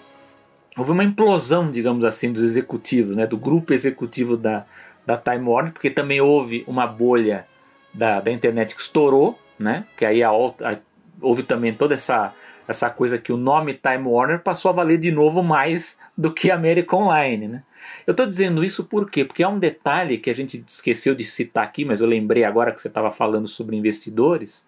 houve 0.76 0.90
uma 0.90 1.04
implosão, 1.04 1.70
digamos 1.70 2.04
assim, 2.04 2.32
dos 2.32 2.42
executivos, 2.42 3.16
né, 3.16 3.26
do 3.26 3.36
grupo 3.36 3.72
executivo 3.72 4.36
da, 4.36 4.66
da 5.06 5.16
Time 5.16 5.48
Warner, 5.48 5.72
porque 5.72 5.90
também 5.90 6.20
houve 6.20 6.64
uma 6.66 6.86
bolha 6.86 7.46
da, 7.92 8.20
da 8.20 8.30
internet 8.30 8.74
que 8.74 8.82
estourou, 8.82 9.38
né, 9.58 9.86
que 9.96 10.04
aí 10.04 10.22
a, 10.22 10.30
a, 10.30 10.78
houve 11.20 11.42
também 11.42 11.72
toda 11.72 11.94
essa, 11.94 12.34
essa 12.68 12.90
coisa 12.90 13.18
que 13.18 13.32
o 13.32 13.38
nome 13.38 13.74
Time 13.74 14.06
Warner 14.06 14.40
passou 14.40 14.70
a 14.70 14.74
valer 14.74 14.98
de 14.98 15.10
novo 15.10 15.42
mais 15.42 15.98
do 16.16 16.32
que 16.32 16.50
América 16.50 16.94
Online, 16.94 17.48
né. 17.48 17.62
Eu 18.06 18.12
estou 18.12 18.26
dizendo 18.26 18.64
isso 18.64 18.84
por 18.84 19.10
quê? 19.10 19.24
Porque 19.24 19.42
é 19.42 19.48
um 19.48 19.58
detalhe 19.58 20.18
que 20.18 20.30
a 20.30 20.34
gente 20.34 20.64
esqueceu 20.66 21.14
de 21.14 21.24
citar 21.24 21.64
aqui, 21.64 21.84
mas 21.84 22.00
eu 22.00 22.06
lembrei 22.06 22.44
agora 22.44 22.72
que 22.72 22.80
você 22.80 22.88
estava 22.88 23.10
falando 23.10 23.46
sobre 23.46 23.76
investidores, 23.76 24.66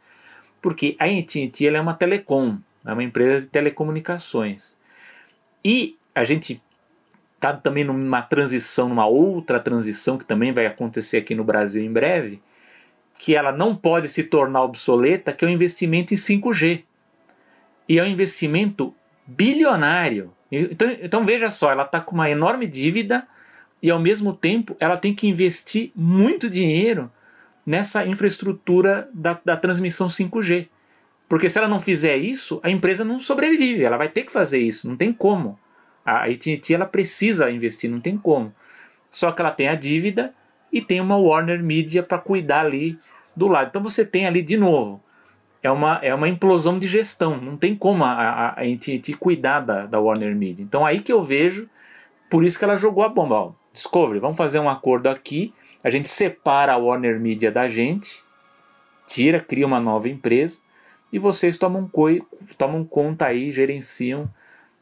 porque 0.61 0.97
a 0.99 1.05
AT&T 1.05 1.67
é 1.67 1.81
uma 1.81 1.95
telecom, 1.95 2.59
é 2.85 2.93
uma 2.93 3.03
empresa 3.03 3.43
de 3.43 3.47
telecomunicações. 3.47 4.77
E 5.65 5.97
a 6.15 6.25
gente 6.25 6.63
está 7.35 7.53
também 7.53 7.85
numa 7.85 8.23
transição, 8.23 8.89
numa 8.89 9.07
outra 9.07 9.61
transição 9.61 10.19
que 10.19 10.25
também 10.25 10.53
vai 10.53 10.67
acontecer 10.67 11.19
aqui 11.19 11.35
no 11.35 11.45
Brasil 11.45 11.83
em 11.85 11.93
breve, 11.93 12.43
que 13.19 13.35
ela 13.35 13.53
não 13.53 13.75
pode 13.75 14.09
se 14.09 14.25
tornar 14.25 14.63
obsoleta, 14.63 15.33
que 15.33 15.45
é 15.45 15.49
o 15.49 15.51
investimento 15.51 16.13
em 16.13 16.17
5G. 16.17 16.85
E 17.89 17.99
é 17.99 18.03
um 18.03 18.07
investimento 18.07 18.95
bilionário. 19.27 20.33
Então, 20.51 20.91
então 21.03 21.27
veja 21.27 21.51
só, 21.51 21.71
ela 21.71 21.83
está 21.83 22.01
com 22.01 22.15
uma 22.15 22.31
enorme 22.31 22.67
dívida 22.67 23.27
e 23.83 23.91
ao 23.91 24.01
mesmo 24.01 24.33
tempo 24.33 24.77
ela 24.81 24.97
tem 24.97 25.15
que 25.15 25.29
investir 25.29 25.93
muito 25.95 26.49
dinheiro 26.49 27.11
nessa 27.65 28.07
infraestrutura 28.07 29.09
da, 29.13 29.39
da 29.45 29.57
transmissão 29.57 30.07
5G. 30.09 30.69
Porque 31.29 31.51
se 31.51 31.59
ela 31.59 31.69
não 31.69 31.79
fizer 31.79 32.17
isso, 32.17 32.59
a 32.63 32.71
empresa 32.71 33.05
não 33.05 33.19
sobrevive, 33.19 33.85
ela 33.85 33.99
vai 33.99 34.09
ter 34.09 34.25
que 34.25 34.33
fazer 34.33 34.59
isso, 34.59 34.89
não 34.89 34.97
tem 34.97 35.13
como. 35.13 35.59
A 36.05 36.25
AT&T 36.25 36.73
ela 36.73 36.87
precisa 36.87 37.51
investir, 37.51 37.91
não 37.91 38.01
tem 38.01 38.17
como. 38.17 38.55
Só 39.11 39.31
que 39.31 39.43
ela 39.43 39.51
tem 39.51 39.69
a 39.69 39.75
dívida 39.75 40.33
e 40.73 40.81
tem 40.81 41.01
uma 41.01 41.19
Warner 41.19 41.63
Media 41.63 42.03
para 42.03 42.19
cuidar 42.19 42.61
ali 42.61 42.99
do 43.37 43.47
lado. 43.47 43.69
Então 43.69 43.83
você 43.83 44.05
tem 44.07 44.27
ali 44.27 44.41
de 44.41 44.57
novo 44.57 45.03
é 45.63 45.71
uma, 45.71 45.99
é 46.03 46.15
uma 46.15 46.29
implosão 46.29 46.79
de 46.79 46.87
gestão. 46.87 47.37
Não 47.41 47.57
tem 47.57 47.75
como 47.75 48.05
a, 48.05 48.13
a, 48.13 48.61
a 48.61 48.65
cuidar 49.19 49.61
da, 49.61 49.87
da 49.87 50.01
Warner 50.01 50.35
Media. 50.35 50.63
Então 50.63 50.85
aí 50.87 51.01
que 51.01 51.13
eu 51.13 51.23
vejo, 51.23 51.69
por 52.31 52.45
isso 52.45 52.59
que 52.59 52.65
ela 52.65 52.77
jogou 52.77 53.05
a 53.05 53.09
bomba. 53.09 53.35
Ó, 53.35 53.53
Discovery, 53.73 54.19
vamos 54.19 54.37
fazer 54.37 54.59
um 54.59 54.69
acordo 54.69 55.09
aqui, 55.09 55.55
a 55.83 55.91
gente 55.91 56.09
separa 56.09 56.73
a 56.73 56.77
Warner 56.77 57.21
Media 57.21 57.51
da 57.51 57.69
gente, 57.69 58.23
tira, 59.07 59.41
cria 59.41 59.67
uma 59.67 59.81
nova 59.81 60.09
empresa, 60.09 60.61
e 61.13 61.19
vocês 61.19 61.57
tomam, 61.57 61.91
tomam 62.57 62.85
conta 62.85 63.27
aí, 63.27 63.53
gerenciam 63.53 64.29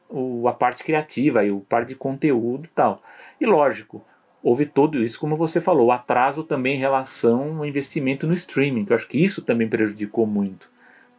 o, 0.08 0.48
a 0.48 0.52
parte 0.52 0.82
criativa, 0.82 1.44
e 1.44 1.50
o 1.50 1.60
parte 1.60 1.88
de 1.88 1.94
conteúdo 1.94 2.64
e 2.64 2.68
tal. 2.68 3.02
E 3.40 3.46
lógico, 3.46 4.04
houve 4.46 4.64
tudo 4.64 5.02
isso, 5.02 5.18
como 5.18 5.34
você 5.34 5.60
falou, 5.60 5.90
atraso 5.90 6.44
também 6.44 6.76
em 6.76 6.78
relação 6.78 7.58
ao 7.58 7.66
investimento 7.66 8.28
no 8.28 8.34
streaming, 8.34 8.84
que 8.84 8.92
eu 8.92 8.96
acho 8.96 9.08
que 9.08 9.18
isso 9.18 9.42
também 9.42 9.68
prejudicou 9.68 10.24
muito. 10.24 10.70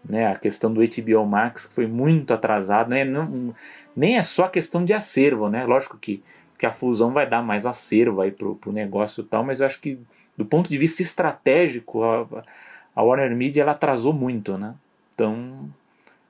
Né? 0.02 0.28
A 0.28 0.36
questão 0.38 0.72
do 0.72 0.80
HBO 0.80 1.26
Max 1.26 1.66
que 1.66 1.74
foi 1.74 1.88
muito 1.88 2.34
atrasado, 2.34 2.90
né? 2.90 3.04
Não, 3.04 3.54
nem 3.94 4.16
é 4.18 4.22
só 4.22 4.48
questão 4.48 4.86
de 4.86 4.94
acervo, 4.94 5.50
né? 5.50 5.66
Lógico 5.66 5.98
que, 5.98 6.24
que 6.58 6.66
a 6.66 6.72
fusão 6.72 7.12
vai 7.12 7.30
dar 7.30 7.44
mais 7.44 7.66
acervo 7.66 8.22
aí 8.22 8.32
pro, 8.32 8.56
pro 8.56 8.72
negócio 8.72 9.20
e 9.20 9.26
tal, 9.26 9.44
mas 9.44 9.60
eu 9.60 9.66
acho 9.66 9.82
que 9.82 10.00
do 10.38 10.46
ponto 10.46 10.70
de 10.70 10.78
vista 10.78 11.02
estratégico, 11.02 12.06
a, 12.06 12.26
a 12.96 13.04
Warner 13.04 13.36
Media 13.36 13.62
ela 13.62 13.74
atrasou 13.74 14.14
muito, 14.14 14.58
né? 14.58 14.74
Então, 15.14 15.70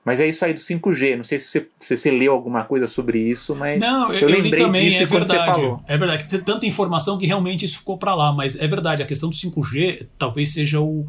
mas 0.08 0.20
é 0.20 0.26
isso 0.26 0.42
aí 0.42 0.54
do 0.54 0.58
5G. 0.58 1.18
Não 1.18 1.22
sei 1.22 1.38
se 1.38 1.50
você, 1.50 1.68
se 1.76 1.94
você 1.98 2.10
leu 2.10 2.32
alguma 2.32 2.64
coisa 2.64 2.86
sobre 2.86 3.18
isso, 3.18 3.54
mas 3.54 3.78
não, 3.78 4.10
eu, 4.10 4.20
eu 4.20 4.28
lembrei 4.30 4.58
também, 4.58 4.88
disso 4.88 5.02
é 5.02 5.04
verdade. 5.04 5.60
É 5.86 5.98
verdade. 5.98 6.24
Tem 6.24 6.40
tanta 6.40 6.64
informação 6.64 7.18
que 7.18 7.26
realmente 7.26 7.66
isso 7.66 7.80
ficou 7.80 7.98
para 7.98 8.14
lá, 8.14 8.32
mas 8.32 8.56
é 8.56 8.66
verdade. 8.66 9.02
A 9.02 9.06
questão 9.06 9.28
do 9.28 9.36
5G 9.36 10.06
talvez 10.16 10.54
seja 10.54 10.80
o, 10.80 11.06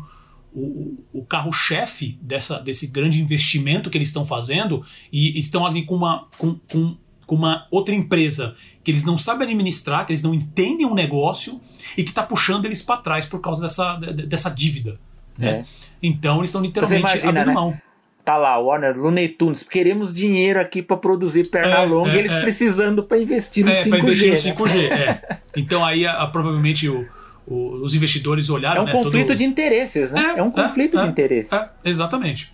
o, 0.54 0.98
o 1.14 1.24
carro-chefe 1.24 2.20
dessa, 2.22 2.60
desse 2.60 2.88
grande 2.88 3.22
investimento 3.22 3.90
que 3.90 3.98
eles 3.98 4.10
estão 4.10 4.26
fazendo 4.26 4.84
e 5.14 5.40
estão 5.40 5.66
ali 5.66 5.86
com 5.86 5.96
uma, 5.96 6.28
com, 6.38 6.60
com, 6.70 6.98
com 7.26 7.36
uma 7.36 7.68
outra 7.72 7.96
empresa 7.96 8.54
que 8.84 8.92
eles 8.92 9.06
não 9.06 9.18
sabem 9.18 9.46
administrar, 9.48 10.06
que 10.06 10.12
eles 10.12 10.24
não 10.24 10.34
entendem 10.34 10.86
o 10.86 10.94
negócio 10.94 11.62
e 11.98 12.04
que 12.04 12.10
está 12.10 12.22
puxando 12.22 12.66
eles 12.66 12.82
para 12.82 13.00
trás 13.00 13.26
por 13.26 13.40
causa 13.40 13.62
dessa, 13.62 13.96
dessa 13.96 14.50
dívida. 14.50 15.00
Né? 15.38 15.50
É. 15.50 15.66
Então 16.04 16.40
eles 16.40 16.50
estão 16.50 16.62
literalmente 16.62 17.00
imagina, 17.00 17.30
abrindo 17.30 17.46
né? 17.46 17.54
mão. 17.54 17.82
Tá 18.30 18.38
lá, 18.38 18.60
Warner, 18.60 18.96
Looney 18.96 19.28
Tunes, 19.28 19.64
queremos 19.64 20.14
dinheiro 20.14 20.62
aqui 20.62 20.84
para 20.84 20.96
produzir 20.96 21.50
perna 21.50 21.80
é, 21.80 21.84
longa, 21.84 22.12
é, 22.12 22.20
eles 22.20 22.32
é. 22.32 22.40
precisando 22.40 23.04
para 23.04 23.18
investir 23.18 23.66
no 23.66 23.72
é, 23.72 23.84
5G. 23.84 23.98
Investir 23.98 24.54
no 24.54 24.56
5G 24.56 24.88
né? 24.88 25.20
é. 25.28 25.38
Então 25.58 25.84
aí 25.84 26.06
a, 26.06 26.22
a, 26.22 26.28
provavelmente 26.28 26.88
o, 26.88 27.08
o, 27.48 27.84
os 27.84 27.96
investidores 27.96 28.52
olharam. 28.52 28.82
É 28.82 28.84
um 28.84 28.86
né, 28.86 28.92
conflito 28.92 29.28
todo... 29.30 29.38
de 29.38 29.44
interesses, 29.44 30.12
né? 30.12 30.36
É, 30.38 30.44
um 30.44 30.52
conflito 30.52 30.96
de 31.00 31.08
interesses. 31.08 31.52
exatamente. 31.84 32.54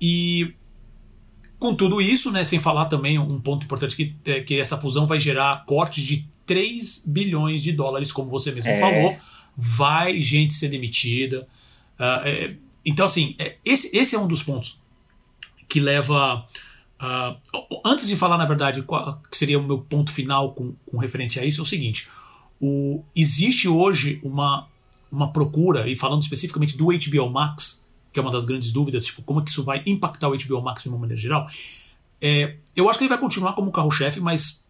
E 0.00 0.54
com 1.58 1.74
tudo 1.74 2.00
isso, 2.00 2.30
né, 2.30 2.44
sem 2.44 2.60
falar 2.60 2.84
também 2.84 3.18
um 3.18 3.40
ponto 3.40 3.64
importante 3.64 3.96
que, 3.96 4.14
é 4.26 4.42
que 4.42 4.60
essa 4.60 4.76
fusão 4.76 5.08
vai 5.08 5.18
gerar 5.18 5.64
cortes 5.66 6.04
de 6.04 6.24
3 6.46 7.02
bilhões 7.04 7.64
de 7.64 7.72
dólares, 7.72 8.12
como 8.12 8.30
você 8.30 8.52
mesmo 8.52 8.70
é. 8.70 8.76
falou. 8.76 9.16
Vai 9.56 10.20
gente 10.20 10.54
ser 10.54 10.68
demitida. 10.68 11.48
Uh, 11.98 12.22
é, 12.24 12.54
então, 12.84 13.04
assim, 13.04 13.34
é, 13.40 13.56
esse, 13.64 13.90
esse 13.92 14.14
é 14.14 14.20
um 14.20 14.28
dos 14.28 14.44
pontos 14.44 14.85
que 15.68 15.80
leva. 15.80 16.44
Uh, 17.00 17.80
antes 17.84 18.06
de 18.06 18.16
falar, 18.16 18.38
na 18.38 18.46
verdade, 18.46 18.82
qual, 18.82 19.20
que 19.30 19.36
seria 19.36 19.58
o 19.58 19.62
meu 19.62 19.78
ponto 19.78 20.10
final 20.10 20.52
com, 20.52 20.74
com 20.86 20.96
referência 20.98 21.42
a 21.42 21.44
isso, 21.44 21.60
é 21.60 21.62
o 21.62 21.66
seguinte: 21.66 22.08
o, 22.60 23.02
existe 23.14 23.68
hoje 23.68 24.20
uma, 24.22 24.66
uma 25.10 25.32
procura, 25.32 25.88
e 25.88 25.96
falando 25.96 26.22
especificamente 26.22 26.76
do 26.76 26.86
HBO 26.86 27.30
Max, 27.30 27.84
que 28.12 28.18
é 28.18 28.22
uma 28.22 28.32
das 28.32 28.44
grandes 28.44 28.72
dúvidas, 28.72 29.04
tipo, 29.04 29.22
como 29.22 29.40
é 29.40 29.44
que 29.44 29.50
isso 29.50 29.62
vai 29.62 29.82
impactar 29.86 30.28
o 30.28 30.36
HBO 30.36 30.62
Max 30.62 30.82
de 30.82 30.88
uma 30.88 30.98
maneira 30.98 31.20
geral. 31.20 31.46
É, 32.20 32.56
eu 32.74 32.88
acho 32.88 32.98
que 32.98 33.04
ele 33.04 33.10
vai 33.10 33.18
continuar 33.18 33.52
como 33.52 33.70
carro-chefe, 33.70 34.20
mas 34.20 34.64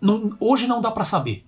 não, 0.00 0.36
hoje 0.40 0.66
não 0.66 0.80
dá 0.80 0.90
para 0.90 1.04
saber 1.04 1.44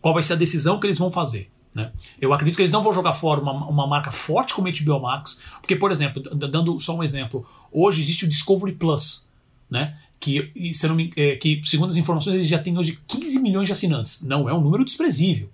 qual 0.00 0.14
vai 0.14 0.22
ser 0.22 0.32
a 0.32 0.36
decisão 0.36 0.80
que 0.80 0.86
eles 0.86 0.98
vão 0.98 1.10
fazer. 1.10 1.50
Né? 1.78 1.92
Eu 2.20 2.32
acredito 2.32 2.56
que 2.56 2.62
eles 2.62 2.72
não 2.72 2.82
vão 2.82 2.92
jogar 2.92 3.12
fora 3.12 3.40
uma, 3.40 3.52
uma 3.68 3.86
marca 3.86 4.10
forte 4.10 4.52
como 4.52 4.66
a 4.66 4.70
HBO 4.72 5.00
Max, 5.00 5.40
porque, 5.60 5.76
por 5.76 5.92
exemplo, 5.92 6.20
dando 6.34 6.80
só 6.80 6.96
um 6.96 7.04
exemplo, 7.04 7.46
hoje 7.70 8.00
existe 8.00 8.24
o 8.24 8.28
Discovery 8.28 8.72
Plus, 8.72 9.28
né? 9.70 9.96
que, 10.18 10.50
se 10.74 10.88
me, 10.88 11.12
é, 11.16 11.36
que 11.36 11.60
segundo 11.62 11.90
as 11.90 11.96
informações, 11.96 12.34
ele 12.34 12.44
já 12.44 12.58
tem 12.58 12.76
hoje 12.76 12.98
15 13.06 13.38
milhões 13.38 13.66
de 13.66 13.72
assinantes. 13.72 14.22
Não 14.22 14.48
é 14.48 14.52
um 14.52 14.60
número 14.60 14.84
desprezível. 14.84 15.50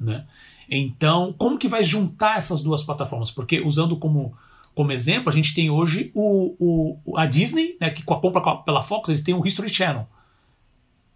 Né? 0.00 0.26
Então, 0.68 1.32
como 1.38 1.56
que 1.56 1.68
vai 1.68 1.84
juntar 1.84 2.36
essas 2.36 2.60
duas 2.60 2.82
plataformas? 2.82 3.30
Porque, 3.30 3.60
usando 3.60 3.96
como, 3.96 4.36
como 4.74 4.90
exemplo, 4.90 5.28
a 5.28 5.32
gente 5.32 5.54
tem 5.54 5.70
hoje 5.70 6.10
o, 6.12 6.98
o, 7.06 7.16
a 7.16 7.26
Disney, 7.26 7.76
né, 7.80 7.90
que 7.90 8.02
com 8.02 8.14
a 8.14 8.20
compra 8.20 8.56
pela 8.56 8.82
Fox, 8.82 9.08
eles 9.08 9.22
têm 9.22 9.34
o 9.34 9.46
History 9.46 9.72
Channel 9.72 10.08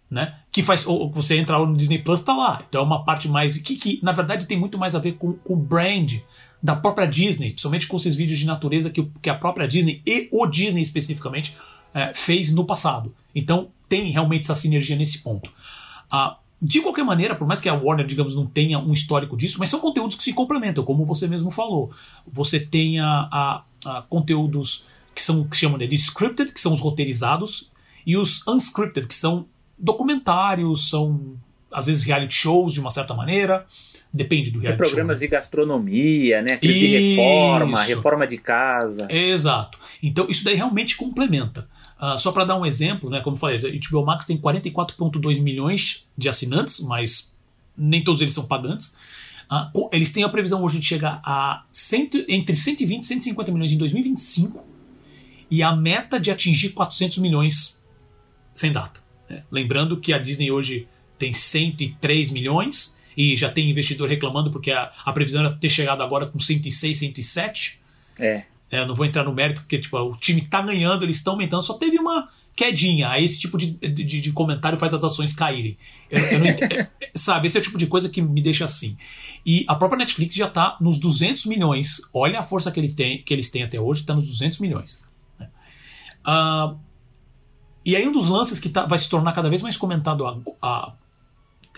né? 0.09 0.35
Que 0.51 0.63
faz. 0.63 0.85
Ou 0.87 1.11
você 1.11 1.37
entra 1.37 1.59
no 1.59 1.75
Disney 1.75 1.99
Plus, 1.99 2.21
tá 2.21 2.35
lá. 2.35 2.63
Então 2.67 2.81
é 2.81 2.83
uma 2.83 3.03
parte 3.03 3.27
mais. 3.27 3.57
Que, 3.57 3.75
que 3.75 3.99
na 4.01 4.11
verdade 4.11 4.45
tem 4.45 4.57
muito 4.57 4.77
mais 4.77 4.95
a 4.95 4.99
ver 4.99 5.13
com, 5.13 5.37
o 5.45 5.55
brand 5.55 6.15
da 6.61 6.75
própria 6.75 7.07
Disney, 7.07 7.49
principalmente 7.49 7.87
com 7.87 7.97
esses 7.97 8.15
vídeos 8.15 8.39
de 8.39 8.45
natureza 8.45 8.89
que, 8.89 9.09
que 9.21 9.29
a 9.29 9.35
própria 9.35 9.67
Disney 9.67 10.01
e 10.05 10.27
o 10.31 10.45
Disney 10.47 10.81
especificamente 10.81 11.55
é, 11.93 12.13
fez 12.13 12.51
no 12.51 12.65
passado. 12.65 13.13
Então 13.33 13.69
tem 13.87 14.11
realmente 14.11 14.43
essa 14.43 14.55
sinergia 14.55 14.95
nesse 14.95 15.19
ponto. 15.19 15.49
Ah, 16.11 16.37
de 16.61 16.81
qualquer 16.81 17.05
maneira, 17.05 17.35
por 17.35 17.47
mais 17.47 17.61
que 17.61 17.69
a 17.69 17.73
Warner, 17.73 18.05
digamos, 18.05 18.35
não 18.35 18.45
tenha 18.45 18.77
um 18.77 18.91
histórico 18.91 19.37
disso, 19.37 19.57
mas 19.59 19.69
são 19.69 19.79
conteúdos 19.79 20.17
que 20.17 20.23
se 20.23 20.33
complementam, 20.33 20.83
como 20.83 21.05
você 21.05 21.27
mesmo 21.27 21.49
falou. 21.49 21.91
Você 22.29 22.59
tem 22.59 22.99
a, 22.99 23.29
a, 23.31 23.63
a 23.85 24.01
conteúdos 24.01 24.83
que 25.15 25.23
são 25.23 25.47
que 25.47 25.55
chamam 25.55 25.77
de 25.77 25.95
scripted, 25.95 26.51
que 26.51 26.59
são 26.59 26.73
os 26.73 26.81
roteirizados, 26.81 27.71
e 28.05 28.17
os 28.17 28.45
unscripted, 28.47 29.07
que 29.07 29.15
são 29.15 29.45
documentários, 29.79 30.89
são 30.89 31.37
às 31.71 31.85
vezes 31.85 32.03
reality 32.03 32.33
shows 32.33 32.73
de 32.73 32.79
uma 32.79 32.91
certa 32.91 33.13
maneira. 33.13 33.65
Depende 34.11 34.49
do 34.49 34.59
reality 34.59 34.81
Tem 34.81 34.87
programas 34.87 35.17
show, 35.17 35.27
de 35.27 35.31
gastronomia, 35.31 36.41
né? 36.41 36.53
Aqueles 36.53 36.75
de 36.75 36.87
reforma, 36.87 37.83
reforma 37.83 38.27
de 38.27 38.37
casa. 38.37 39.07
Exato. 39.09 39.77
Então 40.01 40.25
isso 40.29 40.43
daí 40.43 40.55
realmente 40.55 40.97
complementa. 40.97 41.67
Uh, 42.01 42.17
só 42.17 42.31
para 42.31 42.45
dar 42.45 42.57
um 42.57 42.65
exemplo, 42.65 43.09
né? 43.09 43.21
Como 43.21 43.35
eu 43.35 43.39
falei, 43.39 43.57
a 43.57 43.89
HBO 43.89 44.05
Max 44.05 44.25
tem 44.25 44.37
44,2 44.37 45.41
milhões 45.41 46.07
de 46.17 46.29
assinantes, 46.29 46.79
mas 46.79 47.35
nem 47.77 48.03
todos 48.03 48.21
eles 48.21 48.33
são 48.33 48.45
pagantes. 48.45 48.95
Uh, 49.51 49.89
eles 49.91 50.11
têm 50.11 50.23
a 50.23 50.29
previsão 50.29 50.63
hoje 50.63 50.79
de 50.79 50.85
chegar 50.85 51.21
a 51.23 51.65
cento, 51.69 52.23
entre 52.27 52.55
120 52.55 53.01
e 53.01 53.05
150 53.05 53.51
milhões 53.51 53.71
em 53.71 53.77
2025 53.77 54.65
e 55.51 55.63
a 55.63 55.75
meta 55.75 56.19
de 56.19 56.31
atingir 56.31 56.69
400 56.69 57.17
milhões 57.17 57.83
sem 58.55 58.71
data. 58.71 58.99
Né? 59.29 59.43
Lembrando 59.51 59.97
que 59.97 60.11
a 60.11 60.17
Disney 60.17 60.51
hoje 60.51 60.87
tem 61.17 61.33
103 61.33 62.31
milhões 62.31 62.97
e 63.15 63.35
já 63.35 63.49
tem 63.49 63.69
investidor 63.69 64.09
reclamando 64.09 64.51
porque 64.51 64.71
a, 64.71 64.91
a 65.05 65.11
previsão 65.11 65.41
era 65.45 65.55
ter 65.55 65.69
chegado 65.69 66.01
agora 66.01 66.25
com 66.25 66.39
106, 66.39 66.97
107. 66.97 67.79
É. 68.19 68.45
é. 68.71 68.81
Eu 68.81 68.87
não 68.87 68.95
vou 68.95 69.05
entrar 69.05 69.23
no 69.23 69.33
mérito 69.33 69.61
porque 69.61 69.77
tipo, 69.77 69.97
o 69.97 70.15
time 70.15 70.41
está 70.41 70.61
ganhando, 70.61 71.03
eles 71.03 71.17
estão 71.17 71.33
aumentando, 71.33 71.63
só 71.63 71.73
teve 71.73 71.99
uma 71.99 72.29
quedinha. 72.55 73.09
Aí 73.09 73.23
esse 73.23 73.39
tipo 73.39 73.57
de, 73.57 73.71
de, 73.71 74.21
de 74.21 74.31
comentário 74.31 74.77
faz 74.77 74.93
as 74.93 75.03
ações 75.03 75.33
caírem. 75.33 75.77
Eu, 76.09 76.19
eu 76.19 76.39
não, 76.39 76.47
é, 76.47 76.89
sabe, 77.15 77.47
esse 77.47 77.57
é 77.57 77.61
o 77.61 77.63
tipo 77.63 77.77
de 77.77 77.87
coisa 77.87 78.09
que 78.09 78.21
me 78.21 78.41
deixa 78.41 78.65
assim. 78.65 78.97
E 79.45 79.65
a 79.67 79.75
própria 79.75 79.99
Netflix 79.99 80.35
já 80.35 80.47
está 80.47 80.77
nos 80.79 80.97
200 80.97 81.45
milhões. 81.45 82.01
Olha 82.13 82.39
a 82.39 82.43
força 82.43 82.71
que, 82.71 82.79
ele 82.79 82.93
tem, 82.93 83.21
que 83.21 83.33
eles 83.33 83.49
têm 83.49 83.63
até 83.63 83.79
hoje, 83.79 84.01
está 84.01 84.13
nos 84.13 84.27
200 84.27 84.59
milhões. 84.59 85.03
Uh, 86.25 86.77
e 87.89 87.95
aí 87.95 88.07
um 88.07 88.11
dos 88.11 88.27
lances 88.27 88.59
que 88.59 88.69
tá, 88.69 88.85
vai 88.85 88.99
se 88.99 89.09
tornar 89.09 89.31
cada 89.31 89.49
vez 89.49 89.61
mais 89.61 89.75
comentado, 89.75 90.27
a, 90.27 90.37
a, 90.61 90.93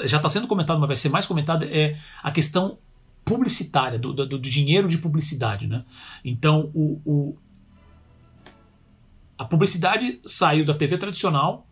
já 0.05 0.17
está 0.17 0.29
sendo 0.29 0.47
comentado, 0.47 0.79
mas 0.79 0.87
vai 0.87 0.95
ser 0.95 1.09
mais 1.09 1.25
comentado, 1.25 1.63
é 1.63 1.97
a 2.21 2.31
questão 2.31 2.77
publicitária, 3.23 3.97
do, 3.97 4.13
do, 4.13 4.25
do 4.25 4.39
dinheiro 4.39 4.87
de 4.87 4.97
publicidade. 4.97 5.67
Né? 5.67 5.85
Então, 6.25 6.69
o, 6.73 7.01
o, 7.05 7.37
a 9.37 9.45
publicidade 9.45 10.19
saiu 10.25 10.65
da 10.65 10.73
TV 10.73 10.97
tradicional, 10.97 11.67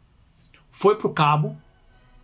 foi 0.72 0.96
para 0.96 1.08
o 1.08 1.14
cabo, 1.14 1.58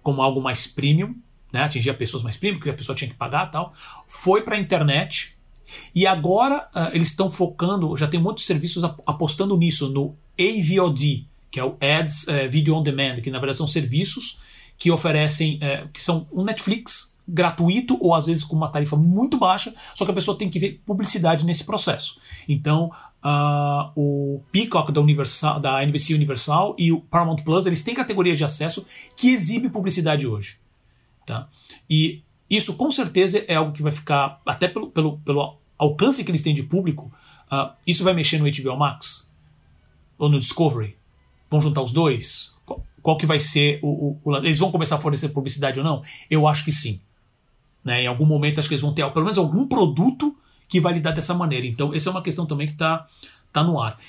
como 0.01 0.21
algo 0.21 0.41
mais 0.41 0.67
premium, 0.67 1.15
né? 1.51 1.63
atingir 1.63 1.93
pessoas 1.97 2.23
mais 2.23 2.37
premium, 2.37 2.59
porque 2.59 2.69
a 2.69 2.73
pessoa 2.73 2.95
tinha 2.95 3.09
que 3.09 3.17
pagar 3.17 3.47
tal, 3.47 3.73
foi 4.07 4.41
para 4.41 4.55
a 4.55 4.59
internet, 4.59 5.37
e 5.93 6.05
agora 6.05 6.69
uh, 6.75 6.95
eles 6.95 7.09
estão 7.09 7.29
focando, 7.31 7.97
já 7.97 8.07
tem 8.07 8.21
muitos 8.21 8.45
serviços 8.45 8.83
apostando 8.83 9.57
nisso, 9.57 9.89
no 9.89 10.15
AVOD, 10.39 11.27
que 11.55 11.59
é 11.61 11.63
o 11.63 11.77
Ads 11.79 12.27
é, 12.27 12.49
Video 12.49 12.75
on 12.75 12.83
Demand, 12.83 13.21
que 13.21 13.31
na 13.31 13.39
verdade 13.39 13.59
são 13.59 13.65
serviços 13.65 14.41
que 14.77 14.91
oferecem, 14.91 15.57
é, 15.61 15.87
que 15.93 16.03
são 16.03 16.27
um 16.29 16.43
Netflix 16.43 17.17
gratuito 17.25 17.97
ou 18.01 18.13
às 18.13 18.25
vezes 18.25 18.43
com 18.43 18.57
uma 18.57 18.67
tarifa 18.67 18.97
muito 18.97 19.37
baixa, 19.37 19.73
só 19.93 20.03
que 20.03 20.11
a 20.11 20.13
pessoa 20.13 20.37
tem 20.37 20.49
que 20.49 20.59
ver 20.59 20.81
publicidade 20.85 21.45
nesse 21.45 21.63
processo. 21.63 22.19
Então, 22.45 22.91
uh, 23.23 23.89
o 23.95 24.43
Peacock 24.51 24.91
da, 24.91 24.99
Universal, 24.99 25.61
da 25.61 25.81
NBC 25.81 26.13
Universal 26.13 26.75
e 26.77 26.91
o 26.91 26.99
Paramount 26.99 27.37
Plus, 27.37 27.65
eles 27.65 27.81
têm 27.81 27.95
categorias 27.95 28.37
de 28.37 28.43
acesso 28.43 28.85
que 29.15 29.29
exibe 29.29 29.69
publicidade 29.69 30.27
hoje. 30.27 30.57
Tá? 31.25 31.47
E 31.89 32.21
isso 32.49 32.75
com 32.75 32.91
certeza 32.91 33.45
é 33.47 33.55
algo 33.55 33.71
que 33.71 33.81
vai 33.81 33.93
ficar, 33.93 34.41
até 34.45 34.67
pelo, 34.67 34.89
pelo, 34.91 35.19
pelo 35.19 35.57
alcance 35.77 36.21
que 36.21 36.31
eles 36.31 36.41
têm 36.41 36.53
de 36.53 36.63
público, 36.63 37.13
uh, 37.49 37.71
isso 37.87 38.03
vai 38.03 38.13
mexer 38.13 38.39
no 38.39 38.43
HBO 38.43 38.77
Max 38.77 39.33
ou 40.17 40.27
no 40.27 40.37
Discovery. 40.37 40.97
Vão 41.49 41.61
juntar 41.61 41.81
os 41.81 41.91
dois? 41.91 42.55
Qual, 43.01 43.17
que 43.17 43.25
vai 43.25 43.39
ser 43.39 43.79
o, 43.83 43.87
o, 43.87 44.19
o, 44.23 44.37
Eles 44.37 44.57
vão 44.57 44.71
começar 44.71 44.95
a 44.95 44.99
fornecer 44.99 45.29
publicidade 45.29 45.79
ou 45.79 45.85
não? 45.85 46.03
Eu 46.29 46.47
acho 46.47 46.65
que 46.65 46.71
sim. 46.71 46.99
Né? 47.83 48.01
Em 48.01 48.07
algum 48.07 48.25
momento 48.25 48.59
acho 48.59 48.67
que 48.67 48.73
eles 48.73 48.81
vão 48.81 48.93
ter 48.93 49.07
pelo 49.11 49.25
menos 49.25 49.37
algum 49.37 49.67
produto 49.67 50.35
que 50.67 50.79
vai 50.79 50.93
lidar 50.93 51.11
dessa 51.11 51.33
maneira. 51.33 51.67
Então, 51.67 51.93
essa 51.93 52.09
é 52.09 52.11
uma 52.11 52.23
questão 52.23 52.45
também 52.45 52.65
que 52.65 52.73
está 52.73 53.07
tá 53.53 53.63
no 53.63 53.79
ar. 53.79 53.99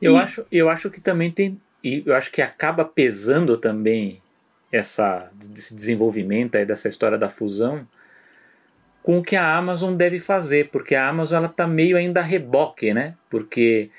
Eu, 0.00 0.14
e... 0.14 0.18
acho, 0.18 0.46
eu 0.52 0.68
acho 0.68 0.88
que 0.90 1.00
também 1.00 1.30
tem. 1.30 1.60
E 1.82 2.02
eu 2.06 2.14
acho 2.14 2.30
que 2.30 2.40
acaba 2.40 2.84
pesando 2.84 3.56
também 3.56 4.22
essa, 4.70 5.30
esse 5.54 5.74
desenvolvimento 5.74 6.56
aí 6.56 6.64
dessa 6.64 6.88
história 6.88 7.18
da 7.18 7.28
fusão 7.28 7.86
com 9.02 9.18
o 9.18 9.22
que 9.22 9.36
a 9.36 9.54
Amazon 9.54 9.94
deve 9.94 10.18
fazer, 10.18 10.70
porque 10.70 10.94
a 10.94 11.06
Amazon 11.06 11.38
ela 11.38 11.48
tá 11.48 11.66
meio 11.66 11.94
ainda 11.94 12.20
a 12.20 12.22
reboque, 12.22 12.94
né? 12.94 13.14
Porque 13.28 13.90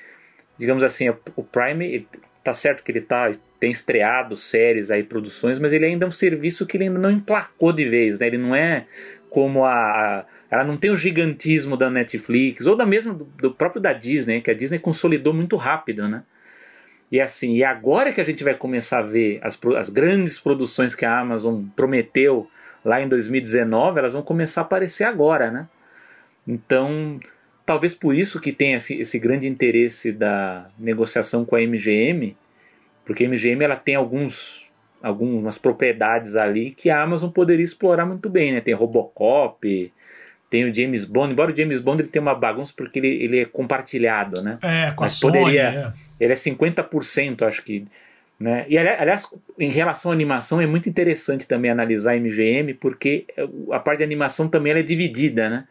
digamos 0.58 0.82
assim, 0.82 1.08
o 1.08 1.44
Prime 1.44 2.06
Tá 2.46 2.54
certo 2.54 2.84
que 2.84 2.92
ele 2.92 3.00
tá, 3.00 3.28
tem 3.58 3.72
estreado 3.72 4.36
séries 4.36 4.88
aí, 4.88 5.02
produções, 5.02 5.58
mas 5.58 5.72
ele 5.72 5.84
ainda 5.84 6.04
é 6.04 6.08
um 6.08 6.12
serviço 6.12 6.64
que 6.64 6.76
ele 6.76 6.84
ainda 6.84 6.96
não 6.96 7.10
emplacou 7.10 7.72
de 7.72 7.84
vez, 7.84 8.20
né? 8.20 8.28
Ele 8.28 8.38
não 8.38 8.54
é 8.54 8.86
como 9.28 9.64
a, 9.64 10.24
ela 10.48 10.62
não 10.62 10.76
tem 10.76 10.92
o 10.92 10.96
gigantismo 10.96 11.76
da 11.76 11.90
Netflix, 11.90 12.64
ou 12.64 12.76
da 12.76 12.86
mesma 12.86 13.12
do, 13.12 13.24
do 13.24 13.50
próprio 13.52 13.82
da 13.82 13.92
Disney, 13.92 14.40
que 14.40 14.48
a 14.48 14.54
Disney 14.54 14.78
consolidou 14.78 15.34
muito 15.34 15.56
rápido, 15.56 16.08
né? 16.08 16.22
E 17.10 17.20
assim, 17.20 17.56
e 17.56 17.64
agora 17.64 18.12
que 18.12 18.20
a 18.20 18.24
gente 18.24 18.44
vai 18.44 18.54
começar 18.54 19.00
a 19.00 19.02
ver 19.02 19.40
as, 19.42 19.58
as 19.76 19.88
grandes 19.88 20.38
produções 20.38 20.94
que 20.94 21.04
a 21.04 21.18
Amazon 21.18 21.64
prometeu 21.74 22.48
lá 22.84 23.02
em 23.02 23.08
2019, 23.08 23.98
elas 23.98 24.12
vão 24.12 24.22
começar 24.22 24.60
a 24.60 24.62
aparecer 24.62 25.02
agora, 25.02 25.50
né? 25.50 25.66
Então, 26.46 27.18
talvez 27.66 27.94
por 27.94 28.14
isso 28.14 28.40
que 28.40 28.52
tem 28.52 28.74
esse, 28.74 28.98
esse 28.98 29.18
grande 29.18 29.46
interesse 29.46 30.12
da 30.12 30.68
negociação 30.78 31.44
com 31.44 31.56
a 31.56 31.60
MGM, 31.60 32.36
porque 33.04 33.24
a 33.24 33.28
MGM 33.28 33.64
ela 33.64 33.76
tem 33.76 33.96
alguns 33.96 34.64
algumas 35.02 35.58
propriedades 35.58 36.36
ali 36.36 36.70
que 36.70 36.88
a 36.88 37.00
Amazon 37.02 37.30
poderia 37.30 37.64
explorar 37.64 38.06
muito 38.06 38.30
bem, 38.30 38.52
né? 38.52 38.60
Tem 38.60 38.74
Robocop, 38.74 39.92
tem 40.48 40.64
o 40.64 40.74
James 40.74 41.04
Bond, 41.04 41.32
embora 41.32 41.52
o 41.52 41.56
James 41.56 41.80
Bond 41.80 42.02
ele 42.02 42.08
tenha 42.08 42.22
uma 42.22 42.34
bagunça 42.34 42.72
porque 42.74 42.98
ele, 42.98 43.08
ele 43.08 43.40
é 43.40 43.44
compartilhado, 43.44 44.42
né? 44.42 44.58
É, 44.62 44.92
com 44.92 45.04
Mas 45.04 45.12
a 45.12 45.16
Sony, 45.16 45.38
poderia, 45.38 45.92
é. 45.92 46.24
Ele 46.24 46.32
é 46.32 46.36
50%, 46.36 47.42
acho 47.42 47.62
que. 47.62 47.86
Né? 48.38 48.66
E 48.68 48.76
aliás, 48.76 49.28
em 49.58 49.70
relação 49.70 50.10
à 50.10 50.14
animação, 50.14 50.60
é 50.60 50.66
muito 50.66 50.88
interessante 50.88 51.46
também 51.46 51.70
analisar 51.70 52.12
a 52.12 52.16
MGM, 52.16 52.74
porque 52.74 53.26
a 53.70 53.78
parte 53.78 53.98
de 53.98 54.04
animação 54.04 54.48
também 54.48 54.72
é 54.72 54.82
dividida, 54.82 55.48
né? 55.48 55.64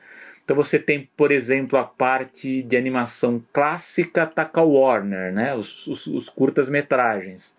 Então 0.45 0.55
você 0.55 0.77
tem, 0.77 1.09
por 1.17 1.31
exemplo, 1.31 1.77
a 1.77 1.83
parte 1.83 2.61
de 2.61 2.77
animação 2.77 3.43
clássica 3.51 4.31
a 4.35 4.61
Warner, 4.61 5.33
né? 5.33 5.55
os, 5.55 5.87
os, 5.87 6.05
os 6.05 6.29
curtas-metragens. 6.29 7.57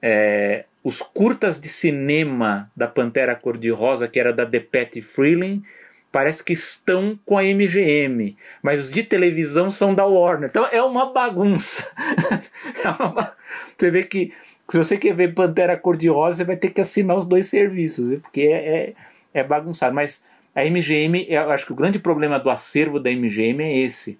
É, 0.00 0.66
os 0.84 1.00
curtas 1.00 1.58
de 1.58 1.68
cinema 1.68 2.70
da 2.76 2.86
Pantera 2.86 3.34
Cor-de-Rosa, 3.34 4.06
que 4.08 4.20
era 4.20 4.30
da 4.30 4.44
Patty 4.44 5.00
Freeling, 5.00 5.64
parece 6.10 6.44
que 6.44 6.52
estão 6.52 7.18
com 7.24 7.38
a 7.38 7.42
MGM, 7.42 8.36
mas 8.62 8.80
os 8.80 8.92
de 8.92 9.02
televisão 9.02 9.70
são 9.70 9.94
da 9.94 10.04
Warner. 10.04 10.50
Então 10.50 10.68
é 10.70 10.82
uma 10.82 11.14
bagunça. 11.14 11.90
é 12.84 12.88
uma 12.90 13.34
Você 13.78 13.90
vê 13.90 14.02
que 14.02 14.34
se 14.68 14.76
você 14.76 14.98
quer 14.98 15.14
ver 15.14 15.34
Pantera 15.34 15.78
Cor-de-Rosa, 15.78 16.38
você 16.38 16.44
vai 16.44 16.56
ter 16.56 16.70
que 16.70 16.80
assinar 16.80 17.16
os 17.16 17.24
dois 17.24 17.46
serviços, 17.46 18.18
porque 18.20 18.42
é, 18.42 18.68
é, 18.74 18.94
é 19.32 19.44
bagunçado. 19.44 19.94
Mas 19.94 20.26
a 20.54 20.64
MGM, 20.64 21.26
eu 21.28 21.50
acho 21.50 21.66
que 21.66 21.72
o 21.72 21.76
grande 21.76 21.98
problema 21.98 22.38
do 22.38 22.50
acervo 22.50 23.00
da 23.00 23.10
MGM 23.10 23.62
é 23.62 23.78
esse. 23.78 24.18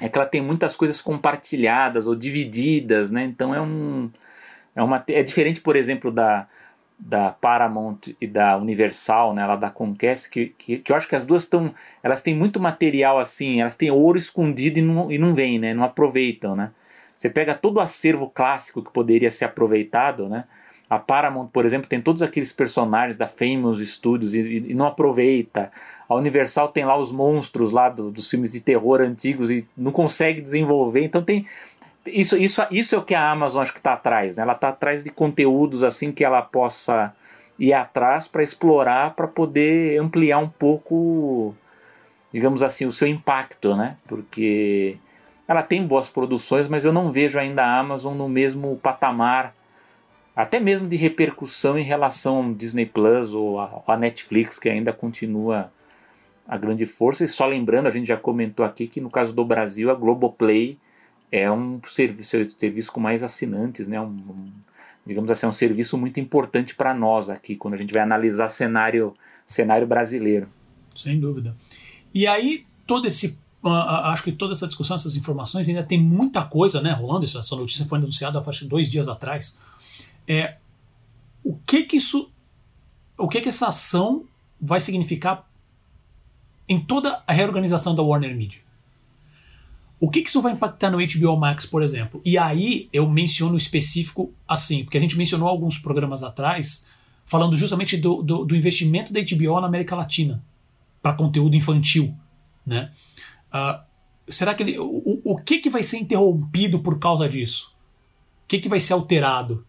É 0.00 0.08
que 0.08 0.18
ela 0.18 0.26
tem 0.26 0.40
muitas 0.40 0.76
coisas 0.76 1.00
compartilhadas 1.00 2.06
ou 2.06 2.14
divididas, 2.14 3.10
né? 3.10 3.24
Então 3.24 3.54
é 3.54 3.60
um. 3.60 4.10
É, 4.74 4.82
uma, 4.82 5.02
é 5.08 5.22
diferente, 5.22 5.60
por 5.60 5.76
exemplo, 5.76 6.10
da, 6.10 6.48
da 6.98 7.30
Paramount 7.30 8.14
e 8.20 8.26
da 8.26 8.56
Universal, 8.56 9.34
né, 9.34 9.42
ela 9.42 9.56
da 9.56 9.70
Conquest, 9.70 10.30
que, 10.30 10.46
que, 10.58 10.78
que 10.78 10.92
eu 10.92 10.96
acho 10.96 11.08
que 11.08 11.16
as 11.16 11.24
duas 11.24 11.42
estão, 11.44 11.74
elas 12.02 12.22
têm 12.22 12.34
muito 12.34 12.60
material 12.60 13.18
assim, 13.18 13.60
elas 13.60 13.76
têm 13.76 13.90
ouro 13.90 14.18
escondido 14.18 14.78
e 14.78 14.82
não, 14.82 15.12
e 15.12 15.18
não 15.18 15.34
vem, 15.34 15.58
né, 15.58 15.74
não 15.74 15.84
aproveitam, 15.84 16.56
né. 16.56 16.70
Você 17.16 17.30
pega 17.30 17.54
todo 17.54 17.76
o 17.76 17.80
acervo 17.80 18.30
clássico 18.30 18.82
que 18.82 18.90
poderia 18.90 19.30
ser 19.30 19.44
aproveitado, 19.44 20.28
né, 20.28 20.44
a 20.88 20.98
Paramount, 20.98 21.48
por 21.48 21.64
exemplo, 21.64 21.88
tem 21.88 22.00
todos 22.00 22.22
aqueles 22.22 22.52
personagens 22.52 23.16
da 23.16 23.26
Famous 23.26 23.80
Studios 23.80 24.34
e, 24.34 24.64
e, 24.68 24.74
não 24.74 24.86
aproveita. 24.86 25.72
A 26.08 26.14
Universal 26.14 26.68
tem 26.68 26.84
lá 26.84 26.96
os 26.96 27.10
monstros 27.10 27.72
lá 27.72 27.88
do, 27.88 28.10
dos 28.10 28.28
filmes 28.28 28.52
de 28.52 28.60
terror 28.60 29.00
antigos 29.00 29.50
e 29.50 29.66
não 29.76 29.90
consegue 29.90 30.40
desenvolver. 30.40 31.02
Então 31.02 31.22
tem, 31.22 31.46
isso, 32.06 32.36
isso, 32.36 32.62
isso 32.70 32.94
é 32.94 32.98
o 32.98 33.02
que 33.02 33.14
a 33.14 33.30
Amazon 33.30 33.62
acho 33.62 33.72
que 33.72 33.78
está 33.78 33.94
atrás. 33.94 34.36
Né? 34.36 34.42
Ela 34.42 34.52
está 34.52 34.68
atrás 34.68 35.02
de 35.02 35.10
conteúdos 35.10 35.82
assim 35.82 36.12
que 36.12 36.24
ela 36.24 36.42
possa 36.42 37.14
ir 37.58 37.72
atrás 37.72 38.28
para 38.28 38.42
explorar, 38.42 39.14
para 39.14 39.26
poder 39.26 39.98
ampliar 40.00 40.38
um 40.38 40.48
pouco, 40.48 41.54
digamos 42.32 42.62
assim, 42.62 42.84
o 42.84 42.92
seu 42.92 43.08
impacto, 43.08 43.76
né? 43.76 43.96
Porque 44.06 44.98
ela 45.46 45.62
tem 45.62 45.86
boas 45.86 46.08
produções, 46.08 46.68
mas 46.68 46.84
eu 46.84 46.92
não 46.92 47.10
vejo 47.10 47.38
ainda 47.38 47.64
a 47.64 47.78
Amazon 47.78 48.16
no 48.16 48.28
mesmo 48.28 48.76
patamar, 48.82 49.54
até 50.34 50.58
mesmo 50.58 50.88
de 50.88 50.96
repercussão 50.96 51.78
em 51.78 51.84
relação 51.84 52.38
ao 52.38 52.54
Disney 52.54 52.86
Plus 52.86 53.32
ou 53.32 53.60
a, 53.60 53.96
Netflix, 53.96 54.58
que 54.58 54.68
ainda 54.68 54.92
continua 54.92 55.72
a 56.46 56.58
grande 56.58 56.86
força. 56.86 57.24
E 57.24 57.28
só 57.28 57.46
lembrando, 57.46 57.86
a 57.86 57.90
gente 57.90 58.08
já 58.08 58.16
comentou 58.16 58.64
aqui 58.64 58.88
que 58.88 59.00
no 59.00 59.10
caso 59.10 59.34
do 59.34 59.44
Brasil, 59.44 59.90
a 59.90 59.94
Globoplay 59.94 60.76
é 61.30 61.50
um 61.50 61.80
serviço, 61.84 62.50
serviço 62.58 62.92
com 62.92 63.00
mais 63.00 63.22
assinantes, 63.22 63.86
né? 63.86 64.00
Um, 64.00 64.06
um, 64.06 64.52
digamos 65.06 65.30
assim, 65.30 65.46
é 65.46 65.48
um 65.48 65.52
serviço 65.52 65.96
muito 65.96 66.18
importante 66.18 66.74
para 66.74 66.92
nós 66.92 67.30
aqui, 67.30 67.54
quando 67.54 67.74
a 67.74 67.76
gente 67.76 67.92
vai 67.92 68.02
analisar 68.02 68.48
cenário, 68.48 69.14
cenário 69.46 69.86
brasileiro. 69.86 70.48
Sem 70.94 71.18
dúvida. 71.20 71.56
E 72.12 72.26
aí, 72.26 72.64
todo 72.86 73.06
esse. 73.06 73.38
Acho 73.64 74.24
que 74.24 74.32
toda 74.32 74.52
essa 74.52 74.66
discussão, 74.66 74.94
essas 74.94 75.16
informações, 75.16 75.66
ainda 75.66 75.82
tem 75.82 75.98
muita 75.98 76.44
coisa 76.44 76.82
né, 76.82 76.92
rolando. 76.92 77.24
Essa 77.24 77.56
notícia 77.56 77.86
foi 77.86 77.98
anunciada 77.98 78.38
há 78.38 78.66
dois 78.66 78.90
dias 78.90 79.08
atrás. 79.08 79.58
É, 80.26 80.56
o 81.42 81.56
que 81.66 81.82
que 81.84 81.96
isso. 81.96 82.30
O 83.16 83.28
que 83.28 83.40
que 83.40 83.48
essa 83.48 83.68
ação 83.68 84.24
vai 84.60 84.80
significar 84.80 85.48
em 86.68 86.80
toda 86.80 87.22
a 87.26 87.32
reorganização 87.32 87.94
da 87.94 88.02
Warner 88.02 88.36
Media? 88.36 88.64
O 90.00 90.10
que, 90.10 90.22
que 90.22 90.28
isso 90.28 90.42
vai 90.42 90.52
impactar 90.52 90.90
no 90.90 90.98
HBO 90.98 91.36
Max, 91.36 91.64
por 91.64 91.82
exemplo? 91.82 92.20
E 92.24 92.36
aí 92.36 92.88
eu 92.92 93.08
menciono 93.08 93.56
específico 93.56 94.34
assim, 94.46 94.84
porque 94.84 94.98
a 94.98 95.00
gente 95.00 95.16
mencionou 95.16 95.48
alguns 95.48 95.78
programas 95.78 96.22
atrás 96.22 96.86
falando 97.24 97.56
justamente 97.56 97.96
do, 97.96 98.22
do, 98.22 98.44
do 98.44 98.56
investimento 98.56 99.12
da 99.12 99.20
HBO 99.20 99.60
na 99.60 99.66
América 99.66 99.96
Latina 99.96 100.44
para 101.00 101.14
conteúdo 101.14 101.56
infantil, 101.56 102.14
né? 102.66 102.90
Uh, 103.52 103.82
será 104.32 104.54
que 104.54 104.62
ele, 104.62 104.78
o, 104.78 105.20
o 105.24 105.36
que, 105.36 105.58
que 105.58 105.70
vai 105.70 105.82
ser 105.82 105.98
interrompido 105.98 106.80
por 106.80 106.98
causa 106.98 107.28
disso? 107.28 107.74
O 108.44 108.48
que, 108.48 108.58
que 108.58 108.68
vai 108.68 108.80
ser 108.80 108.94
alterado? 108.94 109.64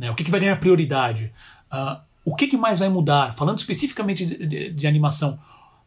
Né? 0.00 0.10
O 0.10 0.14
que, 0.14 0.24
que 0.24 0.30
vai 0.30 0.40
ganhar 0.40 0.56
prioridade? 0.56 1.30
Uh, 1.70 2.00
o 2.24 2.34
que, 2.34 2.46
que 2.46 2.56
mais 2.56 2.78
vai 2.78 2.88
mudar? 2.88 3.34
Falando 3.34 3.58
especificamente 3.58 4.24
de, 4.24 4.46
de, 4.46 4.70
de 4.70 4.86
animação, 4.86 5.38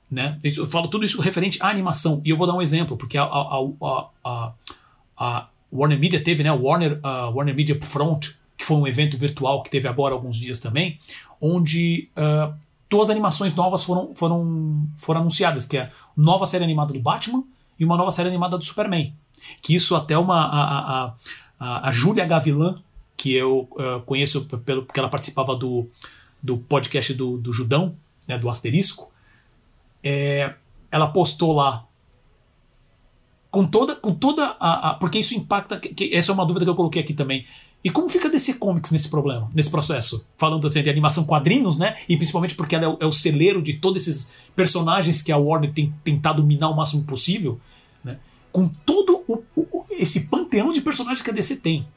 né? 0.09 0.39
Eu 0.43 0.67
falo 0.67 0.87
tudo 0.87 1.03
isso 1.03 1.19
referente 1.19 1.57
à 1.63 1.67
animação. 1.67 2.21
E 2.23 2.29
eu 2.29 2.37
vou 2.37 2.45
dar 2.45 2.53
um 2.53 2.61
exemplo, 2.61 2.95
porque 2.95 3.17
a, 3.17 3.23
a, 3.23 4.07
a, 4.23 4.53
a 5.17 5.47
Warner 5.73 5.99
Media 5.99 6.23
teve, 6.23 6.43
né? 6.43 6.51
Warner, 6.51 6.99
uh, 6.99 7.35
Warner 7.35 7.55
Media 7.55 7.75
Front, 7.81 8.27
que 8.55 8.63
foi 8.63 8.77
um 8.77 8.85
evento 8.85 9.17
virtual 9.17 9.63
que 9.63 9.71
teve 9.71 9.87
agora 9.87 10.13
alguns 10.13 10.35
dias 10.35 10.59
também, 10.59 10.99
onde 11.41 12.07
uh, 12.15 12.53
duas 12.87 13.09
animações 13.09 13.55
novas 13.55 13.83
foram, 13.83 14.13
foram, 14.13 14.87
foram 14.97 15.21
anunciadas, 15.21 15.65
que 15.65 15.75
é 15.75 15.89
nova 16.15 16.45
série 16.45 16.63
animada 16.63 16.93
do 16.93 16.99
Batman 16.99 17.43
e 17.79 17.83
uma 17.83 17.97
nova 17.97 18.11
série 18.11 18.29
animada 18.29 18.59
do 18.59 18.63
Superman. 18.63 19.11
Que 19.63 19.73
isso 19.73 19.95
até 19.95 20.15
uma 20.15 20.45
a, 20.45 20.61
a, 20.61 21.13
a, 21.59 21.89
a 21.89 21.91
Júlia 21.91 22.25
Gavilan, 22.25 22.79
que 23.23 23.33
eu 23.33 23.69
uh, 23.71 24.01
conheço 24.05 24.43
pelo, 24.65 24.83
porque 24.83 24.99
ela 24.99 25.07
participava 25.07 25.55
do, 25.55 25.87
do 26.41 26.57
podcast 26.57 27.13
do, 27.13 27.37
do 27.37 27.53
Judão, 27.53 27.95
né, 28.27 28.37
do 28.37 28.49
Asterisco, 28.49 29.13
é, 30.03 30.55
ela 30.91 31.07
postou 31.07 31.53
lá 31.53 31.85
com 33.49 33.65
toda, 33.65 33.95
com 33.95 34.13
toda 34.13 34.57
a, 34.59 34.89
a, 34.89 34.93
porque 34.95 35.19
isso 35.19 35.33
impacta. 35.33 35.79
Que, 35.79 36.13
essa 36.13 36.31
é 36.31 36.33
uma 36.33 36.45
dúvida 36.45 36.65
que 36.65 36.69
eu 36.69 36.75
coloquei 36.75 37.01
aqui 37.01 37.13
também. 37.13 37.45
E 37.81 37.89
como 37.89 38.09
fica 38.09 38.29
DC 38.29 38.55
Comics 38.55 38.91
nesse 38.91 39.07
problema, 39.07 39.49
nesse 39.53 39.69
processo? 39.69 40.27
Falando 40.37 40.67
assim, 40.67 40.83
de 40.83 40.89
animação 40.89 41.23
quadrinhos, 41.23 41.77
né? 41.77 41.95
E 42.09 42.17
principalmente 42.17 42.55
porque 42.55 42.75
ela 42.75 42.83
é 42.83 42.87
o, 42.89 42.97
é 42.99 43.05
o 43.05 43.13
celeiro 43.13 43.61
de 43.61 43.71
todos 43.71 44.01
esses 44.01 44.33
personagens 44.53 45.21
que 45.21 45.31
a 45.31 45.37
Warner 45.37 45.71
tem 45.71 45.93
tentado 46.03 46.41
dominar 46.41 46.67
o 46.67 46.75
máximo 46.75 47.03
possível, 47.03 47.57
né? 48.03 48.17
Com 48.51 48.67
todo 48.67 49.23
o, 49.29 49.41
o, 49.55 49.85
esse 49.91 50.27
panteão 50.27 50.73
de 50.73 50.81
personagens 50.81 51.21
que 51.21 51.29
a 51.29 51.33
DC 51.33 51.55
tem. 51.55 51.87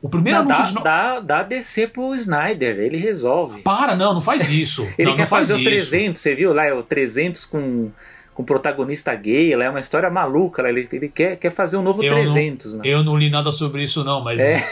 O 0.00 0.08
primeiro 0.08 0.44
não, 0.44 0.54
anúncio 0.54 0.74
dá, 0.74 1.20
de... 1.20 1.26
dá, 1.26 1.38
dá 1.38 1.42
DC 1.42 1.88
pro 1.88 2.14
Snyder, 2.14 2.78
ele 2.78 2.96
resolve. 2.96 3.62
Para, 3.62 3.96
não, 3.96 4.14
não 4.14 4.20
faz 4.20 4.48
isso. 4.48 4.88
ele 4.96 5.08
não, 5.08 5.16
quer 5.16 5.22
não 5.22 5.28
fazer 5.28 5.54
o 5.54 5.64
300, 5.64 6.20
você 6.20 6.34
viu 6.34 6.52
lá? 6.52 6.66
É 6.66 6.72
o 6.72 6.84
300 6.84 7.44
com, 7.46 7.90
com 8.32 8.44
protagonista 8.44 9.12
gay, 9.14 9.52
ela 9.52 9.64
é 9.64 9.70
uma 9.70 9.80
história 9.80 10.08
maluca, 10.08 10.66
ele, 10.68 10.88
ele 10.92 11.08
quer, 11.08 11.36
quer 11.36 11.50
fazer 11.50 11.76
um 11.76 11.82
novo 11.82 12.02
eu 12.02 12.14
300. 12.14 12.74
Não, 12.74 12.80
né? 12.80 12.88
Eu 12.88 13.02
não 13.02 13.16
li 13.16 13.28
nada 13.28 13.50
sobre 13.50 13.82
isso 13.82 14.04
não, 14.04 14.22
mas... 14.22 14.40
É. 14.40 14.62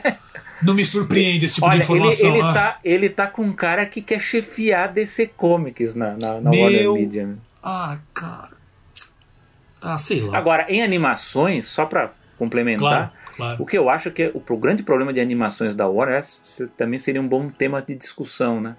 não 0.62 0.74
me 0.74 0.84
surpreende 0.84 1.46
esse 1.46 1.54
tipo 1.54 1.66
Olha, 1.66 1.78
de 1.78 1.84
informação. 1.84 2.28
Ele, 2.28 2.38
ele, 2.38 2.48
ah. 2.48 2.52
tá, 2.52 2.78
ele 2.84 3.08
tá 3.08 3.26
com 3.28 3.42
um 3.42 3.52
cara 3.54 3.86
que 3.86 4.02
quer 4.02 4.20
chefiar 4.20 4.92
DC 4.92 5.28
Comics 5.28 5.94
na, 5.94 6.18
na, 6.18 6.40
na 6.40 6.50
Meu... 6.50 6.60
Warner 6.60 6.92
Media. 6.92 7.26
Né? 7.26 7.36
Ah, 7.62 7.96
cara... 8.12 8.56
Ah, 9.80 9.96
sei 9.96 10.20
lá. 10.20 10.36
Agora, 10.36 10.66
em 10.68 10.82
animações, 10.82 11.64
só 11.64 11.86
pra 11.86 12.10
complementar... 12.36 12.78
Claro 12.78 13.25
Claro. 13.36 13.62
O 13.62 13.66
que 13.66 13.76
eu 13.76 13.90
acho 13.90 14.10
que 14.10 14.24
é 14.24 14.32
o, 14.32 14.56
grande 14.56 14.82
problema 14.82 15.12
de 15.12 15.20
animações 15.20 15.74
da 15.74 15.86
Warner 15.86 16.20
também 16.76 16.98
seria 16.98 17.20
um 17.20 17.28
bom 17.28 17.48
tema 17.50 17.82
de 17.82 17.94
discussão, 17.94 18.60
né? 18.60 18.76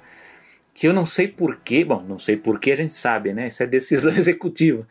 Que 0.73 0.88
eu 0.88 0.93
não 0.93 1.05
sei 1.05 1.27
porquê, 1.27 1.85
bom, 1.85 2.03
não 2.07 2.17
sei 2.17 2.35
porquê 2.35 2.71
a 2.71 2.75
gente 2.75 2.93
sabe, 2.93 3.34
né? 3.34 3.47
Isso 3.47 3.61
é 3.61 3.67
decisão 3.67 4.11
executiva. 4.17 4.88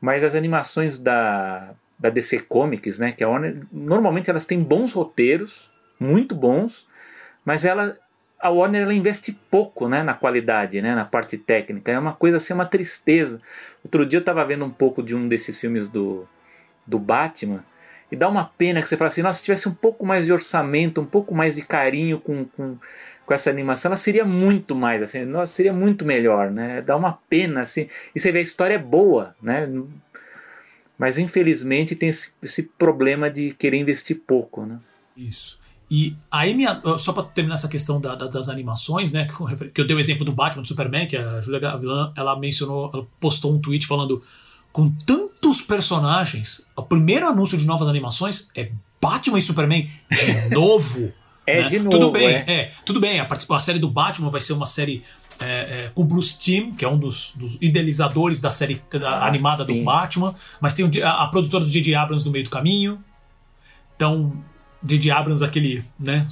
Mas 0.00 0.22
as 0.22 0.36
animações 0.36 1.00
da, 1.00 1.74
da 1.98 2.10
DC 2.10 2.40
Comics, 2.40 3.00
né? 3.00 3.10
Que 3.10 3.24
a 3.24 3.28
Warner, 3.28 3.62
normalmente 3.72 4.30
elas 4.30 4.46
têm 4.46 4.62
bons 4.62 4.92
roteiros, 4.92 5.68
muito 5.98 6.34
bons, 6.34 6.86
mas 7.44 7.64
ela 7.64 7.96
a 8.40 8.50
Warner 8.50 8.82
ela 8.82 8.94
investe 8.94 9.32
pouco 9.50 9.88
né, 9.88 10.00
na 10.00 10.14
qualidade, 10.14 10.80
né, 10.80 10.94
na 10.94 11.04
parte 11.04 11.36
técnica. 11.36 11.90
É 11.90 11.98
uma 11.98 12.12
coisa 12.12 12.36
assim, 12.36 12.52
uma 12.52 12.64
tristeza. 12.64 13.40
Outro 13.82 14.06
dia 14.06 14.18
eu 14.18 14.20
estava 14.20 14.44
vendo 14.44 14.64
um 14.64 14.70
pouco 14.70 15.02
de 15.02 15.12
um 15.12 15.26
desses 15.26 15.58
filmes 15.58 15.88
do, 15.88 16.24
do 16.86 17.00
Batman 17.00 17.64
e 18.10 18.16
dá 18.16 18.28
uma 18.28 18.44
pena 18.44 18.80
que 18.80 18.88
você 18.88 18.96
fala 18.96 19.08
assim, 19.08 19.22
nossa, 19.22 19.38
se 19.38 19.44
tivesse 19.44 19.68
um 19.68 19.74
pouco 19.74 20.06
mais 20.06 20.26
de 20.26 20.32
orçamento, 20.32 21.00
um 21.00 21.06
pouco 21.06 21.34
mais 21.34 21.56
de 21.56 21.62
carinho 21.62 22.18
com, 22.18 22.44
com, 22.44 22.76
com 23.26 23.34
essa 23.34 23.50
animação, 23.50 23.90
ela 23.90 23.96
seria 23.96 24.24
muito 24.24 24.74
mais, 24.74 25.02
assim, 25.02 25.24
nossa, 25.24 25.52
seria 25.52 25.72
muito 25.72 26.04
melhor, 26.04 26.50
né? 26.50 26.80
Dá 26.80 26.96
uma 26.96 27.12
pena, 27.28 27.60
assim. 27.60 27.88
E 28.14 28.20
você 28.20 28.32
vê, 28.32 28.38
a 28.38 28.42
história 28.42 28.74
é 28.74 28.78
boa, 28.78 29.34
né? 29.42 29.68
Mas 30.98 31.18
infelizmente 31.18 31.94
tem 31.94 32.08
esse, 32.08 32.32
esse 32.42 32.62
problema 32.62 33.30
de 33.30 33.52
querer 33.52 33.76
investir 33.76 34.22
pouco, 34.26 34.64
né? 34.64 34.78
Isso. 35.16 35.60
E 35.90 36.14
aí, 36.30 36.54
minha, 36.54 36.82
só 36.98 37.12
para 37.12 37.22
terminar 37.24 37.54
essa 37.54 37.68
questão 37.68 38.00
da, 38.00 38.14
da, 38.14 38.26
das 38.26 38.48
animações, 38.48 39.12
né? 39.12 39.28
Que 39.72 39.80
eu 39.80 39.86
dei 39.86 39.96
o 39.96 40.00
exemplo 40.00 40.24
do 40.24 40.32
Batman, 40.32 40.62
do 40.62 40.68
Superman, 40.68 41.06
que 41.06 41.16
a 41.16 41.40
Julia 41.40 41.60
Gavilan, 41.60 42.12
ela 42.16 42.38
mencionou, 42.38 42.90
ela 42.92 43.06
postou 43.18 43.54
um 43.54 43.60
tweet 43.60 43.86
falando 43.86 44.22
com 44.72 44.90
tantos 44.90 45.60
personagens, 45.60 46.66
o 46.76 46.82
primeiro 46.82 47.26
anúncio 47.26 47.58
de 47.58 47.66
novas 47.66 47.88
animações 47.88 48.48
é 48.54 48.70
Batman 49.00 49.38
e 49.38 49.42
Superman 49.42 49.90
de 50.10 50.50
novo. 50.54 51.12
é, 51.46 51.62
né? 51.62 51.68
de 51.68 51.78
novo. 51.78 51.90
Tudo 51.90 52.12
bem, 52.12 52.28
é. 52.28 52.44
é 52.46 52.72
tudo 52.84 53.00
bem. 53.00 53.20
A, 53.20 53.26
a, 53.26 53.60
série 53.60 53.78
do 53.78 53.90
Batman 53.90 54.30
vai 54.30 54.40
ser 54.40 54.52
uma 54.52 54.66
série 54.66 55.04
é, 55.40 55.46
é, 55.86 55.90
com 55.94 56.04
Bruce 56.04 56.38
Timm, 56.38 56.74
que 56.74 56.84
é 56.84 56.88
um 56.88 56.98
dos, 56.98 57.32
dos 57.36 57.56
idealizadores 57.60 58.40
da 58.40 58.50
série 58.50 58.82
da, 58.90 59.10
ah, 59.10 59.26
animada 59.26 59.64
sim. 59.64 59.78
do 59.78 59.84
Batman, 59.84 60.34
mas 60.60 60.74
tem 60.74 60.90
a, 61.02 61.24
a 61.24 61.28
produtora 61.28 61.64
do 61.64 61.70
J.J. 61.70 61.94
Abrams 61.94 62.24
no 62.24 62.32
meio 62.32 62.44
do 62.44 62.50
caminho. 62.50 63.02
Então, 63.96 64.32
J.J. 64.82 65.10
Abrams, 65.10 65.44
aquele, 65.44 65.84
né, 65.98 66.26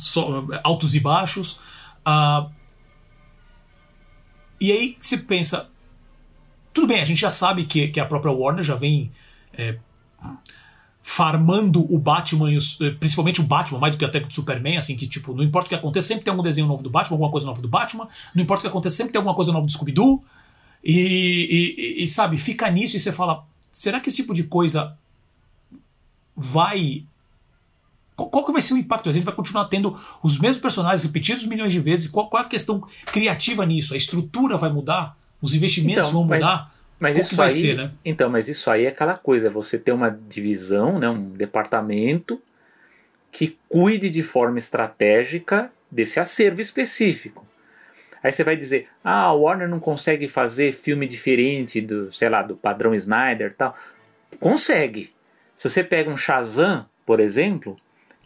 altos 0.62 0.94
e 0.94 1.00
baixos. 1.00 1.60
Uh, 2.06 2.50
e 4.60 4.72
aí 4.72 4.96
você 5.00 5.18
pensa, 5.18 5.68
tudo 6.77 6.89
bem, 6.89 7.01
a 7.01 7.07
gente 7.07 7.19
já 7.19 7.31
sabe 7.31 7.65
que, 7.65 7.89
que 7.89 7.98
a 7.98 8.05
própria 8.05 8.31
Warner 8.31 8.62
já 8.62 8.74
vem 8.74 9.11
é, 9.55 9.78
farmando 11.01 11.81
o 11.90 11.98
Batman, 11.98 12.53
eh, 12.53 12.90
principalmente 13.01 13.40
o 13.40 13.44
Batman, 13.44 13.78
mais 13.78 13.93
do 13.93 13.98
que 13.98 14.05
até 14.05 14.19
o 14.19 14.31
Superman, 14.31 14.77
assim, 14.77 14.94
que 14.94 15.07
tipo, 15.07 15.35
não 15.35 15.43
importa 15.43 15.69
o 15.69 15.69
que 15.70 15.74
aconteça, 15.74 16.09
sempre 16.09 16.24
tem 16.24 16.31
algum 16.31 16.43
desenho 16.43 16.66
novo 16.66 16.82
do 16.82 16.90
Batman, 16.90 17.15
alguma 17.15 17.31
coisa 17.31 17.47
nova 17.47 17.62
do 17.62 17.69
Batman, 17.69 18.07
não 18.35 18.43
importa 18.43 18.61
o 18.61 18.62
que 18.65 18.69
aconteça, 18.69 18.94
sempre 18.94 19.11
tem 19.11 19.19
alguma 19.19 19.35
coisa 19.35 19.53
nova 19.53 19.65
do 19.65 19.73
Scooby-Doo, 19.73 20.23
e, 20.85 21.97
e, 21.98 22.05
e, 22.05 22.09
sabe, 22.09 22.36
fica 22.36 22.70
nisso 22.70 22.94
e 22.94 23.01
você 23.01 23.11
fala, 23.11 23.47
será 23.73 23.98
que 23.98 24.11
esse 24.11 24.19
tipo 24.19 24.35
de 24.35 24.44
coisa 24.44 24.98
vai 26.36 27.07
qual 28.15 28.44
que 28.44 28.53
vai 28.53 28.61
ser 28.61 28.74
o 28.74 28.78
impacto? 28.78 29.09
A 29.09 29.12
gente 29.12 29.24
vai 29.24 29.35
continuar 29.35 29.66
tendo 29.66 29.98
os 30.23 30.39
mesmos 30.39 30.61
personagens 30.61 31.03
repetidos 31.03 31.47
milhões 31.47 31.70
de 31.70 31.81
vezes. 31.81 32.09
Qual, 32.09 32.28
qual 32.31 32.43
é 32.43 32.47
a 32.47 32.48
questão 32.48 32.86
criativa 33.07 33.65
nisso? 33.66 33.93
A 33.93 33.97
estrutura 33.97 34.57
vai 34.57 34.73
mudar? 34.73 35.19
Os 35.40 35.54
investimentos 35.54 36.08
então, 36.08 36.12
vão 36.12 36.24
mudar? 36.24 36.72
Mas, 36.98 37.16
mas 37.16 37.26
isso 37.26 37.42
aí, 37.42 37.50
ser, 37.50 37.76
né? 37.76 37.90
Então, 38.04 38.30
mas 38.30 38.48
isso 38.48 38.70
aí 38.70 38.84
é 38.84 38.88
aquela 38.88 39.14
coisa, 39.14 39.50
você 39.50 39.78
ter 39.78 39.92
uma 39.92 40.10
divisão, 40.10 40.98
né, 40.98 41.08
um 41.08 41.30
departamento 41.30 42.40
que 43.30 43.56
cuide 43.68 44.08
de 44.08 44.22
forma 44.22 44.58
estratégica 44.58 45.70
desse 45.90 46.18
acervo 46.18 46.60
específico. 46.60 47.46
Aí 48.22 48.32
você 48.32 48.42
vai 48.42 48.56
dizer, 48.56 48.88
ah, 49.04 49.24
a 49.24 49.32
Warner 49.32 49.68
não 49.68 49.78
consegue 49.78 50.26
fazer 50.26 50.72
filme 50.72 51.06
diferente 51.06 51.80
do, 51.80 52.10
sei 52.12 52.28
lá, 52.28 52.42
do 52.42 52.56
padrão 52.56 52.94
Snyder 52.94 53.54
tal. 53.54 53.76
Consegue. 54.40 55.12
Se 55.54 55.68
você 55.68 55.84
pega 55.84 56.10
um 56.10 56.16
Shazam, 56.16 56.86
por 57.04 57.20
exemplo, 57.20 57.76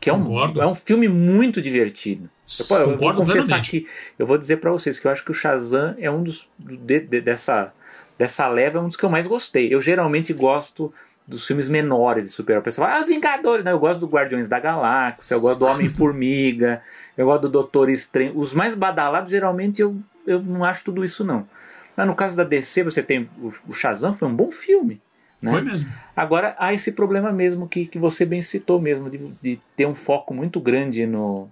que 0.00 0.08
é 0.08 0.14
um, 0.14 0.60
é 0.60 0.66
um 0.66 0.74
filme 0.74 1.08
muito 1.08 1.60
divertido. 1.60 2.30
Eu, 2.70 2.76
eu 2.90 2.98
vou 2.98 3.14
confessar 3.14 3.58
aqui, 3.58 3.86
eu 4.18 4.26
vou 4.26 4.36
dizer 4.36 4.56
para 4.56 4.70
vocês 4.70 4.98
que 4.98 5.06
eu 5.06 5.10
acho 5.10 5.24
que 5.24 5.30
o 5.30 5.34
Shazam 5.34 5.94
é 5.98 6.10
um 6.10 6.22
dos 6.22 6.48
de, 6.58 7.00
de, 7.00 7.20
dessa 7.20 7.72
dessa 8.18 8.46
leva 8.48 8.78
é 8.78 8.80
um 8.82 8.86
dos 8.86 8.96
que 8.96 9.04
eu 9.04 9.08
mais 9.08 9.26
gostei. 9.26 9.72
Eu 9.72 9.80
geralmente 9.80 10.32
gosto 10.34 10.92
dos 11.26 11.46
filmes 11.46 11.68
menores 11.70 12.26
de 12.26 12.32
super-herói. 12.32 12.60
O 12.60 12.64
pessoal 12.64 12.88
fala, 12.88 12.98
ah, 12.98 13.02
os 13.02 13.08
Vingadores, 13.08 13.64
né? 13.64 13.72
Eu 13.72 13.78
gosto 13.78 14.00
do 14.00 14.06
Guardiões 14.06 14.46
da 14.46 14.60
Galáxia, 14.60 15.34
eu 15.34 15.40
gosto 15.40 15.60
do 15.60 15.64
Homem-Formiga, 15.64 16.82
eu 17.16 17.26
gosto 17.26 17.42
do 17.42 17.48
Doutor 17.48 17.88
Estranho. 17.88 18.36
Os 18.36 18.52
mais 18.52 18.74
badalados, 18.74 19.30
geralmente, 19.30 19.80
eu, 19.80 19.96
eu 20.26 20.42
não 20.42 20.64
acho 20.64 20.84
tudo 20.84 21.02
isso, 21.02 21.24
não. 21.24 21.48
Mas 21.96 22.06
no 22.06 22.14
caso 22.14 22.36
da 22.36 22.44
DC, 22.44 22.82
você 22.82 23.02
tem 23.02 23.30
o, 23.40 23.52
o 23.68 23.72
Shazam, 23.72 24.12
foi 24.12 24.28
um 24.28 24.34
bom 24.34 24.50
filme. 24.50 25.00
Né? 25.40 25.52
Foi 25.52 25.62
mesmo. 25.62 25.90
Agora, 26.14 26.54
há 26.58 26.74
esse 26.74 26.92
problema 26.92 27.32
mesmo 27.32 27.66
que, 27.66 27.86
que 27.86 27.98
você 27.98 28.26
bem 28.26 28.42
citou 28.42 28.78
mesmo, 28.78 29.08
de, 29.08 29.18
de 29.40 29.58
ter 29.74 29.86
um 29.86 29.94
foco 29.94 30.34
muito 30.34 30.60
grande 30.60 31.06
no, 31.06 31.48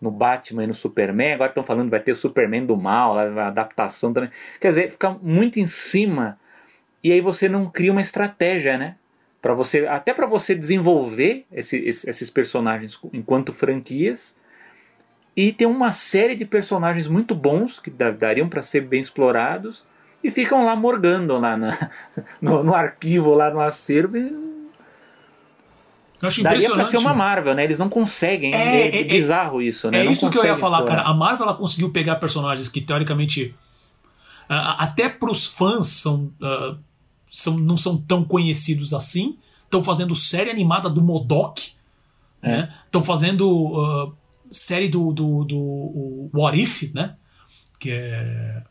no 0.00 0.10
Batman 0.10 0.64
e 0.64 0.66
no 0.66 0.74
Superman. 0.74 1.34
Agora 1.34 1.50
estão 1.50 1.64
falando 1.64 1.86
que 1.86 1.90
vai 1.90 2.00
ter 2.00 2.12
o 2.12 2.16
Superman 2.16 2.64
do 2.64 2.76
mal, 2.76 3.18
a 3.18 3.48
adaptação 3.48 4.12
também. 4.12 4.30
Quer 4.60 4.68
dizer, 4.70 4.90
fica 4.90 5.10
muito 5.22 5.60
em 5.60 5.66
cima 5.66 6.38
e 7.02 7.12
aí 7.12 7.20
você 7.20 7.48
não 7.48 7.66
cria 7.66 7.92
uma 7.92 8.00
estratégia, 8.00 8.76
né? 8.76 8.96
Para 9.40 9.54
você, 9.54 9.86
até 9.86 10.12
para 10.12 10.26
você 10.26 10.54
desenvolver 10.54 11.46
esse, 11.50 11.78
esses 11.78 12.28
personagens 12.28 13.00
enquanto 13.12 13.52
franquias 13.52 14.38
e 15.36 15.52
tem 15.52 15.66
uma 15.66 15.92
série 15.92 16.34
de 16.34 16.44
personagens 16.44 17.06
muito 17.06 17.34
bons 17.34 17.78
que 17.78 17.90
dariam 17.90 18.48
para 18.48 18.60
ser 18.62 18.82
bem 18.82 19.00
explorados 19.00 19.86
e 20.22 20.30
ficam 20.30 20.64
lá 20.64 20.76
morgando 20.76 21.38
lá 21.38 21.56
na, 21.56 21.90
no, 22.40 22.62
no, 22.62 22.74
arquivo, 22.74 23.32
lá 23.34 23.50
no 23.50 23.60
acervo. 23.60 24.18
E... 24.18 24.49
Eu 26.20 26.28
acho 26.28 26.42
Daria 26.42 26.70
pra 26.70 26.84
ser 26.84 26.98
uma 26.98 27.14
Marvel, 27.14 27.54
né? 27.54 27.64
Eles 27.64 27.78
não 27.78 27.88
conseguem. 27.88 28.54
É, 28.54 28.58
é, 28.58 28.96
é, 28.96 29.00
é 29.00 29.04
bizarro 29.04 29.62
isso, 29.62 29.90
né? 29.90 30.00
É 30.00 30.04
não 30.04 30.12
isso 30.12 30.28
que 30.28 30.38
eu 30.38 30.44
ia 30.44 30.56
falar, 30.56 30.80
explorar. 30.80 31.02
cara. 31.02 31.08
A 31.08 31.14
Marvel 31.14 31.46
ela 31.46 31.56
conseguiu 31.56 31.90
pegar 31.90 32.16
personagens 32.16 32.68
que 32.68 32.80
teoricamente. 32.80 33.54
Uh, 34.48 34.74
até 34.78 35.08
pros 35.08 35.46
fãs 35.46 35.86
são, 35.86 36.32
uh, 36.42 36.76
são, 37.32 37.56
não 37.56 37.76
são 37.76 37.96
tão 37.96 38.22
conhecidos 38.24 38.92
assim. 38.92 39.38
Estão 39.64 39.82
fazendo 39.82 40.14
série 40.14 40.50
animada 40.50 40.90
do 40.90 41.00
Modok. 41.00 41.72
Estão 42.42 43.00
né? 43.00 43.06
fazendo 43.06 43.48
uh, 43.48 44.12
série 44.50 44.88
do, 44.88 45.12
do, 45.12 45.44
do 45.44 46.30
What 46.34 46.60
If, 46.60 46.92
né? 46.92 47.14
Que 47.78 47.92
é 47.92 48.62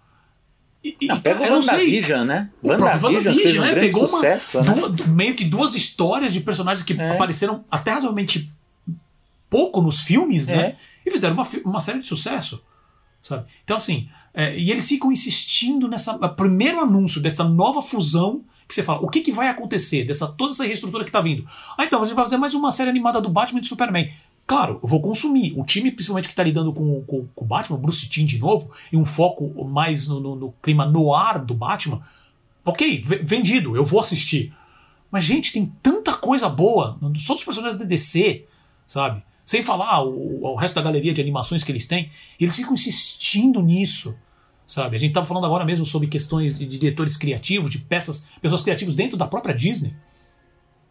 e, 0.84 0.96
e, 1.02 1.08
não, 1.08 1.20
pega 1.20 1.42
o 1.42 1.54
WandaVision, 1.56 2.26
né? 2.26 2.50
WandaVision, 2.64 3.66
né? 3.66 3.72
Um 3.72 3.76
Pegou 3.76 4.08
sucesso, 4.08 4.60
uma, 4.60 4.66
né? 4.66 4.74
duas, 4.74 5.08
meio 5.08 5.36
que 5.36 5.44
duas 5.44 5.76
histórias 5.76 6.32
de 6.32 6.40
personagens 6.40 6.86
que 6.86 6.94
é. 6.94 7.12
apareceram 7.12 7.66
até 7.70 7.92
razoavelmente 7.92 8.52
pouco 9.50 9.82
nos 9.82 10.02
filmes, 10.02 10.48
né? 10.48 10.54
é. 10.54 10.58
né? 10.58 10.76
E 11.06 11.12
fizeram 11.12 11.34
uma, 11.34 11.48
uma 11.66 11.82
série 11.82 12.00
de 12.00 12.06
sucesso, 12.06 12.64
sabe? 13.22 13.46
Então, 13.64 13.76
assim, 13.76 14.08
é, 14.34 14.58
e 14.58 14.72
eles 14.72 14.88
ficam 14.88 15.12
insistindo 15.12 15.88
nessa. 15.88 16.18
Primeiro 16.30 16.80
anúncio 16.80 17.22
dessa 17.22 17.44
nova 17.44 17.82
fusão 17.82 18.46
que 18.68 18.76
você 18.76 18.84
fala, 18.84 19.02
o 19.02 19.10
que, 19.10 19.22
que 19.22 19.32
vai 19.32 19.50
acontecer 19.50 20.06
dessa 20.06 20.28
toda 20.28 20.52
essa 20.52 20.64
reestrutura 20.64 21.04
que 21.04 21.12
tá 21.12 21.20
vindo? 21.20 21.44
Ah, 21.76 21.86
então, 21.86 22.04
a 22.04 22.06
gente 22.06 22.16
vai 22.16 22.24
fazer 22.24 22.38
mais 22.38 22.54
uma 22.54 22.72
série 22.72 22.90
animada 22.90 23.20
do 23.20 23.28
Batman 23.28 23.58
e 23.58 23.62
do 23.62 23.68
Superman. 23.68 24.14
Claro, 24.50 24.80
eu 24.82 24.90
vou 24.90 25.00
consumir. 25.00 25.54
O 25.56 25.64
time, 25.64 25.92
principalmente 25.92 26.26
que 26.26 26.32
está 26.32 26.42
lidando 26.42 26.74
com, 26.74 27.04
com, 27.04 27.28
com, 27.36 27.46
o 27.46 27.48
Batman, 27.48 27.78
Bruce 27.78 28.10
Timm 28.10 28.26
de 28.26 28.40
novo, 28.40 28.72
e 28.92 28.98
um 28.98 29.06
foco 29.06 29.64
mais 29.64 30.08
no, 30.08 30.20
no, 30.20 30.36
no 30.36 30.52
clima 30.54 30.88
noir 30.88 31.46
do 31.46 31.54
Batman, 31.54 32.02
ok, 32.66 33.00
vendido, 33.22 33.76
eu 33.76 33.86
vou 33.86 34.00
assistir. 34.00 34.52
Mas, 35.12 35.24
gente, 35.24 35.54
tem 35.54 35.72
tanta 35.84 36.14
coisa 36.14 36.50
boa, 36.50 36.98
só 37.20 37.36
dos 37.36 37.44
personagens 37.44 37.78
da 37.78 37.86
DC, 37.86 38.48
sabe? 38.88 39.22
Sem 39.46 39.62
falar 39.62 40.04
o, 40.04 40.44
o 40.44 40.56
resto 40.56 40.74
da 40.74 40.82
galeria 40.82 41.14
de 41.14 41.22
animações 41.22 41.64
que 41.64 41.72
eles 41.72 41.88
têm, 41.88 42.10
eles 42.40 42.56
ficam 42.56 42.74
insistindo 42.74 43.62
nisso 43.62 44.18
sabe? 44.66 44.96
A 44.96 45.00
gente 45.00 45.10
estava 45.10 45.26
falando 45.26 45.46
agora 45.46 45.66
mesmo 45.66 45.84
sobre 45.84 46.08
questões 46.08 46.58
de, 46.58 46.66
diretores 46.66 47.18
criativos, 47.18 47.72
de 47.72 47.80
peças, 47.80 48.28
pessoas 48.40 48.62
criativas 48.62 48.96
dentro 48.96 49.18
da 49.18 49.26
própria 49.28 49.54
Disney. 49.54 49.96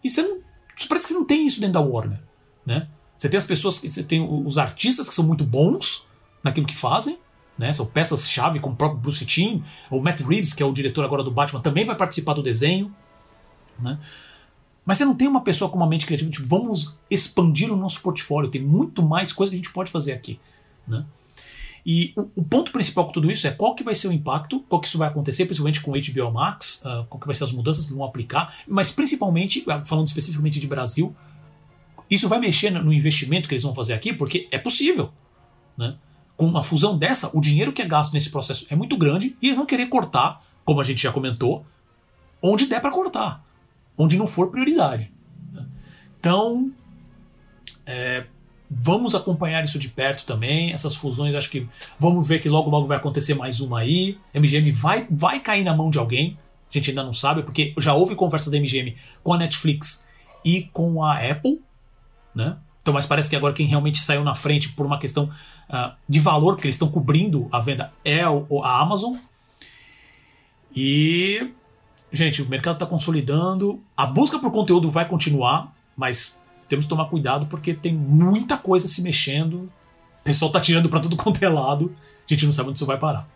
E 0.02 0.10
você 0.10 0.20
não, 0.20 0.40
parece 0.88 1.06
que 1.06 1.12
você 1.12 1.14
não 1.14 1.24
tem 1.24 1.46
isso 1.46 1.60
dentro 1.60 1.74
da 1.74 1.80
Warner, 1.80 2.20
né? 2.66 2.88
Você 3.18 3.28
tem 3.28 3.36
as 3.36 3.44
pessoas 3.44 3.78
você 3.78 4.02
tem 4.02 4.22
os 4.22 4.56
artistas 4.56 5.08
que 5.08 5.14
são 5.14 5.26
muito 5.26 5.42
bons 5.44 6.06
naquilo 6.42 6.64
que 6.64 6.76
fazem, 6.76 7.18
né? 7.58 7.72
São 7.72 7.84
peças-chave, 7.84 8.60
como 8.60 8.74
o 8.74 8.76
próprio 8.76 9.00
Bruce 9.00 9.26
Timm, 9.26 9.60
o 9.90 10.00
Matt 10.00 10.20
Reeves, 10.20 10.54
que 10.54 10.62
é 10.62 10.66
o 10.66 10.72
diretor 10.72 11.04
agora 11.04 11.24
do 11.24 11.30
Batman, 11.30 11.60
também 11.60 11.84
vai 11.84 11.96
participar 11.96 12.34
do 12.34 12.42
desenho, 12.42 12.94
né? 13.80 13.98
Mas 14.86 14.96
você 14.96 15.04
não 15.04 15.14
tem 15.14 15.26
uma 15.26 15.42
pessoa 15.42 15.68
com 15.68 15.76
uma 15.76 15.86
mente 15.86 16.06
criativa, 16.06 16.30
tipo, 16.30 16.46
vamos 16.46 16.98
expandir 17.10 17.70
o 17.70 17.76
nosso 17.76 18.00
portfólio, 18.00 18.50
tem 18.50 18.62
muito 18.62 19.02
mais 19.02 19.32
coisa 19.32 19.50
que 19.50 19.56
a 19.56 19.58
gente 19.58 19.72
pode 19.72 19.90
fazer 19.90 20.12
aqui, 20.12 20.38
né? 20.86 21.04
E 21.84 22.12
o, 22.16 22.28
o, 22.36 22.44
ponto 22.44 22.70
principal 22.70 23.06
com 23.06 23.12
tudo 23.12 23.30
isso 23.30 23.46
é 23.46 23.50
qual 23.50 23.74
que 23.74 23.82
vai 23.82 23.94
ser 23.94 24.08
o 24.08 24.12
impacto, 24.12 24.60
qual 24.68 24.80
que 24.80 24.86
isso 24.86 24.98
vai 24.98 25.08
acontecer, 25.08 25.44
principalmente 25.46 25.80
com 25.80 25.90
o 25.90 25.94
HBO 25.94 26.32
Max, 26.32 26.82
uh, 26.84 27.04
qual 27.08 27.20
que 27.20 27.26
vai 27.26 27.34
ser 27.34 27.44
as 27.44 27.52
mudanças 27.52 27.86
que 27.86 27.92
vão 27.92 28.04
aplicar, 28.04 28.54
mas 28.66 28.90
principalmente, 28.90 29.64
falando 29.84 30.06
especificamente 30.06 30.60
de 30.60 30.66
Brasil, 30.66 31.14
isso 32.10 32.28
vai 32.28 32.38
mexer 32.38 32.70
no 32.70 32.92
investimento 32.92 33.48
que 33.48 33.54
eles 33.54 33.64
vão 33.64 33.74
fazer 33.74 33.92
aqui, 33.92 34.12
porque 34.12 34.48
é 34.50 34.58
possível. 34.58 35.12
Né? 35.76 35.96
Com 36.36 36.46
uma 36.46 36.62
fusão 36.62 36.96
dessa, 36.96 37.30
o 37.36 37.40
dinheiro 37.40 37.72
que 37.72 37.82
é 37.82 37.86
gasto 37.86 38.12
nesse 38.12 38.30
processo 38.30 38.66
é 38.70 38.76
muito 38.76 38.96
grande 38.96 39.36
e 39.42 39.46
eles 39.46 39.56
vão 39.56 39.66
querer 39.66 39.86
cortar, 39.86 40.42
como 40.64 40.80
a 40.80 40.84
gente 40.84 41.02
já 41.02 41.12
comentou, 41.12 41.64
onde 42.42 42.66
der 42.66 42.80
para 42.80 42.90
cortar, 42.90 43.44
onde 43.96 44.16
não 44.16 44.26
for 44.26 44.50
prioridade. 44.50 45.12
Né? 45.52 45.66
Então, 46.18 46.72
é, 47.84 48.24
vamos 48.70 49.14
acompanhar 49.14 49.64
isso 49.64 49.78
de 49.78 49.88
perto 49.88 50.24
também. 50.24 50.72
Essas 50.72 50.94
fusões, 50.94 51.34
acho 51.34 51.50
que 51.50 51.68
vamos 51.98 52.26
ver 52.26 52.40
que 52.40 52.48
logo 52.48 52.70
logo 52.70 52.86
vai 52.86 52.96
acontecer 52.96 53.34
mais 53.34 53.60
uma 53.60 53.80
aí. 53.80 54.18
MGM 54.34 54.70
vai, 54.72 55.06
vai 55.10 55.40
cair 55.40 55.64
na 55.64 55.74
mão 55.74 55.90
de 55.90 55.98
alguém. 55.98 56.38
A 56.70 56.72
gente 56.72 56.90
ainda 56.90 57.02
não 57.02 57.14
sabe, 57.14 57.42
porque 57.42 57.74
já 57.78 57.94
houve 57.94 58.14
conversa 58.14 58.50
da 58.50 58.58
MGM 58.58 58.94
com 59.22 59.32
a 59.32 59.38
Netflix 59.38 60.06
e 60.44 60.64
com 60.64 61.02
a 61.02 61.18
Apple, 61.18 61.60
né? 62.38 62.56
Então, 62.80 62.94
mas 62.94 63.04
parece 63.04 63.28
que 63.28 63.36
agora 63.36 63.52
quem 63.52 63.66
realmente 63.66 63.98
saiu 63.98 64.22
na 64.22 64.34
frente 64.34 64.70
por 64.70 64.86
uma 64.86 64.98
questão 64.98 65.24
uh, 65.68 65.92
de 66.08 66.20
valor, 66.20 66.54
porque 66.54 66.68
eles 66.68 66.76
estão 66.76 66.88
cobrindo 66.88 67.48
a 67.50 67.58
venda, 67.58 67.92
é 68.04 68.22
a 68.22 68.80
Amazon. 68.80 69.16
E, 70.74 71.50
gente, 72.12 72.40
o 72.40 72.48
mercado 72.48 72.76
está 72.76 72.86
consolidando. 72.86 73.82
A 73.96 74.06
busca 74.06 74.38
por 74.38 74.52
conteúdo 74.52 74.88
vai 74.88 75.04
continuar, 75.06 75.74
mas 75.96 76.38
temos 76.68 76.86
que 76.86 76.88
tomar 76.88 77.06
cuidado 77.06 77.46
porque 77.46 77.74
tem 77.74 77.92
muita 77.92 78.56
coisa 78.56 78.86
se 78.86 79.02
mexendo. 79.02 79.70
O 80.20 80.24
pessoal 80.24 80.48
está 80.48 80.60
tirando 80.60 80.88
para 80.88 81.00
tudo 81.00 81.16
quanto 81.18 81.44
é 81.44 81.48
lado. 81.48 81.94
A 82.24 82.32
gente 82.32 82.46
não 82.46 82.52
sabe 82.52 82.70
onde 82.70 82.78
isso 82.78 82.86
vai 82.86 82.98
parar. 82.98 83.28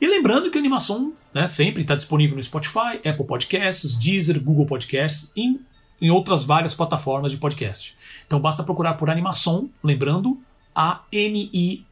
E 0.00 0.06
lembrando 0.06 0.50
que 0.50 0.58
a 0.58 0.60
animação 0.60 1.12
né, 1.34 1.46
sempre 1.46 1.82
está 1.82 1.96
disponível 1.96 2.36
no 2.36 2.42
Spotify, 2.42 2.98
Apple 3.04 3.24
Podcasts, 3.24 3.96
Deezer, 3.96 4.40
Google 4.40 4.66
Podcasts 4.66 5.32
e 5.34 5.58
em 6.00 6.10
outras 6.10 6.44
várias 6.44 6.74
plataformas 6.74 7.32
de 7.32 7.38
podcast. 7.38 7.96
Então 8.26 8.38
basta 8.40 8.62
procurar 8.62 8.94
por 8.94 9.10
animação, 9.10 9.68
lembrando 9.82 10.38
A-N-I-M-A-S-O-N. 10.74 11.88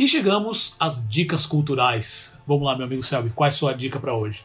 E 0.00 0.08
chegamos 0.08 0.74
às 0.80 1.06
dicas 1.08 1.46
culturais. 1.46 2.36
Vamos 2.46 2.64
lá, 2.64 2.76
meu 2.76 2.86
amigo 2.86 3.04
Selby, 3.04 3.30
qual 3.30 3.46
é 3.46 3.48
a 3.48 3.52
sua 3.52 3.72
dica 3.72 4.00
para 4.00 4.12
hoje? 4.14 4.44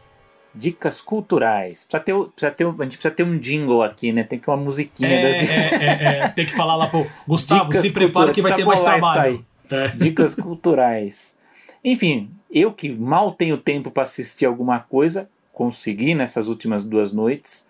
Dicas 0.54 1.02
culturais. 1.02 1.86
Precisa 1.86 2.00
ter, 2.00 2.14
precisa 2.30 2.52
ter, 2.52 2.68
a 2.68 2.84
gente 2.84 2.98
precisa 2.98 3.12
ter 3.12 3.24
um 3.24 3.40
jingle 3.40 3.82
aqui, 3.82 4.12
né? 4.12 4.24
Tem 4.24 4.38
que 4.38 4.46
ter 4.46 4.52
uma 4.52 4.58
musiquinha. 4.58 5.10
É, 5.10 5.24
das... 5.24 5.38
é, 5.50 5.76
é, 5.76 6.20
é, 6.26 6.28
tem 6.36 6.46
que 6.46 6.56
falar 6.56 6.76
lá 6.76 6.86
pro 6.88 7.08
Gustavo, 7.28 7.66
Dicas 7.66 7.82
se 7.82 7.92
prepara 7.92 8.32
que 8.32 8.42
vai 8.42 8.54
ter 8.54 8.66
mais 8.66 8.82
trabalho. 8.82 9.44
É. 9.70 9.88
Dicas 9.90 10.34
culturais. 10.36 11.38
Enfim, 11.84 12.32
eu 12.50 12.74
que 12.74 12.90
mal 12.90 13.32
tenho 13.32 13.58
tempo 13.58 13.92
para 13.92 14.04
assistir 14.04 14.46
alguma 14.46 14.80
coisa, 14.80 15.30
consegui 15.54 16.16
nessas 16.16 16.48
últimas 16.48 16.84
duas 16.84 17.12
noites 17.12 17.68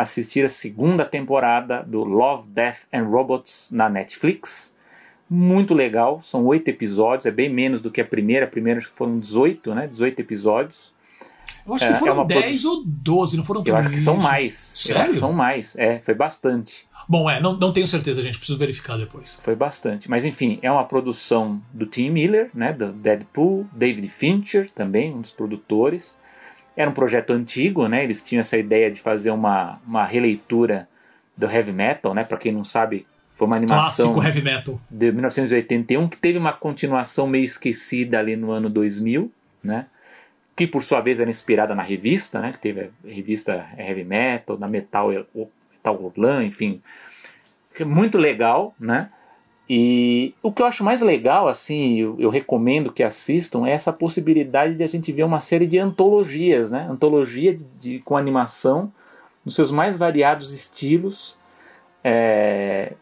assistir 0.00 0.44
a 0.44 0.48
segunda 0.48 1.04
temporada 1.04 1.82
do 1.82 2.02
Love, 2.02 2.48
Death 2.48 2.86
and 2.92 3.04
Robots 3.04 3.68
na 3.70 3.88
Netflix. 3.88 4.74
Muito 5.28 5.74
legal, 5.74 6.20
são 6.22 6.44
oito 6.46 6.68
episódios, 6.68 7.26
é 7.26 7.30
bem 7.30 7.48
menos 7.48 7.80
do 7.82 7.90
que 7.90 8.00
a 8.00 8.04
primeira. 8.04 8.46
A 8.46 8.48
primeira 8.48 8.78
acho 8.78 8.90
que 8.90 8.96
foram 8.96 9.18
18, 9.18 9.74
né? 9.74 9.86
18 9.86 10.20
episódios. 10.20 10.92
Eu 11.66 11.74
acho 11.74 11.86
que 11.86 11.92
é, 11.92 11.96
foram 11.96 12.22
é 12.22 12.26
10 12.26 12.62
produ... 12.62 12.76
ou 12.76 12.84
12, 12.84 13.36
não 13.36 13.44
foram 13.44 13.62
Eu 13.64 13.76
acho 13.76 13.90
que 13.90 14.00
são 14.00 14.16
mais. 14.16 14.54
Sério? 14.54 14.98
Eu 14.98 15.02
acho 15.02 15.10
que 15.12 15.18
são 15.18 15.32
mais. 15.32 15.76
É, 15.76 16.00
foi 16.00 16.14
bastante. 16.14 16.88
Bom, 17.10 17.28
é, 17.28 17.40
não, 17.40 17.56
não 17.56 17.72
tenho 17.72 17.88
certeza, 17.88 18.22
gente, 18.22 18.38
preciso 18.38 18.56
verificar 18.56 18.96
depois. 18.96 19.34
Foi 19.42 19.56
bastante. 19.56 20.08
Mas 20.08 20.24
enfim, 20.24 20.60
é 20.62 20.70
uma 20.70 20.84
produção 20.84 21.60
do 21.74 21.84
Tim 21.84 22.08
Miller, 22.08 22.50
né, 22.54 22.72
do 22.72 22.92
Deadpool, 22.92 23.66
David 23.72 24.06
Fincher 24.08 24.70
também, 24.70 25.12
um 25.12 25.20
dos 25.20 25.32
produtores. 25.32 26.20
Era 26.76 26.88
um 26.88 26.92
projeto 26.94 27.32
antigo, 27.32 27.88
né? 27.88 28.04
Eles 28.04 28.22
tinham 28.22 28.38
essa 28.38 28.56
ideia 28.56 28.88
de 28.88 29.00
fazer 29.00 29.32
uma, 29.32 29.80
uma 29.84 30.04
releitura 30.04 30.88
do 31.36 31.50
heavy 31.50 31.72
metal, 31.72 32.14
né? 32.14 32.22
Para 32.22 32.38
quem 32.38 32.52
não 32.52 32.62
sabe, 32.62 33.04
foi 33.34 33.48
uma 33.48 33.56
animação 33.56 34.14
Clássico 34.14 34.24
heavy 34.24 34.42
metal 34.42 34.80
de 34.88 35.10
1981 35.10 36.08
que 36.08 36.16
teve 36.16 36.38
uma 36.38 36.52
continuação 36.52 37.26
meio 37.26 37.44
esquecida 37.44 38.20
ali 38.20 38.36
no 38.36 38.52
ano 38.52 38.70
2000, 38.70 39.32
né? 39.64 39.86
Que 40.54 40.64
por 40.64 40.84
sua 40.84 41.00
vez 41.00 41.18
era 41.18 41.28
inspirada 41.28 41.74
na 41.74 41.82
revista, 41.82 42.40
né? 42.40 42.52
Que 42.52 42.60
teve 42.60 42.82
a 42.82 43.08
revista 43.08 43.66
Heavy 43.76 44.04
Metal, 44.04 44.56
na 44.56 44.68
Metal 44.68 45.10
Taurlan, 45.82 46.44
enfim. 46.44 46.80
É 47.78 47.84
muito 47.84 48.18
legal, 48.18 48.74
né? 48.78 49.10
E 49.72 50.34
o 50.42 50.52
que 50.52 50.62
eu 50.62 50.66
acho 50.66 50.82
mais 50.82 51.00
legal, 51.00 51.46
assim, 51.46 52.00
eu, 52.00 52.16
eu, 52.18 52.28
recomendo 52.28 52.92
que 52.92 53.04
assistam, 53.04 53.64
é 53.64 53.70
essa 53.70 53.92
possibilidade 53.92 54.74
de 54.74 54.82
a 54.82 54.88
gente 54.88 55.12
ver 55.12 55.22
uma 55.22 55.38
série 55.38 55.64
de 55.64 55.78
antologias, 55.78 56.72
né? 56.72 56.88
Antologia 56.90 57.54
de, 57.54 57.64
de 57.78 57.98
com 58.00 58.16
animação, 58.16 58.92
nos 59.44 59.54
seus 59.54 59.70
mais 59.70 59.96
variados 59.96 60.52
estilos. 60.52 61.38
É, 62.02 62.94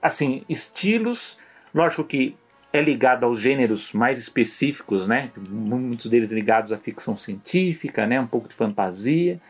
assim, 0.00 0.44
estilos, 0.48 1.38
lógico 1.74 2.04
que 2.04 2.36
é 2.72 2.80
ligado 2.80 3.24
aos 3.24 3.40
gêneros 3.40 3.92
mais 3.92 4.20
específicos, 4.20 5.08
né? 5.08 5.32
Muitos 5.50 6.08
deles 6.08 6.30
ligados 6.30 6.72
à 6.72 6.78
ficção 6.78 7.16
científica, 7.16 8.06
né? 8.06 8.20
Um 8.20 8.28
pouco 8.28 8.48
de 8.48 8.54
fantasia 8.54 9.40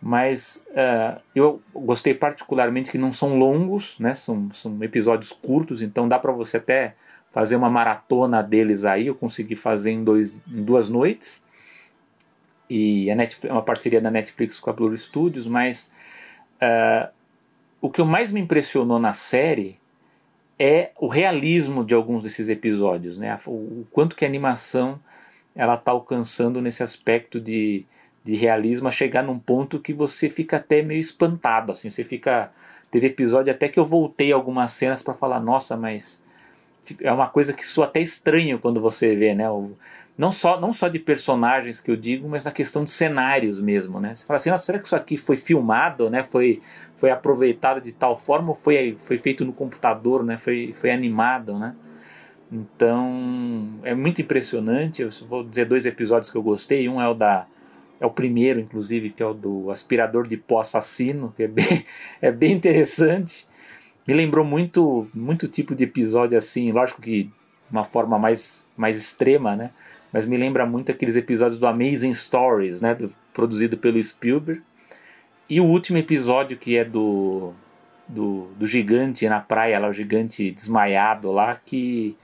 mas 0.00 0.66
uh, 0.70 1.20
eu 1.34 1.60
gostei 1.74 2.14
particularmente 2.14 2.90
que 2.90 2.98
não 2.98 3.12
são 3.12 3.36
longos, 3.36 3.98
né? 3.98 4.14
São, 4.14 4.50
são 4.52 4.82
episódios 4.82 5.32
curtos, 5.32 5.82
então 5.82 6.08
dá 6.08 6.18
para 6.18 6.32
você 6.32 6.58
até 6.58 6.94
fazer 7.32 7.56
uma 7.56 7.68
maratona 7.68 8.42
deles 8.42 8.84
aí. 8.84 9.08
Eu 9.08 9.14
consegui 9.14 9.56
fazer 9.56 9.90
em, 9.90 10.04
dois, 10.04 10.40
em 10.46 10.62
duas 10.62 10.88
noites. 10.88 11.44
E 12.70 13.10
é 13.10 13.16
uma 13.50 13.62
parceria 13.62 14.00
da 14.00 14.10
Netflix 14.10 14.60
com 14.60 14.70
a 14.70 14.72
Blue 14.72 14.96
Studios, 14.96 15.46
mas 15.46 15.92
uh, 16.62 17.10
o 17.80 17.90
que 17.90 18.02
mais 18.02 18.30
me 18.30 18.40
impressionou 18.40 18.98
na 18.98 19.12
série 19.12 19.78
é 20.58 20.90
o 20.96 21.06
realismo 21.06 21.84
de 21.84 21.94
alguns 21.94 22.22
desses 22.22 22.48
episódios, 22.48 23.18
né? 23.18 23.38
O, 23.46 23.50
o 23.50 23.86
quanto 23.90 24.14
que 24.14 24.24
a 24.24 24.28
animação 24.28 25.00
ela 25.56 25.74
está 25.74 25.90
alcançando 25.92 26.60
nesse 26.60 26.82
aspecto 26.82 27.40
de 27.40 27.84
de 28.28 28.36
realismo 28.36 28.88
a 28.88 28.90
chegar 28.90 29.22
num 29.22 29.38
ponto 29.38 29.80
que 29.80 29.94
você 29.94 30.28
fica 30.28 30.58
até 30.58 30.82
meio 30.82 31.00
espantado, 31.00 31.72
assim, 31.72 31.88
você 31.88 32.04
fica 32.04 32.52
teve 32.90 33.06
episódio 33.06 33.50
até 33.50 33.68
que 33.68 33.78
eu 33.78 33.86
voltei 33.86 34.32
algumas 34.32 34.70
cenas 34.72 35.02
para 35.02 35.14
falar, 35.14 35.40
nossa, 35.40 35.76
mas 35.76 36.22
é 37.00 37.10
uma 37.10 37.26
coisa 37.26 37.54
que 37.54 37.64
soa 37.64 37.86
até 37.86 38.00
estranho 38.00 38.58
quando 38.58 38.80
você 38.82 39.16
vê, 39.16 39.34
né? 39.34 39.50
O, 39.50 39.72
não 40.16 40.30
só 40.30 40.60
não 40.60 40.74
só 40.74 40.88
de 40.88 40.98
personagens 40.98 41.80
que 41.80 41.90
eu 41.90 41.96
digo, 41.96 42.28
mas 42.28 42.44
na 42.44 42.52
questão 42.52 42.84
de 42.84 42.90
cenários 42.90 43.62
mesmo, 43.62 43.98
né? 43.98 44.14
Você 44.14 44.26
fala 44.26 44.36
assim, 44.36 44.50
nossa, 44.50 44.64
será 44.64 44.78
que 44.78 44.84
isso 44.84 44.96
aqui 44.96 45.16
foi 45.16 45.36
filmado, 45.38 46.10
né? 46.10 46.22
Foi 46.22 46.60
foi 46.96 47.10
aproveitado 47.10 47.80
de 47.80 47.92
tal 47.92 48.18
forma 48.18 48.50
ou 48.50 48.54
foi 48.54 48.94
foi 48.98 49.16
feito 49.16 49.42
no 49.42 49.54
computador, 49.54 50.22
né? 50.22 50.36
Foi 50.36 50.72
foi 50.74 50.90
animado, 50.90 51.58
né? 51.58 51.74
Então, 52.52 53.80
é 53.84 53.94
muito 53.94 54.20
impressionante. 54.20 55.02
Eu 55.02 55.10
vou 55.28 55.44
dizer 55.44 55.66
dois 55.66 55.86
episódios 55.86 56.30
que 56.30 56.36
eu 56.36 56.42
gostei. 56.42 56.88
Um 56.88 57.00
é 57.00 57.08
o 57.08 57.14
da 57.14 57.46
é 58.00 58.06
o 58.06 58.10
primeiro, 58.10 58.60
inclusive, 58.60 59.10
que 59.10 59.22
é 59.22 59.26
o 59.26 59.34
do 59.34 59.70
aspirador 59.70 60.26
de 60.26 60.36
pó 60.36 60.60
assassino, 60.60 61.32
que 61.36 61.42
é 61.42 61.48
bem, 61.48 61.84
é 62.22 62.30
bem 62.30 62.52
interessante. 62.52 63.46
Me 64.06 64.14
lembrou 64.14 64.44
muito, 64.44 65.08
muito 65.12 65.48
tipo 65.48 65.74
de 65.74 65.84
episódio 65.84 66.38
assim, 66.38 66.72
lógico 66.72 67.02
que 67.02 67.30
uma 67.70 67.84
forma 67.84 68.18
mais, 68.18 68.66
mais 68.76 68.96
extrema, 68.96 69.54
né? 69.54 69.70
Mas 70.12 70.24
me 70.24 70.36
lembra 70.36 70.64
muito 70.64 70.90
aqueles 70.90 71.16
episódios 71.16 71.58
do 71.58 71.66
Amazing 71.66 72.14
Stories, 72.14 72.80
né? 72.80 72.94
Do, 72.94 73.12
produzido 73.32 73.76
pelo 73.76 74.02
Spielberg. 74.02 74.62
E 75.50 75.60
o 75.60 75.64
último 75.64 75.98
episódio 75.98 76.56
que 76.56 76.76
é 76.76 76.84
do, 76.84 77.52
do, 78.06 78.48
do 78.56 78.66
gigante 78.66 79.28
na 79.28 79.40
praia, 79.40 79.78
lá, 79.78 79.88
o 79.88 79.92
gigante 79.92 80.50
desmaiado 80.50 81.30
lá, 81.30 81.56
que 81.56 82.16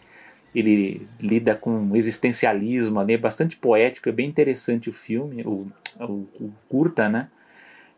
ele 0.55 1.09
lida 1.21 1.57
com 1.57 1.95
existencialismo 1.97 3.01
ali, 3.01 3.15
é 3.15 3.19
bastante 3.19 3.57
poético, 3.57 4.09
é 4.09 4.13
bem 4.13 4.29
interessante 4.29 4.89
o 4.89 4.93
filme, 4.93 5.43
o, 5.43 5.67
o, 5.99 6.29
o 6.41 6.53
curta, 6.69 7.09
né? 7.09 7.29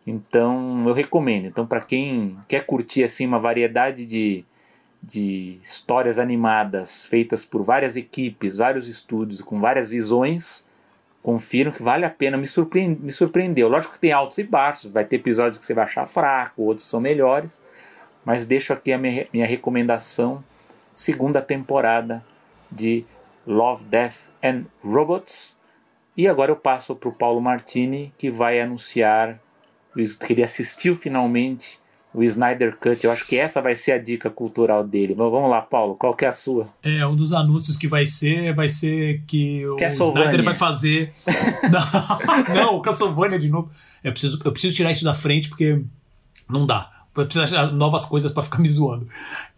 Então 0.07 0.89
eu 0.89 0.95
recomendo. 0.95 1.47
Então 1.47 1.67
para 1.67 1.81
quem 1.81 2.39
quer 2.49 2.65
curtir 2.65 3.05
assim 3.05 3.27
uma 3.27 3.39
variedade 3.39 4.07
de, 4.07 4.45
de 5.03 5.59
histórias 5.63 6.19
animadas 6.19 7.05
feitas 7.05 7.45
por 7.45 7.63
várias 7.63 7.97
equipes, 7.97 8.57
vários 8.57 8.89
estúdios, 8.89 9.43
com 9.43 9.61
várias 9.61 9.91
visões, 9.91 10.67
confiram 11.23 11.71
que 11.71 11.83
vale 11.83 12.07
a 12.07 12.11
pena. 12.11 12.39
Me, 12.39 12.47
surpreende, 12.47 13.03
me 13.03 13.13
surpreendeu. 13.13 13.69
Lógico 13.69 13.95
que 13.95 14.01
tem 14.01 14.13
altos 14.13 14.39
e 14.39 14.45
baixos, 14.45 14.91
vai 14.91 15.05
ter 15.05 15.17
episódios 15.17 15.59
que 15.59 15.67
você 15.67 15.75
vai 15.75 15.85
achar 15.85 16.07
fraco, 16.07 16.63
outros 16.63 16.89
são 16.89 17.01
melhores, 17.01 17.61
mas 18.25 18.47
deixo 18.47 18.73
aqui 18.73 18.93
a 18.93 18.99
minha, 18.99 19.27
minha 19.31 19.47
recomendação, 19.47 20.43
segunda 20.95 21.43
temporada 21.43 22.25
de 22.71 23.05
Love, 23.47 23.85
Death 23.85 24.29
and 24.43 24.65
Robots. 24.85 25.59
E 26.17 26.27
agora 26.27 26.51
eu 26.51 26.57
passo 26.57 26.95
para 26.95 27.09
o 27.09 27.13
Paulo 27.13 27.41
Martini, 27.41 28.13
que 28.17 28.31
vai 28.31 28.61
anunciar 28.61 29.39
que 29.95 30.33
ele 30.33 30.43
assistiu 30.43 30.95
finalmente 30.95 31.79
o 32.17 32.23
Snyder 32.25 32.77
Cut. 32.79 33.05
Eu 33.05 33.13
acho 33.13 33.27
que 33.27 33.37
essa 33.37 33.61
vai 33.61 33.75
ser 33.75 33.93
a 33.93 33.99
dica 33.99 34.31
cultural 34.31 34.83
dele. 34.83 35.15
Mas 35.17 35.31
vamos 35.31 35.51
lá, 35.51 35.61
Paulo, 35.61 35.95
qual 35.95 36.15
que 36.15 36.25
é 36.25 36.29
a 36.29 36.33
sua? 36.33 36.69
É, 36.83 37.07
um 37.07 37.15
dos 37.15 37.33
anúncios 37.35 37.77
que 37.77 37.87
vai 37.87 38.07
ser 38.07 38.55
vai 38.55 38.71
ser 38.71 39.23
que 39.27 39.67
o 39.67 39.77
Snyder 39.77 40.43
vai 40.43 40.55
fazer. 40.55 41.13
não, 42.55 42.81
Castlevania 42.83 43.39
de 43.39 43.51
novo. 43.51 43.71
Eu 44.03 44.13
preciso, 44.13 44.41
eu 44.45 44.53
preciso 44.53 44.75
tirar 44.75 44.93
isso 44.93 45.05
da 45.05 45.15
frente 45.15 45.49
porque 45.51 45.83
não 46.49 46.67
dá. 46.67 46.96
Eu 47.17 47.25
preciso 47.25 47.45
achar 47.45 47.73
novas 47.73 48.05
coisas 48.05 48.31
para 48.31 48.43
ficar 48.43 48.59
me 48.59 48.69
zoando. 48.69 49.09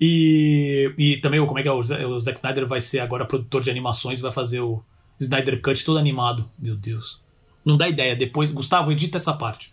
E, 0.01 0.93
e 0.97 1.17
também, 1.19 1.45
como 1.45 1.59
é 1.59 1.63
que 1.63 1.69
é? 1.69 1.73
O 1.73 2.21
Zack 2.21 2.39
Snyder 2.39 2.67
vai 2.67 2.81
ser 2.81 3.01
agora 3.01 3.25
produtor 3.25 3.63
de 3.63 3.71
animações, 3.71 4.21
vai 4.21 4.31
fazer 4.31 4.61
o 4.61 4.83
Snyder 5.19 5.61
Cut 5.61 5.85
todo 5.85 5.99
animado. 5.99 6.49
Meu 6.59 6.77
Deus. 6.77 7.21
Não 7.65 7.77
dá 7.77 7.89
ideia. 7.89 8.15
Depois, 8.15 8.51
Gustavo, 8.51 8.93
edita 8.93 9.17
essa 9.17 9.33
parte. 9.33 9.71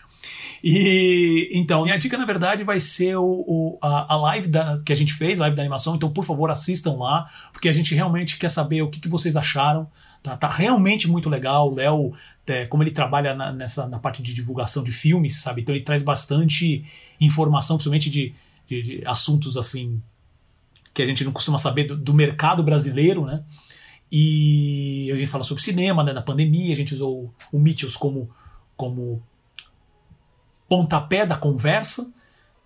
E 0.63 1.49
então, 1.53 1.83
minha 1.83 1.97
dica 1.97 2.17
na 2.17 2.25
verdade 2.25 2.63
vai 2.63 2.79
ser 2.79 3.15
o, 3.17 3.23
o 3.23 3.77
a, 3.79 4.13
a, 4.13 4.17
live 4.17 4.47
da, 4.47 4.79
que 4.83 4.91
a 4.91 4.95
gente 4.95 5.13
fez, 5.13 5.37
live 5.37 5.55
da 5.55 5.61
animação. 5.61 5.95
Então, 5.95 6.11
por 6.11 6.25
favor, 6.25 6.49
assistam 6.49 6.93
lá, 6.93 7.27
porque 7.53 7.69
a 7.69 7.73
gente 7.73 7.93
realmente 7.93 8.37
quer 8.37 8.49
saber 8.49 8.81
o 8.81 8.89
que, 8.89 8.99
que 8.99 9.07
vocês 9.07 9.35
acharam. 9.35 9.87
Tá, 10.25 10.35
tá 10.35 10.49
realmente 10.49 11.07
muito 11.07 11.29
legal. 11.29 11.71
O 11.71 11.75
Léo, 11.75 12.13
é, 12.47 12.65
como 12.65 12.81
ele 12.81 12.89
trabalha 12.89 13.35
na, 13.35 13.51
nessa, 13.51 13.87
na 13.87 13.99
parte 13.99 14.23
de 14.23 14.33
divulgação 14.33 14.83
de 14.83 14.91
filmes, 14.91 15.37
sabe? 15.37 15.61
Então, 15.61 15.75
ele 15.75 15.83
traz 15.83 16.01
bastante 16.01 16.83
informação, 17.21 17.77
principalmente 17.77 18.09
de, 18.09 18.33
de, 18.67 18.81
de 18.81 19.03
assuntos 19.05 19.55
assim 19.55 20.01
que 20.95 21.03
a 21.03 21.05
gente 21.05 21.23
não 21.23 21.31
costuma 21.31 21.59
saber 21.59 21.83
do, 21.83 21.95
do 21.95 22.13
mercado 22.13 22.63
brasileiro, 22.63 23.23
né? 23.23 23.43
E 24.11 25.11
a 25.13 25.15
gente 25.15 25.29
fala 25.29 25.43
sobre 25.43 25.61
cinema, 25.61 26.03
né? 26.03 26.11
Na 26.11 26.23
pandemia, 26.23 26.73
a 26.73 26.75
gente 26.75 26.95
usou 26.95 27.31
o 27.51 27.59
Mitchells 27.59 27.99
como, 27.99 28.27
como 28.75 29.21
pontapé 30.67 31.23
da 31.23 31.35
conversa 31.35 32.11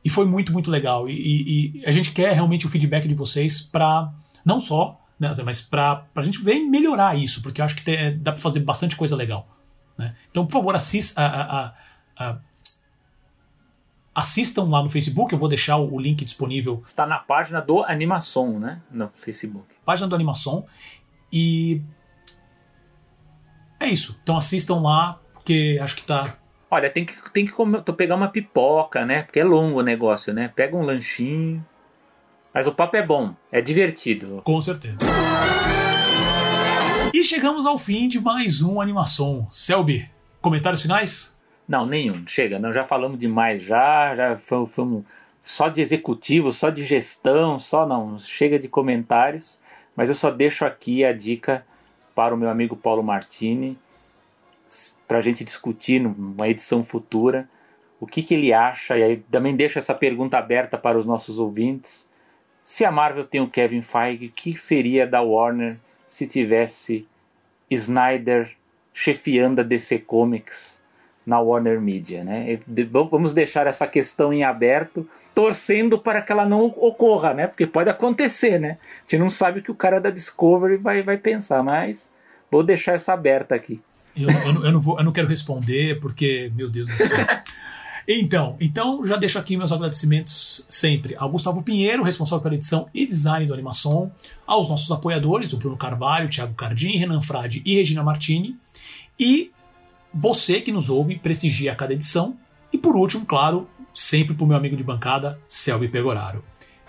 e 0.05 0.09
foi 0.09 0.25
muito, 0.25 0.53
muito 0.53 0.71
legal. 0.71 1.09
E, 1.09 1.13
e, 1.13 1.81
e 1.81 1.85
a 1.85 1.91
gente 1.91 2.13
quer 2.13 2.33
realmente 2.33 2.65
o 2.65 2.69
feedback 2.69 3.05
de 3.05 3.15
vocês 3.15 3.59
para 3.59 4.13
não 4.45 4.61
só, 4.61 4.97
né, 5.19 5.33
mas 5.43 5.61
para 5.61 6.05
a 6.15 6.21
gente 6.21 6.41
ver 6.41 6.59
melhorar 6.59 7.17
isso, 7.17 7.41
porque 7.41 7.61
eu 7.61 7.65
acho 7.65 7.75
que 7.75 7.83
tem, 7.83 8.17
dá 8.19 8.31
para 8.31 8.41
fazer 8.41 8.61
bastante 8.61 8.95
coisa 8.95 9.15
legal. 9.15 9.47
Né? 9.97 10.15
Então, 10.31 10.45
por 10.45 10.53
favor, 10.53 10.75
assista, 10.75 11.21
a, 11.21 11.65
a, 11.65 11.73
a, 12.17 12.37
assistam 14.15 14.63
lá 14.63 14.81
no 14.81 14.89
Facebook, 14.89 15.33
eu 15.33 15.39
vou 15.39 15.49
deixar 15.49 15.77
o 15.77 15.99
link 15.99 16.23
disponível. 16.23 16.81
Está 16.85 17.05
na 17.05 17.17
página 17.17 17.61
do 17.61 17.83
Animação, 17.83 18.59
né? 18.59 18.81
No 18.89 19.09
Facebook. 19.09 19.65
Página 19.83 20.07
do 20.07 20.15
Animação. 20.15 20.65
E 21.31 21.81
é 23.79 23.87
isso. 23.87 24.19
Então 24.23 24.37
assistam 24.37 24.79
lá, 24.81 25.19
porque 25.33 25.77
acho 25.81 25.95
que 25.95 26.03
tá 26.03 26.39
Olha, 26.71 26.89
tem 26.89 27.03
que, 27.03 27.31
tem 27.31 27.45
que 27.45 27.51
comer, 27.51 27.81
pegar 27.81 28.15
uma 28.15 28.29
pipoca, 28.29 29.03
né? 29.03 29.23
Porque 29.23 29.39
é 29.39 29.43
longo 29.43 29.79
o 29.79 29.83
negócio, 29.83 30.33
né? 30.33 30.51
Pega 30.55 30.77
um 30.77 30.83
lanchinho. 30.83 31.65
Mas 32.53 32.67
o 32.67 32.71
papo 32.71 32.97
é 32.97 33.05
bom, 33.05 33.35
é 33.51 33.61
divertido. 33.61 34.41
Com 34.43 34.59
certeza. 34.59 34.97
E 37.13 37.23
chegamos 37.23 37.65
ao 37.65 37.77
fim 37.77 38.07
de 38.07 38.19
mais 38.19 38.61
um 38.61 38.81
Animação. 38.81 39.47
Selby, 39.51 40.09
comentários 40.41 40.81
finais? 40.81 41.39
Não, 41.67 41.85
nenhum. 41.85 42.25
Chega, 42.25 42.57
não, 42.57 42.73
já 42.73 42.83
falamos 42.83 43.19
demais 43.19 43.61
já, 43.61 44.15
já 44.15 44.37
fomos 44.37 45.03
só 45.43 45.69
de 45.69 45.81
executivo, 45.81 46.51
só 46.51 46.69
de 46.69 46.83
gestão, 46.83 47.59
só 47.59 47.85
não. 47.85 48.17
Chega 48.17 48.57
de 48.57 48.67
comentários. 48.67 49.59
Mas 49.95 50.09
eu 50.09 50.15
só 50.15 50.31
deixo 50.31 50.65
aqui 50.65 51.05
a 51.05 51.13
dica 51.13 51.65
para 52.15 52.33
o 52.33 52.37
meu 52.37 52.49
amigo 52.49 52.75
Paulo 52.75 53.03
Martini 53.03 53.77
para 55.07 55.17
a 55.17 55.21
gente 55.21 55.43
discutir 55.43 55.99
numa 55.99 56.47
edição 56.47 56.83
futura 56.83 57.49
o 57.99 58.07
que, 58.07 58.23
que 58.23 58.33
ele 58.33 58.53
acha, 58.53 58.97
e 58.97 59.03
aí 59.03 59.17
também 59.17 59.55
deixo 59.55 59.77
essa 59.77 59.93
pergunta 59.93 60.37
aberta 60.37 60.77
para 60.77 60.97
os 60.97 61.05
nossos 61.05 61.37
ouvintes. 61.37 62.08
Se 62.69 62.85
a 62.85 62.91
Marvel 62.91 63.25
tem 63.25 63.41
o 63.41 63.47
Kevin 63.47 63.81
Feige, 63.81 64.27
o 64.27 64.31
que 64.31 64.55
seria 64.55 65.07
da 65.07 65.23
Warner 65.23 65.77
se 66.05 66.27
tivesse 66.27 67.07
Snyder 67.67 68.51
chefiando 68.93 69.61
a 69.61 69.63
DC 69.63 69.97
Comics 69.97 70.79
na 71.25 71.39
Warner 71.39 71.81
Media? 71.81 72.23
Né? 72.23 72.59
Vamos 72.91 73.33
deixar 73.33 73.65
essa 73.65 73.87
questão 73.87 74.31
em 74.31 74.43
aberto, 74.43 75.09
torcendo 75.33 75.97
para 75.97 76.21
que 76.21 76.31
ela 76.31 76.45
não 76.45 76.67
ocorra, 76.67 77.33
né? 77.33 77.47
porque 77.47 77.65
pode 77.65 77.89
acontecer. 77.89 78.59
Né? 78.59 78.77
A 78.99 79.01
gente 79.01 79.17
não 79.17 79.31
sabe 79.31 79.61
o 79.61 79.63
que 79.63 79.71
o 79.71 79.75
cara 79.75 79.99
da 79.99 80.11
Discovery 80.11 80.77
vai, 80.77 81.01
vai 81.01 81.17
pensar, 81.17 81.63
mas 81.63 82.13
vou 82.51 82.61
deixar 82.61 82.93
essa 82.93 83.13
aberta 83.13 83.55
aqui. 83.55 83.81
Eu, 84.15 84.29
eu, 84.29 84.65
eu, 84.65 84.71
não 84.71 84.79
vou, 84.79 84.95
eu 84.99 85.03
não 85.03 85.11
quero 85.11 85.27
responder 85.27 85.99
porque, 85.99 86.51
meu 86.55 86.69
Deus 86.69 86.87
do 86.87 86.97
céu. 87.03 87.17
Então, 88.07 88.57
então 88.59 89.05
já 89.05 89.15
deixo 89.17 89.37
aqui 89.37 89.55
meus 89.55 89.71
agradecimentos 89.71 90.65
sempre 90.69 91.15
ao 91.15 91.29
Gustavo 91.29 91.61
Pinheiro, 91.61 92.03
responsável 92.03 92.41
pela 92.41 92.55
edição 92.55 92.89
e 92.93 93.05
design 93.05 93.45
do 93.45 93.53
Animação, 93.53 94.11
aos 94.45 94.69
nossos 94.69 94.91
apoiadores, 94.91 95.53
o 95.53 95.57
Bruno 95.57 95.77
Carvalho, 95.77 96.29
Thiago 96.29 96.53
Cardim, 96.53 96.97
Renan 96.97 97.21
Frade 97.21 97.61
e 97.65 97.75
Regina 97.75 98.03
Martini, 98.03 98.57
e 99.19 99.51
você 100.13 100.61
que 100.61 100.71
nos 100.71 100.89
ouve, 100.89 101.19
prestigia 101.19 101.75
cada 101.75 101.93
edição, 101.93 102.37
e 102.71 102.77
por 102.77 102.95
último, 102.95 103.25
claro, 103.25 103.67
sempre 103.93 104.33
pro 104.33 104.45
meu 104.45 104.57
amigo 104.57 104.75
de 104.75 104.83
bancada, 104.83 105.39
Selby 105.47 105.87
Pegoraro. 105.87 106.43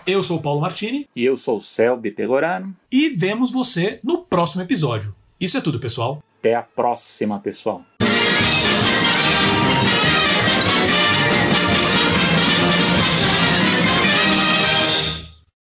Eu 0.05 0.23
sou 0.23 0.37
o 0.37 0.41
Paulo 0.41 0.59
Martini. 0.59 1.07
E 1.15 1.23
eu 1.23 1.37
sou 1.37 1.57
o 1.57 1.61
Selby 1.61 2.11
Pegoraro. 2.11 2.73
E 2.91 3.09
vemos 3.09 3.51
você 3.51 3.99
no 4.03 4.19
próximo 4.19 4.63
episódio. 4.63 5.13
Isso 5.39 5.57
é 5.57 5.61
tudo, 5.61 5.79
pessoal. 5.79 6.23
Até 6.39 6.55
a 6.55 6.63
próxima, 6.63 7.39
pessoal. 7.39 7.83